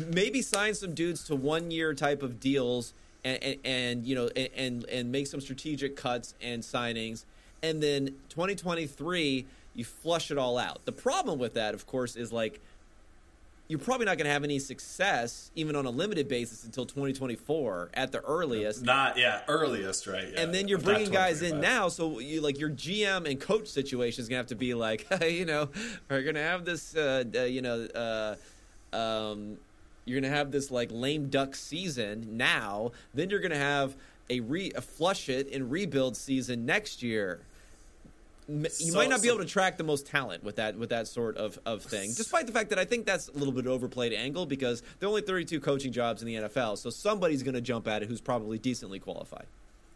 Maybe 0.08 0.40
sign 0.42 0.74
some 0.74 0.94
dudes 0.94 1.24
to 1.24 1.36
one 1.36 1.70
year 1.70 1.94
type 1.94 2.22
of 2.22 2.40
deals, 2.40 2.94
and, 3.24 3.42
and, 3.42 3.58
and 3.64 4.06
you 4.06 4.14
know, 4.14 4.28
and, 4.36 4.48
and 4.56 4.84
and 4.84 5.12
make 5.12 5.26
some 5.26 5.40
strategic 5.40 5.96
cuts 5.96 6.34
and 6.40 6.62
signings, 6.62 7.24
and 7.62 7.82
then 7.82 8.06
2023 8.28 9.46
you 9.74 9.84
flush 9.84 10.30
it 10.30 10.38
all 10.38 10.56
out. 10.56 10.84
The 10.84 10.92
problem 10.92 11.38
with 11.38 11.54
that, 11.54 11.74
of 11.74 11.86
course, 11.86 12.16
is 12.16 12.32
like 12.32 12.60
you're 13.66 13.78
probably 13.78 14.04
not 14.04 14.18
going 14.18 14.26
to 14.26 14.30
have 14.30 14.44
any 14.44 14.58
success 14.58 15.50
even 15.54 15.74
on 15.74 15.86
a 15.86 15.90
limited 15.90 16.28
basis 16.28 16.64
until 16.64 16.84
2024 16.84 17.90
at 17.94 18.12
the 18.12 18.20
earliest 18.20 18.84
Not 18.84 19.16
yeah, 19.16 19.40
earliest 19.48 20.06
right. 20.06 20.28
Yeah. 20.30 20.42
and 20.42 20.54
then 20.54 20.68
you're 20.68 20.78
bringing 20.78 21.10
guys 21.10 21.40
in 21.40 21.60
now, 21.60 21.88
so 21.88 22.18
you 22.18 22.42
like 22.42 22.58
your 22.58 22.70
GM 22.70 23.28
and 23.28 23.40
coach 23.40 23.68
situation 23.68 24.22
is 24.22 24.28
gonna 24.28 24.36
have 24.36 24.48
to 24.48 24.54
be 24.54 24.74
like, 24.74 25.06
you 25.28 25.46
know, 25.46 25.70
we're 26.10 26.22
gonna 26.22 26.42
have 26.42 26.64
this, 26.64 26.94
uh, 26.94 27.24
uh, 27.34 27.40
you 27.40 27.62
know, 27.62 27.84
uh, 27.94 28.36
um, 28.94 29.56
you're 30.04 30.20
gonna 30.20 30.34
have 30.34 30.50
this 30.50 30.70
like 30.70 30.90
lame 30.92 31.28
duck 31.28 31.54
season 31.54 32.36
now. 32.36 32.92
Then 33.14 33.30
you're 33.30 33.40
gonna 33.40 33.56
have 33.56 33.96
a 34.30 34.40
re 34.40 34.72
a 34.74 34.80
flush 34.80 35.28
it 35.28 35.52
and 35.52 35.70
rebuild 35.70 36.16
season 36.16 36.64
next 36.66 37.02
year. 37.02 37.40
You 38.46 38.68
So- 38.68 38.94
might 38.96 39.08
not 39.08 39.22
be 39.22 39.28
so- 39.28 39.34
able 39.34 39.44
to 39.44 39.48
track 39.50 39.78
the 39.78 39.84
most 39.84 40.06
talent 40.06 40.44
with 40.44 40.56
that 40.56 40.76
with 40.78 40.90
that 40.90 41.08
sort 41.08 41.36
of, 41.38 41.58
of 41.64 41.82
thing, 41.82 42.12
despite 42.14 42.46
the 42.46 42.52
fact 42.52 42.68
that 42.70 42.78
I 42.78 42.84
think 42.84 43.06
that's 43.06 43.28
a 43.28 43.32
little 43.32 43.52
bit 43.54 43.66
overplayed 43.66 44.12
angle 44.12 44.44
because 44.44 44.82
there 45.00 45.06
are 45.06 45.10
only 45.10 45.22
32 45.22 45.60
coaching 45.60 45.92
jobs 45.92 46.20
in 46.20 46.26
the 46.26 46.34
NFL, 46.36 46.76
so 46.76 46.90
somebody's 46.90 47.42
going 47.42 47.54
to 47.54 47.62
jump 47.62 47.88
at 47.88 48.02
it 48.02 48.08
who's 48.08 48.20
probably 48.20 48.58
decently 48.58 48.98
qualified. 48.98 49.46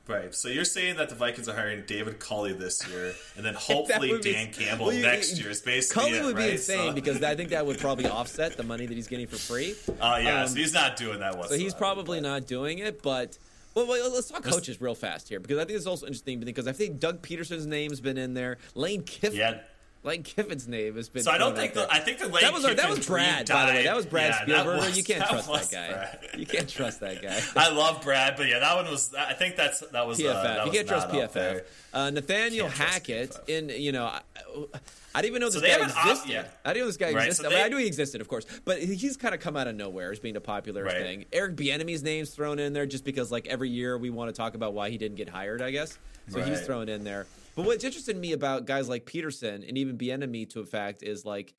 Right. 0.09 0.35
So 0.35 0.49
you're 0.49 0.65
saying 0.65 0.97
that 0.97 1.11
the 1.11 1.15
Vikings 1.15 1.49
are 1.51 1.55
hiring 1.55 1.83
David 1.87 2.19
Culley 2.19 2.55
this 2.55 2.87
year, 2.89 3.13
and 3.37 3.45
then 3.45 3.53
hopefully 3.59 4.11
would 4.11 4.23
be- 4.23 4.33
Dan 4.33 4.51
Campbell 4.53 4.87
well, 4.87 4.97
next 4.97 5.37
you- 5.37 5.43
year 5.45 5.51
is 5.51 5.61
basically 5.61 6.03
Culley 6.05 6.19
it, 6.19 6.25
would 6.25 6.37
be 6.37 6.43
right? 6.43 6.53
insane 6.53 6.89
So- 6.89 6.93
because 6.95 7.23
I 7.23 7.37
think 7.37 7.51
that 7.51 7.67
would 7.67 7.79
probably 7.79 8.07
offset 8.09 8.57
the 8.57 8.63
money 8.63 8.87
that 8.87 8.95
he's 8.95 9.07
getting 9.07 9.27
for 9.27 9.37
free. 9.37 9.75
Uh, 10.01 10.19
yeah, 10.23 10.43
um, 10.43 10.49
so 10.49 10.55
he's 10.57 10.73
not 10.73 10.97
doing 10.97 11.21
that 11.21 11.35
So 11.35 11.39
whatsoever. 11.41 11.63
he's 11.63 11.75
probably 11.75 12.21
but- 12.21 12.29
not 12.29 12.47
doing 12.47 12.79
it, 12.79 13.03
but 13.03 13.37
well, 13.75 13.87
well 13.87 14.13
let's 14.13 14.29
talk 14.31 14.43
coaches 14.43 14.81
real 14.81 14.95
fast 14.95 15.29
here 15.29 15.41
because 15.41 15.59
I 15.59 15.65
think 15.67 15.77
it's 15.77 15.87
also 15.87 16.07
interesting 16.07 16.41
because 16.41 16.67
I 16.67 16.73
think 16.73 16.99
Doug 17.01 17.21
Pederson's 17.23 17.67
name's 17.67 18.01
been 18.01 18.17
in 18.19 18.33
there. 18.35 18.57
Lane 18.75 19.03
Kiffin. 19.03 19.37
Yeah. 19.39 19.61
Lane 20.05 20.22
Kiffin's 20.22 20.68
name 20.68 20.96
has 20.96 21.09
been. 21.09 21.22
So 21.22 21.30
I 21.30 21.38
don't 21.38 21.57
think 21.57 21.74
the, 21.74 21.86
I 21.92 21.99
think 21.99 22.18
the 22.18 22.28
Lane 22.28 22.42
that 22.42 22.53
was 22.53 22.62
Kiffin 22.62 22.76
that 22.76 22.88
was 22.90 23.07
Brad. 23.07 23.49
By 23.49 23.66
the 23.66 23.72
way, 23.72 23.84
that 23.84 23.96
was 23.96 24.07
Brad 24.07 24.34
yeah, 24.46 24.57
Spielberger. 24.57 24.78
Was, 24.78 24.96
you 24.96 25.05
can't 25.05 25.20
that 25.28 25.28
trust 25.28 25.70
that 25.70 25.70
guy. 25.70 25.92
Brad. 25.92 26.40
You 26.40 26.46
can't 26.46 26.68
trust 26.68 27.01
that 27.01 27.20
guy. 27.22 27.40
I 27.57 27.70
love 27.72 28.03
Brad, 28.03 28.36
but 28.36 28.46
yeah, 28.49 28.61
that 28.61 28.76
one 28.76 28.90
was. 28.90 29.12
I 29.14 29.34
think 29.34 29.57
that's 29.57 29.80
that 29.80 30.07
was 30.07 30.18
PFF. 30.18 30.34
Uh, 30.34 30.42
that 30.42 30.59
you 30.59 30.70
was 30.70 30.72
can't 30.76 30.88
trust 30.88 31.09
PFF. 31.09 31.62
Uh, 31.92 32.11
Nathaniel 32.11 32.68
Can't 32.68 32.78
Hackett 32.78 33.30
PFF. 33.30 33.49
in 33.49 33.68
you 33.82 33.92
know. 33.92 34.05
I, 34.07 34.20
I 35.14 35.22
didn't 35.22 35.32
even 35.32 35.40
know 35.40 35.46
this 35.51 35.55
So 35.55 35.61
guy 35.62 35.84
an 35.84 35.90
op- 35.90 36.28
yeah. 36.28 36.44
I 36.64 36.72
didn't 36.74 36.82
know 36.82 36.86
this 36.86 36.96
guy 36.99 37.12
Right, 37.12 37.26
existed. 37.26 37.44
so 37.44 37.49
I, 37.49 37.55
mean, 37.55 37.64
I 37.64 37.68
knew 37.68 37.78
he 37.78 37.86
existed, 37.86 38.20
of 38.20 38.28
course, 38.28 38.44
but 38.64 38.80
he's 38.80 39.16
kind 39.16 39.34
of 39.34 39.40
come 39.40 39.57
out 39.57 39.66
of 39.66 39.74
nowhere 39.74 40.12
as 40.12 40.20
being 40.20 40.36
a 40.36 40.40
popular 40.40 40.84
Right. 40.84 40.96
thing. 40.99 41.24
Eric 41.32 41.57
Bieniemy's 41.57 42.05
name's 42.05 42.30
thrown 42.30 42.59
in 42.61 42.72
there 42.72 42.86
just 42.86 43.05
because, 43.05 43.32
like, 43.32 43.46
every 43.49 43.70
year 43.70 43.96
we 43.99 44.11
want 44.11 44.28
to 44.28 44.36
talk 44.36 44.55
about 44.55 44.74
why 44.74 44.90
he 44.90 44.99
didn't 44.99 45.16
get 45.16 45.28
hired. 45.28 45.61
I 45.62 45.70
guess 45.72 45.99
so. 46.28 46.40
He's 46.42 46.61
thrown 46.61 46.88
in 46.88 47.03
there. 47.05 47.26
But 47.59 47.67
what's 47.67 47.83
interesting 47.83 48.15
to 48.15 48.21
me 48.21 48.31
about 48.35 48.67
guys 48.67 48.89
like 48.89 49.05
Pederson 49.05 49.69
and 49.69 49.77
even 49.77 49.99
Bieniemy, 49.99 50.49
to 50.51 50.61
a 50.61 50.65
fact, 50.65 51.03
is 51.03 51.25
like 51.25 51.55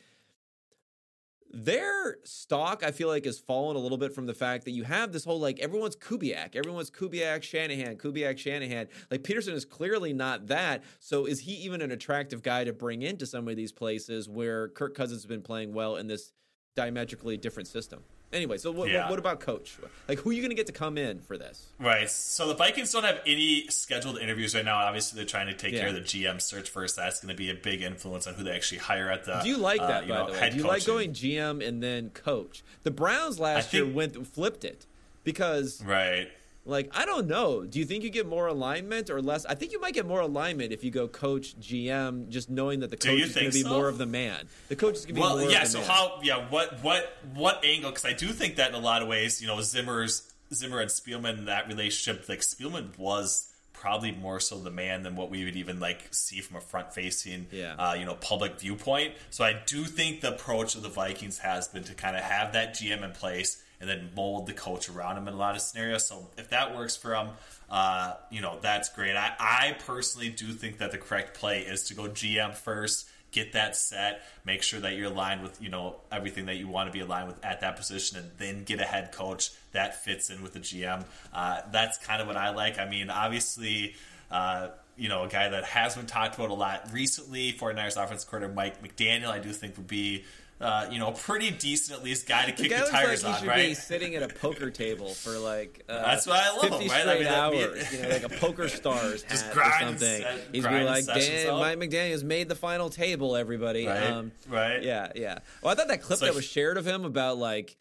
their 1.51 2.19
stock, 2.23 2.85
I 2.85 2.91
feel 2.91 3.09
like, 3.09 3.25
has 3.25 3.37
fallen 3.37 3.75
a 3.75 3.79
little 3.79 3.97
bit 3.97 4.15
from 4.15 4.25
the 4.25 4.33
fact 4.33 4.63
that 4.63 4.71
you 4.71 4.83
have 4.85 5.11
this 5.11 5.25
whole 5.25 5.41
like 5.41 5.59
everyone's 5.59 5.97
Kubiak, 5.97 6.55
everyone's 6.55 6.89
Kubiak 6.89 7.43
Shanahan, 7.43 7.97
Kubiak 7.97 8.37
Shanahan. 8.37 8.87
Like 9.11 9.23
Pederson 9.23 9.51
is 9.51 9.65
clearly 9.65 10.13
not 10.13 10.47
that. 10.47 10.85
So 11.01 11.25
is 11.25 11.41
he 11.41 11.51
even 11.55 11.81
an 11.81 11.91
attractive 11.91 12.43
guy 12.43 12.63
to 12.63 12.71
bring 12.71 13.01
into 13.01 13.25
some 13.25 13.49
of 13.49 13.57
these 13.57 13.73
places 13.73 14.29
where 14.29 14.69
Kirk 14.69 14.95
Cousins 14.95 15.23
has 15.23 15.27
been 15.27 15.41
playing 15.41 15.73
well 15.73 15.97
in 15.97 16.07
this 16.07 16.31
diametrically 16.77 17.35
different 17.35 17.67
system? 17.67 18.03
Anyway, 18.31 18.57
so 18.57 18.69
what, 18.71 18.89
Yeah. 18.89 19.01
what, 19.01 19.09
what 19.11 19.19
about 19.19 19.39
coach? 19.39 19.75
Like, 20.07 20.19
who 20.19 20.29
are 20.29 20.33
you 20.33 20.41
going 20.41 20.51
to 20.51 20.55
get 20.55 20.67
to 20.67 20.71
come 20.73 20.97
in 20.97 21.19
for 21.19 21.37
this? 21.37 21.67
Right. 21.79 22.09
So 22.09 22.47
the 22.47 22.53
Vikings 22.53 22.91
don't 22.91 23.03
have 23.03 23.21
any 23.25 23.65
scheduled 23.69 24.19
interviews 24.19 24.53
right 24.53 24.63
now. 24.63 24.77
Obviously, 24.77 25.17
they're 25.17 25.25
trying 25.25 25.47
to 25.47 25.53
take 25.55 25.73
Yeah. 25.73 25.79
care 25.79 25.87
of 25.89 25.95
the 25.95 26.01
GM 26.01 26.39
search 26.39 26.69
first. 26.69 26.95
That's 26.95 27.19
going 27.21 27.33
to 27.33 27.37
be 27.37 27.49
a 27.49 27.55
big 27.55 27.81
influence 27.81 28.27
on 28.27 28.35
who 28.35 28.43
they 28.43 28.51
actually 28.51 28.79
hire 28.79 29.09
at 29.09 29.25
the. 29.25 29.39
Do 29.41 29.49
you 29.49 29.57
like 29.57 29.81
uh, 29.81 29.87
that, 29.87 30.03
you 30.05 30.09
by 30.13 30.15
know, 30.19 30.25
the 30.27 30.31
way? 30.39 30.49
Do 30.51 30.57
you 30.57 30.63
like 30.63 30.85
going 30.85 31.11
GM 31.13 31.67
and 31.67 31.81
then 31.81 32.11
coach? 32.11 32.63
The 32.83 32.91
Browns 32.91 33.39
last 33.39 33.73
I 33.73 33.77
year 33.79 33.87
went 33.91 34.27
flipped 34.27 34.63
it 34.63 34.85
because 35.23 35.83
Right. 35.83 36.29
Like, 36.69 36.89
I 36.95 37.05
don't 37.05 37.27
know. 37.27 37.65
Do 37.65 37.79
you 37.79 37.85
think 37.85 38.03
you 38.03 38.09
get 38.09 38.27
more 38.27 38.47
alignment 38.47 39.09
or 39.09 39.21
less? 39.21 39.45
I 39.45 39.55
think 39.55 39.71
you 39.71 39.81
might 39.81 39.93
get 39.93 40.05
more 40.05 40.21
alignment 40.21 40.71
if 40.71 40.83
you 40.83 40.91
go 40.91 41.07
coach 41.07 41.59
GM, 41.59 42.29
just 42.29 42.49
knowing 42.49 42.79
that 42.81 42.89
the 42.91 42.97
coach 42.97 43.19
is 43.21 43.33
going 43.35 43.47
to 43.47 43.51
be 43.53 43.63
so? 43.63 43.69
more 43.69 43.87
of 43.89 43.97
the 43.97 44.05
man. 44.05 44.47
The 44.69 44.75
coach 44.75 44.95
is 44.95 45.05
going 45.05 45.15
to 45.15 45.21
be 45.21 45.21
Well, 45.21 45.37
more 45.39 45.49
yeah. 45.49 45.57
of 45.63 45.63
the 45.63 45.69
So 45.71 45.79
man. 45.79 45.87
how? 45.89 46.19
Yeah. 46.23 46.45
What? 46.49 46.83
What? 46.83 47.11
What 47.33 47.65
angle? 47.65 47.89
Because 47.91 48.05
I 48.05 48.13
do 48.13 48.27
think 48.27 48.55
that 48.57 48.69
in 48.69 48.75
a 48.75 48.79
lot 48.79 49.01
of 49.01 49.07
ways, 49.07 49.41
you 49.41 49.47
know, 49.47 49.59
Zimmer's 49.61 50.31
Zimmer 50.53 50.79
and 50.79 50.89
Spielman 50.89 51.45
that 51.45 51.67
relationship, 51.67 52.27
like 52.29 52.39
Spielman 52.39 52.97
was 52.97 53.47
probably 53.73 54.11
more 54.11 54.39
so 54.41 54.59
the 54.59 54.69
man 54.71 55.03
than 55.03 55.15
what 55.15 55.29
we 55.29 55.45
would 55.45 55.55
even 55.55 55.79
like 55.79 56.01
see 56.11 56.41
from 56.41 56.57
a 56.57 56.59
front 56.59 56.91
facing, 56.93 57.47
Yeah. 57.51 57.75
uh, 57.75 57.93
you 57.93 58.03
know, 58.03 58.15
public 58.15 58.59
viewpoint. 58.59 59.13
So 59.29 59.43
I 59.45 59.53
do 59.65 59.85
think 59.85 60.19
the 60.21 60.33
approach 60.33 60.75
of 60.75 60.81
the 60.81 60.89
Vikings 60.89 61.37
has 61.37 61.67
been 61.69 61.83
to 61.85 61.93
kind 61.93 62.17
of 62.17 62.23
have 62.23 62.51
that 62.53 62.73
GM 62.73 63.03
in 63.03 63.11
place 63.11 63.63
and 63.79 63.89
then 63.89 64.09
mold 64.15 64.45
the 64.45 64.53
coach 64.53 64.89
around 64.89 65.17
him 65.17 65.27
in 65.27 65.33
a 65.33 65.37
lot 65.37 65.55
of 65.55 65.61
scenarios. 65.61 66.05
So 66.05 66.27
if 66.37 66.49
that 66.49 66.75
works 66.75 66.95
for 66.95 67.15
him, 67.15 67.29
uh, 67.69 68.15
you 68.29 68.41
know, 68.41 68.57
that's 68.61 68.89
great. 68.89 69.15
I, 69.15 69.33
I 69.39 69.77
personally 69.85 70.29
do 70.29 70.47
think 70.47 70.79
that 70.79 70.91
the 70.91 70.97
correct 70.97 71.37
play 71.37 71.61
is 71.61 71.83
to 71.83 71.93
go 71.93 72.03
GM 72.03 72.53
first, 72.53 73.07
get 73.31 73.53
that 73.53 73.75
set, 73.75 74.23
make 74.43 74.63
sure 74.63 74.79
that 74.79 74.95
you're 74.95 75.11
aligned 75.11 75.43
with, 75.43 75.61
you 75.61 75.69
know, 75.69 75.97
everything 76.11 76.47
that 76.47 76.55
you 76.55 76.67
want 76.67 76.87
to 76.87 76.93
be 76.93 76.99
aligned 76.99 77.27
with 77.27 77.43
at 77.45 77.61
that 77.61 77.77
position, 77.77 78.17
and 78.17 78.31
then 78.37 78.63
get 78.63 78.79
a 78.79 78.85
head 78.85 79.11
coach 79.11 79.51
that 79.71 80.03
fits 80.03 80.29
in 80.29 80.41
with 80.41 80.53
the 80.53 80.59
GM. 80.59 81.05
Uh, 81.33 81.61
that's 81.71 81.97
kind 81.99 82.21
of 82.21 82.27
what 82.27 82.37
I 82.37 82.49
like. 82.49 82.79
I 82.79 82.89
mean, 82.89 83.09
obviously, 83.09 83.95
uh, 84.31 84.69
you 84.97 85.07
know, 85.07 85.23
a 85.23 85.29
guy 85.29 85.49
that 85.49 85.63
has 85.63 85.95
been 85.95 86.07
talked 86.07 86.35
about 86.35 86.49
a 86.49 86.55
lot 86.55 86.91
recently, 86.91 87.53
49ers 87.53 88.03
offensive 88.03 88.29
coordinator 88.29 88.53
Mike 88.53 88.83
McDaniel, 88.83 89.29
I 89.29 89.39
do 89.39 89.51
think 89.53 89.77
would 89.77 89.87
be, 89.87 90.25
uh, 90.61 90.87
you 90.91 90.99
know, 90.99 91.07
a 91.07 91.11
pretty 91.13 91.51
decent 91.51 91.97
at 91.97 92.03
least 92.03 92.27
guy 92.27 92.45
to 92.45 92.51
the 92.55 92.61
kick 92.63 92.71
the 92.71 92.77
looks 92.79 92.89
tires 92.91 93.23
like 93.23 93.29
he 93.29 93.33
on, 93.35 93.39
should 93.39 93.47
right? 93.49 93.67
be 93.69 93.73
sitting 93.73 94.15
at 94.15 94.23
a 94.23 94.27
poker 94.27 94.69
table 94.69 95.09
for 95.13 95.37
like 95.39 95.83
uh, 95.87 96.01
That's 96.01 96.27
why 96.27 96.41
I 96.43 96.49
love 96.57 96.79
50 96.79 96.83
him, 96.85 96.91
right? 96.91 97.07
I 97.07 97.13
mean, 97.19 97.27
hours, 97.27 97.93
you 97.93 98.01
know, 98.01 98.09
like 98.09 98.23
a 98.23 98.29
poker 98.29 98.67
stars 98.69 99.23
Just 99.23 99.45
hat 99.45 99.57
or 99.57 99.71
something. 99.79 99.97
se- 100.21 100.41
He's 100.51 100.67
be 100.67 100.83
like, 100.83 101.05
"Dan, 101.05 101.49
up." 101.51 101.59
Mike 101.59 101.77
McDaniel's 101.79 102.23
made 102.23 102.49
the 102.49 102.55
final 102.55 102.89
table, 102.89 103.35
everybody." 103.35 103.85
Right, 103.87 104.03
Um, 104.03 104.31
right. 104.49 104.83
Yeah, 104.83 105.11
yeah. 105.15 105.39
Well, 105.63 105.71
I 105.71 105.75
thought 105.75 105.87
that 105.87 106.01
clip 106.01 106.17
It's 106.17 106.21
that 106.27 106.35
was 106.35 106.45
shared 106.45 106.77
of 106.77 106.85
him 106.85 107.05
about 107.05 107.37
like. 107.37 107.77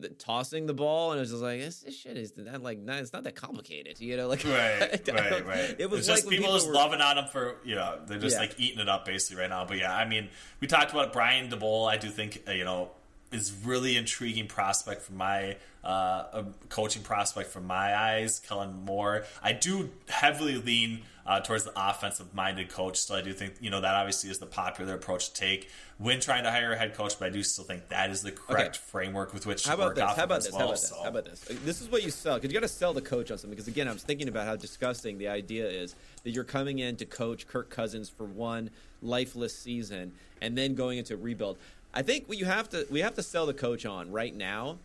The, 0.00 0.08
tossing 0.08 0.66
the 0.66 0.74
ball 0.74 1.12
and 1.12 1.18
it 1.18 1.20
was 1.20 1.30
just 1.30 1.42
like 1.42 1.60
this, 1.60 1.80
this 1.80 1.96
shit 1.96 2.16
is 2.16 2.32
not 2.36 2.62
like 2.62 2.78
not, 2.78 2.98
it's 2.98 3.12
not 3.12 3.24
that 3.24 3.36
complicated 3.36 4.00
you 4.00 4.16
know 4.16 4.28
like 4.28 4.44
Right, 4.44 5.00
I 5.08 5.12
right, 5.12 5.46
right. 5.46 5.76
it 5.78 5.90
was 5.90 6.08
like 6.08 6.16
just 6.18 6.26
when 6.26 6.38
people, 6.38 6.54
just 6.54 6.68
were- 6.68 6.74
loving 6.74 7.00
on 7.00 7.18
him 7.18 7.26
for 7.26 7.56
you 7.64 7.74
know 7.74 7.98
they're 8.06 8.18
just 8.18 8.36
Yeah. 8.36 8.40
like 8.40 8.54
eating 8.58 8.80
it 8.80 8.88
up 8.88 9.04
basically 9.04 9.40
right 9.42 9.50
now. 9.50 9.64
But 9.64 9.78
yeah, 9.78 9.94
I 9.94 10.06
mean, 10.06 10.28
we 10.60 10.66
talked 10.66 10.90
about 10.92 11.12
Brian 11.12 11.50
Daboll. 11.50 11.88
I 11.90 11.96
do 11.96 12.08
think 12.08 12.42
uh, 12.48 12.52
you 12.52 12.64
know 12.64 12.90
is 13.32 13.52
really 13.64 13.96
intriguing 13.96 14.46
prospect 14.46 15.02
for 15.02 15.12
my 15.12 15.56
uh, 15.84 16.42
coaching 16.68 17.02
prospect 17.02 17.50
from 17.50 17.66
my 17.66 17.96
eyes. 17.96 18.40
Kellen 18.40 18.84
Moore. 18.84 19.24
I 19.42 19.52
do 19.52 19.90
heavily 20.08 20.56
lean 20.56 21.02
uh, 21.26 21.40
towards 21.40 21.64
the 21.64 21.72
offensive 21.76 22.34
minded 22.34 22.68
coach. 22.68 22.98
So 22.98 23.14
I 23.14 23.22
do 23.22 23.32
think 23.32 23.54
you 23.60 23.70
know 23.70 23.80
that 23.80 23.94
obviously 23.94 24.30
is 24.30 24.38
the 24.38 24.46
popular 24.46 24.94
approach 24.94 25.32
to 25.32 25.34
take 25.40 25.68
when 25.98 26.18
trying 26.20 26.44
to 26.44 26.50
hire 26.50 26.72
a 26.72 26.76
head 26.76 26.94
coach. 26.94 27.18
But 27.18 27.26
I 27.26 27.30
do 27.30 27.42
still 27.42 27.64
think 27.64 27.88
that 27.88 28.10
is 28.10 28.22
the 28.22 28.32
correct 28.32 28.76
framework 28.76 29.32
with 29.32 29.46
which 29.46 29.62
to 29.62 29.68
How 29.70 29.74
about 29.76 29.86
work 29.86 29.94
this? 29.96 30.04
off 30.04 30.16
How 30.16 30.24
of 30.24 30.30
about 30.30 30.42
this? 30.42 30.52
well. 30.52 30.60
How 30.60 30.66
about 30.66 30.74
this? 30.74 30.88
so. 30.88 31.02
How 31.02 31.08
about 31.08 31.24
this? 31.24 31.40
This 31.64 31.80
is 31.80 31.88
what 31.88 32.02
you 32.02 32.10
sell 32.10 32.34
because 32.34 32.52
you 32.52 32.60
got 32.60 32.66
to 32.66 32.72
sell 32.72 32.92
the 32.92 33.00
coach 33.00 33.30
on 33.30 33.38
something. 33.38 33.50
Because 33.54 33.68
again, 33.68 33.86
I 33.88 33.92
was 33.92 34.02
thinking 34.02 34.28
about 34.28 34.46
how 34.46 34.56
disgusting 34.56 35.18
the 35.18 35.28
idea 35.28 35.68
is 35.68 35.94
that 36.24 36.30
you're 36.30 36.44
coming 36.44 36.80
in 36.80 36.96
to 36.96 37.06
coach 37.06 37.46
Kirk 37.46 37.70
Cousins 37.70 38.08
for 38.10 38.24
one 38.24 38.70
lifeless 39.02 39.56
season 39.56 40.12
and 40.42 40.56
then 40.58 40.74
going 40.74 40.98
into 40.98 41.16
rebuild. 41.16 41.58
I 41.92 42.02
think 42.02 42.28
what 42.28 42.38
you 42.38 42.44
have 42.44 42.68
to 42.70 42.86
we 42.90 43.00
have 43.00 43.14
to 43.14 43.22
sell 43.22 43.46
the 43.46 43.54
coach 43.54 43.84
on 43.84 44.12
right 44.12 44.34
now, 44.34 44.78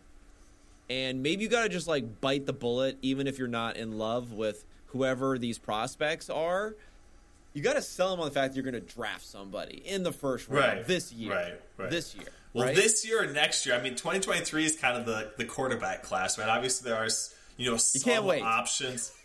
and 0.90 1.22
maybe 1.22 1.42
you 1.44 1.48
got 1.48 1.62
to 1.62 1.68
just 1.68 1.86
like 1.88 2.20
bite 2.20 2.46
the 2.46 2.52
bullet, 2.52 2.98
even 3.02 3.26
if 3.26 3.38
you're 3.38 3.48
not 3.48 3.76
in 3.76 3.98
love 3.98 4.32
with 4.32 4.64
whoever 4.86 5.38
these 5.38 5.58
prospects 5.58 6.28
are. 6.30 6.74
You 7.54 7.62
got 7.62 7.74
to 7.74 7.82
sell 7.82 8.10
them 8.10 8.20
on 8.20 8.26
the 8.26 8.32
fact 8.34 8.52
that 8.52 8.62
you're 8.62 8.70
going 8.70 8.84
to 8.84 8.94
draft 8.94 9.24
somebody 9.24 9.82
in 9.86 10.02
the 10.02 10.12
first 10.12 10.46
round 10.48 10.78
Right, 10.78 10.86
this 10.86 11.10
year. 11.10 11.32
right, 11.32 11.60
right. 11.78 11.90
This 11.90 12.14
year. 12.14 12.26
Well, 12.52 12.66
right? 12.66 12.74
this 12.76 13.06
year 13.06 13.22
or 13.22 13.32
next 13.32 13.64
year, 13.64 13.74
I 13.74 13.80
mean, 13.82 13.94
2023 13.94 14.64
is 14.66 14.76
kind 14.76 14.96
of 14.98 15.06
the, 15.06 15.30
the 15.38 15.46
quarterback 15.46 16.02
class, 16.02 16.38
right? 16.38 16.48
Obviously, 16.50 16.90
there 16.90 16.98
are 16.98 17.08
you 17.56 17.70
know 17.70 17.76
some 17.76 18.02
can't 18.02 18.24
wait. 18.24 18.42
options. 18.42 19.12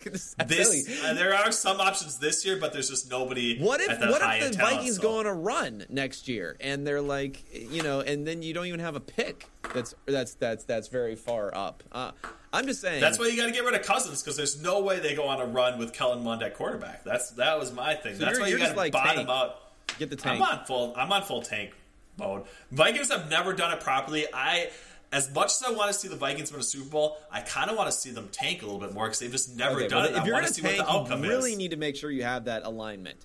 This 0.47 0.89
you. 0.89 0.95
uh, 1.05 1.13
there 1.13 1.35
are 1.35 1.51
some 1.51 1.79
options 1.79 2.17
this 2.17 2.43
year, 2.43 2.57
but 2.57 2.73
there's 2.73 2.89
just 2.89 3.09
nobody. 3.11 3.59
What 3.59 3.81
if 3.81 3.99
what 3.99 4.21
if 4.41 4.51
the 4.51 4.57
Vikings 4.57 4.95
so- 4.95 5.01
go 5.01 5.19
on 5.19 5.27
a 5.27 5.33
run 5.33 5.85
next 5.89 6.27
year 6.27 6.57
and 6.59 6.85
they're 6.87 7.01
like 7.01 7.43
you 7.53 7.83
know 7.83 7.99
and 7.99 8.27
then 8.27 8.41
you 8.41 8.53
don't 8.53 8.65
even 8.65 8.79
have 8.79 8.95
a 8.95 8.99
pick 8.99 9.47
that's 9.75 9.93
that's 10.07 10.33
that's 10.35 10.63
that's 10.63 10.87
very 10.87 11.15
far 11.15 11.53
up. 11.55 11.83
Uh, 11.91 12.11
I'm 12.53 12.65
just 12.65 12.81
saying 12.81 12.99
That's 12.99 13.17
why 13.19 13.27
you 13.27 13.37
got 13.37 13.45
to 13.45 13.51
get 13.51 13.63
rid 13.63 13.75
of 13.75 13.83
Cousins 13.83 14.21
because 14.21 14.35
there's 14.35 14.61
no 14.61 14.81
way 14.81 14.99
they 14.99 15.15
go 15.15 15.27
on 15.27 15.39
a 15.39 15.45
run 15.45 15.77
with 15.77 15.93
Kellen 15.93 16.23
Mond 16.23 16.43
at 16.43 16.55
quarterback. 16.55 17.03
That's 17.03 17.31
that 17.31 17.57
was 17.59 17.71
my 17.71 17.93
thing. 17.95 18.15
So 18.15 18.25
That's 18.25 18.39
why 18.39 18.47
you 18.47 18.57
got 18.57 18.71
to 18.71 18.75
like 18.75 18.91
bottom 18.91 19.15
tank. 19.17 19.29
out. 19.29 19.55
get 19.99 20.09
the 20.09 20.15
tank. 20.15 20.41
I'm 20.41 20.59
on 20.59 20.65
full. 20.65 20.93
I'm 20.97 21.11
on 21.11 21.23
full 21.23 21.41
tank 21.41 21.71
mode. 22.17 22.43
Vikings 22.71 23.09
have 23.09 23.29
never 23.29 23.53
done 23.53 23.71
it 23.71 23.79
properly. 23.79 24.25
I, 24.33 24.69
as 25.11 25.33
much 25.33 25.47
as 25.51 25.63
I 25.67 25.71
want 25.71 25.91
to 25.91 25.93
see 25.97 26.07
the 26.07 26.15
Vikings 26.15 26.51
win 26.51 26.61
a 26.61 26.63
Super 26.63 26.89
Bowl, 26.89 27.17
I 27.31 27.41
kind 27.41 27.69
of 27.69 27.75
want 27.77 27.89
to 27.91 27.95
see 27.95 28.11
them 28.11 28.29
tank 28.31 28.61
a 28.61 28.65
little 28.65 28.79
bit 28.79 28.93
more 28.93 29.05
because 29.05 29.19
they've 29.19 29.31
just 29.31 29.55
never 29.57 29.77
Okay, 29.77 29.87
done 29.89 30.03
well, 30.03 30.09
it. 30.11 30.15
if 30.15 30.21
I 30.21 30.25
you're 30.25 30.35
going 30.35 30.47
to 30.47 30.53
see 30.53 30.61
what 30.61 30.75
tank, 30.75 30.85
the 30.85 30.91
outcome 30.91 31.23
you 31.23 31.29
really 31.29 31.51
is. 31.51 31.57
need 31.57 31.71
to 31.71 31.77
make 31.77 31.95
sure 31.95 32.09
you 32.11 32.23
have 32.23 32.45
that 32.45 32.63
alignment 32.63 33.17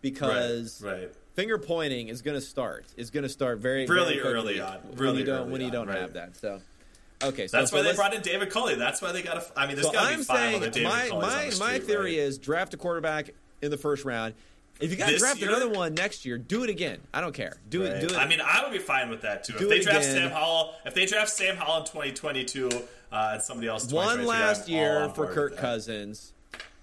because 0.00 0.80
right, 0.82 0.92
right. 0.92 1.12
finger 1.34 1.58
pointing 1.58 2.08
is 2.08 2.22
going 2.22 2.36
to 2.36 2.40
start. 2.40 2.86
Is 2.96 3.10
going 3.10 3.22
to 3.24 3.28
start 3.28 3.58
very 3.58 3.86
Really 3.86 4.14
very 4.20 4.34
early 4.34 4.60
on. 4.60 4.78
when 4.82 4.98
Really 4.98 5.18
you 5.20 5.24
don't 5.24 5.50
when 5.50 5.60
you 5.60 5.70
don't 5.70 5.88
right. 5.88 5.98
have 5.98 6.12
that. 6.14 6.36
So 6.36 6.60
okay, 7.22 7.46
so 7.46 7.58
That's 7.58 7.70
so 7.70 7.76
why 7.78 7.82
they 7.82 7.94
brought 7.94 8.14
in 8.14 8.22
David 8.22 8.50
Culley. 8.50 8.74
That's 8.76 9.00
why 9.02 9.12
they 9.12 9.22
got 9.22 9.34
to. 9.40 9.58
I 9.58 9.66
mean, 9.66 9.76
there's 9.76 9.86
So 9.86 9.92
got 9.92 10.10
to 10.10 10.18
be 10.18 10.22
five 10.24 10.36
saying 10.38 10.56
other 10.62 10.70
David 10.70 10.88
my 10.88 11.08
on 11.10 11.20
my 11.22 11.50
the 11.50 11.58
my 11.58 11.78
theory 11.78 12.18
right? 12.18 12.26
is 12.26 12.38
draft 12.38 12.74
a 12.74 12.76
quarterback 12.76 13.30
in 13.62 13.70
the 13.70 13.78
first 13.78 14.04
round. 14.04 14.34
If 14.80 14.90
you 14.90 14.96
got 14.96 15.10
to 15.10 15.18
draft 15.18 15.40
year? 15.40 15.50
another 15.50 15.68
one 15.68 15.94
next 15.94 16.24
year, 16.24 16.36
do 16.36 16.64
it 16.64 16.70
again. 16.70 16.98
I 17.12 17.20
don't 17.20 17.34
care. 17.34 17.56
Do 17.68 17.82
it. 17.82 18.00
Do 18.00 18.14
it. 18.14 18.18
I 18.18 18.26
mean, 18.26 18.40
I 18.40 18.62
would 18.64 18.72
be 18.72 18.78
fine 18.78 19.08
with 19.08 19.22
that 19.22 19.44
too. 19.44 19.54
Do 19.54 19.64
if 19.64 19.70
they 19.70 19.80
draft 19.80 20.04
again. 20.04 20.16
Sam 20.16 20.30
Howell, 20.30 20.74
if 20.84 20.94
they 20.94 21.06
draft 21.06 21.30
Sam 21.30 21.56
Howell 21.56 21.78
in 21.78 21.84
2022 21.84 22.68
uh, 23.12 23.30
and 23.34 23.42
somebody 23.42 23.68
else, 23.68 23.92
one 23.92 24.26
last 24.26 24.68
year 24.68 25.08
for 25.10 25.32
Kirk. 25.32 25.56
Cousins. 25.56 26.32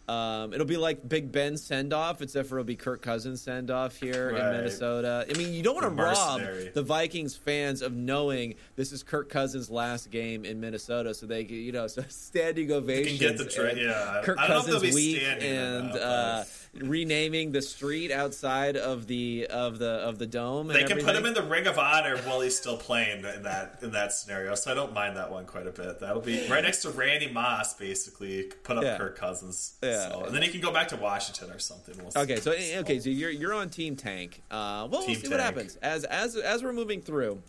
Um, 0.07 0.53
it'll 0.53 0.65
be 0.65 0.77
like 0.77 1.07
Big 1.07 1.31
Ben 1.31 1.55
send 1.55 1.93
off, 1.93 2.21
except 2.21 2.49
for 2.49 2.57
it'll 2.57 2.65
be 2.65 2.75
Kirk 2.75 3.01
Cousins 3.01 3.41
send 3.41 3.71
off 3.71 3.95
here 3.95 4.29
in 4.31 4.35
Minnesota. 4.35 5.25
I 5.29 5.37
mean, 5.37 5.53
you 5.53 5.63
don't 5.63 5.75
want 5.75 5.95
to 5.95 6.03
rob 6.03 6.41
the 6.73 6.83
Vikings 6.83 7.35
fans 7.35 7.81
of 7.81 7.93
knowing 7.93 8.55
this 8.75 8.91
is 8.91 9.03
Kirk 9.03 9.29
Cousins' 9.29 9.69
last 9.69 10.11
game 10.11 10.43
in 10.43 10.59
Minnesota, 10.59 11.13
so 11.13 11.27
they, 11.27 11.45
can, 11.45 11.55
you 11.55 11.71
know, 11.71 11.87
so 11.87 12.03
standing 12.09 12.71
ovations. 12.73 13.19
get 13.19 13.37
the 13.37 13.45
tra- 13.45 13.73
yeah. 13.73 14.21
Kirk 14.23 14.37
I 14.37 14.47
don't 14.47 14.55
know 14.55 14.59
if 14.59 14.65
they'll 14.65 14.73
Cousins 14.75 14.95
be 14.95 15.13
week 15.13 15.21
standing 15.21 15.57
and 15.57 15.91
uh, 15.91 16.43
renaming 16.73 17.51
the 17.51 17.61
street 17.61 18.11
outside 18.11 18.77
of 18.77 19.07
the 19.07 19.45
of 19.47 19.77
the 19.79 19.89
of 19.89 20.17
the 20.19 20.25
dome. 20.25 20.67
they 20.67 20.83
can 20.83 20.91
everything. 20.93 21.05
put 21.05 21.15
him 21.15 21.25
in 21.25 21.33
the 21.33 21.43
Ring 21.43 21.67
of 21.67 21.77
Honor 21.77 22.17
while 22.19 22.39
he's 22.41 22.55
still 22.57 22.77
playing 22.77 23.25
in 23.25 23.43
that 23.43 23.79
in 23.81 23.91
that 23.91 24.13
scenario. 24.13 24.55
So 24.55 24.71
I 24.71 24.73
don't 24.73 24.93
mind 24.93 25.17
that 25.17 25.29
one 25.31 25.45
quite 25.45 25.67
a 25.67 25.71
bit. 25.71 25.99
That'll 25.99 26.21
be 26.21 26.47
right 26.47 26.63
next 26.63 26.81
to 26.83 26.89
Randy 26.91 27.29
Moss, 27.29 27.73
basically. 27.73 28.43
Put 28.63 28.77
up 28.77 28.83
Yeah. 28.83 28.97
Kirk 28.97 29.17
Cousins. 29.17 29.73
Yeah. 29.83 30.09
So, 30.09 30.23
and 30.25 30.33
then 30.35 30.41
he 30.41 30.49
can 30.49 30.61
go 30.61 30.71
back 30.71 30.87
to 30.89 30.95
Washington 30.95 31.51
or 31.51 31.59
something. 31.59 31.95
We'll 31.97 32.11
see. 32.11 32.19
Okay, 32.19 32.35
so 32.37 32.51
okay, 32.51 32.99
so 32.99 33.09
you're 33.09 33.31
you're 33.31 33.53
on 33.53 33.69
Team 33.69 33.95
Tank. 33.97 34.41
Uh, 34.49 34.87
well, 34.89 34.89
we'll 34.91 35.07
Team 35.07 35.15
see 35.17 35.27
what 35.29 35.39
happens 35.41 35.75
as 35.77 36.05
as 36.05 36.35
as 36.37 36.63
we're 36.63 36.73
moving 36.73 37.01
through. 37.01 37.41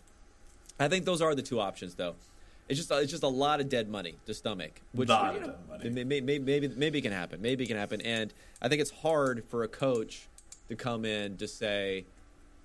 I 0.81 0.89
think 0.89 1.05
those 1.05 1.23
are 1.23 1.35
the 1.35 1.43
two 1.43 1.61
options, 1.61 1.95
though. 1.95 2.17
It's 2.69 2.79
just 2.79 2.91
it's 2.91 3.11
just 3.11 3.23
a 3.23 3.29
lot 3.29 3.61
of 3.61 3.69
dead 3.69 3.89
money 3.89 4.15
to 4.27 4.35
stomach, 4.35 4.81
which 4.93 5.09
Lot 5.09 5.35
you 5.35 5.41
of 5.41 5.47
know, 5.47 5.53
dead 5.53 5.69
money. 5.69 5.91
may- 5.91 6.05
may- 6.05 6.21
may- 6.21 6.39
maybe 6.39 6.69
maybe 6.69 6.99
it 6.99 7.03
can 7.03 7.13
happen. 7.13 7.43
Maybe 7.43 7.65
it 7.65 7.67
can 7.67 7.77
happen, 7.77 8.01
and 8.01 8.33
I 8.63 8.69
think 8.69 8.81
it's 8.81 8.91
hard 8.91 9.45
for 9.49 9.63
a 9.65 9.69
coach 9.69 10.29
to 10.69 10.77
come 10.77 11.05
in 11.05 11.37
to 11.39 11.49
say 11.49 12.05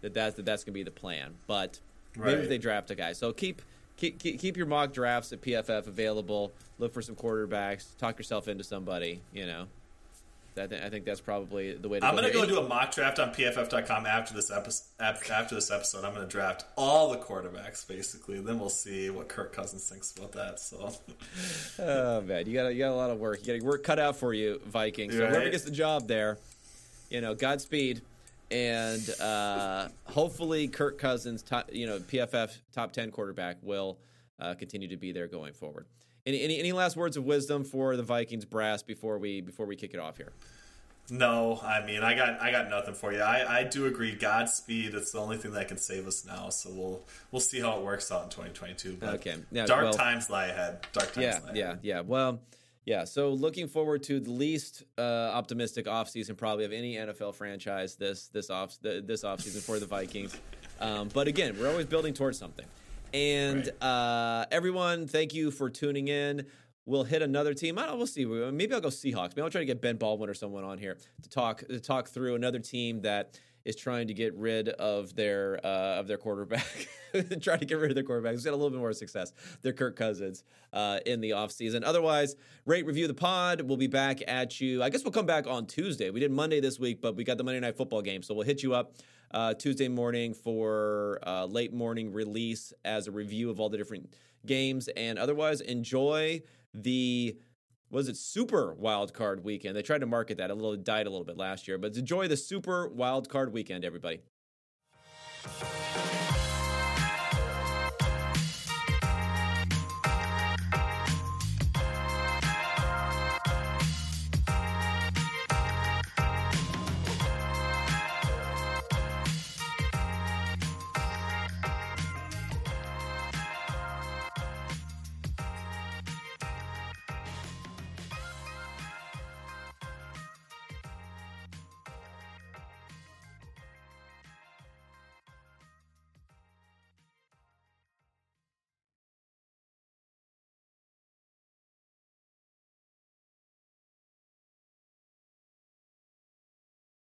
that 0.02 0.14
that's 0.14 0.36
that 0.36 0.46
that's 0.46 0.64
going 0.64 0.74
to 0.74 0.78
be 0.80 0.84
the 0.84 0.92
plan. 0.92 1.34
But 1.48 1.80
maybe 2.16 2.42
if 2.44 2.50
they 2.50 2.58
draft 2.58 2.92
a 2.92 2.96
guy, 2.96 3.14
so. 3.14 3.34
Keep, 3.34 4.20
keep, 4.20 4.40
keep 4.40 4.56
your 4.56 4.68
mock 4.68 4.94
drafts 4.94 5.34
at 5.34 5.42
PFF 5.42 5.88
available. 5.88 6.52
Look 6.78 6.94
for 6.94 7.02
some 7.02 7.16
quarterbacks. 7.16 7.98
Talk 7.98 8.20
yourself 8.20 8.48
into 8.48 8.64
somebody. 8.64 9.22
You 9.34 9.48
know, 9.48 9.66
I, 10.58 10.68
th- 10.68 10.82
I 10.82 10.90
think 10.90 11.06
that's 11.06 11.22
probably 11.22 11.74
the 11.74 11.88
way 11.90 11.98
to 11.98 12.02
go. 12.02 12.08
I'm 12.08 12.16
gonna 12.16 12.32
go 12.32 12.46
do 12.46 12.60
a 12.60 12.68
mock 12.68 12.94
draft 12.94 13.20
on 13.20 13.34
PFF.com 13.34 14.06
after 14.06 14.34
this 14.34 14.52
episode. 14.52 14.86
After 15.00 15.56
this 15.56 15.72
episode, 15.72 16.04
I'm 16.04 16.14
gonna 16.14 16.26
draft 16.28 16.66
all 16.76 17.12
the 17.12 17.18
quarterbacks 17.18 17.88
basically. 17.88 18.40
Then 18.40 18.60
we'll 18.60 18.70
see 18.70 19.10
what 19.10 19.28
Kirk 19.28 19.54
Cousins 19.54 19.88
thinks 19.90 20.16
about 20.16 20.32
that. 20.34 20.60
So 20.60 20.92
Oh 21.80 22.22
man, 22.22 22.46
you 22.48 22.54
got 22.54 22.68
you 22.70 22.80
got 22.80 22.92
a 22.92 22.96
lot 22.96 23.10
of 23.10 23.20
work. 23.20 23.46
You 23.46 23.58
got 23.60 23.66
work 23.66 23.84
cut 23.84 24.00
out 24.00 24.16
for 24.16 24.34
you, 24.34 24.60
Vikings. 24.66 25.14
So 25.14 25.26
whoever 25.28 25.50
gets 25.50 25.64
the 25.64 25.72
job 25.72 26.08
there, 26.08 26.38
you 27.10 27.22
know, 27.22 27.36
Godspeed, 27.36 28.02
and 28.52 29.08
uh, 29.22 29.90
hopefully 30.06 30.68
Kirk 30.68 30.98
Cousins, 30.98 31.44
top, 31.44 31.70
you 31.72 31.86
know, 31.88 32.00
PFF 32.00 32.58
top 32.74 32.92
ten 32.94 33.12
quarterback 33.12 33.58
will 33.62 33.98
uh, 34.40 34.54
continue 34.56 34.88
to 34.90 34.98
be 34.98 35.12
there 35.12 35.28
going 35.28 35.54
forward. 35.54 35.86
Any, 36.28 36.42
any 36.44 36.60
any 36.60 36.72
last 36.74 36.96
words 36.98 37.16
of 37.18 37.24
wisdom 37.24 37.64
for 37.64 37.96
the 37.96 38.04
Vikings 38.04 38.44
brass 38.46 38.84
before 38.84 39.18
we 39.18 39.42
before 39.42 39.66
we 39.66 39.76
kick 39.78 39.94
it 39.94 40.00
off 40.00 40.18
here? 40.18 40.34
no, 41.10 41.58
I 41.64 41.86
mean 41.86 42.04
I 42.04 42.16
got 42.16 42.42
I 42.42 42.52
got 42.52 42.70
nothing 42.70 42.94
for 42.94 43.14
you. 43.14 43.22
I, 43.22 43.60
I 43.60 43.64
do 43.64 43.86
agree. 43.86 44.14
Godspeed. 44.14 44.94
It's 44.94 45.14
the 45.14 45.20
only 45.20 45.38
thing 45.38 45.52
that 45.54 45.70
can 45.70 45.78
save 45.78 46.06
us 46.06 46.26
now. 46.26 46.50
So 46.50 46.70
we'll 46.70 47.02
we'll 47.32 47.40
see 47.40 47.62
how 47.62 47.80
it 47.80 47.84
works 47.86 48.12
out 48.12 48.24
in 48.26 48.30
2022. 48.30 48.98
But 49.00 49.10
Okay. 49.16 49.36
Yeah, 49.52 49.66
dark 49.66 49.84
well- 49.86 49.94
times 49.94 50.30
lie 50.30 50.48
ahead. 50.48 50.86
Dark 50.92 51.14
times 51.14 51.18
Yeah, 51.26 51.40
lie 51.46 51.52
yeah, 51.54 51.64
ahead. 51.64 51.80
yeah. 51.84 51.96
Yeah. 51.96 52.02
Well, 52.02 52.42
yeah. 52.86 53.06
So 53.06 53.30
looking 53.30 53.70
forward 53.70 54.04
to 54.04 54.20
the 54.20 54.32
least 54.32 54.84
uh, 54.98 55.02
optimistic 55.02 55.86
offseason 55.86 56.36
probably 56.36 56.66
of 56.66 56.74
any 56.74 56.96
NFL 56.96 57.36
franchise 57.36 57.96
this 57.96 58.28
this 58.28 58.50
off 58.50 58.78
th- 58.84 59.06
this 59.06 59.24
offseason 59.24 59.62
for 59.62 59.80
the 59.80 59.86
Vikings. 59.86 60.36
Um, 60.82 61.10
but 61.14 61.30
again, 61.30 61.56
we're 61.58 61.70
always 61.70 61.86
building 61.86 62.14
towards 62.14 62.38
something. 62.38 62.66
And 63.14 63.70
uh, 63.82 64.46
everyone, 64.52 65.08
thank 65.08 65.34
you 65.34 65.52
for 65.52 65.70
tuning 65.70 66.10
in. 66.10 66.46
We'll 66.86 67.04
hit 67.04 67.22
another 67.22 67.54
team. 67.54 67.78
I 67.80 67.86
don't. 67.86 67.98
We'll 67.98 68.08
see. 68.08 68.26
Maybe 68.26 68.74
I'll 68.74 68.82
go 68.82 68.90
Seahawks. 68.90 69.36
Maybe 69.36 69.42
I'll 69.42 69.50
try 69.50 69.62
to 69.62 69.66
get 69.66 69.82
Ben 69.82 69.98
Baldwin 69.98 70.30
or 70.30 70.34
someone 70.34 70.64
on 70.64 70.78
here 70.78 70.98
to 71.22 71.30
talk 71.30 71.60
to 71.68 71.80
talk 71.80 72.08
through 72.08 72.36
another 72.36 72.60
team 72.60 73.02
that 73.02 73.40
is 73.66 73.76
trying 73.76 74.08
to 74.08 74.14
get 74.14 74.34
rid 74.36 74.70
of 74.70 75.14
their 75.16 75.60
uh, 75.66 76.00
of 76.00 76.08
their 76.08 76.18
quarterback. 76.18 76.88
trying 77.42 77.60
to 77.60 77.66
get 77.66 77.78
rid 77.78 77.92
of 77.92 77.96
their 77.96 78.04
quarterback. 78.04 78.34
Who's 78.34 78.46
had 78.46 78.54
a 78.54 78.56
little 78.56 78.70
bit 78.70 78.80
more 78.80 78.94
success. 78.94 79.34
Their 79.62 79.74
Kirk 79.74 79.98
Cousins 79.98 80.44
uh, 80.72 81.00
in 81.06 81.20
the 81.20 81.32
offseason. 81.32 81.84
Otherwise, 81.84 82.36
rate 82.66 82.86
review 82.86 83.08
the 83.08 83.14
pod. 83.14 83.62
We'll 83.62 83.78
be 83.78 83.88
back 83.88 84.22
at 84.28 84.62
you. 84.62 84.82
I 84.82 84.90
guess 84.90 85.04
we'll 85.04 85.12
come 85.12 85.26
back 85.26 85.46
on 85.48 85.66
Tuesday. 85.66 86.10
We 86.10 86.22
did 86.22 86.32
Monday 86.32 86.62
this 86.62 86.80
week, 86.80 87.02
but 87.02 87.16
we 87.16 87.26
got 87.26 87.38
the 87.38 87.44
Monday 87.44 87.60
night 87.60 87.76
football 87.76 88.02
game, 88.02 88.24
so 88.24 88.34
we'll 88.34 88.46
hit 88.46 88.64
you 88.64 88.74
up 88.74 88.94
uh, 89.32 89.54
Tuesday 89.54 89.88
morning 89.88 90.34
for 90.34 91.20
uh, 91.26 91.46
late 91.46 91.74
morning 91.74 92.12
release 92.12 92.74
as 92.86 93.08
a 93.08 93.12
review 93.12 93.50
of 93.50 93.60
all 93.60 93.70
the 93.70 93.78
different 93.78 94.14
games. 94.46 94.88
And 94.96 95.20
otherwise, 95.20 95.62
enjoy 95.62 96.42
the 96.74 97.38
was 97.90 98.10
it 98.10 98.18
super 98.18 98.74
wild 98.74 99.14
card 99.14 99.44
weekend? 99.44 99.76
They 99.76 99.82
tried 99.82 100.02
to 100.02 100.06
market 100.06 100.38
that 100.38 100.52
a 100.52 100.54
little, 100.54 100.76
died 100.76 101.08
a 101.08 101.10
little 101.10 101.26
bit 101.26 101.38
last 101.38 101.68
year, 101.68 101.78
but 101.78 101.96
enjoy 101.96 102.28
the 102.28 102.36
super 102.36 102.90
wild 102.90 103.30
card 103.30 103.54
weekend, 103.54 103.86
everybody. 103.86 104.20